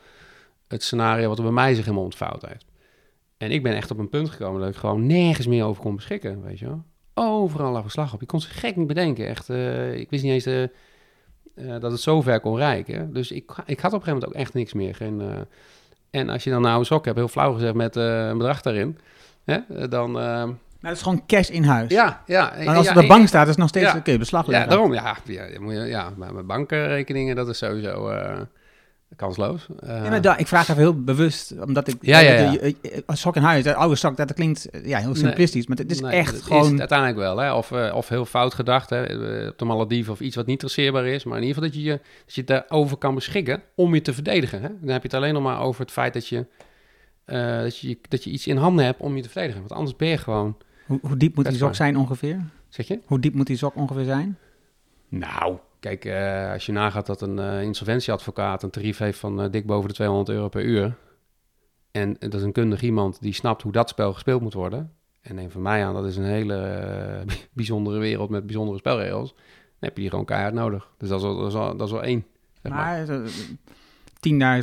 het 0.67 0.83
scenario 0.83 1.27
wat 1.27 1.37
er 1.37 1.43
bij 1.43 1.53
mij 1.53 1.73
zich 1.73 1.83
helemaal 1.83 2.05
ontvouwd 2.05 2.45
heeft. 2.47 2.65
En 3.37 3.51
ik 3.51 3.63
ben 3.63 3.75
echt 3.75 3.91
op 3.91 3.97
een 3.97 4.09
punt 4.09 4.29
gekomen 4.29 4.61
dat 4.61 4.69
ik 4.69 4.75
gewoon 4.75 5.05
nergens 5.05 5.47
meer 5.47 5.65
over 5.65 5.81
kon 5.81 5.95
beschikken, 5.95 6.43
weet 6.43 6.59
je 6.59 6.65
wel. 6.65 6.83
Overal 7.13 7.71
lag 7.71 7.81
verslag 7.81 8.13
op. 8.13 8.21
Ik 8.21 8.27
kon 8.27 8.41
ze 8.41 8.49
gek 8.49 8.75
niet 8.75 8.87
bedenken. 8.87 9.27
Echt, 9.27 9.49
uh, 9.49 9.93
ik 9.93 10.09
wist 10.09 10.23
niet 10.23 10.31
eens 10.31 10.43
de 10.43 10.69
uh, 11.55 11.79
dat 11.79 11.91
het 11.91 12.01
zo 12.01 12.21
ver 12.21 12.39
kon 12.39 12.57
reiken. 12.57 13.13
Dus 13.13 13.31
ik, 13.31 13.51
ik 13.65 13.79
had 13.79 13.93
op 13.93 13.99
een 13.99 14.05
gegeven 14.05 14.13
moment 14.13 14.25
ook 14.25 14.33
echt 14.33 14.53
niks 14.53 14.73
meer. 14.73 14.95
Geen, 14.95 15.45
en 16.11 16.29
als 16.29 16.43
je 16.43 16.49
dan 16.49 16.61
nou 16.61 16.79
een 16.79 16.85
sok 16.85 17.05
hebt, 17.05 17.17
heel 17.17 17.27
flauw 17.27 17.53
gezegd, 17.53 17.73
met 17.73 17.95
een 17.95 18.37
bedrag 18.37 18.61
daarin, 18.61 18.97
hè, 19.43 19.87
dan... 19.87 20.11
Maar 20.11 20.91
dat 20.91 21.01
is 21.01 21.07
gewoon 21.07 21.25
cash 21.25 21.49
in 21.49 21.63
huis. 21.63 21.91
Ja, 21.91 22.23
ja. 22.25 22.41
Maar 22.41 22.75
als 22.75 22.85
ja, 22.85 22.91
het 22.91 23.01
op 23.01 23.01
de 23.01 23.07
bank 23.07 23.27
staat, 23.27 23.43
is 23.43 23.49
het 23.49 23.57
nog 23.57 23.69
steeds 23.69 23.91
ja, 23.91 23.97
oké, 23.97 24.17
beslag 24.17 24.47
leggen. 24.47 24.69
Ja, 24.69 24.75
daarom. 24.75 24.93
Ja, 24.93 25.17
ja, 25.25 25.45
ja, 25.71 25.83
ja 25.83 26.13
mijn 26.17 26.45
bankrekeningen, 26.45 27.35
dat 27.35 27.47
is 27.49 27.57
sowieso 27.57 28.09
kansloos. 29.15 29.67
Uh, 29.83 29.89
ja, 29.89 30.09
maar 30.09 30.21
daar, 30.21 30.39
ik 30.39 30.47
vraag 30.47 30.69
even 30.69 30.81
heel 30.81 31.03
bewust, 31.03 31.53
omdat 31.59 31.87
ik... 31.87 31.95
Ja, 32.01 32.19
ja, 32.19 32.33
ja. 32.33 32.51
De, 32.51 32.75
de, 32.81 33.03
sok 33.07 33.35
in 33.35 33.41
huis, 33.41 33.63
de 33.63 33.75
oude 33.75 33.95
sok, 33.95 34.17
dat 34.17 34.33
klinkt 34.33 34.67
ja, 34.83 34.99
heel 34.99 35.15
simplistisch, 35.15 35.67
nee, 35.67 35.77
maar 35.77 35.77
het 35.77 35.91
is 35.91 36.01
nee, 36.01 36.11
echt 36.11 36.41
gewoon... 36.41 36.63
Is 36.63 36.69
het 36.69 36.79
uiteindelijk 36.79 37.19
wel, 37.19 37.37
hè? 37.37 37.53
Of, 37.53 37.71
uh, 37.71 37.95
of 37.95 38.09
heel 38.09 38.25
fout 38.25 38.53
gedacht, 38.53 38.89
hè? 38.89 39.01
op 39.47 39.57
de 39.57 39.65
Malediven 39.65 40.13
of 40.13 40.19
iets 40.19 40.35
wat 40.35 40.45
niet 40.45 40.59
traceerbaar 40.59 41.05
is. 41.05 41.23
Maar 41.23 41.37
in 41.37 41.43
ieder 41.43 41.55
geval 41.55 41.71
dat 41.71 41.81
je, 41.81 41.89
je, 41.91 41.99
dat 42.25 42.35
je 42.35 42.43
daarover 42.43 42.97
kan 42.97 43.15
beschikken 43.15 43.61
om 43.75 43.93
je 43.93 44.01
te 44.01 44.13
verdedigen. 44.13 44.61
Hè? 44.61 44.67
Dan 44.67 44.89
heb 44.89 45.01
je 45.01 45.07
het 45.07 45.13
alleen 45.13 45.33
nog 45.33 45.43
maar 45.43 45.59
over 45.59 45.81
het 45.81 45.91
feit 45.91 46.13
dat 46.13 46.27
je, 46.27 46.45
uh, 47.25 47.61
dat 47.61 47.77
je, 47.77 47.97
dat 48.09 48.23
je 48.23 48.29
iets 48.29 48.47
in 48.47 48.57
handen 48.57 48.85
hebt 48.85 48.99
om 48.99 49.15
je 49.15 49.21
te 49.21 49.29
verdedigen. 49.29 49.61
Want 49.61 49.73
anders 49.73 49.95
ben 49.95 50.07
je 50.07 50.17
gewoon... 50.17 50.57
Hoe, 50.85 50.99
hoe 51.01 51.17
diep 51.17 51.35
moet 51.35 51.47
die 51.47 51.57
sok 51.57 51.75
zijn 51.75 51.97
ongeveer? 51.97 52.41
Zeg 52.69 52.87
je? 52.87 52.99
Hoe 53.05 53.19
diep 53.19 53.33
moet 53.33 53.47
die 53.47 53.57
sok 53.57 53.75
ongeveer 53.75 54.03
zijn? 54.03 54.37
Nou, 55.09 55.57
Kijk, 55.83 56.05
uh, 56.05 56.51
als 56.51 56.65
je 56.65 56.71
nagaat 56.71 57.05
dat 57.05 57.21
een 57.21 57.37
uh, 57.37 57.61
insolventieadvocaat 57.61 58.63
een 58.63 58.69
tarief 58.69 58.97
heeft 58.97 59.19
van 59.19 59.43
uh, 59.43 59.51
dik 59.51 59.65
boven 59.65 59.87
de 59.87 59.95
200 59.95 60.29
euro 60.29 60.49
per 60.49 60.63
uur. 60.63 60.95
En 61.91 62.15
dat 62.19 62.33
is 62.33 62.41
een 62.41 62.51
kundig 62.51 62.81
iemand 62.81 63.21
die 63.21 63.33
snapt 63.33 63.61
hoe 63.61 63.71
dat 63.71 63.89
spel 63.89 64.13
gespeeld 64.13 64.41
moet 64.41 64.53
worden. 64.53 64.93
En 65.21 65.35
neem 65.35 65.51
van 65.51 65.61
mij 65.61 65.85
aan, 65.85 65.93
dat 65.93 66.05
is 66.05 66.17
een 66.17 66.23
hele 66.23 67.25
bijzondere 67.53 67.97
wereld 67.97 68.29
met 68.29 68.45
bijzondere 68.45 68.77
spelregels. 68.77 69.33
Dan 69.33 69.43
heb 69.79 69.95
je 69.95 70.01
die 70.01 70.09
gewoon 70.09 70.25
keihard 70.25 70.53
nodig. 70.53 70.89
Dus 70.97 71.09
dat 71.09 71.19
is 71.19 71.25
wel, 71.25 71.37
dat 71.37 71.47
is 71.47 71.53
wel, 71.53 71.77
dat 71.77 71.87
is 71.87 71.93
wel 71.93 72.03
één. 72.03 72.25
Zeg 72.61 72.71
maar, 72.71 73.07
maar 73.07 73.29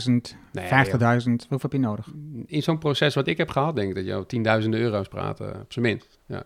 10.000, 0.00 0.36
nee, 0.52 0.68
50.000, 0.68 1.48
hoeveel 1.48 1.58
heb 1.60 1.72
je 1.72 1.78
nodig? 1.78 2.06
In 2.46 2.62
zo'n 2.62 2.78
proces 2.78 3.14
wat 3.14 3.26
ik 3.26 3.36
heb 3.36 3.50
gehad, 3.50 3.76
denk 3.76 3.88
ik 3.88 3.94
dat 3.94 4.04
je 4.04 4.14
over 4.14 4.26
tienduizenden 4.26 4.80
euro's 4.80 5.08
praat, 5.08 5.40
op 5.40 5.72
zijn 5.72 5.84
minst. 5.84 6.18
Ja. 6.26 6.44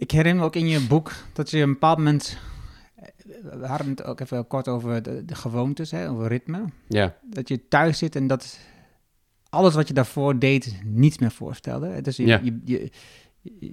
Ik 0.00 0.10
herinner 0.10 0.40
me 0.40 0.44
ook 0.44 0.56
in 0.56 0.68
je 0.68 0.86
boek 0.86 1.12
dat 1.32 1.50
je 1.50 1.58
een 1.58 1.72
bepaald 1.72 1.98
moment. 1.98 2.38
We 3.42 3.66
hadden 3.66 3.88
het 3.88 4.04
ook 4.04 4.20
even 4.20 4.46
kort 4.46 4.68
over 4.68 5.02
de, 5.02 5.24
de 5.24 5.34
gewoontes, 5.34 5.90
hè, 5.90 6.10
over 6.10 6.26
ritme. 6.28 6.64
Ja. 6.88 7.16
Dat 7.22 7.48
je 7.48 7.68
thuis 7.68 7.98
zit 7.98 8.16
en 8.16 8.26
dat 8.26 8.58
alles 9.48 9.74
wat 9.74 9.88
je 9.88 9.94
daarvoor 9.94 10.38
deed 10.38 10.80
niets 10.84 11.18
meer 11.18 11.30
voorstelde. 11.30 12.00
Dus 12.00 12.16
je, 12.16 12.26
ja. 12.26 12.40
je, 12.42 12.60
je, 12.64 12.90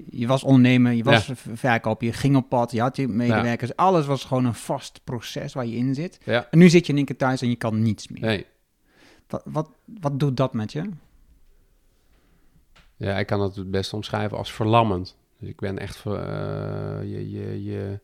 je, 0.10 0.28
was 0.28 0.44
ondernemer, 0.44 0.92
je 0.92 1.04
was 1.04 1.26
Ja. 1.26 1.36
verkoop, 1.36 2.02
je 2.02 2.14
ging 2.14 2.36
op 2.36 2.50
pad, 2.50 2.72
je 2.72 2.82
had 2.82 2.96
je 2.96 3.08
medewerkers. 3.08 3.76
Alles 3.76 4.06
was 4.06 4.24
gewoon 4.24 4.46
een 4.46 4.54
vast 4.54 5.02
proces 5.04 5.54
waar 5.54 5.66
je 5.66 5.76
in 5.76 5.96
zit. 5.96 6.20
Ja. 6.24 6.48
En 6.52 6.58
nu 6.58 6.70
zit 6.70 6.86
je 6.86 6.92
in 6.92 6.98
één 6.98 7.08
keer 7.08 7.18
thuis 7.18 7.42
en 7.42 7.50
je 7.50 7.56
kan 7.56 7.82
niets 7.82 8.08
meer. 8.08 8.22
Nee. 8.22 8.46
Wat, 9.28 9.42
wat, 9.46 9.70
wat 10.02 10.20
doet 10.20 10.38
dat 10.38 10.54
met 10.54 10.72
je? 10.72 10.90
Ja, 12.96 13.18
ik 13.18 13.28
kan 13.28 13.42
het 13.42 13.56
het 13.56 13.72
best 13.72 13.94
omschrijven 13.94 14.38
als 14.38 14.54
verlammend. 14.54 15.18
Dus 15.40 15.50
ik 15.50 15.60
ben 15.60 15.80
echt 15.80 15.98
voor 15.98 16.18
uh, 16.18 17.00
je, 17.02 17.30
je, 17.32 17.64
je. 17.64 18.00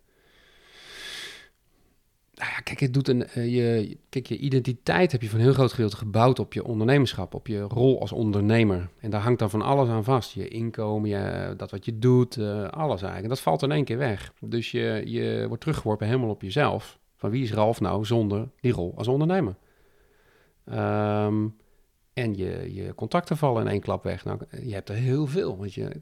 Nou 2.33 2.51
ja, 2.51 2.59
kijk, 2.59 2.79
het 2.79 2.93
doet 2.93 3.07
een. 3.07 3.25
Uh, 3.37 3.53
je, 3.53 3.97
kijk, 4.09 4.27
je 4.27 4.37
identiteit 4.37 5.11
heb 5.11 5.21
je 5.21 5.29
van 5.29 5.39
een 5.39 5.45
heel 5.45 5.53
groot 5.53 5.71
gedeelte 5.71 5.97
gebouwd 5.97 6.39
op 6.39 6.53
je 6.53 6.63
ondernemerschap, 6.63 7.33
op 7.33 7.47
je 7.47 7.61
rol 7.61 7.99
als 7.99 8.11
ondernemer. 8.11 8.89
En 8.99 9.09
daar 9.09 9.21
hangt 9.21 9.39
dan 9.39 9.49
van 9.49 9.61
alles 9.61 9.89
aan 9.89 10.03
vast. 10.03 10.31
Je 10.31 10.47
inkomen, 10.47 11.09
je, 11.09 11.53
dat 11.57 11.71
wat 11.71 11.85
je 11.85 11.99
doet, 11.99 12.37
uh, 12.37 12.67
alles 12.67 13.01
eigenlijk. 13.01 13.23
En 13.23 13.29
dat 13.29 13.39
valt 13.39 13.61
in 13.61 13.71
één 13.71 13.85
keer 13.85 13.97
weg. 13.97 14.33
Dus 14.39 14.71
je, 14.71 15.01
je 15.05 15.45
wordt 15.47 15.61
teruggeworpen 15.61 16.07
helemaal 16.07 16.29
op 16.29 16.41
jezelf. 16.41 16.99
Van 17.15 17.29
wie 17.29 17.43
is 17.43 17.53
Ralf 17.53 17.79
nou 17.79 18.05
zonder 18.05 18.49
die 18.59 18.71
rol 18.71 18.93
als 18.97 19.07
ondernemer? 19.07 19.55
Um, 20.65 21.55
en 22.13 22.35
je, 22.35 22.73
je 22.73 22.95
contacten 22.95 23.37
vallen 23.37 23.61
in 23.61 23.71
één 23.71 23.81
klap 23.81 24.03
weg. 24.03 24.25
Nou, 24.25 24.39
je 24.61 24.73
hebt 24.73 24.89
er 24.89 24.95
heel 24.95 25.27
veel. 25.27 25.57
Want 25.57 25.73
je, 25.73 26.01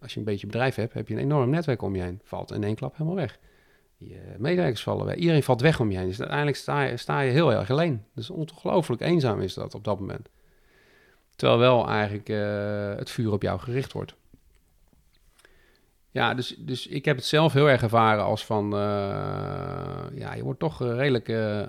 als 0.00 0.12
je 0.12 0.18
een 0.18 0.24
beetje 0.24 0.46
bedrijf 0.46 0.74
hebt, 0.74 0.94
heb 0.94 1.08
je 1.08 1.14
een 1.14 1.20
enorm 1.20 1.50
netwerk 1.50 1.82
om 1.82 1.96
je 1.96 2.02
heen. 2.02 2.20
Valt 2.24 2.52
in 2.52 2.64
één 2.64 2.74
klap 2.74 2.92
helemaal 2.92 3.16
weg. 3.16 3.38
Je 3.98 4.34
medewerkers 4.38 4.82
vallen 4.82 5.06
weg. 5.06 5.14
Iedereen 5.14 5.42
valt 5.42 5.60
weg 5.60 5.80
om 5.80 5.90
je 5.90 5.98
heen. 5.98 6.06
Dus 6.06 6.18
uiteindelijk 6.18 6.56
sta 6.56 6.82
je, 6.82 6.96
sta 6.96 7.20
je 7.20 7.30
heel 7.30 7.52
erg 7.52 7.70
alleen. 7.70 8.04
Dus 8.14 8.30
ongelooflijk 8.30 9.00
eenzaam 9.00 9.40
is 9.40 9.54
dat 9.54 9.74
op 9.74 9.84
dat 9.84 10.00
moment. 10.00 10.28
Terwijl 11.36 11.58
wel 11.58 11.88
eigenlijk 11.88 12.28
uh, 12.28 12.94
het 12.94 13.10
vuur 13.10 13.32
op 13.32 13.42
jou 13.42 13.58
gericht 13.58 13.92
wordt. 13.92 14.14
Ja, 16.10 16.34
dus, 16.34 16.56
dus 16.58 16.86
ik 16.86 17.04
heb 17.04 17.16
het 17.16 17.24
zelf 17.24 17.52
heel 17.52 17.70
erg 17.70 17.82
ervaren 17.82 18.24
als 18.24 18.44
van... 18.44 18.74
Uh, 18.74 18.80
ja, 20.14 20.34
je 20.34 20.42
wordt 20.42 20.60
toch 20.60 20.78
redelijk 20.78 21.28
uh, 21.28 21.62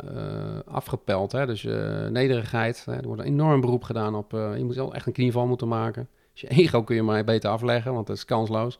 afgepeld. 0.66 1.32
Hè? 1.32 1.46
Dus 1.46 1.64
nederigheid. 2.12 2.86
Hè? 2.86 2.96
Er 2.96 3.08
wordt 3.08 3.22
een 3.22 3.28
enorm 3.28 3.62
beroep 3.62 3.84
gedaan 3.84 4.16
op... 4.16 4.32
je 4.32 4.64
moet 4.64 4.76
wel 4.76 4.94
echt 4.94 5.06
een 5.06 5.14
knieval 5.14 5.48
moeten 5.48 5.68
maken. 5.68 6.10
Je 6.40 6.48
ego 6.64 6.84
kun 6.84 6.96
je 6.96 7.04
maar 7.04 7.24
beter 7.24 7.50
afleggen, 7.50 7.94
want 7.94 8.08
dat 8.08 8.16
is 8.16 8.26
kansloos. 8.26 8.80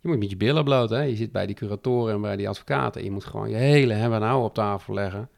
Je 0.00 0.08
moet 0.08 0.18
met 0.18 0.30
je 0.30 0.36
billen 0.36 0.64
bloot. 0.64 0.90
Hè? 0.90 1.00
Je 1.00 1.16
zit 1.16 1.32
bij 1.32 1.46
die 1.46 1.54
curatoren 1.54 2.14
en 2.14 2.20
bij 2.20 2.36
die 2.36 2.48
advocaten. 2.48 3.04
Je 3.04 3.10
moet 3.10 3.24
gewoon 3.24 3.50
je 3.50 3.56
hele 3.56 3.94
hebben 3.94 4.18
en 4.18 4.24
houden 4.24 4.48
op 4.48 4.54
tafel 4.54 4.94
leggen. 4.94 5.28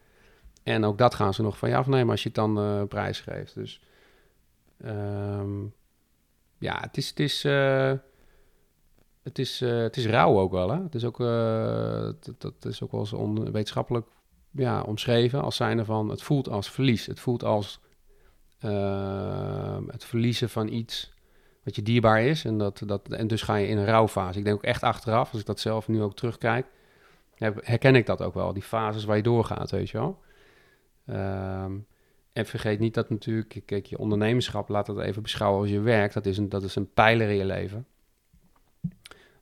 En 0.63 0.85
ook 0.85 0.99
dat 0.99 1.15
gaan 1.15 1.35
ze 1.35 1.43
nog 1.43 1.59
van 1.59 1.69
je 1.69 1.77
afnemen 1.77 2.11
als 2.11 2.23
je 2.23 2.29
het 2.29 2.37
dan 2.37 2.59
uh, 2.59 2.83
prijs 2.83 3.21
geeft. 3.21 3.55
Dus 3.55 3.81
um, 4.85 5.75
ja, 6.59 6.81
het 6.81 6.97
is, 6.97 7.09
het 7.09 7.21
is, 7.21 7.45
uh, 7.45 7.93
het 9.23 9.39
is, 9.39 9.63
uh, 9.63 9.83
het 9.83 9.97
is 9.97 10.07
rauw 10.07 10.39
ook 10.39 10.53
wel. 10.53 10.71
Hè? 10.71 10.83
Het 10.83 10.95
is 10.95 11.05
ook, 11.05 11.19
dat, 11.19 12.35
dat, 12.39 12.65
is 12.65 12.83
ook 12.83 12.93
wel 12.93 13.07
on, 13.15 13.53
wetenschappelijk 13.53 14.07
ja, 14.51 14.83
omschreven 14.83 15.43
als 15.43 15.57
zijnde 15.57 15.85
van 15.85 16.09
het 16.09 16.23
voelt 16.23 16.49
als 16.49 16.71
verlies. 16.71 17.07
Het 17.07 17.21
voelt 17.21 17.45
als 17.45 17.81
ehm, 18.59 19.89
het 19.89 20.05
verliezen 20.05 20.51
van 20.51 20.69
iets 20.69 21.15
wat 21.67 21.77
je 21.77 21.83
dierbaar 21.83 22.23
is. 22.23 22.45
En, 22.45 22.59
dat, 22.59 22.83
dat, 22.87 23.09
en 23.09 23.27
dus 23.27 23.43
ga 23.43 23.55
je 23.55 23.69
in 23.69 23.79
een 23.79 23.85
rouwfase. 23.85 24.39
Ik 24.39 24.45
denk 24.45 24.57
ook 24.57 24.63
echt 24.63 24.83
achteraf, 24.83 25.31
als 25.31 25.41
ik 25.41 25.47
dat 25.47 25.61
zelf 25.61 25.89
nu 25.89 26.03
ook 26.03 26.15
terugkijk, 26.15 26.67
herken 27.61 27.95
ik 27.95 28.07
dat 28.07 28.23
ook 28.23 28.35
wel. 28.35 28.53
Die 28.53 28.63
fases 28.63 29.05
waar 29.05 29.17
je 29.17 29.23
doorgaat, 29.23 29.71
weet 29.71 29.91
je 29.91 29.99
wel. 29.99 30.19
Um, 31.07 31.87
en 32.33 32.47
vergeet 32.47 32.79
niet 32.79 32.95
dat 32.95 33.11
natuurlijk, 33.11 33.63
kijk, 33.65 33.87
je 33.87 33.99
ondernemerschap, 33.99 34.69
laat 34.69 34.87
dat 34.87 35.01
even 35.01 35.23
beschouwen 35.23 35.61
als 35.61 35.71
je 35.71 35.81
werk. 35.81 36.13
Dat 36.13 36.27
is 36.27 36.39
een, 36.39 36.49
dat 36.49 36.63
is 36.63 36.77
een 36.77 36.93
pijler 36.93 37.29
in 37.29 37.37
je 37.37 37.45
leven. 37.45 37.87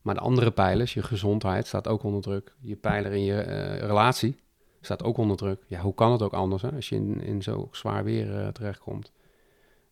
Maar 0.03 0.15
de 0.15 0.21
andere 0.21 0.51
pijlers, 0.51 0.95
je 0.95 1.03
gezondheid, 1.03 1.67
staat 1.67 1.89
ook 1.89 2.03
onder 2.03 2.23
druk. 2.23 2.55
Je 2.61 2.77
pijler 2.77 3.13
in 3.13 3.25
je 3.25 3.47
uh, 3.47 3.79
relatie 3.79 4.37
staat 4.81 5.03
ook 5.03 5.17
onder 5.17 5.37
druk. 5.37 5.63
Ja, 5.67 5.81
hoe 5.81 5.95
kan 5.95 6.13
het 6.13 6.23
ook 6.23 6.33
anders 6.33 6.65
als 6.65 6.89
je 6.89 6.97
in, 6.97 7.21
in 7.21 7.43
zo 7.43 7.69
zwaar 7.73 8.05
weer 8.05 8.29
uh, 8.29 8.49
terechtkomt? 8.49 9.13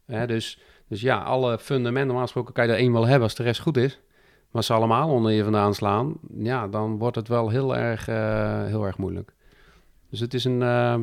Hè, 0.04 0.26
dus, 0.26 0.58
dus 0.92 1.00
ja, 1.00 1.18
alle 1.22 1.58
fundamenten, 1.58 2.06
normaal 2.06 2.24
gesproken 2.24 2.54
kan 2.54 2.66
je 2.66 2.72
er 2.72 2.78
één 2.78 2.92
wel 2.92 3.06
hebben 3.06 3.22
als 3.22 3.34
de 3.34 3.42
rest 3.42 3.60
goed 3.60 3.76
is. 3.76 4.00
Maar 4.50 4.64
ze 4.64 4.72
allemaal 4.72 5.08
onder 5.08 5.32
je 5.32 5.42
vandaan 5.42 5.74
slaan, 5.74 6.14
ja, 6.38 6.68
dan 6.68 6.98
wordt 6.98 7.16
het 7.16 7.28
wel 7.28 7.48
heel 7.48 7.76
erg, 7.76 8.08
uh, 8.08 8.64
heel 8.64 8.84
erg 8.84 8.98
moeilijk. 8.98 9.34
Dus 10.10 10.20
het 10.20 10.34
is 10.34 10.44
een, 10.44 10.60
uh, 10.60 10.98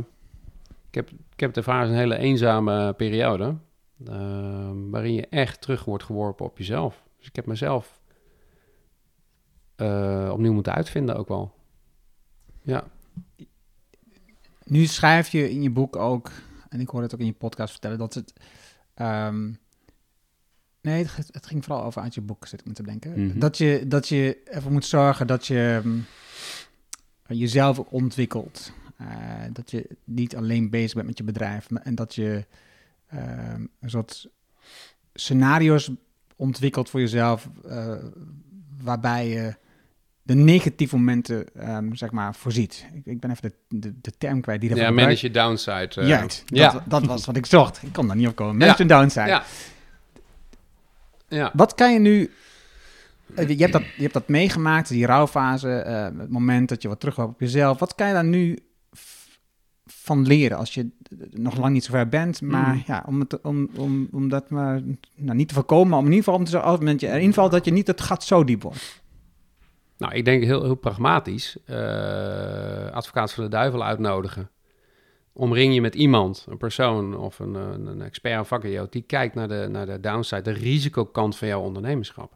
ik, 0.88 0.96
heb, 0.96 1.10
ik 1.10 1.40
heb 1.40 1.56
ervaren 1.56 1.90
een 1.90 1.96
hele 1.96 2.18
eenzame 2.18 2.94
periode, 2.94 3.56
uh, 4.10 4.70
waarin 4.90 5.14
je 5.14 5.28
echt 5.28 5.62
terug 5.62 5.86
wordt 5.86 6.04
geworpen 6.04 6.46
op 6.46 6.58
jezelf. 6.58 7.04
Dus 7.18 7.28
ik 7.28 7.36
heb 7.36 7.46
mezelf 7.46 8.00
uh, 9.78 10.30
opnieuw 10.32 10.54
moeten 10.54 10.74
uitvinden 10.74 11.16
ook 11.16 11.28
wel. 11.28 11.54
Ja. 12.62 12.84
Nu 14.64 14.86
schrijf 14.86 15.30
je 15.30 15.50
in 15.50 15.62
je 15.62 15.72
boek 15.72 15.96
ook, 15.96 16.32
en 16.70 16.80
ik 16.80 16.90
hoor 16.90 17.02
het 17.02 17.14
ook 17.14 17.20
in 17.20 17.26
je 17.26 17.34
podcast 17.34 17.72
vertellen, 17.72 17.98
dat 17.98 18.14
het 18.14 18.34
ehm, 18.94 19.52
nee, 20.82 21.06
het, 21.16 21.28
het 21.32 21.46
ging 21.46 21.66
vooral 21.66 21.84
over 21.84 22.02
uit 22.02 22.14
je 22.14 22.22
boek, 22.22 22.48
zit 22.48 22.60
ik 22.60 22.66
me 22.68 22.74
te 22.74 22.84
denken. 22.84 23.26
Mhm. 23.28 23.40
Dat, 23.40 23.58
je, 23.58 23.84
dat 23.88 24.08
je 24.08 24.42
ervoor 24.44 24.72
moet 24.72 24.86
zorgen 24.86 25.28
dat 25.28 25.48
je 25.48 25.82
mm, 25.84 26.06
jezelf 27.28 27.80
ontwikkelt. 27.80 28.72
Eh, 28.98 29.08
dat 29.54 29.72
je 29.72 29.90
niet 30.04 30.36
alleen 30.36 30.70
bezig 30.70 30.94
bent 30.94 31.08
met 31.08 31.18
je 31.18 31.24
bedrijf. 31.24 31.70
maar- 31.70 31.82
En 31.82 31.96
dat 31.96 32.16
je 32.16 32.46
ehm, 33.08 33.66
een 33.80 33.90
soort 33.90 34.28
scenario's 35.14 35.92
ontwikkelt 36.36 36.90
voor 36.90 37.00
jezelf. 37.00 37.50
eh, 37.68 37.94
waarbij 38.82 39.30
je 39.30 39.56
de 40.22 40.36
negatieve 40.36 40.96
momenten, 40.96 41.56
ehm, 41.56 41.94
zeg 41.94 42.12
maar, 42.12 42.36
voorziet. 42.36 42.86
Ik, 42.94 43.06
ik 43.06 43.20
ben 43.20 43.30
even 43.32 43.54
de, 43.68 43.80
de, 43.80 43.94
de 44.02 44.12
term 44.18 44.42
kwijt 44.42 44.62
die 44.62 44.70
Ja, 44.70 44.76
daarvoor 44.76 44.96
manage 44.96 45.18
gebruikt. 45.18 45.62
je 45.62 45.72
downside. 45.72 46.02
eh. 46.02 46.08
Juist, 46.08 46.44
ja. 46.46 46.72
dat, 46.72 46.84
dat 46.88 47.06
was 47.06 47.26
wat 47.26 47.36
ik 47.36 47.46
zocht. 47.46 47.84
Ik 47.84 47.94
kon 47.94 48.08
daar 48.08 48.16
niet 48.16 48.28
op 48.28 48.36
komen. 48.36 48.58
Manage 48.58 48.84
Ja. 48.84 48.98
downside. 49.00 49.28
Ja. 49.28 49.44
Ja. 51.30 51.52
Wat 51.54 51.76
kan 51.76 51.94
je 51.94 52.00
nu... 52.00 52.32
eh, 53.36 53.48
Je 53.50 53.56
hebt 53.56 53.74
dat, 53.74 53.84
je 53.96 54.02
hebt 54.02 54.14
dat 54.14 54.28
meegemaakt, 54.28 54.90
die 54.90 55.06
rouwfase, 55.06 55.72
eh, 55.72 56.04
het 56.04 56.30
moment 56.30 56.70
dat 56.70 56.82
je 56.82 56.88
wat 56.88 57.00
terugloopt 57.00 57.34
op 57.34 57.40
jezelf. 57.40 57.80
Wat 57.80 57.96
kan 57.96 58.08
je 58.08 58.14
daar 58.14 58.24
nu 58.26 58.60
van 59.86 60.28
leren 60.28 60.58
als 60.58 60.74
je 60.74 60.90
nog 61.32 61.58
lang 61.58 61.74
niet 61.74 61.84
zo 61.84 61.92
ver 61.92 62.10
bent? 62.10 62.42
Maar 62.42 62.74
Mm. 62.74 62.84
ja, 62.86 63.04
om, 63.08 63.20
het, 63.20 63.42
om, 63.42 63.70
om, 63.78 64.08
om 64.12 64.30
dat 64.30 64.50
maar 64.50 64.82
nou, 65.16 65.38
niet 65.38 65.48
te 65.48 65.54
voorkomen, 65.54 65.88
maar 65.90 66.00
om 66.00 66.06
in 66.06 66.12
ieder 66.12 66.24
geval 66.24 66.40
om 66.40 66.46
te 66.46 66.52
zorgen, 66.52 66.70
als 66.88 67.00
je 67.02 67.08
erin 67.12 67.34
valt, 67.34 67.52
dat 67.52 67.66
je 67.66 67.72
niet 67.72 67.88
het 67.88 68.02
gat 68.02 68.24
zo 68.24 68.44
diep 68.44 68.62
wordt. 68.62 69.02
Nou, 69.98 70.14
ik 70.14 70.26
denk 70.26 70.44
heel, 70.44 70.64
heel 70.64 70.76
pragmatisch. 70.76 71.58
eh 71.66 72.90
advocaat 72.92 73.34
van 73.34 73.44
de 73.44 73.50
duivel 73.50 73.84
uitnodigen. 73.84 74.50
Omring 75.40 75.74
je 75.74 75.82
met 75.82 75.96
iemand, 75.96 76.46
een 76.50 76.58
persoon 76.58 77.18
of 77.18 77.40
een, 77.40 77.54
een, 77.54 77.88
een 77.88 78.02
expert 78.02 78.52
of 78.52 78.88
die 78.90 79.02
kijkt 79.02 79.36
naar 79.36 79.48
de, 79.48 79.68
naar 79.72 79.86
de 79.86 80.00
downside, 80.00 80.42
de 80.42 80.52
risicokant 80.52 81.38
van 81.38 81.48
jouw 81.48 81.62
ondernemerschap. 81.62 82.32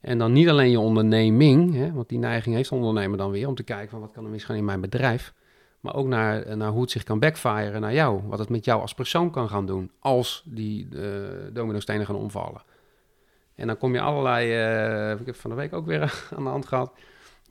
En 0.00 0.18
dan 0.18 0.32
niet 0.32 0.48
alleen 0.48 0.70
je 0.70 0.80
onderneming, 0.80 1.74
hè, 1.74 1.92
want 1.92 2.08
die 2.08 2.18
neiging 2.18 2.54
heeft 2.54 2.68
de 2.68 2.74
ondernemer 2.74 3.18
dan 3.18 3.30
weer... 3.30 3.48
om 3.48 3.54
te 3.54 3.62
kijken 3.62 3.90
van 3.90 4.00
wat 4.00 4.12
kan 4.12 4.24
er 4.24 4.30
misgaan 4.30 4.56
in 4.56 4.64
mijn 4.64 4.80
bedrijf... 4.80 5.32
maar 5.80 5.94
ook 5.94 6.06
naar, 6.06 6.56
naar 6.56 6.70
hoe 6.70 6.80
het 6.80 6.90
zich 6.90 7.02
kan 7.02 7.18
backfiren 7.18 7.80
naar 7.80 7.94
jou. 7.94 8.20
Wat 8.26 8.38
het 8.38 8.48
met 8.48 8.64
jou 8.64 8.80
als 8.80 8.94
persoon 8.94 9.30
kan 9.30 9.48
gaan 9.48 9.66
doen 9.66 9.90
als 9.98 10.42
die 10.46 10.88
uh, 10.90 11.02
dominostenen 11.52 12.06
gaan 12.06 12.16
omvallen. 12.16 12.62
En 13.54 13.66
dan 13.66 13.78
kom 13.78 13.94
je 13.94 14.00
allerlei, 14.00 14.44
ik 15.20 15.26
heb 15.26 15.36
van 15.36 15.50
de 15.50 15.56
week 15.56 15.72
ook 15.72 15.86
weer 15.86 16.00
aan 16.36 16.44
de 16.44 16.50
hand 16.50 16.66
gehad. 16.66 16.92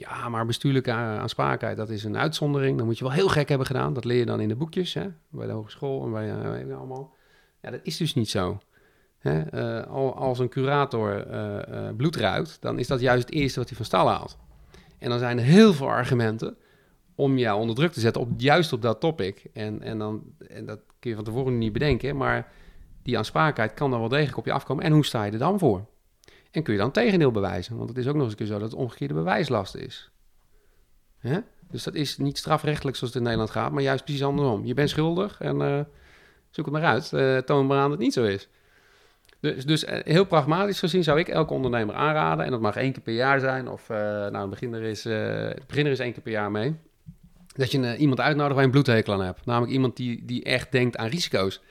Ja, 0.01 0.29
maar 0.29 0.45
bestuurlijke 0.45 0.91
aansprakelijkheid, 0.91 1.77
dat 1.77 1.89
is 1.89 2.03
een 2.03 2.17
uitzondering. 2.17 2.77
Dan 2.77 2.85
moet 2.85 2.97
je 2.97 3.03
wel 3.03 3.13
heel 3.13 3.29
gek 3.29 3.49
hebben 3.49 3.67
gedaan. 3.67 3.93
Dat 3.93 4.05
leer 4.05 4.17
je 4.17 4.25
dan 4.25 4.39
in 4.39 4.47
de 4.47 4.55
boekjes, 4.55 4.93
hè? 4.93 5.07
bij 5.29 5.47
de 5.47 5.53
hogeschool 5.53 6.05
en 6.05 6.11
bij 6.11 6.65
uh, 6.65 6.77
allemaal. 6.77 7.15
Ja, 7.61 7.71
dat 7.71 7.79
is 7.83 7.97
dus 7.97 8.13
niet 8.13 8.29
zo. 8.29 8.59
Hè? 9.17 9.53
Uh, 9.81 10.15
als 10.15 10.39
een 10.39 10.49
curator 10.49 11.27
uh, 11.31 11.89
bloed 11.97 12.15
ruikt, 12.15 12.57
dan 12.61 12.79
is 12.79 12.87
dat 12.87 12.99
juist 12.99 13.25
het 13.25 13.33
eerste 13.33 13.59
wat 13.59 13.67
hij 13.67 13.77
van 13.77 13.85
stal 13.85 14.07
haalt. 14.07 14.37
En 14.97 15.09
dan 15.09 15.19
zijn 15.19 15.37
er 15.37 15.43
heel 15.43 15.73
veel 15.73 15.87
argumenten 15.87 16.57
om 17.15 17.37
jou 17.37 17.59
onder 17.59 17.75
druk 17.75 17.91
te 17.91 17.99
zetten, 17.99 18.21
op, 18.21 18.29
juist 18.37 18.73
op 18.73 18.81
dat 18.81 18.99
topic. 18.99 19.43
En, 19.53 19.81
en, 19.81 19.97
dan, 19.97 20.23
en 20.47 20.65
dat 20.65 20.79
kun 20.99 21.09
je 21.09 21.15
van 21.15 21.25
tevoren 21.25 21.57
niet 21.57 21.73
bedenken, 21.73 22.17
maar 22.17 22.51
die 23.03 23.17
aansprakelijkheid 23.17 23.73
kan 23.73 23.91
dan 23.91 23.99
wel 23.99 24.09
degelijk 24.09 24.37
op 24.37 24.45
je 24.45 24.53
afkomen. 24.53 24.83
En 24.83 24.91
hoe 24.91 25.05
sta 25.05 25.23
je 25.23 25.31
er 25.31 25.37
dan 25.37 25.59
voor? 25.59 25.85
En 26.51 26.63
kun 26.63 26.73
je 26.73 26.79
dan 26.79 26.91
tegendeel 26.91 27.31
bewijzen? 27.31 27.77
Want 27.77 27.89
het 27.89 27.97
is 27.97 28.07
ook 28.07 28.13
nog 28.13 28.23
eens 28.23 28.31
een 28.31 28.37
keer 28.37 28.47
zo 28.47 28.59
dat 28.59 28.71
het 28.71 28.79
omgekeerde 28.79 29.13
bewijslast 29.13 29.75
is. 29.75 30.11
Hè? 31.17 31.39
Dus 31.69 31.83
dat 31.83 31.93
is 31.93 32.17
niet 32.17 32.37
strafrechtelijk 32.37 32.97
zoals 32.97 33.13
het 33.13 33.21
in 33.21 33.27
Nederland 33.27 33.51
gaat, 33.51 33.71
maar 33.71 33.83
juist 33.83 34.03
precies 34.03 34.23
andersom. 34.23 34.65
Je 34.65 34.73
bent 34.73 34.89
schuldig 34.89 35.41
en 35.41 35.61
uh, 35.61 35.79
zoek 36.49 36.65
het 36.65 36.73
maar 36.73 36.83
uit. 36.83 37.11
Uh, 37.13 37.37
toon 37.37 37.67
maar 37.67 37.77
aan 37.77 37.89
dat 37.89 37.91
het 37.91 37.99
niet 37.99 38.13
zo 38.13 38.23
is. 38.23 38.47
Dus, 39.39 39.65
dus 39.65 39.83
uh, 39.83 39.99
heel 40.03 40.25
pragmatisch 40.25 40.79
gezien 40.79 41.03
zou 41.03 41.19
ik 41.19 41.27
elke 41.27 41.53
ondernemer 41.53 41.95
aanraden. 41.95 42.45
En 42.45 42.51
dat 42.51 42.61
mag 42.61 42.75
één 42.75 42.91
keer 42.91 43.01
per 43.01 43.13
jaar 43.13 43.39
zijn. 43.39 43.67
Of 43.67 43.87
nou, 43.87 44.49
begin 44.49 44.73
er, 44.73 44.83
is, 44.83 45.03
begin 45.67 45.85
is 45.85 45.99
één 45.99 46.13
keer 46.13 46.21
per 46.21 46.31
jaar 46.31 46.51
mee. 46.51 46.75
Dat 47.55 47.71
je 47.71 47.97
iemand 47.97 48.19
uitnodigt 48.19 48.53
waar 48.53 48.61
je 48.61 48.65
een 48.65 48.83
bloedhekel 48.83 49.13
aan 49.13 49.21
hebt. 49.21 49.45
Namelijk 49.45 49.71
iemand 49.71 49.97
die, 49.97 50.25
die 50.25 50.43
echt 50.43 50.71
denkt 50.71 50.97
aan 50.97 51.07
risico's. 51.07 51.61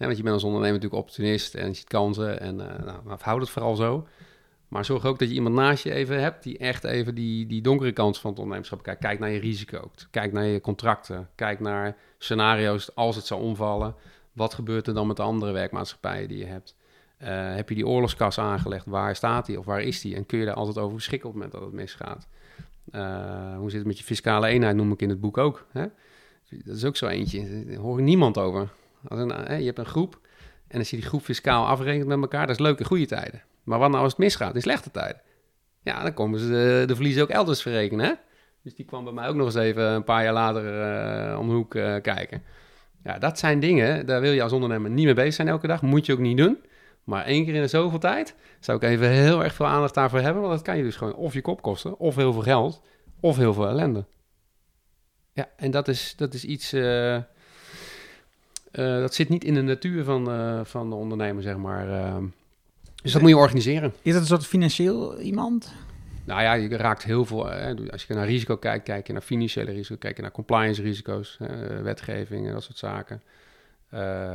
Ja, 0.00 0.06
want 0.06 0.16
je 0.16 0.22
bent 0.22 0.34
als 0.34 0.44
ondernemer 0.44 0.74
natuurlijk 0.74 1.02
opportunist 1.02 1.54
en 1.54 1.68
je 1.68 1.74
ziet 1.74 1.88
kansen. 1.88 2.40
En 2.40 2.54
uh, 2.58 2.66
nou, 2.84 3.18
houd 3.20 3.40
het 3.40 3.50
vooral 3.50 3.76
zo. 3.76 4.06
Maar 4.68 4.84
zorg 4.84 5.04
ook 5.04 5.18
dat 5.18 5.28
je 5.28 5.34
iemand 5.34 5.54
naast 5.54 5.84
je 5.84 5.92
even 5.92 6.20
hebt 6.20 6.42
die 6.42 6.58
echt 6.58 6.84
even 6.84 7.14
die, 7.14 7.46
die 7.46 7.62
donkere 7.62 7.92
kant 7.92 8.18
van 8.18 8.30
het 8.30 8.38
ondernemerschap 8.38 8.82
kijkt. 8.82 9.00
Kijk 9.00 9.18
naar 9.18 9.30
je 9.30 9.38
risico, 9.38 9.90
kijk 10.10 10.32
naar 10.32 10.44
je 10.44 10.60
contracten, 10.60 11.28
kijk 11.34 11.60
naar 11.60 11.96
scenario's 12.18 12.94
als 12.94 13.16
het 13.16 13.26
zou 13.26 13.42
omvallen. 13.42 13.94
Wat 14.32 14.54
gebeurt 14.54 14.86
er 14.86 14.94
dan 14.94 15.06
met 15.06 15.16
de 15.16 15.22
andere 15.22 15.52
werkmaatschappijen 15.52 16.28
die 16.28 16.38
je 16.38 16.44
hebt? 16.44 16.76
Uh, 17.22 17.54
heb 17.54 17.68
je 17.68 17.74
die 17.74 17.86
oorlogskas 17.86 18.38
aangelegd? 18.38 18.86
Waar 18.86 19.16
staat 19.16 19.46
die 19.46 19.58
of 19.58 19.64
waar 19.64 19.82
is 19.82 20.00
die? 20.00 20.16
En 20.16 20.26
kun 20.26 20.38
je 20.38 20.44
daar 20.44 20.54
altijd 20.54 20.78
over 20.78 20.94
beschikken 20.94 21.28
op 21.28 21.34
het 21.34 21.42
moment 21.42 21.62
dat 21.62 21.70
het 21.70 21.80
misgaat? 21.80 22.28
Uh, 22.92 23.56
hoe 23.56 23.70
zit 23.70 23.78
het 23.78 23.88
met 23.88 23.98
je 23.98 24.04
fiscale 24.04 24.46
eenheid, 24.46 24.76
noem 24.76 24.92
ik 24.92 25.02
in 25.02 25.08
het 25.08 25.20
boek 25.20 25.38
ook. 25.38 25.66
Hè? 25.72 25.86
Dat 26.64 26.76
is 26.76 26.84
ook 26.84 26.96
zo 26.96 27.06
eentje, 27.06 27.64
daar 27.64 27.76
hoor 27.76 27.98
ik 27.98 28.04
niemand 28.04 28.38
over. 28.38 28.68
Een, 29.08 29.30
hè, 29.30 29.56
je 29.56 29.66
hebt 29.66 29.78
een 29.78 29.86
groep 29.86 30.20
en 30.68 30.78
als 30.78 30.90
je 30.90 30.96
die 30.96 31.06
groep 31.06 31.22
fiscaal 31.22 31.66
afrekent 31.66 32.06
met 32.06 32.20
elkaar, 32.20 32.46
dat 32.46 32.56
is 32.56 32.62
leuk 32.62 32.78
in 32.78 32.84
goede 32.84 33.06
tijden. 33.06 33.42
Maar 33.64 33.78
wat 33.78 33.90
nou 33.90 34.02
als 34.02 34.12
het 34.12 34.20
misgaat 34.20 34.54
in 34.54 34.60
slechte 34.60 34.90
tijden? 34.90 35.20
Ja, 35.82 36.02
dan 36.02 36.14
komen 36.14 36.38
ze 36.38 36.84
de, 36.86 36.94
verliezen 36.94 37.22
ook 37.22 37.28
elders 37.28 37.62
verrekenen. 37.62 38.06
Hè? 38.06 38.12
Dus 38.62 38.74
die 38.74 38.84
kwam 38.84 39.04
bij 39.04 39.12
mij 39.12 39.28
ook 39.28 39.34
nog 39.34 39.46
eens 39.46 39.54
even 39.54 39.84
een 39.84 40.04
paar 40.04 40.22
jaar 40.24 40.32
later 40.32 40.64
uh, 41.32 41.38
om 41.38 41.48
de 41.48 41.54
hoek 41.54 41.74
uh, 41.74 41.96
kijken. 42.02 42.42
Ja, 43.04 43.18
dat 43.18 43.38
zijn 43.38 43.60
dingen, 43.60 44.06
daar 44.06 44.20
wil 44.20 44.32
je 44.32 44.42
als 44.42 44.52
ondernemer 44.52 44.90
niet 44.90 45.04
mee 45.04 45.14
bezig 45.14 45.34
zijn 45.34 45.48
elke 45.48 45.66
dag. 45.66 45.82
Moet 45.82 46.06
je 46.06 46.12
ook 46.12 46.18
niet 46.18 46.36
doen. 46.36 46.58
Maar 47.04 47.24
één 47.24 47.44
keer 47.44 47.54
in 47.54 47.60
de 47.60 47.68
zoveel 47.68 47.98
tijd 47.98 48.34
zou 48.60 48.78
ik 48.78 48.82
even 48.82 49.08
heel 49.08 49.44
erg 49.44 49.54
veel 49.54 49.66
aandacht 49.66 49.94
daarvoor 49.94 50.20
hebben. 50.20 50.42
Want 50.42 50.54
dat 50.54 50.62
kan 50.62 50.76
je 50.76 50.82
dus 50.82 50.96
gewoon 50.96 51.14
of 51.14 51.34
je 51.34 51.40
kop 51.40 51.62
kosten, 51.62 51.98
of 51.98 52.16
heel 52.16 52.32
veel 52.32 52.42
geld, 52.42 52.82
of 53.20 53.36
heel 53.36 53.54
veel 53.54 53.68
ellende. 53.68 54.06
Ja, 55.32 55.48
en 55.56 55.70
dat 55.70 55.88
is, 55.88 56.14
dat 56.16 56.34
is 56.34 56.44
iets... 56.44 56.72
uh, 58.72 59.00
dat 59.00 59.14
zit 59.14 59.28
niet 59.28 59.44
in 59.44 59.54
de 59.54 59.62
natuur 59.62 60.04
van, 60.04 60.30
uh, 60.30 60.60
van 60.64 60.90
de 60.90 60.96
ondernemer, 60.96 61.42
zeg 61.42 61.56
maar. 61.56 61.88
Uh, 61.88 62.16
dus 63.02 63.12
dat 63.12 63.20
moet 63.20 63.30
je 63.30 63.36
organiseren. 63.36 63.92
Is 64.02 64.12
dat 64.12 64.20
een 64.20 64.28
soort 64.28 64.46
financieel 64.46 65.20
iemand? 65.20 65.72
Nou 66.24 66.42
ja, 66.42 66.52
je 66.52 66.76
raakt 66.76 67.02
heel 67.02 67.24
veel. 67.24 67.46
Hè. 67.46 67.74
Als 67.90 68.04
je 68.04 68.14
naar 68.14 68.26
risico 68.26 68.56
kijkt, 68.56 68.84
kijk 68.84 69.06
je 69.06 69.12
naar 69.12 69.22
financiële 69.22 69.70
risico, 69.70 69.96
kijk 69.96 70.16
je 70.16 70.22
naar 70.22 70.30
compliance 70.30 70.82
risico's, 70.82 71.38
wetgeving 71.82 72.46
en 72.46 72.52
dat 72.52 72.62
soort 72.62 72.78
zaken. 72.78 73.22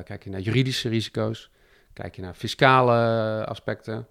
Kijk 0.03 0.23
je 0.23 0.29
naar 0.29 0.39
juridische 0.39 0.89
risico's, 0.89 1.49
kijk 1.93 2.15
je 2.15 2.21
naar 2.21 2.33
fiscale 2.33 3.45
aspecten. 3.45 4.07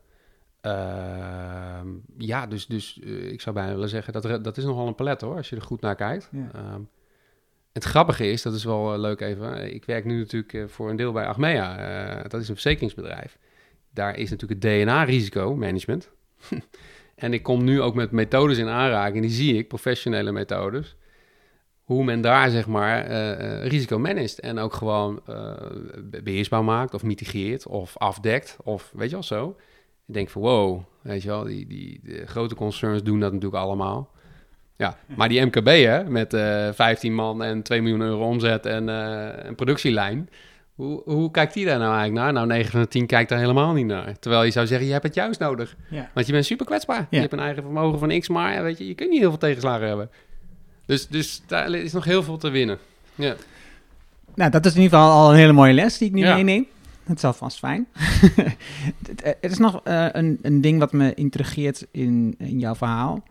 Uh, 0.66 1.80
ja, 2.18 2.46
dus, 2.46 2.66
dus 2.66 2.98
ik 3.30 3.40
zou 3.40 3.54
bijna 3.54 3.72
willen 3.72 3.88
zeggen, 3.88 4.12
dat, 4.12 4.44
dat 4.44 4.56
is 4.56 4.64
nogal 4.64 4.86
een 4.86 4.94
palet 4.94 5.20
hoor, 5.20 5.36
als 5.36 5.48
je 5.48 5.56
er 5.56 5.62
goed 5.62 5.80
naar 5.80 5.94
kijkt. 5.94 6.28
Ja. 6.32 6.74
Um, 6.74 6.88
het 7.74 7.84
grappige 7.84 8.30
is, 8.30 8.42
dat 8.42 8.54
is 8.54 8.64
wel 8.64 8.92
uh, 8.92 9.00
leuk 9.00 9.20
even, 9.20 9.74
ik 9.74 9.84
werk 9.84 10.04
nu 10.04 10.18
natuurlijk 10.18 10.52
uh, 10.52 10.68
voor 10.68 10.90
een 10.90 10.96
deel 10.96 11.12
bij 11.12 11.26
Achmea, 11.26 12.22
dat 12.22 12.40
is 12.40 12.48
een 12.48 12.54
verzekeringsbedrijf. 12.54 13.38
Daar 13.90 14.16
is 14.18 14.30
natuurlijk 14.30 14.62
het 14.62 14.72
DNA-risicomanagement. 14.72 16.10
en 17.14 17.32
ik 17.32 17.42
kom 17.42 17.64
nu 17.64 17.80
ook 17.80 17.94
met 17.94 18.10
methodes 18.10 18.58
in 18.58 18.68
aanraking, 18.68 19.22
die 19.22 19.34
zie 19.34 19.56
ik, 19.56 19.68
professionele 19.68 20.32
methodes. 20.32 20.96
Hoe 21.82 22.04
men 22.04 22.20
daar 22.20 22.50
zeg 22.50 22.66
maar 22.66 23.06
risico 23.66 23.98
managt 23.98 24.40
en 24.40 24.58
ook 24.58 24.74
gewoon 24.74 25.22
beheersbaar 26.04 26.64
maakt 26.64 26.94
of 26.94 27.02
mitigeert 27.02 27.66
of 27.66 27.96
afdekt 27.96 28.56
of 28.62 28.92
weet 28.94 29.08
je 29.08 29.14
wel 29.14 29.22
zo. 29.22 29.56
Ik 30.06 30.14
denk 30.14 30.28
van 30.28 30.42
wow, 30.42 30.82
weet 31.02 31.22
je 31.22 31.28
wel, 31.28 31.44
die, 31.44 31.66
die 31.66 32.00
grote 32.26 32.54
concerns 32.54 33.02
doen 33.02 33.20
dat 33.20 33.32
natuurlijk 33.32 33.62
allemaal. 33.62 34.13
Ja, 34.76 34.96
maar 35.16 35.28
die 35.28 35.40
MKB 35.44 35.66
hè, 35.66 36.04
met 36.04 36.34
uh, 36.34 36.68
15 36.72 37.14
man 37.14 37.42
en 37.42 37.62
2 37.62 37.80
miljoen 37.82 38.00
euro 38.00 38.24
omzet 38.24 38.66
en 38.66 38.88
uh, 38.88 39.26
een 39.36 39.54
productielijn. 39.54 40.28
Hoe, 40.74 41.02
hoe 41.04 41.30
kijkt 41.30 41.54
die 41.54 41.64
daar 41.64 41.78
nou 41.78 41.94
eigenlijk 41.96 42.24
naar? 42.24 42.32
Nou, 42.32 42.46
9 42.46 42.70
van 42.70 42.80
de 42.80 42.88
10 42.88 43.06
kijkt 43.06 43.28
daar 43.28 43.38
helemaal 43.38 43.72
niet 43.72 43.86
naar. 43.86 44.18
Terwijl 44.18 44.44
je 44.44 44.50
zou 44.50 44.66
zeggen, 44.66 44.86
je 44.86 44.92
hebt 44.92 45.04
het 45.04 45.14
juist 45.14 45.40
nodig. 45.40 45.76
Ja. 45.90 46.10
Want 46.14 46.26
je 46.26 46.32
bent 46.32 46.44
super 46.44 46.66
kwetsbaar. 46.66 46.96
Ja. 46.98 47.06
Je 47.10 47.18
hebt 47.18 47.32
een 47.32 47.38
eigen 47.38 47.62
vermogen 47.62 47.98
van 47.98 48.20
x, 48.20 48.28
maar 48.28 48.62
weet 48.62 48.78
je, 48.78 48.86
je 48.86 48.94
kunt 48.94 49.10
niet 49.10 49.20
heel 49.20 49.28
veel 49.28 49.38
tegenslagen 49.38 49.86
hebben. 49.86 50.10
Dus, 50.86 51.06
dus 51.08 51.42
daar 51.46 51.70
is 51.70 51.92
nog 51.92 52.04
heel 52.04 52.22
veel 52.22 52.36
te 52.36 52.50
winnen. 52.50 52.78
Ja. 53.14 53.34
Nou, 54.34 54.50
dat 54.50 54.66
is 54.66 54.74
in 54.74 54.82
ieder 54.82 54.98
geval 54.98 55.12
al 55.14 55.30
een 55.30 55.36
hele 55.36 55.52
mooie 55.52 55.72
les 55.72 55.98
die 55.98 56.08
ik 56.08 56.14
nu 56.14 56.20
Ja. 56.20 56.34
meeneem. 56.34 56.66
Dat 57.06 57.16
is 57.16 57.24
alvast 57.24 57.58
fijn. 57.58 57.86
Het- 59.06 59.24
er 59.24 59.50
is 59.50 59.58
nog 59.58 59.80
eh, 59.84 60.06
een, 60.12 60.38
een 60.42 60.60
ding 60.60 60.78
wat 60.78 60.92
me 60.92 61.14
intrigeert 61.14 61.86
in, 61.90 62.34
in 62.38 62.58
jouw 62.58 62.74
verhaal. 62.74 63.22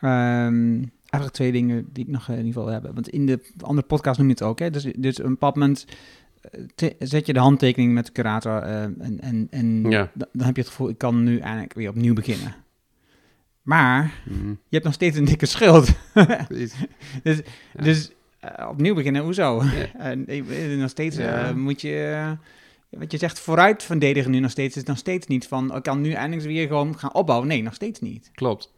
Ehm, 0.00 0.82
eigenlijk 1.08 1.32
twee 1.32 1.52
dingen 1.52 1.88
die 1.92 2.04
ik 2.04 2.10
nog 2.10 2.28
eh, 2.28 2.38
in 2.38 2.44
ieder 2.46 2.52
geval 2.62 2.74
heb. 2.74 2.90
Want 2.94 3.08
in 3.08 3.26
de 3.26 3.40
andere 3.60 3.86
podcast 3.86 4.18
noem 4.18 4.26
je 4.28 4.32
het 4.34 4.42
ook. 4.42 4.58
Hè? 4.58 4.70
Dus, 4.70 4.84
dus 4.96 5.18
een 5.18 5.28
bepaald 5.30 5.54
moment 5.54 5.86
eh, 6.40 6.60
te- 6.74 6.96
zet 6.98 7.26
je 7.26 7.32
de 7.32 7.38
handtekening 7.38 7.92
met 7.92 8.06
de 8.06 8.12
curator. 8.12 8.58
eh, 8.62 8.82
en 8.82 9.18
en, 9.20 9.46
en 9.50 9.90
Ja. 9.90 10.10
dan 10.14 10.46
heb 10.46 10.56
je 10.56 10.62
het 10.62 10.70
gevoel, 10.70 10.88
ik 10.88 10.98
kan 10.98 11.22
nu 11.24 11.38
eigenlijk 11.38 11.72
weer 11.74 11.88
opnieuw 11.88 12.14
beginnen. 12.14 12.54
Maar 13.62 14.12
Mhm. 14.24 14.48
je 14.48 14.56
hebt 14.70 14.84
nog 14.84 14.94
steeds 14.94 15.16
een 15.16 15.24
dikke 15.24 15.46
schuld. 15.46 15.88
Dus, 16.48 16.72
Ja. 17.22 17.34
dus 17.82 18.10
eh, 18.40 18.68
opnieuw 18.68 18.94
beginnen, 18.94 19.22
hoezo? 19.22 19.62
Ja. 19.98 20.14
Nog 20.76 20.90
steeds 20.90 21.16
Ja. 21.16 21.52
moet 21.52 21.80
je... 21.80 22.36
Wat 22.90 23.12
je 23.12 23.18
zegt, 23.18 23.38
vooruit 23.40 23.82
verdedigen 23.82 24.30
nu 24.30 24.38
nog 24.38 24.50
steeds 24.50 24.76
is 24.76 24.82
nog 24.82 24.98
steeds 24.98 25.26
niet 25.26 25.46
van, 25.46 25.76
ik 25.76 25.82
kan 25.82 26.00
nu 26.00 26.10
eindelijk 26.12 26.46
weer 26.46 26.66
gewoon 26.66 26.98
gaan 26.98 27.14
opbouwen. 27.14 27.48
Nee, 27.48 27.62
nog 27.62 27.74
steeds 27.74 28.00
niet. 28.00 28.30
Klopt. 28.34 28.72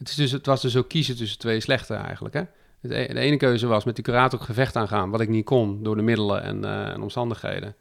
Het, 0.00 0.16
dus, 0.16 0.30
het 0.30 0.46
was 0.46 0.60
dus 0.60 0.76
ook 0.76 0.88
kiezen 0.88 1.16
tussen 1.16 1.38
twee 1.38 1.60
slechte 1.60 1.94
eigenlijk. 1.94 2.34
Hè? 2.34 2.42
De, 2.80 2.98
e- 2.98 3.14
de 3.14 3.20
ene 3.20 3.36
keuze 3.36 3.66
was 3.66 3.84
met 3.84 3.94
die 3.94 4.04
curator 4.04 4.40
gevecht 4.40 4.76
aangaan, 4.76 5.10
wat 5.10 5.20
ik 5.20 5.28
niet 5.28 5.44
kon 5.44 5.82
door 5.82 5.96
de 5.96 6.02
middelen 6.02 6.42
en, 6.42 6.64
eh, 6.64 6.88
en 6.88 7.02
omstandigheden. 7.02 7.74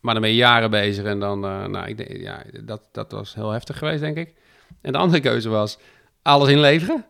Maar 0.00 0.12
dan 0.12 0.22
ben 0.22 0.30
je 0.30 0.36
jaren 0.36 0.70
bezig 0.70 1.04
en 1.04 1.20
dan, 1.20 1.44
eh, 1.44 1.64
nou, 1.66 1.88
ik 1.88 2.20
ja, 2.20 2.42
dat, 2.64 2.88
dat 2.92 3.12
was 3.12 3.34
heel 3.34 3.50
heftig 3.50 3.78
geweest, 3.78 4.00
denk 4.00 4.16
ik. 4.16 4.34
En 4.80 4.92
de 4.92 4.98
andere 4.98 5.20
keuze 5.20 5.48
was 5.48 5.78
alles 6.22 6.48
inleveren, 6.48 7.06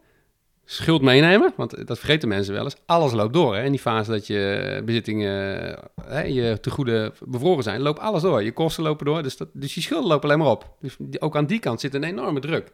schuld 0.64 1.02
meenemen, 1.02 1.52
want 1.56 1.86
dat 1.86 1.98
vergeten 1.98 2.28
mensen 2.28 2.54
wel 2.54 2.64
eens. 2.64 2.76
Alles 2.86 3.12
loopt 3.12 3.32
door. 3.32 3.56
Hè? 3.56 3.62
In 3.64 3.70
die 3.70 3.80
fase 3.80 4.10
dat 4.10 4.26
je 4.26 4.82
bezittingen, 4.84 5.78
hè, 6.02 6.22
je 6.22 6.60
te 6.60 6.70
goede 6.70 7.12
bevroren 7.24 7.62
zijn, 7.62 7.80
loopt 7.80 7.98
alles 7.98 8.22
door. 8.22 8.42
Je 8.42 8.52
kosten 8.52 8.82
lopen 8.82 9.06
door, 9.06 9.22
dus, 9.22 9.36
dat, 9.36 9.48
dus 9.52 9.74
je 9.74 9.80
schulden 9.80 10.08
lopen 10.08 10.28
alleen 10.28 10.38
maar 10.38 10.50
op. 10.50 10.76
Dus 10.80 10.96
ook 11.18 11.36
aan 11.36 11.46
die 11.46 11.58
kant 11.58 11.80
zit 11.80 11.94
een 11.94 12.04
enorme 12.04 12.40
druk. 12.40 12.72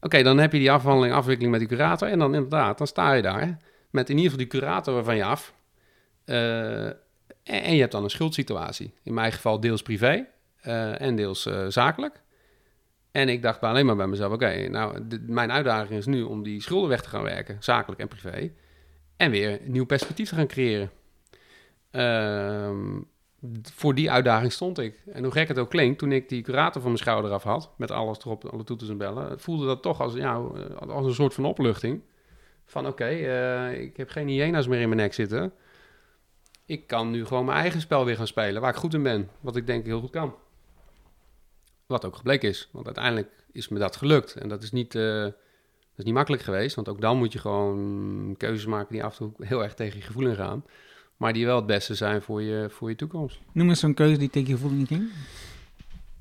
Oké, 0.00 0.22
dan 0.22 0.38
heb 0.38 0.52
je 0.52 0.58
die 0.58 0.70
afhandeling, 0.70 1.14
afwikkeling 1.14 1.50
met 1.50 1.60
die 1.60 1.76
curator. 1.78 2.08
En 2.08 2.18
dan 2.18 2.34
inderdaad, 2.34 2.78
dan 2.78 2.86
sta 2.86 3.12
je 3.12 3.22
daar 3.22 3.58
met 3.90 4.10
in 4.10 4.16
ieder 4.16 4.30
geval 4.30 4.48
die 4.48 4.60
curator 4.60 5.04
van 5.04 5.16
je 5.16 5.24
af. 5.24 5.54
Eh, 6.24 6.86
en, 7.42 7.74
je 7.74 7.80
hebt 7.80 7.92
dan 7.92 8.04
een 8.04 8.10
schuldsituatie. 8.10 8.94
In 9.02 9.14
mijn 9.14 9.32
geval 9.32 9.60
deels 9.60 9.82
privé 9.82 10.26
eh, 10.60 11.00
en 11.00 11.16
deels 11.16 11.46
eh, 11.46 11.66
zakelijk. 11.68 12.22
En 13.12 13.28
ik 13.28 13.42
dacht 13.42 13.60
alleen 13.60 13.86
maar 13.86 13.96
bij 13.96 14.06
mezelf, 14.06 14.32
oké, 14.32 14.68
nou, 14.68 15.06
mijn 15.26 15.52
uitdaging 15.52 15.98
is 15.98 16.06
nu 16.06 16.22
om 16.22 16.42
die 16.42 16.62
schulden 16.62 16.88
weg 16.88 17.02
te 17.02 17.08
gaan 17.08 17.22
werken, 17.22 17.56
zakelijk 17.60 18.00
en 18.00 18.08
privé. 18.08 18.50
En 19.16 19.30
weer 19.30 19.60
een 19.62 19.72
nieuw 19.72 19.86
perspectief 19.86 20.28
te 20.28 20.34
gaan 20.34 20.46
creëren. 20.46 20.90
Ehm, 21.90 23.00
voor 23.62 23.94
die 23.94 24.10
uitdaging 24.10 24.52
stond 24.52 24.78
ik. 24.78 25.02
En 25.12 25.22
hoe 25.22 25.32
gek 25.32 25.48
het 25.48 25.58
ook 25.58 25.70
klinkt, 25.70 25.98
toen 25.98 26.12
ik 26.12 26.28
die 26.28 26.42
curator 26.42 26.80
van 26.80 26.90
mijn 26.90 27.02
schouder 27.02 27.30
af 27.30 27.42
had, 27.42 27.70
met 27.76 27.90
alles 27.90 28.18
erop, 28.18 28.44
alle 28.44 28.64
toeters 28.64 28.90
en 28.90 28.96
bellen, 28.96 29.40
voelde 29.40 29.66
dat 29.66 29.82
toch 29.82 30.00
als, 30.00 30.14
ja, 30.14 30.34
als 30.88 31.06
een 31.06 31.14
soort 31.14 31.34
van 31.34 31.44
opluchting. 31.44 32.02
Van 32.64 32.86
oké, 32.86 33.04
eh, 33.04 33.80
ik 33.80 33.96
heb 33.96 34.08
geen 34.08 34.28
hyena's 34.28 34.66
meer 34.66 34.80
in 34.80 34.88
mijn 34.88 35.00
nek 35.00 35.14
zitten. 35.14 35.52
Ik 36.66 36.86
kan 36.86 37.10
nu 37.10 37.26
gewoon 37.26 37.44
mijn 37.44 37.58
eigen 37.58 37.80
spel 37.80 38.04
weer 38.04 38.16
gaan 38.16 38.26
spelen, 38.26 38.60
waar 38.60 38.70
ik 38.70 38.76
goed 38.76 38.94
in 38.94 39.02
ben. 39.02 39.30
Wat 39.40 39.56
ik 39.56 39.66
denk 39.66 39.86
heel 39.86 40.00
goed 40.00 40.10
kan. 40.10 40.34
Wat 41.86 42.04
ook 42.04 42.16
gebleken 42.16 42.48
is, 42.48 42.68
want 42.72 42.86
uiteindelijk 42.86 43.28
is 43.52 43.68
me 43.68 43.78
dat 43.78 43.96
gelukt. 43.96 44.34
En 44.34 44.48
dat 44.48 44.62
is 44.62 44.70
niet, 44.70 44.94
eh, 44.94 45.22
dat 45.22 45.34
is 45.96 46.04
niet 46.04 46.14
makkelijk 46.14 46.42
geweest, 46.42 46.74
want 46.74 46.88
ook 46.88 47.00
dan 47.00 47.16
moet 47.16 47.32
je 47.32 47.38
gewoon 47.38 48.34
keuzes 48.36 48.66
maken 48.66 48.92
die 48.92 49.04
af 49.04 49.20
en 49.20 49.34
toe 49.36 49.46
heel 49.46 49.62
erg 49.62 49.74
tegen 49.74 49.98
je 49.98 50.04
gevoel 50.04 50.26
ingaan. 50.26 50.64
Maar 51.20 51.32
die 51.32 51.46
wel 51.46 51.56
het 51.56 51.66
beste 51.66 51.94
zijn 51.94 52.22
voor 52.22 52.42
je, 52.42 52.66
voor 52.70 52.88
je 52.88 52.96
toekomst. 52.96 53.38
Noem 53.52 53.68
eens 53.68 53.80
zo'n 53.80 53.94
keuze 53.94 54.18
die 54.18 54.30
tegen 54.30 54.48
je 54.48 54.54
gevoel 54.54 54.70
niet 54.70 54.86
ging. 54.88 55.08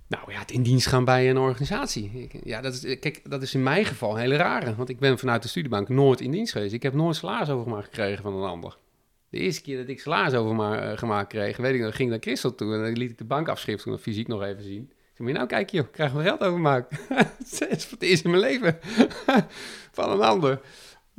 Nou 0.07 0.31
ja, 0.31 0.39
het 0.39 0.51
in 0.51 0.63
dienst 0.63 0.87
gaan 0.87 1.05
bij 1.05 1.29
een 1.29 1.37
organisatie. 1.37 2.11
Ik- 2.13 2.41
ja, 2.45 2.61
dat 2.61 2.73
is, 2.73 2.99
kijk, 2.99 3.21
dat 3.29 3.41
is 3.41 3.53
in 3.53 3.63
mijn 3.63 3.85
geval 3.85 4.11
een 4.13 4.19
hele 4.19 4.35
rare. 4.35 4.75
Want 4.75 4.89
ik 4.89 4.99
ben 4.99 5.19
vanuit 5.19 5.41
de 5.41 5.47
studiebank 5.47 5.89
nooit 5.89 6.21
in 6.21 6.31
dienst 6.31 6.51
geweest. 6.51 6.73
Ik 6.73 6.83
heb 6.83 6.93
nooit 6.93 7.15
salarisovermaak 7.15 7.83
gekregen 7.83 8.23
van 8.23 8.33
een 8.33 8.49
ander. 8.49 8.77
De 9.29 9.37
eerste 9.37 9.61
keer 9.61 9.77
dat 9.77 9.87
ik 9.87 9.99
salarisovermaak 9.99 11.29
kreeg, 11.29 11.57
weet 11.57 11.73
ik 11.75 11.81
nog, 11.81 11.95
ging 11.95 12.07
ik 12.07 12.09
naar 12.15 12.23
Christel 12.23 12.55
toe. 12.55 12.73
En 12.73 12.81
dan 12.83 12.97
liet 12.97 13.11
ik 13.11 13.17
de 13.17 13.23
bankafschrift 13.23 13.83
toen 13.83 13.97
fysiek 13.97 14.27
nog 14.27 14.43
even 14.43 14.63
zien. 14.63 14.91
Ik 14.91 15.25
zei, 15.25 15.31
nou 15.31 15.47
kijk 15.47 15.69
joh, 15.69 15.85
ik 15.85 15.91
krijg 15.91 16.11
wel 16.11 16.23
geld 16.23 16.39
overmaak. 16.39 16.89
dat 17.09 17.69
is 17.77 17.85
voor 17.85 17.97
het 17.97 18.01
eerst 18.07 18.23
in 18.23 18.29
mijn 18.29 18.41
leven. 18.43 18.79
van 19.91 20.11
een 20.11 20.21
ander. 20.21 20.61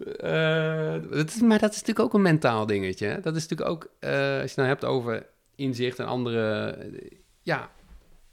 Eh, 0.04 0.94
dat 1.10 1.28
is, 1.28 1.40
maar 1.40 1.58
dat 1.58 1.70
is 1.70 1.80
natuurlijk 1.80 2.06
ook 2.06 2.14
een 2.14 2.22
mentaal 2.22 2.66
dingetje. 2.66 3.06
Hè? 3.06 3.20
Dat 3.20 3.36
is 3.36 3.48
natuurlijk 3.48 3.70
ook, 3.70 3.90
eh, 3.98 4.10
als 4.10 4.20
je 4.20 4.46
het 4.46 4.56
nou 4.56 4.68
hebt 4.68 4.84
over 4.84 5.26
inzicht 5.54 5.98
en 5.98 6.06
andere... 6.06 6.70
eh, 6.70 7.10
ja, 7.42 7.70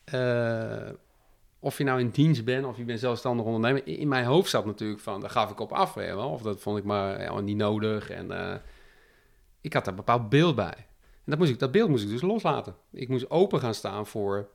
eh, 0.04 0.94
of 1.60 1.78
je 1.78 1.84
nou 1.84 2.00
in 2.00 2.10
dienst 2.10 2.46
bent 2.46 2.66
of 2.66 2.78
je 2.78 2.84
bent 2.84 3.00
zelfstandig 3.00 3.46
ondernemer. 3.46 3.88
In 3.88 4.08
mijn 4.08 4.26
hoofd 4.26 4.50
zat 4.50 4.66
natuurlijk 4.66 5.00
van, 5.00 5.22
daar 5.22 5.30
gaf 5.30 5.52
ik 5.52 5.60
op 5.60 5.72
af. 5.72 5.98
Of 6.16 6.42
dat 6.42 6.60
vond 6.60 6.78
ik 6.78 6.84
maar 6.84 7.44
niet 7.44 7.58
nodig. 7.58 8.10
En 8.10 8.32
eh, 8.32 8.56
ik 9.62 9.74
had 9.74 9.86
daar 9.86 9.94
een 9.94 10.00
bepaald 10.06 10.30
beeld 10.30 10.56
bij. 10.56 10.76
En 11.00 11.34
dat, 11.34 11.38
moest 11.38 11.52
ik, 11.52 11.60
dat 11.60 11.72
beeld 11.72 11.90
moest 11.90 12.04
ik 12.04 12.10
dus 12.10 12.22
loslaten. 12.22 12.76
Ik 12.92 13.10
moest 13.10 13.30
open 13.30 13.60
gaan 13.60 13.74
staan 13.74 14.08
voor 14.08 14.50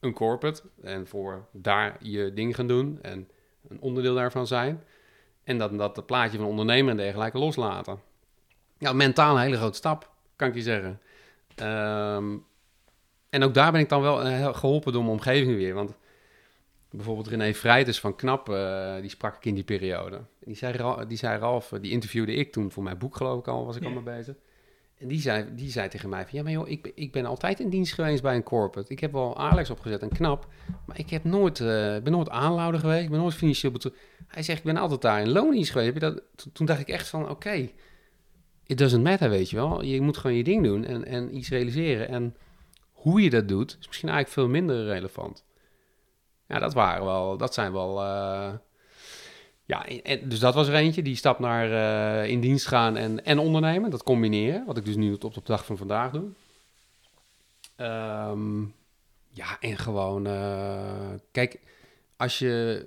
een 0.00 0.12
corporate. 0.12 0.62
En 0.82 1.06
voor 1.06 1.48
daar 1.52 1.96
je 2.00 2.32
ding 2.32 2.54
gaan 2.54 2.66
doen. 2.66 2.98
En 3.02 3.28
een 3.68 3.80
onderdeel 3.80 4.14
daarvan 4.14 4.46
zijn. 4.46 4.82
En 5.48 5.58
dat, 5.58 5.78
dat, 5.78 6.06
plaatje 6.06 6.38
van 6.38 6.46
ondernemer 6.46 6.90
en 6.90 6.96
dergelijke 6.96 7.38
loslaten. 7.38 8.00
Ja, 8.78 8.92
mentaal 8.92 9.36
een 9.36 9.42
hele 9.42 9.56
grote 9.56 9.76
stap, 9.76 10.10
kan 10.36 10.48
ik 10.48 10.54
je 10.54 10.62
zeggen. 10.62 11.00
Ehm, 11.54 12.36
en 13.30 13.42
ook 13.42 13.54
daar 13.54 13.72
ben 13.72 13.80
ik 13.80 13.88
dan 13.88 14.02
wel 14.02 14.22
eh, 14.22 14.56
geholpen 14.56 14.92
door 14.92 15.02
mijn 15.02 15.14
omgeving 15.14 15.56
weer. 15.56 15.74
Want 15.74 15.94
bijvoorbeeld 16.90 17.26
René 17.26 17.54
Vrijters 17.54 18.00
van 18.00 18.16
Knap, 18.16 18.48
eh, 18.48 18.94
die 19.00 19.10
sprak 19.10 19.36
ik 19.36 19.44
in 19.44 19.54
die 19.54 19.64
periode. 19.64 20.20
Die 20.38 20.56
zei, 20.56 21.04
die 21.06 21.18
zei 21.18 21.38
Ralf, 21.38 21.72
die 21.80 21.90
interviewde 21.90 22.34
ik 22.34 22.52
toen 22.52 22.70
voor 22.70 22.82
mijn 22.82 22.98
boek 22.98 23.16
geloof 23.16 23.38
ik 23.38 23.48
al, 23.48 23.66
was 23.66 23.76
ik 23.76 23.84
al 23.84 23.90
mee 23.90 24.02
bezig. 24.02 24.34
En 24.98 25.08
die 25.08 25.20
zei, 25.20 25.54
die 25.54 25.70
zei 25.70 25.88
tegen 25.88 26.08
mij 26.08 26.22
van, 26.22 26.30
ja 26.32 26.42
maar 26.42 26.52
joh, 26.52 26.68
ik, 26.68 26.92
ik 26.94 27.12
ben 27.12 27.26
altijd 27.26 27.60
in 27.60 27.68
dienst 27.68 27.94
geweest 27.94 28.22
bij 28.22 28.34
een 28.34 28.42
corporate. 28.42 28.92
Ik 28.92 29.00
heb 29.00 29.12
wel 29.12 29.36
Alex 29.36 29.70
opgezet 29.70 30.02
en 30.02 30.08
Knap, 30.08 30.46
maar 30.86 30.98
ik 30.98 31.10
heb 31.10 31.24
nooit, 31.24 31.60
ik 31.60 32.02
ben 32.02 32.12
nooit 32.12 32.30
aanlouder 32.30 32.80
geweest, 32.80 33.04
ik 33.04 33.10
ben 33.10 33.18
nooit 33.18 33.34
financieel 33.34 33.72
betrokken. 33.72 34.02
Hij 34.26 34.42
zegt, 34.42 34.58
ik 34.58 34.64
ben 34.64 34.76
altijd 34.76 35.00
daar 35.02 35.20
in 35.20 35.28
loondienst 35.30 35.70
geweest. 35.70 36.00
Dat? 36.00 36.22
Toen- 36.52 36.66
dacht 36.66 36.80
ik 36.80 36.88
echt 36.88 37.08
van, 37.08 37.28
oké, 37.30 37.68
it 38.66 38.78
doesn't 38.78 39.02
matter, 39.02 39.30
weet 39.30 39.50
je 39.50 39.56
wel. 39.56 39.82
Je 39.82 40.00
moet 40.00 40.16
gewoon 40.16 40.36
je 40.36 40.44
ding 40.44 40.64
doen 40.64 40.84
en, 40.84 41.04
en 41.04 41.36
iets 41.36 41.48
realiseren. 41.48 42.08
En 42.08 42.36
hoe 42.92 43.22
je 43.22 43.30
dat 43.30 43.48
doet, 43.48 43.76
is 43.80 43.86
misschien 43.86 44.08
eigenlijk 44.08 44.38
veel 44.38 44.48
minder 44.60 44.84
relevant. 44.86 45.44
Ja, 46.48 46.58
dat 46.58 46.74
waren 46.74 47.04
wel, 47.04 47.36
dat 47.36 47.54
zijn 47.54 47.72
wel. 47.72 48.02
eh, 48.02 48.52
ja, 49.68 49.86
en- 49.86 50.28
dus 50.28 50.38
dat 50.38 50.54
was 50.54 50.68
er 50.68 50.74
eentje, 50.74 51.02
die 51.02 51.16
stap 51.16 51.38
naar 51.38 51.72
eh, 51.72 52.30
in 52.30 52.40
dienst 52.40 52.66
gaan 52.66 52.96
en, 52.96 53.24
en 53.24 53.38
ondernemen. 53.38 53.90
Dat 53.90 54.02
combineren, 54.02 54.66
wat 54.66 54.76
ik 54.76 54.84
dus 54.84 54.96
nu 54.96 55.16
op, 55.20 55.34
de 55.34 55.40
dag 55.44 55.64
van 55.64 55.76
vandaag 55.76 56.10
doe. 56.10 56.28
Ehm, 57.76 58.60
ja, 59.28 59.60
en 59.60 59.76
gewoon, 59.76 60.26
eh, 60.26 61.10
kijk, 61.32 61.60
als 62.16 62.38
je 62.38 62.86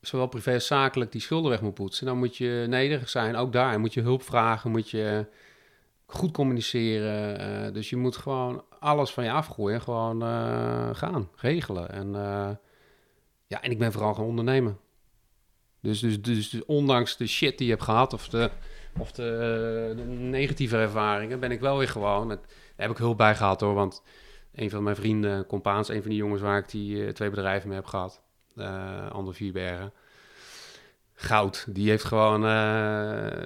zowel 0.00 0.26
privé 0.26 0.52
als 0.54 0.66
zakelijk 0.66 1.12
die 1.12 1.20
schulden 1.20 1.50
weg 1.50 1.60
moet 1.60 1.74
poetsen, 1.74 2.06
dan 2.06 2.18
moet 2.18 2.36
je 2.36 2.64
nederig 2.68 3.08
zijn. 3.08 3.36
Ook 3.36 3.52
daar 3.52 3.80
moet 3.80 3.94
je 3.94 4.00
hulp 4.00 4.22
vragen, 4.22 4.70
moet 4.70 4.90
je 4.90 5.26
goed 6.06 6.32
communiceren. 6.32 7.38
eh, 7.38 7.72
dus 7.72 7.90
je 7.90 7.96
moet 7.96 8.16
gewoon 8.16 8.64
alles 8.78 9.10
van 9.10 9.24
je 9.24 9.30
afgooien 9.30 9.76
en 9.78 9.82
gewoon 9.82 10.22
gaan, 10.96 11.28
regelen. 11.36 11.90
En, 11.90 12.12
ja, 13.46 13.62
en 13.62 13.70
ik 13.70 13.78
ben 13.78 13.92
vooral 13.92 14.14
gaan 14.14 14.24
ondernemen. 14.24 14.78
Dus, 15.84 16.00
dus, 16.00 16.22
dus, 16.22 16.64
ondanks 16.64 17.16
de 17.16 17.26
shit 17.26 17.58
die 17.58 17.66
je 17.66 17.72
hebt 17.72 17.84
gehad 17.84 18.12
of 18.12 18.28
de, 18.28 18.50
of 18.98 19.12
de, 19.12 19.94
eh, 19.98 20.06
negatieve 20.18 20.76
ervaringen, 20.76 21.40
ben 21.40 21.50
ik 21.50 21.60
wel 21.60 21.78
weer 21.78 21.88
gewoon. 21.88 22.28
Daar 22.28 22.38
heb 22.76 22.90
ik 22.90 22.96
hulp 22.96 23.16
bij 23.16 23.34
gehad 23.36 23.60
hoor, 23.60 23.74
want 23.74 24.02
een 24.54 24.70
van 24.70 24.82
mijn 24.82 24.96
vrienden, 24.96 25.46
compaans, 25.46 25.88
een 25.88 26.00
van 26.00 26.10
die 26.10 26.18
jongens 26.18 26.40
waar 26.40 26.58
ik 26.58 26.70
die 26.70 27.04
eh, 27.04 27.12
twee 27.12 27.30
bedrijven 27.30 27.68
mee 27.68 27.76
heb 27.76 27.86
gehad, 27.86 28.22
eh 28.56 29.10
Ander 29.10 29.34
Vierbergen. 29.34 29.92
Goud, 31.14 31.66
die 31.68 31.88
heeft 31.88 32.04
gewoon, 32.04 32.40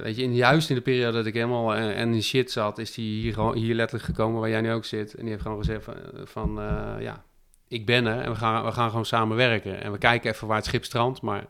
weet 0.02 0.16
je, 0.16 0.22
in, 0.22 0.34
juist 0.34 0.68
in 0.70 0.76
de 0.76 0.82
periode 0.82 1.16
dat 1.16 1.26
ik 1.26 1.34
helemaal 1.34 1.74
en, 1.74 2.14
in 2.14 2.22
shit 2.22 2.50
zat, 2.50 2.78
is 2.78 2.94
die 2.94 3.20
hier, 3.20 3.32
gewoon- 3.32 3.56
hier 3.56 3.74
letterlijk 3.74 4.08
gekomen 4.08 4.40
waar 4.40 4.50
jij 4.50 4.60
nu 4.60 4.72
ook 4.72 4.84
zit. 4.84 5.14
En 5.14 5.20
die 5.20 5.30
heeft 5.30 5.42
gewoon 5.42 5.58
gezegd 5.58 5.86
van, 6.24 6.54
ja, 7.00 7.24
ik 7.68 7.86
ben 7.86 8.06
er 8.06 8.20
en 8.20 8.30
we 8.30 8.36
gaan, 8.36 8.64
we 8.64 8.72
gaan 8.72 8.88
gewoon 8.88 9.04
samen 9.04 9.36
werken. 9.36 9.82
En 9.82 9.92
we 9.92 9.98
kijken 9.98 10.30
even 10.30 10.46
waar 10.46 10.56
het 10.56 10.66
schip 10.66 10.84
strandt, 10.84 11.22
maar 11.22 11.46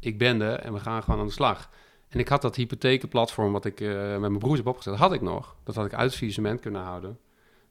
ik 0.00 0.18
ben 0.18 0.40
er 0.40 0.58
en 0.58 0.72
we 0.72 0.80
gaan 0.80 1.02
gewoon 1.02 1.20
aan 1.20 1.26
de 1.26 1.32
slag. 1.32 1.70
En 2.08 2.18
ik 2.18 2.28
had 2.28 2.42
dat 2.42 2.56
hypothekenplatform 2.56 3.52
wat 3.52 3.64
ik 3.64 3.80
eh, 3.80 3.88
met 4.10 4.20
mijn 4.20 4.38
broers 4.38 4.58
heb 4.58 4.66
opgezet, 4.66 4.94
had 4.94 5.12
ik 5.12 5.20
nog. 5.20 5.56
Dat 5.64 5.74
had 5.74 5.86
ik 5.86 5.94
uit 5.94 6.14
faillissement 6.14 6.60
kunnen 6.60 6.82
houden. 6.82 7.18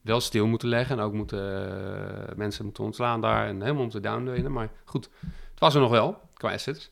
Wel 0.02 0.20
stil 0.20 0.48
moeten 0.48 0.68
leggen 0.68 0.98
en 0.98 1.04
ook 1.04 1.14
moeten, 1.14 1.72
eh, 2.30 2.36
mensen 2.36 2.66
moeten 2.66 2.84
ontslaan 2.84 3.22
daar 3.22 3.48
en 3.48 3.62
helemaal 3.62 3.82
moeten 3.84 4.02
downdoen. 4.02 4.52
Maar 4.52 4.72
goed, 4.86 5.10
het 5.52 5.60
was 5.60 5.76
er 5.76 5.82
nog 5.82 5.92
wel, 5.92 6.22
qua 6.34 6.54
assets. 6.54 6.92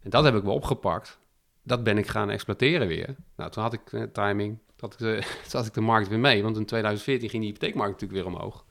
En 0.00 0.10
dat 0.10 0.24
heb 0.24 0.34
ik 0.34 0.42
wel 0.42 0.54
opgepakt. 0.54 1.18
Dat 1.62 1.84
ben 1.84 1.98
ik 1.98 2.06
gaan 2.06 2.30
exploiteren 2.30 2.88
weer. 2.88 3.16
Nou, 3.36 3.50
toen 3.50 3.62
had 3.62 3.72
ik 3.72 3.92
eh, 3.92 4.02
timing, 4.02 4.58
toen 4.76 4.90
had 4.90 4.92
ik, 4.92 4.98
de, 4.98 5.64
ik 5.66 5.74
de 5.74 5.80
markt 5.80 6.08
weer 6.08 6.18
mee. 6.18 6.42
Want 6.42 6.56
in 6.56 6.66
2014 6.66 7.28
ging 7.28 7.42
die 7.42 7.52
hypotheekmarkt 7.52 7.92
natuurlijk 8.00 8.26
weer 8.26 8.34
omhoog. 8.34 8.64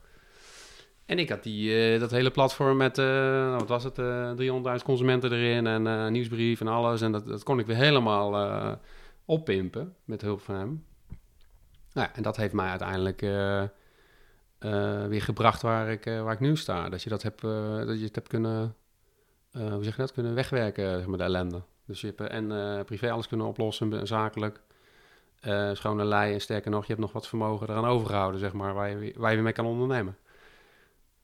En 1.12 1.18
ik 1.18 1.28
had 1.28 1.42
die, 1.42 1.92
eh, 1.92 2.00
dat 2.00 2.10
hele 2.10 2.30
platform 2.30 2.76
met, 2.76 2.98
eh, 2.98 3.06
nou, 3.06 3.58
wat 3.58 3.68
was 3.68 3.84
het, 3.84 3.98
eh 3.98 4.30
300.000 4.30 4.84
consumenten 4.84 5.32
erin 5.32 5.66
en 5.66 6.12
nieuwsbrief 6.12 6.60
en 6.60 6.68
alles. 6.68 7.00
En 7.00 7.12
dat, 7.12 7.26
dat 7.26 7.42
kon 7.42 7.58
ik 7.58 7.66
weer 7.66 7.76
helemaal 7.76 8.78
oppimpen 9.24 9.94
met 10.04 10.22
hulp 10.22 10.40
van 10.40 10.54
hem. 10.54 10.84
Nou, 11.92 12.08
ja, 12.08 12.14
en 12.14 12.22
dat 12.22 12.36
heeft 12.36 12.52
mij 12.52 12.68
uiteindelijk 12.68 13.20
weer 15.08 15.22
gebracht 15.22 15.62
waar 15.62 15.90
ik, 15.90 16.04
waar 16.04 16.32
ik 16.32 16.40
nu 16.40 16.56
sta. 16.56 16.88
Dat 16.88 17.02
je 17.02 17.08
dat, 17.08 17.22
hebt, 17.22 17.40
dat 17.86 17.98
je 17.98 18.04
het 18.04 18.14
hebt 18.14 18.28
kunnen, 18.28 18.74
hoe 19.52 19.84
zeg 19.84 19.96
je 19.96 20.00
dat, 20.00 20.12
kunnen 20.12 20.34
wegwerken, 20.34 20.98
zeg 20.98 21.06
maar, 21.06 21.18
de 21.18 21.24
ellende. 21.24 21.62
Dus 21.86 22.00
je 22.00 22.06
hebt 22.16 22.30
en 22.30 22.84
privé 22.84 23.10
alles 23.10 23.28
kunnen 23.28 23.46
oplossen, 23.46 23.92
en 23.92 24.06
zakelijk. 24.06 24.60
schone 25.72 26.04
lei 26.04 26.32
en 26.32 26.40
sterker 26.40 26.70
nog, 26.70 26.80
je 26.80 26.88
hebt 26.88 27.00
nog 27.00 27.12
wat 27.12 27.28
vermogen 27.28 27.68
eraan 27.68 27.84
overgehouden, 27.84 28.40
zeg 28.40 28.52
maar, 28.52 28.74
waar 28.74 28.88
je, 28.88 29.12
waar 29.16 29.28
je 29.28 29.34
weer 29.34 29.44
mee 29.44 29.52
kan 29.52 29.66
ondernemen. 29.66 30.16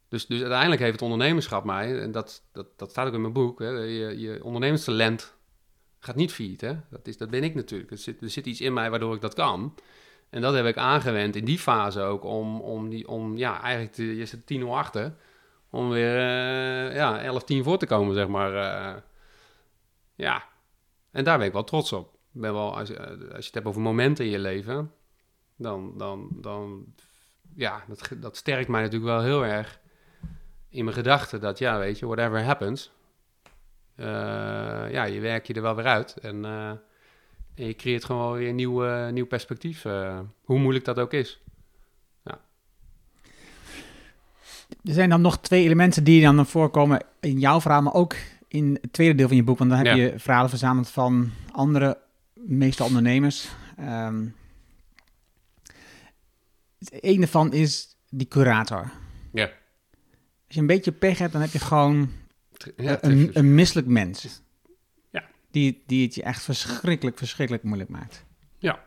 Dus, 0.09 0.27
dus 0.27 0.41
uiteindelijk 0.41 0.81
heeft 0.81 0.93
het 0.93 1.03
ondernemerschap 1.03 1.65
mij, 1.65 2.01
en 2.01 2.11
dat, 2.11 2.43
dat, 2.53 2.67
dat 2.79 2.91
staat 2.91 3.07
ook 3.07 3.15
in 3.15 3.21
mijn 3.21 3.33
boek, 3.33 3.59
hè, 3.59 3.69
je, 3.69 4.19
je 4.19 4.45
ondernemerstalent 4.45 5.37
gaat 5.99 6.17
niet 6.17 6.33
failliet. 6.33 6.61
Hè? 6.61 6.77
Dat, 6.91 7.07
is, 7.07 7.17
dat 7.17 7.31
ben 7.31 7.45
ik 7.45 7.55
natuurlijk. 7.55 7.91
Er 7.91 7.99
zit, 7.99 8.23
er 8.23 8.31
zit 8.31 8.47
iets 8.47 8.61
in 8.61 8.73
mij 8.73 8.91
waardoor 8.91 9.15
ik 9.15 9.21
dat 9.21 9.35
kan. 9.35 9.75
En 10.31 10.41
dat 10.41 10.55
heb 10.55 10.67
ik 10.67 10.77
aangewend 10.77 11.37
in 11.37 11.45
die 11.45 11.59
fase 11.59 12.01
ook 12.01 12.25
om, 12.25 12.61
om, 12.61 12.89
die, 12.89 13.09
om 13.09 13.37
ja, 13.37 13.63
eigenlijk, 13.63 13.97
je 13.97 14.27
zit 14.27 14.47
10 14.47 14.69
achter, 14.69 15.15
om 15.71 15.89
weer 15.91 16.17
uh, 16.17 16.95
ja, 16.95 17.21
11, 17.21 17.45
10 17.45 17.65
voor 17.65 17.79
te 17.79 17.87
komen, 17.87 18.15
zeg 18.15 18.29
maar. 18.29 18.53
Uh, 18.53 19.01
ja, 20.15 20.45
en 21.11 21.25
daar 21.25 21.39
ben 21.39 21.47
ik 21.47 21.53
wel 21.53 21.65
trots 21.65 21.93
op. 21.93 22.17
Ben 22.31 22.53
wel, 22.53 22.77
als, 22.77 22.99
als 22.99 23.19
je 23.19 23.35
het 23.45 23.55
hebt 23.55 23.67
over 23.67 23.81
momenten 23.81 24.25
in 24.25 24.31
je 24.31 24.39
leven, 24.39 24.93
dan, 25.57 25.93
dan, 25.97 26.29
dan 26.33 26.95
ja, 27.55 27.85
dat, 27.89 28.11
dat 28.17 28.37
sterkt 28.37 28.69
mij 28.69 28.83
natuurlijk 28.83 29.11
wel 29.11 29.23
heel 29.23 29.45
erg 29.45 29.81
in 30.79 30.85
mijn 30.85 30.97
gedachten 30.97 31.41
dat, 31.41 31.59
ja, 31.59 31.79
weet 31.79 31.99
je, 31.99 32.07
whatever 32.07 32.45
happens, 32.45 32.91
uh, 33.97 34.07
ja, 34.91 35.05
je 35.05 35.21
werk 35.21 35.47
je 35.47 35.55
er 35.55 35.63
wel 35.63 35.75
weer 35.75 35.87
uit. 35.87 36.17
En, 36.23 36.37
uh, 36.37 36.69
en 37.55 37.67
je 37.67 37.75
creëert 37.75 38.05
gewoon 38.05 38.33
weer 38.33 38.49
een 38.49 38.55
nieuw, 38.55 38.87
uh, 38.87 39.09
nieuw 39.09 39.27
perspectief, 39.27 39.83
hoe 40.45 40.59
moeilijk 40.59 40.85
dat 40.85 40.99
ook 40.99 41.13
is. 41.13 41.41
Ja. 42.25 42.41
Er 44.85 44.93
zijn 44.93 45.09
dan 45.09 45.21
nog 45.21 45.39
twee 45.39 45.65
elementen 45.65 46.05
die 46.05 46.23
dan 46.23 46.47
voorkomen 46.47 47.05
in 47.21 47.39
jouw 47.39 47.61
verhaal, 47.61 47.83
maar 47.83 47.95
ook 47.95 48.15
in 48.49 48.79
het 48.81 48.93
tweede 48.93 49.15
deel 49.15 49.29
van 49.29 49.37
je 49.37 49.43
boek. 49.43 49.59
Want 49.59 49.71
dan 49.71 49.79
heb 49.79 49.87
ja. 49.87 49.95
je 49.95 50.19
verhalen 50.19 50.51
verzameld 50.51 50.89
van 50.89 51.31
andere, 51.53 51.99
meestal 52.35 52.87
ondernemers. 52.87 53.49
Um, 53.81 54.35
een 56.91 57.19
daarvan 57.19 57.53
is 57.53 57.97
die 58.09 58.29
curator. 58.29 58.91
Ja. 59.33 59.51
Als 60.49 60.57
je 60.57 60.61
een 60.61 60.67
beetje 60.67 60.93
pech 60.93 61.19
hebt, 61.19 61.33
dan 61.33 61.41
heb 61.41 61.51
je 61.51 61.59
gewoon 61.59 62.11
ja, 62.77 62.99
een, 63.01 63.31
een 63.33 63.55
misselijk 63.55 63.87
mens. 63.87 64.43
Ja. 65.11 65.25
Die, 65.51 65.83
die 65.87 66.05
het 66.05 66.15
je 66.15 66.23
echt 66.23 66.43
verschrikkelijk, 66.43 67.19
verschrikkelijk 67.19 67.65
moeilijk 67.65 67.91
maakt. 67.91 68.25
Ja. 68.59 68.79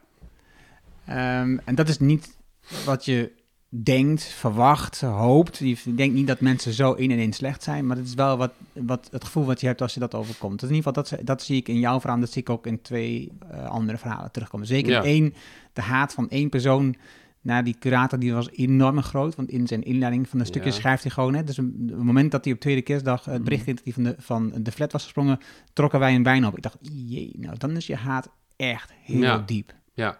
Um, 1.42 1.60
en 1.66 1.76
dat 1.76 1.90
is 1.90 2.00
niet 2.00 2.38
wat 2.86 3.06
je 3.06 3.32
denkt, 3.70 4.24
verwacht, 4.24 5.02
hoopt. 5.02 5.58
Je 5.58 5.96
denkt 5.96 6.16
niet 6.16 6.28
dat 6.28 6.40
mensen 6.40 6.74
zo 6.74 6.94
in 6.94 7.12
en 7.12 7.20
in 7.20 7.34
slecht 7.34 7.64
zijn, 7.64 7.88
maar 7.88 7.98
het 7.98 8.08
is 8.08 8.14
wel 8.14 8.38
wat, 8.38 8.52
wat 8.74 9.10
het 9.12 9.24
gevoel 9.24 9.46
wat 9.46 9.62
je 9.62 9.68
hebt 9.68 9.82
als 9.82 9.94
je 9.94 10.00
dat 10.00 10.16
overkomt. 10.16 10.60
Dus 10.60 10.70
in 10.70 10.76
ieder 10.76 10.94
geval, 10.94 11.18
dat, 11.18 11.26
dat 11.26 11.44
zie 11.44 11.58
ik 11.58 11.68
in 11.68 11.80
jouw 11.80 12.00
verhaal, 12.00 12.20
dat 12.20 12.32
zie 12.32 12.42
ik 12.42 12.50
ook 12.50 12.68
in 12.68 12.82
twee 12.82 13.32
uh, 13.52 13.66
andere 13.66 13.98
verhalen 13.98 14.32
terugkomen. 14.32 14.68
Zeker 14.68 14.92
Ja. 14.92 15.04
één, 15.04 15.34
de 15.74 15.82
haat 15.82 16.14
van 16.14 16.30
één 16.30 16.50
persoon 16.50 16.96
naar 17.42 17.64
die 17.64 17.76
curator, 17.80 18.20
die 18.20 18.34
was 18.34 18.50
enorm 18.52 19.02
groot. 19.02 19.36
Want 19.36 19.50
in 19.50 19.68
zijn 19.68 19.84
inleiding 19.84 20.30
van 20.30 20.40
de 20.40 20.46
stukjes 20.46 20.74
Ja. 20.76 20.80
schrijft 20.82 21.04
hij 21.04 21.12
gewoon... 21.12 21.34
Hè, 21.34 21.44
dus 21.44 21.58
een- 21.58 21.84
het 21.88 22.04
moment 22.04 22.32
dat 22.32 22.44
hij 22.46 22.54
op 22.54 22.60
tweede 22.60 22.82
kerstdag 22.82 23.26
het 23.26 23.44
bericht 23.44 23.64
kreeg 23.64 23.76
dat 23.76 23.84
hij 23.84 23.94
van 23.94 24.04
de, 24.04 24.16
van 24.18 24.64
de 24.64 24.72
flat 24.72 24.92
was 24.92 25.04
gesprongen... 25.04 25.40
trokken 25.74 26.00
wij 26.00 26.16
een 26.16 26.24
wijn 26.24 26.46
op. 26.46 26.56
Ik 26.58 26.64
dacht, 26.64 26.78
jee, 26.82 27.32
nou 27.40 27.58
dan 27.58 27.76
is 27.76 27.88
je 27.88 27.96
haat 27.96 28.30
echt 28.56 28.92
heel 29.04 29.22
Ja. 29.22 29.44
diep. 29.46 29.74
Ja. 29.94 30.20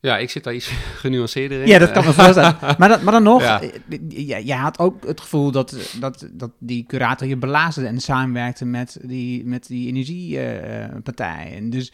Ja, 0.00 0.18
ik 0.18 0.30
zit 0.30 0.44
daar 0.44 0.54
iets 0.54 0.66
genuanceerder 1.02 1.60
in. 1.62 1.66
Ja, 1.68 1.78
dat 1.78 1.90
kan 1.90 2.04
me 2.04 2.12
voorstellen. 2.12 2.56
Maar, 2.78 2.88
dat, 2.88 3.02
maar 3.02 3.12
dan 3.12 3.22
nog, 3.22 3.42
Ja. 3.42 3.60
eh, 3.62 3.70
je, 4.08 4.46
je 4.46 4.54
had 4.54 4.78
ook 4.78 5.06
het 5.06 5.20
gevoel 5.20 5.50
dat, 5.50 5.96
dat, 6.00 6.28
dat 6.32 6.50
die 6.58 6.84
curator 6.86 7.26
je 7.28 7.36
belazerde 7.36 7.88
en 7.88 8.00
samenwerkte 8.00 8.64
met 8.64 8.98
die, 9.02 9.44
met 9.46 9.66
die 9.66 9.88
energiepartij. 9.88 11.52
en 11.56 11.70
dus, 11.70 11.92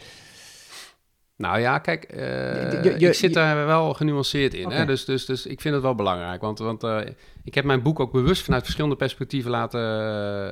Nou 1.39 1.59
ja, 1.61 1.78
kijk, 1.78 2.05
eh, 2.05 2.72
Je- 2.72 2.78
je- 2.82 2.99
je- 2.99 3.07
ik 3.09 3.14
zit 3.14 3.34
daar 3.34 3.66
wel 3.66 3.95
genuanceerd 3.95 4.55
in. 4.55 4.70
Hè? 4.70 4.84
Dus, 4.86 5.05
dus, 5.05 5.24
dus 5.26 5.47
ik 5.47 5.61
vind 5.61 5.74
het 5.74 5.82
wel 5.82 5.95
belangrijk. 5.95 6.41
Want, 6.41 6.59
want 6.59 6.82
eh, 6.84 6.99
ik 7.45 7.55
heb 7.55 7.64
mijn 7.64 7.82
boek 7.82 8.01
ook 8.01 8.12
bewust 8.12 8.43
vanuit 8.43 8.62
verschillende 8.62 8.97
perspectieven 8.97 9.51
laten 9.51 9.80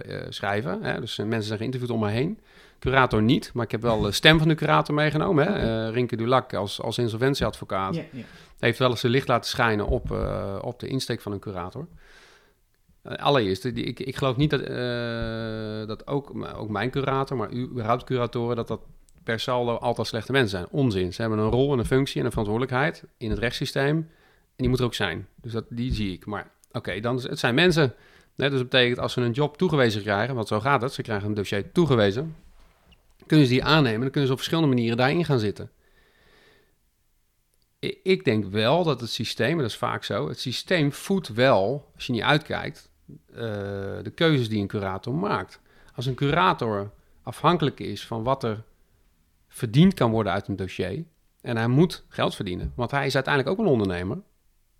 eh, 0.04 0.26
schrijven. 0.28 0.82
Hè? 0.82 1.00
Dus 1.00 1.16
mensen 1.16 1.42
zijn 1.42 1.58
geïnterviewd 1.58 1.90
om 1.90 2.00
me 2.00 2.10
heen. 2.10 2.38
Curator 2.78 3.22
niet, 3.22 3.50
maar 3.54 3.64
ik 3.64 3.70
heb 3.70 3.82
wel 3.82 4.00
de 4.00 4.12
stem 4.22 4.38
van 4.38 4.48
de 4.48 4.54
curator 4.54 4.94
meegenomen. 4.94 5.46
Hè? 5.46 5.86
Eh, 5.86 5.92
Rinke 5.94 6.16
Dulac 6.16 6.54
als, 6.54 6.82
als 6.82 6.98
insolventieadvocaat 6.98 8.00
heeft 8.58 8.78
wel 8.78 8.90
eens 8.90 9.00
de 9.00 9.08
licht 9.08 9.28
laten 9.28 9.50
schijnen 9.50 9.86
op, 9.86 10.10
op 10.60 10.80
de 10.80 10.86
insteek 10.86 11.20
van 11.20 11.32
een 11.32 11.38
curator. 11.40 11.86
Allereerst, 13.16 13.64
ik, 13.64 14.00
ik 14.00 14.16
geloof 14.16 14.36
niet 14.36 14.50
dat, 14.50 14.66
dat 15.88 16.06
ook, 16.06 16.32
ook 16.56 16.68
mijn 16.68 16.90
curator, 16.90 17.36
maar 17.36 17.52
überhaupt 17.52 18.04
curatoren, 18.04 18.56
dat 18.56 18.68
dat 18.68 18.80
per 19.26 19.40
saldo 19.40 19.74
altijd 19.74 20.06
slechte 20.06 20.32
mensen 20.32 20.58
zijn. 20.58 20.70
Onzin. 20.70 21.12
Ze 21.12 21.20
hebben 21.20 21.38
een 21.38 21.50
rol 21.50 21.72
en 21.72 21.78
een 21.78 21.86
functie 21.86 22.18
en 22.18 22.24
een 22.24 22.30
verantwoordelijkheid 22.30 23.04
in 23.16 23.30
het 23.30 23.38
rechtssysteem. 23.38 23.96
En 23.96 24.08
die 24.56 24.68
moet 24.68 24.78
er 24.78 24.84
ook 24.84 24.94
zijn. 24.94 25.28
Dus 25.40 25.52
dat, 25.52 25.64
die 25.68 25.94
zie 25.94 26.12
ik. 26.12 26.26
Maar 26.26 26.50
oké, 26.72 27.00
dan 27.00 27.16
het 27.16 27.38
zijn 27.38 27.54
mensen. 27.54 27.94
Hè, 28.36 28.50
dus 28.50 28.62
betekent 28.62 28.98
als 28.98 29.12
ze 29.12 29.20
een 29.20 29.32
job 29.32 29.56
toegewezen 29.56 30.02
krijgen, 30.02 30.34
want 30.34 30.48
zo 30.48 30.60
gaat 30.60 30.82
het, 30.82 30.92
ze 30.92 31.02
krijgen 31.02 31.28
een 31.28 31.34
dossier 31.34 31.72
toegewezen, 31.72 32.36
kunnen 33.26 33.46
ze 33.46 33.52
die 33.52 33.64
aannemen. 33.64 34.00
Dan 34.00 34.10
kunnen 34.10 34.26
ze 34.26 34.32
op 34.32 34.38
verschillende 34.38 34.74
manieren 34.74 34.96
daarin 34.96 35.24
gaan 35.24 35.38
zitten. 35.38 35.70
Ik 38.02 38.24
denk 38.24 38.44
wel 38.44 38.84
dat 38.84 39.00
het 39.00 39.10
systeem, 39.10 39.50
en 39.50 39.58
dat 39.58 39.70
is 39.70 39.76
vaak 39.76 40.04
zo, 40.04 40.28
het 40.28 40.40
systeem 40.40 40.92
voedt 40.92 41.28
wel, 41.28 41.90
als 41.94 42.06
je 42.06 42.12
niet 42.12 42.22
uitkijkt, 42.22 42.90
eh, 43.30 43.36
de 44.02 44.12
keuzes 44.14 44.48
die 44.48 44.60
een 44.60 44.66
curator 44.66 45.14
maakt. 45.14 45.60
Als 45.94 46.06
een 46.06 46.14
curator 46.14 46.90
afhankelijk 47.22 47.80
is 47.80 48.06
van 48.06 48.22
wat 48.22 48.44
er 48.44 48.64
verdiend 49.56 49.94
kan 49.94 50.10
worden 50.10 50.32
uit 50.32 50.48
een 50.48 50.56
dossier, 50.56 51.04
en 51.40 51.56
hij 51.56 51.68
moet 51.68 52.04
geld 52.08 52.34
verdienen, 52.34 52.72
want 52.74 52.90
hij 52.90 53.06
is 53.06 53.14
uiteindelijk 53.14 53.54
ook 53.54 53.66
een 53.66 53.72
ondernemer. 53.72 54.18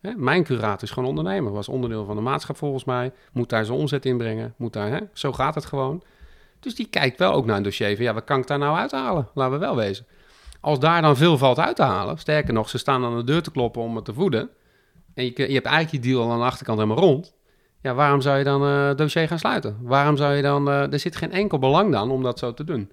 Hè? 0.01 0.15
Mijn 0.17 0.45
curator 0.45 0.83
is 0.83 0.91
gewoon 0.91 1.09
ondernemer, 1.09 1.53
was 1.53 1.69
onderdeel 1.69 2.05
van 2.05 2.17
de 2.17 2.23
maatschap 2.23 2.57
volgens 2.57 2.85
mij, 2.85 3.13
moet 3.33 3.49
daar 3.49 3.65
zijn 3.65 3.79
omzet 3.79 4.05
inbrengen, 4.05 4.55
moet 4.57 4.73
daar, 4.73 4.91
hè? 4.91 4.99
zo 5.13 5.33
gaat 5.33 5.55
het 5.55 5.65
gewoon. 5.65 6.03
Dus 6.61 6.75
die 6.75 6.87
kijkt 6.87 7.19
wel 7.19 7.33
ook 7.33 7.47
naar 7.47 7.57
een 7.57 7.63
dossier 7.63 7.97
van, 7.97 8.05
ja, 8.05 8.15
wat 8.15 8.25
kan 8.25 8.41
ik 8.41 8.47
daar 8.47 8.59
nou 8.59 8.77
uithalen? 8.77 9.29
Laten 9.35 9.53
we 9.53 9.59
wel 9.59 9.77
wezen. 9.77 10.07
Als 10.61 10.79
daar 10.79 11.03
dan 11.03 11.17
veel 11.17 11.39
valt 11.39 11.59
uit 11.59 11.77
te 11.77 11.83
halen, 11.83 12.19
sterker 12.19 12.55
nog, 12.55 12.69
ze 12.69 12.79
staan 12.79 13.05
aan 13.05 13.17
de 13.17 13.25
deur 13.25 13.43
te 13.43 13.51
kloppen 13.51 13.83
om 13.83 13.97
het 13.97 14.05
te 14.05 14.15
voeden, 14.15 14.51
en 15.15 15.25
je, 15.25 15.33
je 15.35 15.55
hebt 15.55 15.67
eigenlijk 15.67 16.05
je 16.05 16.11
deal 16.11 16.23
al 16.23 16.33
aan 16.33 16.39
de 16.39 16.45
achterkant 16.45 16.79
helemaal 16.79 17.05
rond, 17.05 17.35
ja, 17.81 17.95
waarom 17.95 18.21
zou 18.21 18.39
je 18.39 18.45
dan 18.45 18.63
eh, 18.63 18.87
het 18.87 18.99
dossier 18.99 19.29
gaan 19.29 19.39
sluiten? 19.39 19.77
Waarom 19.81 20.17
zou 20.17 20.35
je 20.35 20.43
dan, 20.43 20.69
eh, 20.69 20.93
er 20.93 20.99
zit 20.99 21.17
geen 21.17 21.33
enkel 21.33 21.59
belang 21.59 21.93
dan 21.93 22.11
om 22.11 22.23
dat 22.23 22.39
zo 22.39 22.55
te 22.55 22.65
doen. 22.65 22.91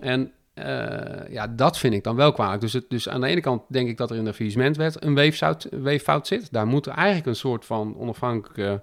En 0.00 0.32
eh, 0.54 1.32
ja, 1.32 1.46
dat 1.46 1.78
vind 1.78 1.94
ik 1.94 2.04
dan 2.04 2.16
wel 2.16 2.32
kwalijk. 2.32 2.60
Dus, 2.60 2.72
het, 2.72 2.84
dus 2.88 3.08
aan 3.08 3.20
de 3.20 3.26
ene 3.26 3.40
kant 3.40 3.62
denk 3.68 3.88
ik 3.88 3.96
dat 3.96 4.10
er 4.10 4.16
in 4.16 4.24
de 4.24 4.34
faillissementwet 4.34 5.04
een 5.04 5.14
weeffout, 5.14 5.66
weeffout 5.70 6.26
zit. 6.26 6.52
Daar 6.52 6.66
moet 6.66 6.86
eigenlijk 6.86 7.26
een 7.26 7.36
soort 7.36 7.64
van 7.64 7.96
onafhankelijke 7.96 8.82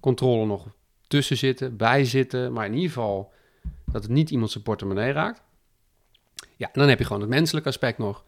controle 0.00 0.46
nog 0.46 0.68
tussen 1.06 1.36
zitten, 1.36 1.76
bij 1.76 2.04
zitten. 2.04 2.52
Maar 2.52 2.66
in 2.66 2.74
ieder 2.74 2.88
geval 2.88 3.32
dat 3.92 4.02
het 4.02 4.10
niet 4.10 4.30
iemand 4.30 4.50
zijn 4.50 4.64
portemonnee 4.64 5.12
raakt. 5.12 5.42
Ja, 6.56 6.68
dan 6.72 6.88
heb 6.88 6.98
je 6.98 7.04
gewoon 7.04 7.20
het 7.20 7.30
menselijke 7.30 7.68
aspect 7.68 7.98
nog. 7.98 8.24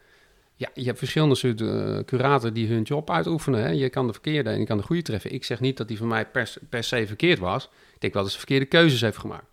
Ja, 0.57 0.71
je 0.75 0.85
hebt 0.85 0.99
verschillende 0.99 1.35
soorten 1.35 1.97
eh, 1.97 2.05
curatoren 2.05 2.55
die 2.55 2.69
hun 2.69 2.83
job 2.83 3.11
uitoefenen. 3.11 3.63
Hè. 3.63 3.69
Je 3.69 3.89
kan 3.89 4.07
de 4.07 4.13
verkeerde 4.13 4.51
en 4.51 4.59
je 4.59 4.67
kan 4.67 4.77
de 4.77 4.83
goede 4.83 5.03
treffen. 5.03 5.33
Ik 5.33 5.45
zeg 5.45 5.61
niet 5.61 5.77
dat 5.77 5.89
die 5.89 5.99
van 5.99 6.09
mij 6.09 6.27
per, 6.27 6.55
per 6.69 6.85
se 6.85 7.07
verkeerd 7.07 7.39
was. 7.39 7.65
Ik 7.95 8.01
denk 8.01 8.13
wel 8.13 8.23
dat 8.23 8.33
ze 8.33 8.39
verkeerde 8.39 8.67
keuzes 8.67 9.01
heeft 9.01 9.19
gemaakt. 9.19 9.47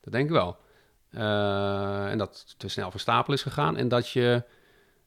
Dat 0.00 0.12
denk 0.12 0.24
ik 0.24 0.30
wel. 0.30 0.56
Eh, 1.10 2.10
en 2.10 2.18
dat 2.18 2.54
te 2.56 2.68
snel 2.68 2.90
van 2.90 3.00
stapel 3.00 3.32
is 3.32 3.42
gegaan. 3.42 3.76
En 3.76 3.88
dat 3.88 4.10
je, 4.10 4.42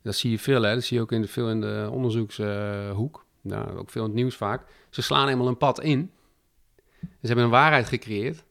dat 0.02 0.16
zie 0.16 0.32
je 0.32 0.40
veel, 0.40 0.62
hè. 0.62 0.74
Dat 0.74 0.84
zie 0.84 0.98
je 0.98 1.04
ook 1.04 1.12
in 1.12 1.22
de, 1.22 1.28
veel 1.28 1.50
in 1.50 1.62
de 1.62 1.90
onderzoekshoek. 1.92 3.26
nou, 3.42 3.78
ook 3.78 3.90
veel 3.90 4.02
in 4.02 4.08
het 4.08 4.18
nieuws 4.18 4.36
vaak. 4.36 4.66
Ze 4.90 5.02
slaan 5.02 5.28
eenmaal 5.28 5.48
een 5.48 5.58
pad 5.58 5.82
in. 5.82 6.12
Ze 7.02 7.28
hebben 7.28 7.46
een 7.46 7.52
waarheid 7.52 7.88
gecreëerd. 7.88 8.44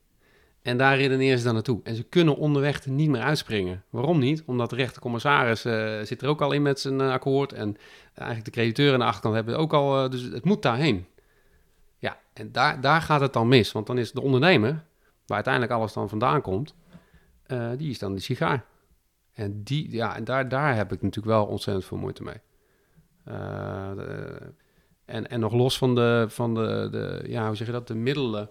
En 0.63 0.77
daar 0.77 0.97
redeneren 0.97 1.39
ze 1.39 1.45
dan 1.45 1.55
naartoe. 1.55 1.81
En 1.83 1.95
ze 1.95 2.03
kunnen 2.03 2.37
onderweg 2.37 2.85
er 2.85 2.91
niet 2.91 3.09
meer 3.09 3.21
uitspringen. 3.21 3.85
Waarom 3.91 4.19
niet? 4.19 4.43
Omdat 4.47 4.71
de 4.71 4.77
rechtercommissaris 4.77 5.65
eh, 5.65 6.01
zit 6.03 6.23
er 6.23 6.29
ook 6.29 6.41
al 6.41 6.53
in 6.53 6.63
met 6.63 6.81
zijn 6.81 7.01
eh, 7.01 7.11
akkoord. 7.11 7.53
En 7.53 7.77
eigenlijk 8.15 8.45
de 8.45 8.51
crediteuren 8.51 8.95
aan 8.95 9.01
de 9.01 9.07
achterkant 9.07 9.35
hebben 9.35 9.59
ook 9.59 9.73
al... 9.73 10.11
dus 10.11 10.23
het 10.23 10.45
moet 10.45 10.63
daarheen. 10.63 11.07
Ja, 11.99 12.19
en 12.33 12.53
daar, 12.53 12.81
daar 12.81 13.03
gaat 13.03 13.21
het 13.21 13.33
dan 13.33 13.49
mis. 13.49 13.73
Want 13.73 13.87
dan 13.87 13.99
is 13.99 14.13
de 14.13 14.21
ondernemer, 14.21 14.85
waar 15.27 15.37
uiteindelijk 15.37 15.73
alles 15.73 15.93
dan 15.93 16.09
vandaan 16.09 16.41
komt... 16.41 16.75
eh, 17.53 17.71
die 17.77 17.91
is 17.91 17.99
dan 17.99 18.15
de 18.15 18.21
sigaar. 18.21 18.65
En, 19.33 19.63
die, 19.63 19.91
ja, 19.91 20.17
en 20.17 20.25
daar, 20.25 20.49
daar 20.49 20.77
heb 20.77 20.93
ik 20.93 21.03
natuurlijk 21.03 21.35
wel 21.35 21.47
ontzettend 21.47 21.87
veel 21.87 21.99
moeite 21.99 22.23
mee. 22.23 22.41
Eh, 23.25 23.91
en, 25.05 25.29
en 25.31 25.41
nog 25.41 25.53
los 25.53 25.79
van 25.79 25.95
de, 25.95 26.27
van 26.29 26.55
de, 26.55 26.89
de, 26.91 27.25
ja, 27.27 27.47
hoe 27.47 27.57
zeg 27.57 27.67
je 27.67 27.73
dat, 27.73 27.87
de 27.87 27.95
middelen 27.95 28.51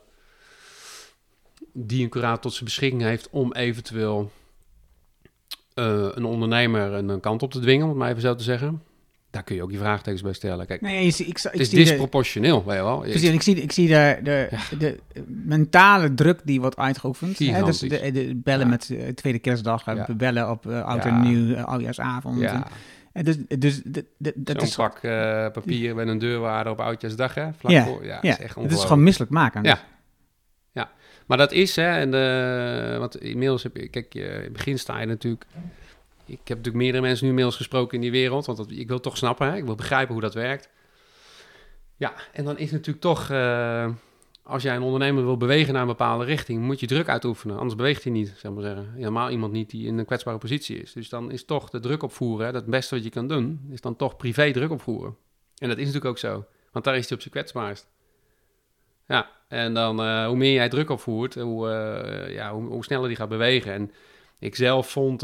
die 1.73 2.03
een 2.03 2.09
curator 2.09 2.39
tot 2.41 2.53
zijn 2.53 2.65
beschikking 2.65 3.01
heeft 3.01 3.29
om 3.29 3.53
eventueel 3.53 4.31
eh, 5.73 6.09
een 6.11 6.25
ondernemer 6.25 6.93
een, 6.93 7.09
een 7.09 7.19
kant 7.19 7.43
op 7.43 7.51
te 7.51 7.59
dwingen, 7.59 7.83
om 7.83 7.89
het 7.89 7.99
maar 7.99 8.09
even 8.09 8.21
zo 8.21 8.35
te 8.35 8.43
zeggen. 8.43 8.83
Daar 9.31 9.43
kun 9.43 9.55
je 9.55 9.63
ook 9.63 9.71
je 9.71 9.77
vraagtekens 9.77 10.21
bij 10.21 10.33
stellen. 10.33 10.65
Kijk, 10.65 10.81
nee, 10.81 11.05
ik, 11.07 11.17
ik, 11.19 11.37
het 11.41 11.59
is 11.59 11.69
zie 11.69 11.77
de- 11.77 11.83
disproportioneel, 11.83 12.65
weet 12.65 12.75
je 12.77 12.83
wel. 12.83 12.99
Precies, 12.99 13.29
ik 13.29 13.41
zie, 13.41 13.55
ik 13.55 13.71
zie 13.71 13.87
de, 13.87 14.19
de, 14.23 14.49
de 14.79 14.97
mentale 15.27 16.13
druk 16.13 16.39
die 16.43 16.61
wordt 16.61 16.75
uitgeoefend. 16.77 17.39
Hè? 17.39 17.63
Dus 17.63 17.79
de, 17.79 18.11
de 18.11 18.35
bellen 18.43 18.65
Ja. 18.65 18.71
met 18.71 18.89
eh, 18.89 19.07
tweede 19.07 19.39
kerstdag, 19.39 19.87
eh, 19.87 19.95
Ja. 19.95 20.15
bellen 20.15 20.49
op 20.49 20.67
eh, 20.69 20.83
oud 20.83 21.03
Ja. 21.03 21.09
en 21.09 21.21
nieuw, 21.21 21.55
eh, 21.55 21.63
oudjaarsavond. 21.63 22.39
Ja, 22.39 22.53
En, 22.53 22.63
En 23.13 23.23
dus, 23.23 23.37
dus 23.59 23.81
dat 24.35 24.61
is, 24.61 24.75
pak 24.75 24.97
eh, 24.97 25.11
papier 25.51 25.95
met 25.95 26.07
een 26.07 26.17
deurwaarder 26.17 26.71
op 26.73 26.79
Oudjaarsdag, 26.79 27.33
hè? 27.35 27.47
Vlak 27.57 27.71
Ja, 27.71 27.85
voor. 27.85 28.05
Ja, 28.05 28.19
ja, 28.21 28.31
is 28.31 28.39
echt 28.39 28.55
het 28.55 28.71
is 28.71 28.81
gewoon 28.83 29.03
misselijk 29.03 29.31
maken. 29.31 29.63
Ja. 29.63 29.79
Maar 31.27 31.37
dat 31.39 31.51
is, 31.51 31.75
hè, 31.75 31.97
en 31.99 32.13
eh, 32.93 32.97
want 32.99 33.21
inmiddels 33.21 33.63
heb 33.63 33.77
je, 33.77 33.87
kijk, 33.89 34.13
je, 34.13 34.23
in 34.23 34.43
het 34.43 34.53
begin 34.53 34.79
sta 34.79 34.99
je 34.99 35.05
natuurlijk. 35.05 35.45
Ik 36.25 36.37
heb 36.37 36.57
natuurlijk 36.57 36.83
meerdere 36.83 37.03
mensen 37.03 37.23
nu 37.23 37.29
inmiddels 37.29 37.57
gesproken 37.57 37.95
in 37.95 38.01
die 38.01 38.11
wereld, 38.11 38.45
want 38.45 38.57
dat, 38.57 38.71
ik 38.71 38.87
wil 38.87 38.99
toch 38.99 39.17
snappen, 39.17 39.51
hè, 39.51 39.57
ik 39.57 39.65
wil 39.65 39.75
begrijpen 39.75 40.13
hoe 40.13 40.21
dat 40.21 40.33
werkt. 40.33 40.69
Ja, 41.97 42.13
en 42.33 42.45
dan 42.45 42.57
is 42.57 42.71
natuurlijk 42.71 43.01
toch, 43.01 43.29
eh, 43.29 43.89
als 44.43 44.63
jij 44.63 44.75
een 44.75 44.81
ondernemer 44.81 45.23
wil 45.23 45.37
bewegen 45.37 45.73
naar 45.73 45.81
een 45.81 45.87
bepaalde 45.87 46.25
richting, 46.25 46.61
moet 46.61 46.79
je 46.79 46.87
druk 46.87 47.09
uitoefenen, 47.09 47.57
anders 47.57 47.75
beweegt 47.75 48.03
hij 48.03 48.11
niet, 48.11 48.33
zeg 48.37 48.51
maar 48.51 48.63
zeggen. 48.63 48.91
Helemaal 48.93 49.29
iemand 49.29 49.51
niet 49.51 49.69
die 49.69 49.87
in 49.87 49.97
een 49.97 50.05
kwetsbare 50.05 50.37
positie 50.37 50.81
is. 50.81 50.93
Dus 50.93 51.09
dan 51.09 51.31
is 51.31 51.45
toch 51.45 51.69
de 51.69 51.79
druk 51.79 52.03
opvoeren, 52.03 52.45
hè, 52.45 52.51
dat 52.51 52.61
het 52.61 52.71
beste 52.71 52.95
wat 52.95 53.03
je 53.03 53.09
kan 53.09 53.27
doen, 53.27 53.67
is 53.69 53.81
dan 53.81 53.95
toch 53.95 54.17
privé 54.17 54.51
druk 54.51 54.71
opvoeren. 54.71 55.15
En 55.57 55.67
dat 55.67 55.77
is 55.77 55.85
natuurlijk 55.85 56.11
ook 56.11 56.17
zo, 56.17 56.45
want 56.71 56.85
daar 56.85 56.97
is 56.97 57.07
hij 57.07 57.15
op 57.15 57.21
zijn 57.21 57.33
kwetsbaarst. 57.33 57.87
Ja, 59.07 59.29
en 59.47 59.73
dan 59.73 60.01
eh, 60.01 60.25
hoe 60.25 60.35
meer 60.35 60.53
jij 60.53 60.69
druk 60.69 60.89
opvoert, 60.89 61.35
hoe, 61.35 61.69
eh, 61.69 62.33
ja, 62.33 62.53
hoe, 62.53 62.63
hoe 62.63 62.83
sneller 62.83 63.07
die 63.07 63.17
gaat 63.17 63.29
bewegen. 63.29 63.73
En 63.73 63.91
ik 64.39 64.55
zelf 64.55 64.91
vond 64.91 65.23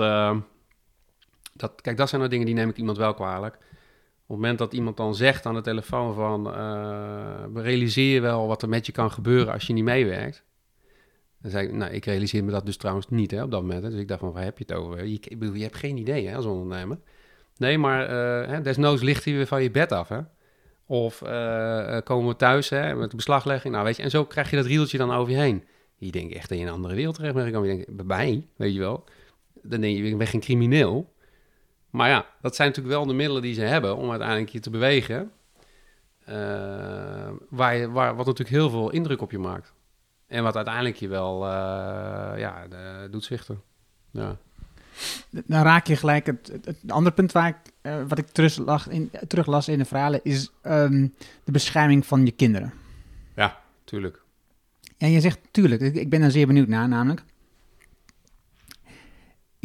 dat, 1.60 1.82
kijk, 1.82 1.98
dat 1.98 2.10
zijn 2.10 2.22
nou 2.22 2.34
dingen 2.34 2.46
die 2.46 2.56
neem 2.56 2.70
ik 2.70 2.78
iemand 2.78 2.98
wel 2.98 3.14
kwalijk. 3.14 3.56
Op 3.56 4.34
het 4.34 4.42
moment 4.42 4.58
dat 4.58 4.74
iemand 4.74 4.98
dan 4.98 5.16
zegt 5.16 5.46
aan 5.46 5.54
de 5.54 5.62
telefoon 5.62 6.14
van, 6.14 6.54
eh, 6.54 7.64
realiseer 7.64 8.14
je 8.14 8.22
wel 8.22 8.48
wat 8.48 8.62
er 8.62 8.70
met 8.70 8.86
je 8.86 8.92
kan 8.92 9.12
gebeuren 9.12 9.54
als 9.54 9.68
je 9.68 9.74
niet 9.74 9.84
meewerkt. 9.84 10.44
Dan 11.42 11.52
zei 11.52 11.68
ik, 11.68 11.74
nou, 11.74 11.92
ik 11.92 12.06
realiseer 12.06 12.44
me 12.44 12.52
dat 12.52 12.66
dus 12.66 12.78
trouwens 12.78 13.10
niet 13.10 13.32
hè, 13.32 13.44
op 13.44 13.52
dat 13.52 13.62
moment. 13.62 13.84
Hè. 13.84 13.90
Dus 13.90 14.00
ik 14.00 14.08
dacht 14.08 14.20
van, 14.20 14.32
waar 14.32 14.44
heb 14.44 14.58
je 14.58 14.64
het 14.68 14.78
over? 14.78 15.06
Je, 15.06 15.20
ik 15.22 15.40
bedoel, 15.40 15.56
je 15.56 15.64
hebt 15.64 15.76
geen 15.76 15.98
idee 15.98 16.28
hè, 16.28 16.36
als 16.36 16.46
ondernemer. 16.46 16.98
Nee, 17.58 17.78
maar 17.78 18.06
eh, 18.06 18.50
hè, 18.50 18.62
desnoods 18.62 19.02
ligt 19.02 19.26
hij 19.26 19.34
weer 19.34 19.48
van 19.48 19.64
je 19.64 19.72
bed 19.72 19.92
af. 19.92 20.08
Hè. 20.08 20.20
Of 20.86 21.22
eh, 21.22 21.98
komen 22.04 22.28
we 22.28 22.36
thuis 22.36 22.70
hè, 22.70 22.96
met 22.96 23.10
de 23.10 23.16
beslaglegging. 23.16 23.74
Nou, 23.74 23.86
weet 23.86 23.98
je, 23.98 24.04
en 24.04 24.10
zo 24.10 24.26
krijg 24.26 24.50
je 24.50 24.56
dat 24.56 24.66
rieltje 24.66 24.98
dan 24.98 25.12
over 25.12 25.32
je 25.32 25.40
heen. 25.40 25.64
Je 25.96 26.12
denkt 26.12 26.34
echt 26.34 26.50
je 26.50 26.56
in 26.56 26.68
een 26.68 26.74
andere 26.74 26.96
wereld 26.96 27.16
terecht 27.16 27.34
bent. 27.34 27.48
Je 27.48 27.86
bij 27.90 28.06
mij, 28.06 28.48
weet 28.56 28.74
je 28.74 28.80
wel. 28.80 29.04
Dan 29.62 29.82
denk 29.82 29.98
je, 29.98 30.04
ik 30.04 30.18
ben 30.18 30.28
geen 30.28 30.40
crimineel. 30.40 31.14
Maar 31.90 32.10
ja, 32.10 32.26
dat 32.42 32.56
zijn 32.56 32.68
natuurlijk 32.68 32.96
wel 32.96 33.06
de 33.06 33.14
middelen 33.14 33.42
die 33.42 33.54
ze 33.54 33.62
hebben 33.62 33.96
om 33.98 34.10
uiteindelijk 34.10 34.50
je 34.50 34.60
te 34.60 34.70
bewegen. 34.70 35.32
Eh, 36.26 36.36
waar 37.50 37.76
je, 37.76 37.90
waar, 37.92 38.16
wat 38.16 38.26
natuurlijk 38.26 38.58
heel 38.58 38.70
veel 38.70 38.90
indruk 38.90 39.22
op 39.22 39.32
je 39.32 39.40
maakt. 39.40 39.74
En 40.28 40.44
wat 40.44 40.56
uiteindelijk 40.56 40.96
je 40.96 41.08
wel 41.08 41.44
eh, 41.46 41.50
ja, 42.40 42.68
de- 42.70 43.08
doet 43.12 43.24
zwichten. 43.24 43.62
Ja. 44.12 44.38
Dan 45.30 45.62
raak 45.64 45.88
je 45.88 45.96
gelijk 45.96 46.26
het, 46.26 46.50
het, 46.52 46.66
het 46.66 46.78
andere 46.92 47.16
punt 47.16 47.32
waar 47.32 47.48
ik, 47.48 47.56
eh, 47.82 47.96
wat 48.08 48.18
ik 48.18 48.28
teruglas 48.28 48.88
in, 48.88 49.12
teruglas 49.28 49.68
in 49.68 49.78
de 49.78 49.86
verhalen 49.86 50.20
is 50.24 50.52
ehm, 50.62 51.08
de 51.44 51.52
bescherming 51.52 52.06
van 52.06 52.26
je 52.26 52.32
kinderen. 52.32 52.74
ja, 53.36 53.60
tuurlijk. 53.84 54.22
En 54.98 55.12
je 55.12 55.22
zegt, 55.22 55.40
tuurlijk, 55.52 55.82
ik, 55.82 55.96
ik 55.96 56.10
ben 56.10 56.22
daar 56.22 56.32
zeer 56.32 56.48
benieuwd 56.48 56.68
naar, 56.68 56.88
namelijk. 56.88 57.24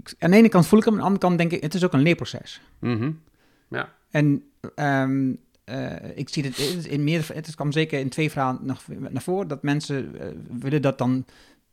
Ik, 0.05 0.15
aan 0.19 0.31
de 0.31 0.37
ene 0.37 0.49
kant 0.49 0.67
voel 0.67 0.79
ik 0.79 0.85
hem, 0.85 0.95
aan 0.95 0.99
de 1.01 1.05
andere 1.07 1.27
kant 1.27 1.39
denk 1.39 1.53
ik, 1.53 1.63
het 1.63 1.75
is 1.75 1.85
ook 1.85 1.93
een 1.93 2.03
leerproces. 2.03 2.61
Mhm. 2.79 3.13
Ja, 3.69 3.93
En 4.11 4.45
ehm, 4.75 5.35
eh, 5.65 6.17
ik 6.17 6.29
zie 6.29 6.45
het 6.45 6.59
in 6.87 7.05
meer, 7.05 7.29
het 7.35 7.55
kwam 7.55 7.73
zeker 7.73 7.99
in 7.99 8.09
twee 8.09 8.31
verhalen 8.31 8.67
nog 8.67 8.83
naar 8.89 9.23
voren, 9.23 9.49
dat 9.49 9.63
mensen 9.63 10.21
eh, 10.21 10.27
willen 10.59 10.83
dat 10.83 10.99
dan 10.99 11.25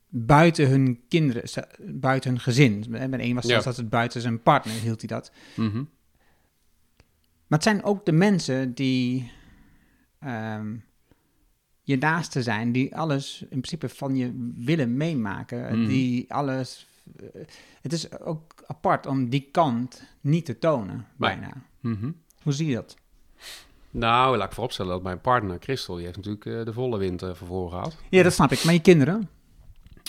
buiten 0.09 0.69
hun 0.69 0.99
kinderen, 1.07 1.43
buiten 1.79 2.29
hun 2.29 2.39
gezin. 2.39 2.85
Bij 2.89 3.01
een 3.01 3.33
was 3.35 3.43
Ja. 3.43 3.49
zelfs 3.49 3.65
dat 3.65 3.77
het 3.77 3.89
buiten 3.89 4.21
zijn 4.21 4.41
partner 4.41 4.73
hield 4.75 4.99
hij 4.99 5.07
dat. 5.07 5.31
Mhm. 5.55 5.77
Maar 7.47 7.59
het 7.59 7.63
zijn 7.63 7.83
ook 7.83 8.05
de 8.05 8.11
mensen 8.11 8.73
die 8.73 9.31
ehm, 10.19 10.75
je 11.81 11.97
naaste 11.97 12.43
zijn, 12.43 12.71
die 12.71 12.95
alles 12.95 13.41
in 13.41 13.47
principe 13.47 13.89
van 13.89 14.15
je 14.15 14.51
willen 14.55 14.97
meemaken, 14.97 15.79
Mhm. 15.79 15.87
die 15.87 16.33
alles. 16.33 16.87
Eh, 17.17 17.41
het 17.81 17.93
is 17.93 18.19
ook 18.19 18.53
apart 18.67 19.05
om 19.05 19.29
die 19.29 19.49
kant 19.51 20.03
niet 20.21 20.45
te 20.45 20.59
tonen, 20.59 20.95
Nee. 20.95 21.05
bijna. 21.15 21.51
Mhm. 21.79 22.11
Hoe 22.43 22.53
zie 22.53 22.67
je 22.67 22.75
dat? 22.75 22.95
Nou, 23.91 24.37
laat 24.37 24.47
ik 24.47 24.53
vooropstellen 24.53 24.91
dat 24.91 25.03
mijn 25.03 25.21
partner, 25.21 25.57
Christel, 25.59 25.95
die 25.95 26.03
heeft 26.03 26.17
natuurlijk 26.17 26.45
eh, 26.45 26.65
de 26.65 26.73
volle 26.73 26.97
wind 26.97 27.23
uh, 27.23 27.33
voor 27.33 27.69
gehad. 27.69 27.97
Ja, 28.09 28.23
dat 28.23 28.33
snap 28.33 28.51
ik. 28.51 28.63
Maar 28.63 28.73
je 28.73 28.81
kinderen? 28.81 29.29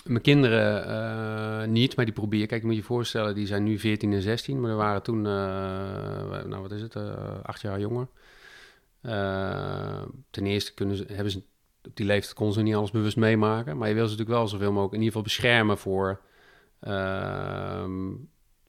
Mijn 0.04 0.22
kinderen 0.22 1.72
niet, 1.72 1.96
maar 1.96 2.04
die 2.04 2.14
probeer. 2.14 2.46
Kijk, 2.46 2.60
je 2.60 2.66
moet 2.66 2.76
je 2.76 2.82
voorstellen, 2.82 3.34
die 3.34 3.46
zijn 3.46 3.62
nu 3.62 3.78
14 3.78 4.12
en 4.12 4.22
16, 4.22 4.60
maar 4.60 4.70
er 4.70 4.76
waren 4.76 5.02
toen, 5.02 5.22
nou 5.22 6.56
wat 6.56 6.70
is 6.72 6.82
het, 6.82 6.96
acht 7.42 7.60
jaar 7.60 7.80
jonger. 7.80 8.08
Ten 10.30 10.46
eerste 10.46 10.74
kunnen 10.74 10.96
ze, 10.96 11.04
hebben 11.12 11.30
ze, 11.30 11.42
op 11.84 11.96
die 11.96 12.06
leeftijd 12.06 12.34
konden 12.34 12.54
ze 12.54 12.62
niet 12.62 12.74
alles 12.74 12.90
bewust 12.90 13.16
meemaken, 13.16 13.78
maar 13.78 13.88
je 13.88 13.94
wil 13.94 14.04
ze 14.04 14.10
natuurlijk 14.10 14.38
wel 14.38 14.48
zoveel 14.48 14.72
mogelijk 14.72 14.94
in 14.94 15.02
ieder 15.02 15.16
geval 15.16 15.22
beschermen 15.22 15.78
voor, 15.78 16.20
ehm, 16.80 18.12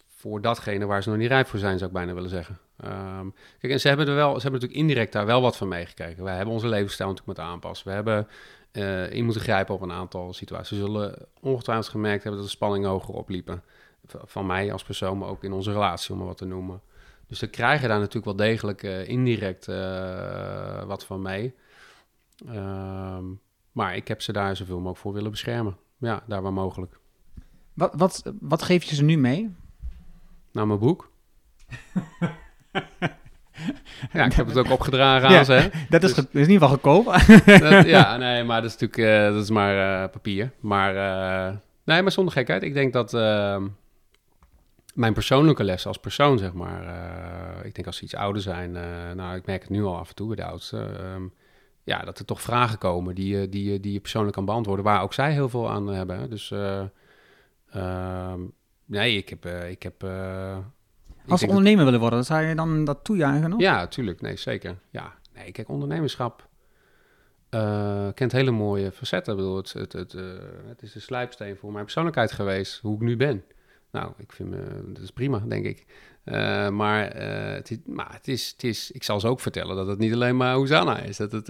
voor 0.08 0.42
datgene 0.42 0.86
waar 0.86 1.04
ze 1.04 1.10
nog 1.10 1.18
niet 1.18 1.28
rijp 1.28 1.48
voor 1.48 1.60
zijn, 1.60 1.78
zou 1.78 1.90
ik 1.90 1.96
bijna 1.96 2.14
willen 2.14 2.30
zeggen. 2.30 2.60
Ehm, 2.78 3.30
kijk, 3.60 3.74
en 3.74 3.80
ze 3.80 3.88
hebben 3.88 4.08
er 4.08 4.16
wel, 4.16 4.36
ze 4.36 4.42
hebben 4.42 4.52
natuurlijk 4.52 4.80
indirect 4.80 5.14
daar 5.14 5.26
wel 5.26 5.42
wat 5.42 5.58
van 5.58 5.68
meegekregen. 5.68 6.24
Wij 6.24 6.36
hebben 6.36 6.54
onze 6.54 6.68
levensstijl 6.68 7.10
natuurlijk 7.10 7.38
moeten 7.38 7.54
aanpassen. 7.54 7.88
We 7.88 7.94
hebben 7.94 8.28
eh, 8.72 9.12
in 9.12 9.24
moeten 9.24 9.42
grijpen 9.42 9.76
op 9.76 9.82
een 9.82 9.92
aantal 9.92 10.34
situaties. 10.34 10.78
We 10.78 10.86
zullen 10.86 11.28
ongetwijfeld 11.42 11.90
gemerkt 11.90 12.24
hebben 12.24 12.42
dat 12.42 12.50
de 12.50 12.56
spanningen 12.56 12.90
hoger 12.90 13.14
opliepen. 13.14 13.64
Van 14.08 14.46
mij 14.46 14.72
als 14.72 14.84
persoon, 14.84 15.18
maar 15.18 15.30
ook 15.30 15.44
in 15.44 15.54
onze 15.54 15.72
relatie, 15.72 16.12
om 16.12 16.18
maar 16.18 16.28
wat 16.28 16.38
te 16.38 16.46
noemen. 16.46 16.82
Dus 17.28 17.40
we 17.40 17.48
krijgen 17.48 17.90
daar 17.90 18.00
natuurlijk 18.00 18.26
wel 18.26 18.36
degelijk 18.36 18.84
eh, 18.84 19.08
indirect 19.08 19.68
eh, 19.68 20.84
wat 20.84 21.06
van 21.06 21.22
mee. 21.22 21.56
Ehm, 22.48 23.26
maar 23.72 23.96
ik 23.96 24.08
heb 24.08 24.22
ze 24.22 24.32
daar 24.32 24.56
zoveel 24.56 24.78
mogelijk 24.78 25.00
voor 25.00 25.14
willen 25.14 25.32
beschermen. 25.32 25.78
Ja, 25.98 26.24
daar 26.28 26.42
waar 26.42 26.54
mogelijk. 26.54 27.00
Wat, 27.74 27.94
wat, 27.96 28.34
wat 28.40 28.62
geef 28.64 28.84
je 28.84 28.96
ze 28.96 29.04
nu 29.04 29.18
mee? 29.18 29.56
Nou, 30.52 30.68
mijn 30.68 30.80
boek. 30.80 31.12
ja, 34.14 34.26
ik 34.26 34.34
heb 34.34 34.48
het 34.48 34.58
ook 34.58 34.72
opgedragen 34.72 35.30
Ja. 35.32 35.38
aan 35.38 35.46
ze. 35.46 35.54
hè. 35.54 35.70
Dat 35.90 36.04
is, 36.04 36.14
Dus- 36.14 36.26
is 36.32 36.48
in 36.48 36.52
ieder 36.54 36.54
geval 36.54 36.70
goedkoop. 36.70 37.06
Dat- 37.70 37.86
ja, 37.86 38.18
nee, 38.18 38.44
maar 38.44 38.62
dat 38.62 38.72
is 38.72 38.78
natuurlijk 38.78 39.28
eh, 39.28 39.34
dat 39.34 39.44
is 39.44 39.50
maar 39.50 40.04
eh, 40.04 40.10
papier. 40.12 40.52
Maar 40.60 40.96
eh, 40.96 41.56
nee, 41.86 42.02
maar 42.02 42.12
zonder 42.12 42.34
gekheid. 42.34 42.64
Ik 42.64 42.74
denk 42.74 42.94
dat 42.94 43.14
eh, 43.14 43.62
mijn 44.94 45.14
persoonlijke 45.14 45.64
lessen 45.64 45.90
als 45.90 46.00
persoon, 46.00 46.38
zeg 46.38 46.54
maar. 46.54 46.84
eh, 46.88 47.66
ik 47.66 47.76
denk 47.76 47.88
als 47.88 47.98
ze 47.98 48.04
iets 48.04 48.16
ouder 48.16 48.42
zijn, 48.42 48.76
eh, 48.76 48.84
nou, 49.16 49.36
ik 49.36 49.46
merk 49.46 49.62
het 49.62 49.70
nu 49.70 49.84
al 49.84 49.98
af 49.98 50.10
en 50.10 50.16
toe 50.16 50.28
bij 50.28 50.36
de 50.36 50.46
oudste. 50.46 50.78
ehm, 51.00 51.24
ja, 51.84 52.00
dat 52.00 52.20
er 52.20 52.26
toch 52.26 52.42
vragen 52.42 52.78
komen 52.78 53.16
die, 53.16 53.38
je- 53.38 53.50
die, 53.50 53.72
je- 53.72 53.80
die 53.80 53.94
je 53.94 54.00
persoonlijk 54.00 54.36
kan 54.36 54.46
beantwoorden, 54.46 54.86
waar 54.86 55.02
ook 55.02 55.14
zij 55.14 55.32
heel 55.32 55.50
veel 55.50 55.70
aan 55.70 55.88
hebben. 55.88 56.30
Dus 56.30 56.52
eh, 56.52 56.78
ehm, 56.80 56.86
nee, 58.86 59.18
ik 59.18 59.30
heb. 59.30 59.46
eh, 59.46 59.70
ik 59.70 59.84
heb 59.84 60.04
eh, 60.04 60.58
ik 61.24 61.32
Als 61.32 61.40
dat- 61.42 61.50
ondernemer 61.50 61.86
willen 61.86 62.00
worden, 62.00 62.26
zou 62.26 62.42
je 62.42 62.56
dan 62.56 62.86
dat 62.86 63.04
toejuichen 63.04 63.50
nog? 63.50 63.60
ja, 63.60 63.88
tuurlijk. 63.88 64.22
Nee, 64.22 64.38
zeker. 64.38 64.78
Ja, 64.90 65.14
nee, 65.34 65.52
kijk, 65.52 65.70
ondernemerschap 65.70 66.50
eh, 67.50 68.08
kent 68.14 68.32
hele 68.32 68.52
mooie 68.52 68.92
facetten. 68.92 69.34
Ik 69.34 69.40
bedoel, 69.40 69.56
het, 69.56 69.74
het, 69.74 69.94
het, 69.94 70.12
het 70.68 70.82
is 70.82 70.92
de 70.92 71.00
slijpsteen 71.00 71.56
voor 71.58 71.72
mijn 71.72 71.84
persoonlijkheid 71.84 72.32
geweest, 72.32 72.80
hoe 72.82 72.96
ik 72.96 73.02
nu 73.02 73.18
ben. 73.18 73.44
Nou, 73.92 74.12
ik 74.18 74.32
vind 74.32 74.50
me, 74.50 74.82
dat 74.94 75.04
is 75.04 75.12
prima, 75.12 75.40
denk 75.40 75.66
ik. 75.66 75.86
Maar, 76.72 77.16
het 77.56 77.72
is, 77.72 77.78
maar 77.86 78.14
het, 78.14 78.28
is, 78.28 78.52
het 78.52 78.64
is, 78.64 78.92
ik 78.92 79.04
zal 79.04 79.20
ze 79.20 79.28
ook 79.28 79.40
vertellen 79.40 79.76
dat 79.76 79.88
het 79.88 80.00
niet 80.00 80.14
alleen 80.14 80.38
maar 80.38 80.54
Hosanna 80.54 80.98
is. 81.00 81.18
Dat 81.18 81.32
het 81.32 81.50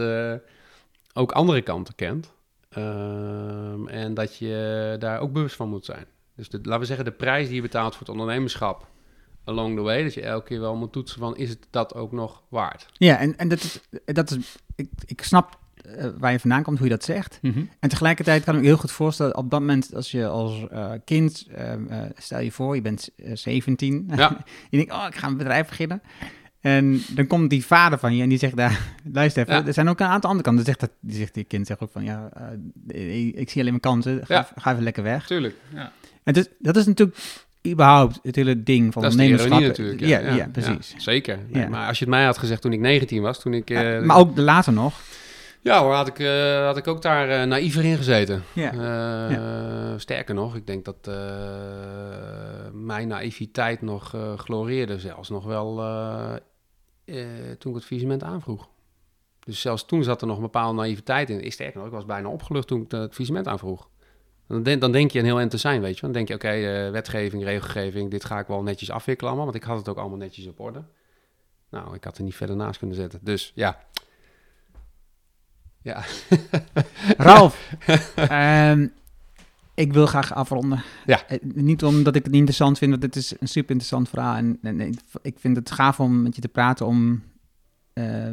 ook 1.13 1.31
andere 1.31 1.61
kanten 1.61 1.95
kent. 1.95 2.33
Ehm, 2.71 3.87
en 3.87 4.13
dat 4.13 4.37
je 4.37 4.95
daar 4.99 5.19
ook 5.19 5.33
bewust 5.33 5.55
van 5.55 5.69
moet 5.69 5.85
zijn. 5.85 6.05
Dus 6.35 6.49
de, 6.49 6.59
laten 6.63 6.79
we 6.79 6.85
zeggen, 6.85 7.05
de 7.05 7.11
prijs 7.11 7.45
die 7.45 7.55
je 7.55 7.61
betaalt 7.61 7.91
voor 7.91 8.07
het 8.07 8.15
ondernemerschap 8.15 8.87
along 9.43 9.75
the 9.75 9.81
way. 9.81 10.03
Dat 10.03 10.13
je 10.13 10.21
elke 10.21 10.47
keer 10.47 10.59
wel 10.59 10.75
moet 10.75 10.91
toetsen 10.91 11.19
van, 11.19 11.37
is 11.37 11.49
het 11.49 11.67
dat 11.69 11.95
ook 11.95 12.11
nog 12.11 12.43
waard? 12.49 12.85
Ja, 12.93 13.17
en, 13.17 13.37
en 13.37 13.47
dat 13.47 13.59
is, 13.59 13.79
dat 14.05 14.31
is 14.31 14.57
ik, 14.75 14.89
ik 15.05 15.23
snap 15.23 15.59
eh, 15.75 16.09
waar 16.17 16.31
je 16.31 16.39
vandaan 16.39 16.63
komt, 16.63 16.77
hoe 16.77 16.87
je 16.87 16.93
dat 16.93 17.03
zegt. 17.03 17.39
En 17.79 17.89
tegelijkertijd 17.89 18.43
kan 18.43 18.55
ik 18.55 18.61
me 18.61 18.67
heel 18.67 18.77
goed 18.77 18.91
voorstellen, 18.91 19.37
op 19.37 19.49
dat 19.49 19.59
moment 19.59 19.95
als 19.95 20.11
je 20.11 20.27
als 20.27 20.67
eh, 20.67 20.91
kind, 21.05 21.47
eh, 21.55 21.73
stel 22.17 22.39
je 22.39 22.51
voor, 22.51 22.75
je 22.75 22.81
bent 22.81 23.09
eh, 23.15 23.35
17, 23.35 24.11
Ja. 24.15 24.37
je 24.69 24.77
denkt, 24.77 24.93
oh, 24.93 25.05
ik 25.07 25.15
ga 25.15 25.27
een 25.27 25.37
bedrijf 25.37 25.67
beginnen. 25.67 26.01
En 26.61 27.01
dan 27.09 27.27
komt 27.27 27.49
die 27.49 27.65
vader 27.65 27.99
van 27.99 28.15
je 28.15 28.23
en 28.23 28.29
die 28.29 28.37
zegt 28.37 28.55
daar, 28.55 28.79
luister 29.13 29.43
even, 29.43 29.55
Ja. 29.61 29.67
er 29.67 29.73
zijn 29.73 29.89
ook 29.89 29.99
een 29.99 30.05
aantal 30.05 30.29
andere 30.29 30.49
kanten. 30.49 30.65
Dan 30.65 30.73
zegt 30.75 30.79
dat, 30.79 30.89
die, 31.09 31.17
zegt, 31.19 31.33
die 31.33 31.43
kind 31.43 31.67
zegt 31.67 31.79
ook 31.81 31.91
van, 31.91 32.03
ja, 32.03 32.29
eh, 32.87 33.27
ik 33.27 33.49
zie 33.49 33.59
alleen 33.61 33.71
maar 33.71 33.81
kansen, 33.81 34.21
ga, 34.25 34.33
Ja. 34.35 34.49
ga 34.55 34.71
even 34.71 34.83
lekker 34.83 35.03
weg. 35.03 35.25
Tuurlijk, 35.27 35.55
ja. 35.73 35.91
En 36.23 36.33
dus, 36.33 36.47
dat 36.59 36.75
is 36.75 36.85
natuurlijk 36.85 37.17
überhaupt 37.67 38.19
het 38.23 38.35
hele 38.35 38.63
ding 38.63 38.93
van 38.93 39.01
Dat 39.01 39.11
ondernemerschap. 39.11 39.51
ironie 39.51 39.67
natuurlijk. 39.67 39.99
Ja, 39.99 40.19
ja, 40.35 40.47
precies. 40.51 40.93
zeker. 40.97 41.39
Nee, 41.49 41.63
Ja. 41.63 41.69
Maar 41.69 41.87
als 41.87 41.99
je 41.99 42.05
het 42.05 42.13
mij 42.13 42.25
had 42.25 42.37
gezegd 42.37 42.61
toen 42.61 42.73
ik 42.73 42.79
19 42.79 43.21
was, 43.21 43.39
toen 43.41 43.53
ik... 43.53 43.69
eh, 43.69 43.99
maar 44.01 44.17
ook 44.17 44.37
later 44.37 44.73
nog. 44.73 44.99
Ja 45.63 45.81
hoor, 45.81 45.93
had 45.93 46.07
ik, 46.07 46.19
eh, 46.19 46.65
had 46.65 46.77
ik 46.77 46.87
ook 46.87 47.01
daar 47.01 47.29
eh, 47.29 47.47
naïver 47.47 47.85
in 47.85 47.97
gezeten. 47.97 48.43
Ja. 48.53 49.97
Sterker 49.97 50.35
nog, 50.35 50.55
ik 50.55 50.67
denk 50.67 50.85
dat 50.85 51.09
mijn 52.73 53.07
naïviteit 53.07 53.81
nog 53.81 54.15
gloreerde 54.37 54.99
zelfs 54.99 55.29
nog 55.29 55.45
wel 55.45 55.75
eh, 57.11 57.51
toen 57.57 57.71
ik 57.71 57.77
het 57.77 57.87
visement 57.87 58.23
aanvroeg. 58.23 58.69
Dus 59.39 59.61
zelfs 59.61 59.85
toen 59.85 60.03
zat 60.03 60.21
er 60.21 60.27
nog 60.27 60.35
een 60.35 60.41
bepaalde 60.41 60.79
naïviteit 60.79 61.29
in. 61.29 61.43
Ik 61.43 61.53
sterker 61.53 61.77
nog, 61.77 61.85
ik 61.85 61.93
was 61.93 62.05
bijna 62.05 62.29
opgelucht 62.29 62.67
toen 62.67 62.81
ik 62.81 62.91
het 62.91 63.15
visement 63.15 63.47
aanvroeg. 63.47 63.89
Dan 64.47 64.63
denk, 64.63 64.81
dan 64.81 64.91
denk 64.91 65.11
je 65.11 65.19
een 65.19 65.25
heel 65.25 65.37
eind 65.37 65.51
te 65.51 65.57
zijn, 65.57 65.81
weet 65.81 65.95
je. 65.95 66.01
wel. 66.01 66.11
Dan 66.11 66.25
denk 66.25 66.27
je, 66.27 66.47
oké, 66.47 66.57
eh, 66.57 66.91
wetgeving, 66.91 67.43
regelgeving, 67.43 68.11
dit 68.11 68.25
ga 68.25 68.39
ik 68.39 68.47
wel 68.47 68.63
netjes 68.63 68.91
afwikkelen 68.91 69.31
allemaal. 69.31 69.51
Want 69.51 69.63
ik 69.63 69.69
had 69.69 69.77
het 69.77 69.89
ook 69.89 69.97
allemaal 69.97 70.17
netjes 70.17 70.47
op 70.47 70.59
orde. 70.59 70.83
Nou, 71.69 71.95
ik 71.95 72.03
had 72.03 72.17
er 72.17 72.23
niet 72.23 72.35
verder 72.35 72.55
naast 72.55 72.79
kunnen 72.79 72.95
zetten. 72.95 73.19
Dus 73.23 73.51
ja. 73.55 73.79
Ja. 75.81 76.03
Ralf, 77.17 77.73
ehm, 78.15 78.87
ik 79.81 79.93
wil 79.93 80.05
graag 80.05 80.33
afronden. 80.33 80.83
Ja. 81.05 81.27
Eh, 81.27 81.37
niet 81.53 81.83
omdat 81.83 82.15
ik 82.15 82.21
het 82.23 82.31
niet 82.31 82.39
interessant 82.39 82.77
vind, 82.77 82.91
want 82.91 83.03
het 83.03 83.15
is 83.15 83.31
een 83.39 83.47
super 83.47 83.69
interessant 83.69 84.09
verhaal. 84.09 84.35
En, 84.35 84.57
en 84.61 84.79
ik- 85.21 85.39
vind 85.39 85.55
het 85.55 85.71
gaaf 85.71 85.99
om 85.99 86.21
met 86.21 86.35
je 86.35 86.41
te 86.41 86.47
praten, 86.47 86.85
om 86.85 87.21
eh, 87.93 88.27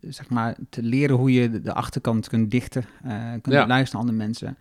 zeg 0.00 0.28
maar 0.30 0.56
te 0.70 0.82
leren 0.82 1.16
hoe 1.16 1.32
je 1.32 1.60
de, 1.60 1.72
achterkant 1.74 2.28
kunt 2.28 2.50
dichten, 2.50 2.84
eh 3.02 3.30
kunt 3.30 3.54
Ja. 3.54 3.66
luisteren 3.66 4.04
naar 4.06 4.10
andere 4.10 4.16
mensen. 4.16 4.58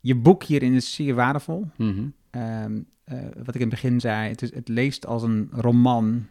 Je 0.00 0.14
boek 0.14 0.42
hierin 0.44 0.72
is 0.74 0.94
zeer 0.94 1.14
waardevol. 1.14 1.66
Mhm. 1.76 2.00
Ehm, 2.30 2.80
eh, 3.04 3.18
wat 3.44 3.54
ik 3.54 3.60
in 3.60 3.60
het 3.60 3.68
begin 3.80 4.00
zei, 4.00 4.28
het, 4.28 4.42
is, 4.42 4.54
het 4.54 4.68
leest 4.68 5.06
als 5.06 5.22
een 5.22 5.48
roman, 5.52 6.26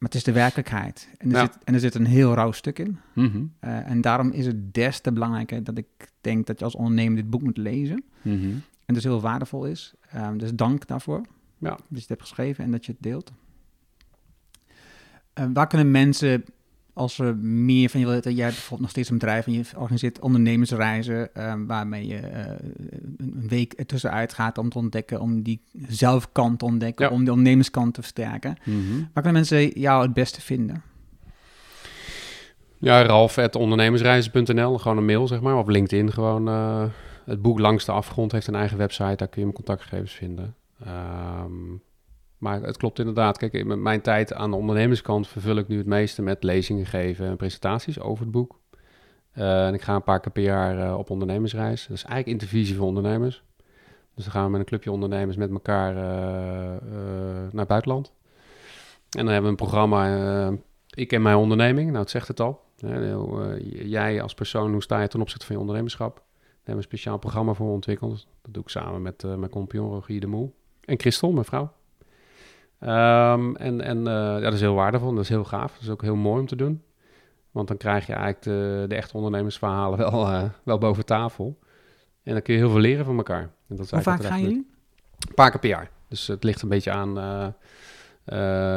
maar 0.00 0.08
het 0.08 0.14
is 0.14 0.24
de 0.24 0.32
werkelijkheid. 0.32 1.08
En 1.18 1.28
er, 1.30 1.36
Ja. 1.36 1.40
zit, 1.40 1.58
en 1.64 1.74
er 1.74 1.80
zit 1.80 1.94
een 1.94 2.06
heel 2.06 2.34
rauw 2.34 2.52
stuk 2.52 2.78
in. 2.78 2.98
Mhm. 3.12 3.42
Eh, 3.60 3.90
en 3.90 4.00
daarom 4.00 4.30
is 4.30 4.46
het 4.46 4.74
des 4.74 5.00
te 5.00 5.12
belangrijker 5.12 5.64
dat 5.64 5.78
ik 5.78 5.86
denk 6.20 6.46
dat 6.46 6.58
je 6.58 6.64
als 6.64 6.74
ondernemer 6.74 7.16
dit 7.16 7.30
boek 7.30 7.42
moet 7.42 7.56
lezen. 7.56 8.04
Mhm. 8.22 8.50
En 8.86 8.94
dus 8.94 9.04
heel 9.04 9.20
waardevol 9.20 9.64
is. 9.66 9.94
Ehm, 10.10 10.36
dus 10.38 10.54
dank 10.54 10.86
daarvoor. 10.86 11.20
Ja. 11.58 11.68
Dat 11.70 11.78
je 11.88 11.96
het 11.98 12.08
hebt 12.08 12.20
geschreven 12.20 12.64
en 12.64 12.70
dat 12.70 12.86
je 12.86 12.92
het 12.92 13.02
deelt. 13.02 13.32
Eh, 15.32 15.44
waar 15.52 15.66
kunnen 15.66 15.90
mensen, 15.90 16.44
als 17.00 17.14
ze 17.14 17.22
meer 17.42 17.88
van 17.90 18.00
je 18.00 18.06
willen, 18.06 18.22
jij 18.22 18.32
hebt 18.44 18.54
bijvoorbeeld 18.54 18.80
nog 18.80 18.90
steeds 18.90 19.10
een 19.10 19.18
bedrijf 19.18 19.46
en 19.46 19.52
je 19.52 19.64
organiseert 19.76 20.20
ondernemersreizen, 20.20 21.34
ehm, 21.34 21.66
waarmee 21.66 22.06
je 22.06 22.16
eh, 22.16 22.52
een 23.16 23.48
week 23.48 23.72
ertussenuit 23.72 24.32
gaat 24.34 24.58
om 24.58 24.68
te 24.68 24.78
ontdekken, 24.78 25.20
om 25.20 25.42
die 25.42 25.62
zelfkant 25.88 26.58
te 26.58 26.64
ontdekken, 26.64 27.04
Ja. 27.06 27.12
om 27.12 27.24
de 27.24 27.30
ondernemerskant 27.30 27.94
te 27.94 28.00
versterken. 28.00 28.56
Mhm. 28.64 28.98
Waar 28.98 29.22
kunnen 29.22 29.32
mensen 29.32 29.68
jou 29.80 30.02
het 30.02 30.12
beste 30.12 30.40
vinden? 30.40 30.82
Ja, 32.78 33.02
ralf.ondernemersreizen.nl, 33.02 34.78
gewoon 34.78 34.96
een 34.96 35.04
mail 35.04 35.26
zeg 35.26 35.40
maar, 35.40 35.56
of 35.56 35.66
LinkedIn 35.66 36.12
gewoon. 36.12 36.48
eh, 36.48 36.84
het 37.24 37.42
boek 37.42 37.58
Langs 37.58 37.84
de 37.84 37.92
Afgrond 37.92 38.32
heeft 38.32 38.46
een 38.46 38.54
eigen 38.54 38.78
website, 38.78 39.16
daar 39.16 39.28
kun 39.28 39.38
je 39.38 39.42
mijn 39.42 39.52
contactgegevens 39.52 40.12
vinden. 40.12 40.54
Ehm, 40.84 41.52
maar 42.40 42.62
het 42.62 42.76
klopt 42.76 42.98
inderdaad, 42.98 43.38
kijk, 43.38 43.52
in 43.52 43.82
mijn 43.82 44.00
tijd 44.00 44.34
aan 44.34 44.50
de 44.50 44.56
ondernemerskant 44.56 45.28
vervul 45.28 45.56
ik 45.56 45.68
nu 45.68 45.76
het 45.76 45.86
meeste 45.86 46.22
met 46.22 46.42
lezingen 46.42 46.86
geven 46.86 47.26
en 47.26 47.36
presentaties 47.36 48.00
over 48.00 48.22
het 48.22 48.32
boek. 48.32 48.60
Eh, 49.32 49.66
en 49.66 49.74
ik 49.74 49.82
ga 49.82 49.94
een 49.94 50.02
paar 50.02 50.20
keer 50.20 50.32
per 50.32 50.42
jaar 50.42 50.78
eh, 50.78 50.98
op 50.98 51.10
ondernemersreis. 51.10 51.86
Dat 51.86 51.96
is 51.96 52.04
eigenlijk 52.04 52.40
intervisie 52.40 52.76
voor 52.76 52.86
ondernemers. 52.86 53.42
Dus 54.14 54.24
dan 54.24 54.32
gaan 54.32 54.44
we 54.44 54.50
met 54.50 54.60
een 54.60 54.66
clubje 54.66 54.92
ondernemers 54.92 55.36
met 55.36 55.50
elkaar 55.50 55.96
eh, 55.96 56.82
naar 57.50 57.50
het 57.52 57.68
buitenland. 57.68 58.12
En 59.10 59.24
dan 59.24 59.26
hebben 59.26 59.42
we 59.42 59.48
een 59.48 59.66
programma, 59.66 60.52
ik 60.90 61.08
ken 61.08 61.22
mijn 61.22 61.36
onderneming, 61.36 61.88
nou 61.88 62.00
het 62.00 62.10
zegt 62.10 62.28
het 62.28 62.40
al. 62.40 62.62
Jij 63.70 64.22
als 64.22 64.34
persoon, 64.34 64.72
hoe 64.72 64.82
sta 64.82 65.00
je 65.00 65.08
ten 65.08 65.20
opzichte 65.20 65.46
van 65.46 65.54
je 65.54 65.60
ondernemerschap? 65.60 66.14
Daar 66.14 66.24
hebben 66.52 66.74
we 66.74 66.76
een 66.76 66.82
speciaal 66.82 67.18
programma 67.18 67.52
voor 67.52 67.70
ontwikkeld. 67.70 68.26
Dat 68.42 68.54
doe 68.54 68.62
ik 68.62 68.68
samen 68.68 69.02
met 69.02 69.22
mijn 69.22 69.50
compagnon 69.50 69.90
Rogier 69.90 70.20
de 70.20 70.26
Moel. 70.26 70.54
En 70.84 70.98
Christel, 70.98 71.32
mijn 71.32 71.44
vrouw. 71.44 71.72
Ehm, 72.80 73.54
en 73.54 73.80
en 73.80 74.06
eh, 74.06 74.12
ja, 74.14 74.40
dat 74.40 74.52
is 74.52 74.60
heel 74.60 74.74
waardevol 74.74 75.14
dat 75.14 75.22
is 75.22 75.28
heel 75.28 75.44
gaaf. 75.44 75.72
Dat 75.72 75.82
is 75.82 75.88
ook 75.90 76.02
heel 76.02 76.16
mooi 76.16 76.40
om 76.40 76.46
te 76.46 76.56
doen. 76.56 76.82
Want 77.50 77.68
dan 77.68 77.76
krijg 77.76 78.06
je 78.06 78.12
eigenlijk 78.12 78.42
de, 78.42 78.84
de 78.88 78.94
echte 78.94 79.16
ondernemersverhalen 79.16 79.98
wel, 79.98 80.26
eh, 80.26 80.42
wel 80.62 80.78
boven 80.78 81.04
tafel. 81.04 81.58
En 82.22 82.32
dan 82.32 82.42
kun 82.42 82.54
je 82.54 82.60
heel 82.60 82.70
veel 82.70 82.80
leren 82.80 83.04
van 83.04 83.16
elkaar. 83.16 83.40
En 83.68 83.76
dat 83.76 83.84
is 83.84 83.90
Hoe 83.90 84.02
vaak 84.02 84.24
gaan 84.24 84.40
jullie? 84.40 84.66
een 85.28 85.34
paar 85.34 85.50
keer 85.50 85.60
per 85.60 85.68
jaar. 85.68 85.90
Dus 86.08 86.26
het 86.26 86.44
ligt 86.44 86.62
een 86.62 86.68
beetje 86.68 86.90
aan. 86.90 87.18
eh, 87.18 87.46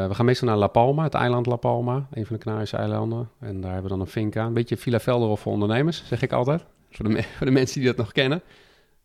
we 0.07 0.09
gaan 0.11 0.25
meestal 0.25 0.47
naar 0.47 0.57
La 0.57 0.67
Palma, 0.67 1.03
het 1.03 1.13
eiland 1.13 1.45
La 1.45 1.55
Palma, 1.55 2.07
een 2.11 2.25
van 2.25 2.35
de 2.35 2.43
Canarische 2.43 2.77
eilanden. 2.77 3.30
En 3.39 3.61
daar 3.61 3.71
hebben 3.71 3.91
we 3.91 3.97
dan 3.97 4.05
een 4.05 4.11
finca. 4.11 4.45
Een 4.45 4.53
beetje 4.53 4.77
Villa 4.77 4.99
Velderhof 4.99 5.39
voor 5.39 5.53
ondernemers, 5.53 6.03
zeg 6.07 6.21
ik 6.21 6.31
altijd. 6.31 6.65
Voor 6.89 7.09
de, 7.09 7.23
voor 7.38 7.45
de 7.45 7.51
mensen 7.51 7.80
die 7.80 7.89
dat 7.89 7.97
nog 7.97 8.11
kennen. 8.11 8.41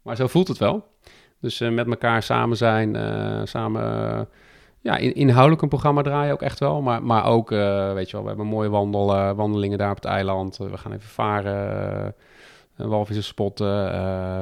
Maar 0.03 0.17
zo 0.17 0.27
voelt 0.27 0.49
het 0.49 0.59
wel. 0.59 0.87
Dus 1.41 1.59
met 1.59 1.87
elkaar 1.87 2.23
samen 2.23 2.57
zijn, 2.57 2.97
samen 3.49 4.29
ja, 4.89 4.97
in, 4.97 5.15
inhoudelijk 5.15 5.63
een 5.63 5.69
programma 5.69 6.03
draaien 6.03 6.33
ook 6.33 6.43
echt 6.43 6.59
wel. 6.59 6.83
Maar, 6.83 7.03
maar 7.03 7.25
ook, 7.25 7.53
eh, 7.53 7.93
weet 7.93 8.07
je 8.07 8.13
wel, 8.13 8.23
we 8.23 8.29
hebben 8.29 8.47
mooie 8.47 8.69
wandel, 8.69 9.15
eh, 9.15 9.33
wandelingen 9.33 9.79
daar 9.79 9.91
op 9.91 9.97
het 9.97 10.05
eiland. 10.05 10.59
Eh, 10.61 10.71
we 10.71 10.77
gaan 10.77 10.93
even 10.93 11.09
varen, 11.09 12.15
walvissen 12.77 13.25
spotten. 13.25 13.67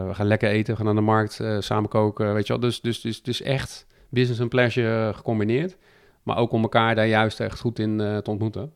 we 0.07 0.15
gaan 0.15 0.27
lekker 0.27 0.49
eten, 0.49 0.71
we 0.71 0.77
gaan 0.77 0.87
naar 0.87 0.95
de 0.95 1.11
markt, 1.11 1.41
samen 1.59 1.89
koken, 1.89 2.35
weet 2.35 2.47
je 2.47 2.53
wel. 2.53 2.63
Dus, 2.63 2.81
dus, 2.81 3.01
dus, 3.01 3.23
dus 3.23 3.43
echt 3.43 3.87
business 4.09 4.41
en 4.41 4.49
pleasure 4.49 5.15
gecombineerd. 5.15 5.77
Maar 6.23 6.37
ook 6.37 6.53
om 6.53 6.63
elkaar 6.63 6.95
daar 6.95 7.07
juist 7.07 7.41
echt 7.41 7.61
goed 7.61 7.79
in 7.79 7.97
te 7.99 8.31
ontmoeten. 8.31 8.73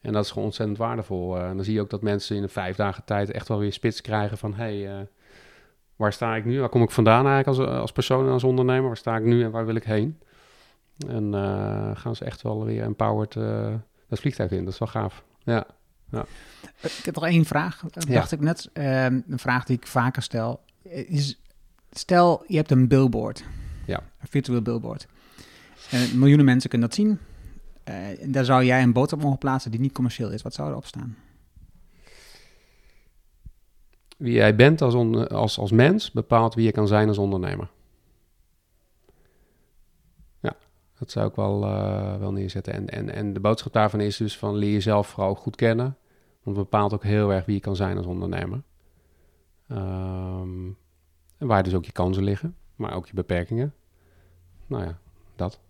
En 0.00 0.12
dat 0.12 0.24
is 0.24 0.30
gewoon 0.30 0.44
ontzettend 0.44 0.78
waardevol. 0.78 1.38
En 1.38 1.56
dan 1.56 1.64
zie 1.64 1.74
je 1.74 1.80
ook 1.80 1.90
dat 1.90 2.02
mensen 2.02 2.36
in 2.36 2.42
een 2.42 2.48
vijf 2.48 2.76
dagen 2.76 3.04
tijd 3.04 3.30
echt 3.30 3.48
wel 3.48 3.58
weer 3.58 3.72
spits 3.72 4.00
krijgen 4.00 4.38
van... 4.38 4.54
hey, 4.54 5.08
waar 5.96 6.12
sta 6.12 6.36
ik 6.36 6.44
nu? 6.44 6.60
Waar 6.60 6.68
kom 6.68 6.82
ik 6.82 6.90
vandaan 6.90 7.26
eigenlijk 7.26 7.58
als, 7.58 7.78
als 7.80 7.92
persoon 7.92 8.26
en 8.26 8.32
als 8.32 8.44
ondernemer? 8.44 8.86
Waar 8.86 8.96
sta 8.96 9.16
ik 9.16 9.24
nu 9.24 9.42
en 9.44 9.50
waar 9.50 9.66
wil 9.66 9.74
ik 9.74 9.84
heen? 9.84 10.18
En 11.08 11.34
eh, 11.34 11.90
gaan 11.94 12.16
ze 12.16 12.24
echt 12.24 12.42
wel 12.42 12.64
weer 12.64 12.82
empowered 12.82 13.36
eh 13.36 13.74
dat 14.08 14.18
vliegtuig 14.20 14.50
in. 14.50 14.64
Dat 14.64 14.72
is 14.72 14.78
wel 14.78 14.88
gaaf. 14.88 15.24
Ja. 15.44 15.66
Eh, 16.10 16.20
Ik 16.80 17.04
heb 17.04 17.14
nog 17.14 17.24
één 17.26 17.44
vraag, 17.44 17.82
eh, 17.84 18.02
Ja. 18.08 18.14
dacht 18.14 18.32
ik 18.32 18.40
net. 18.40 18.70
Ehm, 18.72 19.20
een 19.28 19.38
vraag 19.38 19.64
die 19.64 19.76
ik 19.76 19.86
vaker 19.86 20.22
stel. 20.22 20.60
Eh, 20.82 21.10
Is, 21.10 21.40
stel, 21.90 22.44
je 22.46 22.56
hebt 22.56 22.70
een 22.70 22.88
billboard. 22.88 23.44
Ja. 23.86 23.98
Een 24.20 24.28
virtueel 24.28 24.62
billboard. 24.62 25.06
En 25.90 26.18
miljoenen 26.18 26.44
mensen 26.44 26.70
kunnen 26.70 26.88
dat 26.88 26.96
zien. 26.98 27.18
Eh, 27.84 28.22
en 28.22 28.32
daar 28.32 28.44
zou 28.44 28.64
jij 28.64 28.82
een 28.82 28.92
boodschap 28.92 29.22
mogen 29.22 29.38
plaatsen 29.38 29.70
die 29.70 29.80
niet 29.80 29.92
commercieel 29.92 30.30
is. 30.30 30.42
Wat 30.42 30.54
zou 30.54 30.70
erop 30.70 30.86
staan? 30.86 31.16
Wie 34.16 34.32
jij 34.32 34.56
bent 34.56 34.82
als, 34.82 34.94
on- 34.94 35.28
als, 35.28 35.58
als 35.58 35.70
mens 35.70 36.10
bepaalt 36.12 36.54
wie 36.54 36.64
je 36.64 36.72
kan 36.72 36.86
zijn 36.88 37.08
als 37.08 37.18
ondernemer. 37.18 37.70
Ja, 40.40 40.56
dat 40.98 41.10
zou 41.10 41.28
ik 41.28 41.34
wel, 41.34 41.64
eh, 41.64 42.18
wel 42.18 42.32
neerzetten. 42.32 42.72
En, 42.72 42.88
en, 42.88 43.14
en 43.14 43.32
de 43.32 43.40
boodschap 43.40 43.72
daarvan 43.72 44.00
is 44.00 44.16
dus 44.16 44.38
van 44.38 44.54
leer 44.54 44.72
jezelf 44.72 45.08
vooral 45.08 45.34
goed 45.34 45.56
kennen. 45.56 45.96
Want 46.42 46.56
het 46.56 46.70
bepaalt 46.70 46.94
ook 46.94 47.02
heel 47.02 47.32
erg 47.32 47.44
wie 47.44 47.54
je 47.54 47.60
kan 47.60 47.76
zijn 47.76 47.96
als 47.96 48.06
ondernemer. 48.06 48.62
Ehm, 49.68 50.66
en 51.38 51.46
waar 51.46 51.62
dus 51.62 51.74
ook 51.74 51.84
je 51.84 51.92
kansen 51.92 52.24
liggen, 52.24 52.56
maar 52.74 52.94
ook 52.94 53.06
je 53.06 53.14
beperkingen. 53.14 53.74
Nou 54.66 54.84
ja, 54.84 54.98
dat, 55.36 55.60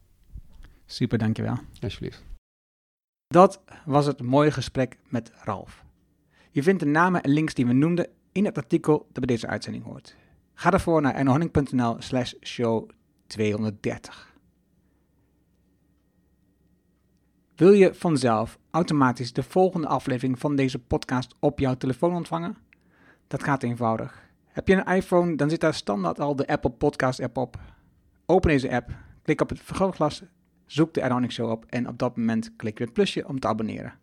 Super, 0.86 1.18
dankjewel. 1.18 1.56
alsjeblieft. 1.82 2.24
Dat 3.26 3.62
was 3.84 4.06
het 4.06 4.22
mooie 4.22 4.50
gesprek 4.50 4.98
met 5.08 5.32
Ralf. 5.34 5.84
Je 6.50 6.62
vindt 6.62 6.80
de 6.80 6.86
namen 6.86 7.22
en 7.22 7.30
links 7.30 7.54
die 7.54 7.66
we 7.66 7.72
noemden 7.72 8.08
in 8.32 8.44
het 8.44 8.56
artikel 8.56 8.98
dat 8.98 9.26
bij 9.26 9.36
deze 9.36 9.46
uitzending 9.46 9.84
hoort. 9.84 10.16
Ga 10.54 10.70
daarvoor 10.70 11.02
naar 11.02 11.14
ernohanning.nl 11.14 11.96
slash 11.98 12.34
show 12.42 12.90
230. 13.26 14.35
Wil 17.56 17.72
je 17.72 17.94
vanzelf 17.94 18.58
automatisch 18.70 19.32
de 19.32 19.42
volgende 19.42 19.86
aflevering 19.86 20.38
van 20.38 20.56
deze 20.56 20.78
podcast 20.78 21.34
op 21.40 21.58
jouw 21.58 21.74
telefoon 21.74 22.14
ontvangen? 22.14 22.56
Dat 23.26 23.42
gaat 23.42 23.62
eenvoudig. 23.62 24.28
Heb 24.46 24.68
je 24.68 24.74
een 24.74 24.94
iPhone, 24.94 25.36
dan 25.36 25.50
zit 25.50 25.60
daar 25.60 25.74
standaard 25.74 26.20
al 26.20 26.36
de 26.36 26.46
Apple 26.46 26.70
Podcast 26.70 27.20
app 27.20 27.36
op. 27.36 27.58
Open 28.26 28.50
deze 28.50 28.70
app, 28.70 28.90
klik 29.22 29.40
op 29.40 29.48
het 29.48 29.60
vergrootglas, 29.60 30.22
zoek 30.66 30.94
de 30.94 31.00
Ernohanning 31.00 31.32
Show 31.32 31.50
op 31.50 31.64
en 31.68 31.88
op 31.88 31.98
dat 31.98 32.16
moment 32.16 32.56
klik 32.56 32.78
je 32.78 32.84
het 32.84 32.92
plusje 32.92 33.28
om 33.28 33.40
te 33.40 33.46
abonneren. 33.46 33.94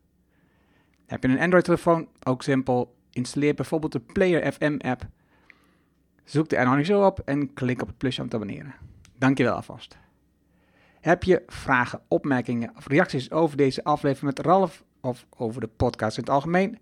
Heb 1.05 1.23
je 1.23 1.30
een 1.30 1.39
Android-telefoon? 1.39 2.07
Ook 2.23 2.43
simpel. 2.43 2.95
Installeer 3.11 3.53
bijvoorbeeld 3.53 3.91
de 3.91 3.99
Player 3.99 4.51
FM 4.51 4.77
app. 4.80 5.07
Zoek 6.23 6.49
de 6.49 6.55
Ernohanning 6.55 6.88
Show 6.88 7.05
op 7.05 7.19
en 7.19 7.53
klik 7.53 7.81
op 7.81 7.88
het 7.88 7.97
plusje 7.97 8.21
om 8.21 8.30
te 8.30 8.35
abonneren. 8.35 8.75
Dankjewel 9.17 9.55
alvast. 9.55 9.97
Heb 11.03 11.23
je 11.23 11.43
vragen, 11.47 12.01
opmerkingen 12.07 12.73
of 12.77 12.88
reacties 12.88 13.31
over 13.31 13.57
deze 13.57 13.84
aflevering 13.84 14.35
met 14.35 14.45
Ralf 14.45 14.84
of 15.01 15.25
over 15.38 15.61
de 15.61 15.67
podcast 15.67 16.17
in 16.17 16.23
het 16.23 16.31
algemeen? 16.31 16.80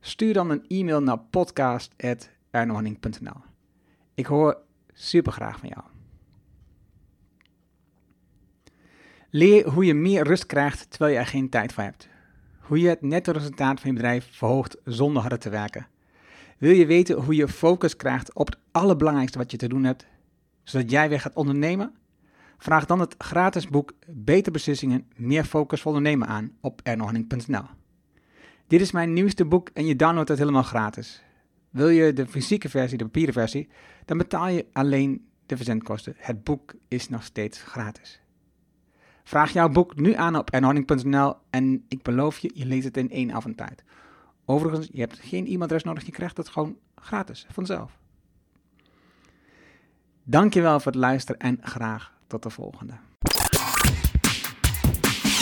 Stuur 0.00 0.32
dan 0.32 0.50
een 0.50 0.64
e-mail 0.68 1.02
naar 1.02 1.18
podcast.ernohanning.nl 1.18 3.40
Ik 4.14 4.26
hoor 4.26 4.58
super 4.92 5.32
graag 5.32 5.58
van 5.58 5.68
jou. 5.68 5.82
Leer 9.30 9.68
hoe 9.68 9.84
je 9.84 9.94
meer 9.94 10.24
rust 10.24 10.46
krijgt 10.46 10.90
terwijl 10.90 11.12
je 11.12 11.18
er 11.18 11.26
geen 11.26 11.48
tijd 11.48 11.72
voor 11.72 11.82
hebt. 11.82 12.08
hoe 12.60 12.80
je 12.80 12.88
het 12.88 13.02
netto 13.02 13.32
resultaat 13.32 13.80
van 13.80 13.90
je 13.90 13.96
bedrijf 13.96 14.28
verhoogt 14.30 14.76
zonder 14.84 15.20
harder 15.20 15.38
te 15.38 15.50
werken? 15.50 15.86
Wil 16.58 16.72
je 16.72 16.86
weten 16.86 17.16
hoe 17.16 17.34
je 17.34 17.48
focus 17.48 17.96
krijgt 17.96 18.34
op 18.34 18.46
het 18.46 18.58
allerbelangrijkste 18.70 19.38
wat 19.38 19.50
je 19.50 19.56
te 19.56 19.68
doen 19.68 19.84
hebt, 19.84 20.06
zodat 20.62 20.90
jij 20.90 21.08
weer 21.08 21.20
gaat 21.20 21.34
ondernemen? 21.34 21.98
Vraag 22.62 22.86
dan 22.86 23.00
het 23.00 23.14
gratis 23.18 23.68
boek 23.68 23.92
Beter 24.06 24.52
Beslissingen, 24.52 25.06
Meer 25.16 25.44
Focus 25.44 25.86
Ondernemen 25.86 26.28
aan 26.28 26.52
op 26.60 26.80
ernohanning.nl. 26.82 27.64
Dit 28.66 28.80
is 28.80 28.92
mijn 28.92 29.12
nieuwste 29.12 29.44
boek 29.44 29.70
en 29.74 29.86
je 29.86 29.96
downloadt 29.96 30.28
het 30.28 30.38
helemaal 30.38 30.62
gratis. 30.62 31.22
Wil 31.70 31.88
je 31.88 32.12
de 32.12 32.26
fysieke 32.26 32.68
versie, 32.68 32.98
de 32.98 33.04
papieren 33.04 33.34
versie, 33.34 33.68
dan 34.04 34.18
betaal 34.18 34.48
je 34.48 34.66
alleen 34.72 35.28
de 35.46 35.56
verzendkosten. 35.56 36.14
Het 36.16 36.44
boek 36.44 36.74
is 36.88 37.08
nog 37.08 37.22
steeds 37.22 37.62
gratis. 37.62 38.20
Vraag 39.24 39.52
jouw 39.52 39.68
boek 39.68 39.96
nu 39.96 40.14
aan 40.14 40.36
op 40.36 40.50
ernohanning.nl 40.50 41.34
en 41.50 41.84
ik 41.88 42.02
beloof 42.02 42.38
je, 42.38 42.50
je 42.54 42.66
leest 42.66 42.84
het 42.84 42.96
in 42.96 43.10
één 43.10 43.32
avondtijd. 43.32 43.84
Overigens, 44.44 44.88
je 44.92 45.00
hebt 45.00 45.18
geen 45.18 45.46
e-mailadres 45.46 45.82
nodig, 45.82 46.06
je 46.06 46.12
krijgt 46.12 46.36
het 46.36 46.48
gewoon 46.48 46.76
gratis, 46.94 47.46
vanzelf. 47.50 47.98
Dankjewel 50.24 50.80
voor 50.80 50.92
het 50.92 51.00
luisteren 51.00 51.40
en 51.40 51.58
graag 51.60 52.18
tot 52.30 52.42
de 52.42 52.50
volgende. 52.50 52.92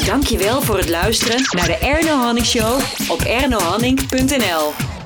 Dankjewel 0.07 0.63
voor 0.63 0.77
het 0.77 0.89
luisteren 0.89 1.41
naar 1.51 1.67
de 1.67 1.77
Erno 1.77 2.17
Hanning 2.17 2.47
Show 2.47 2.81
op 3.09 3.21
ernohanning.nl. 3.21 4.98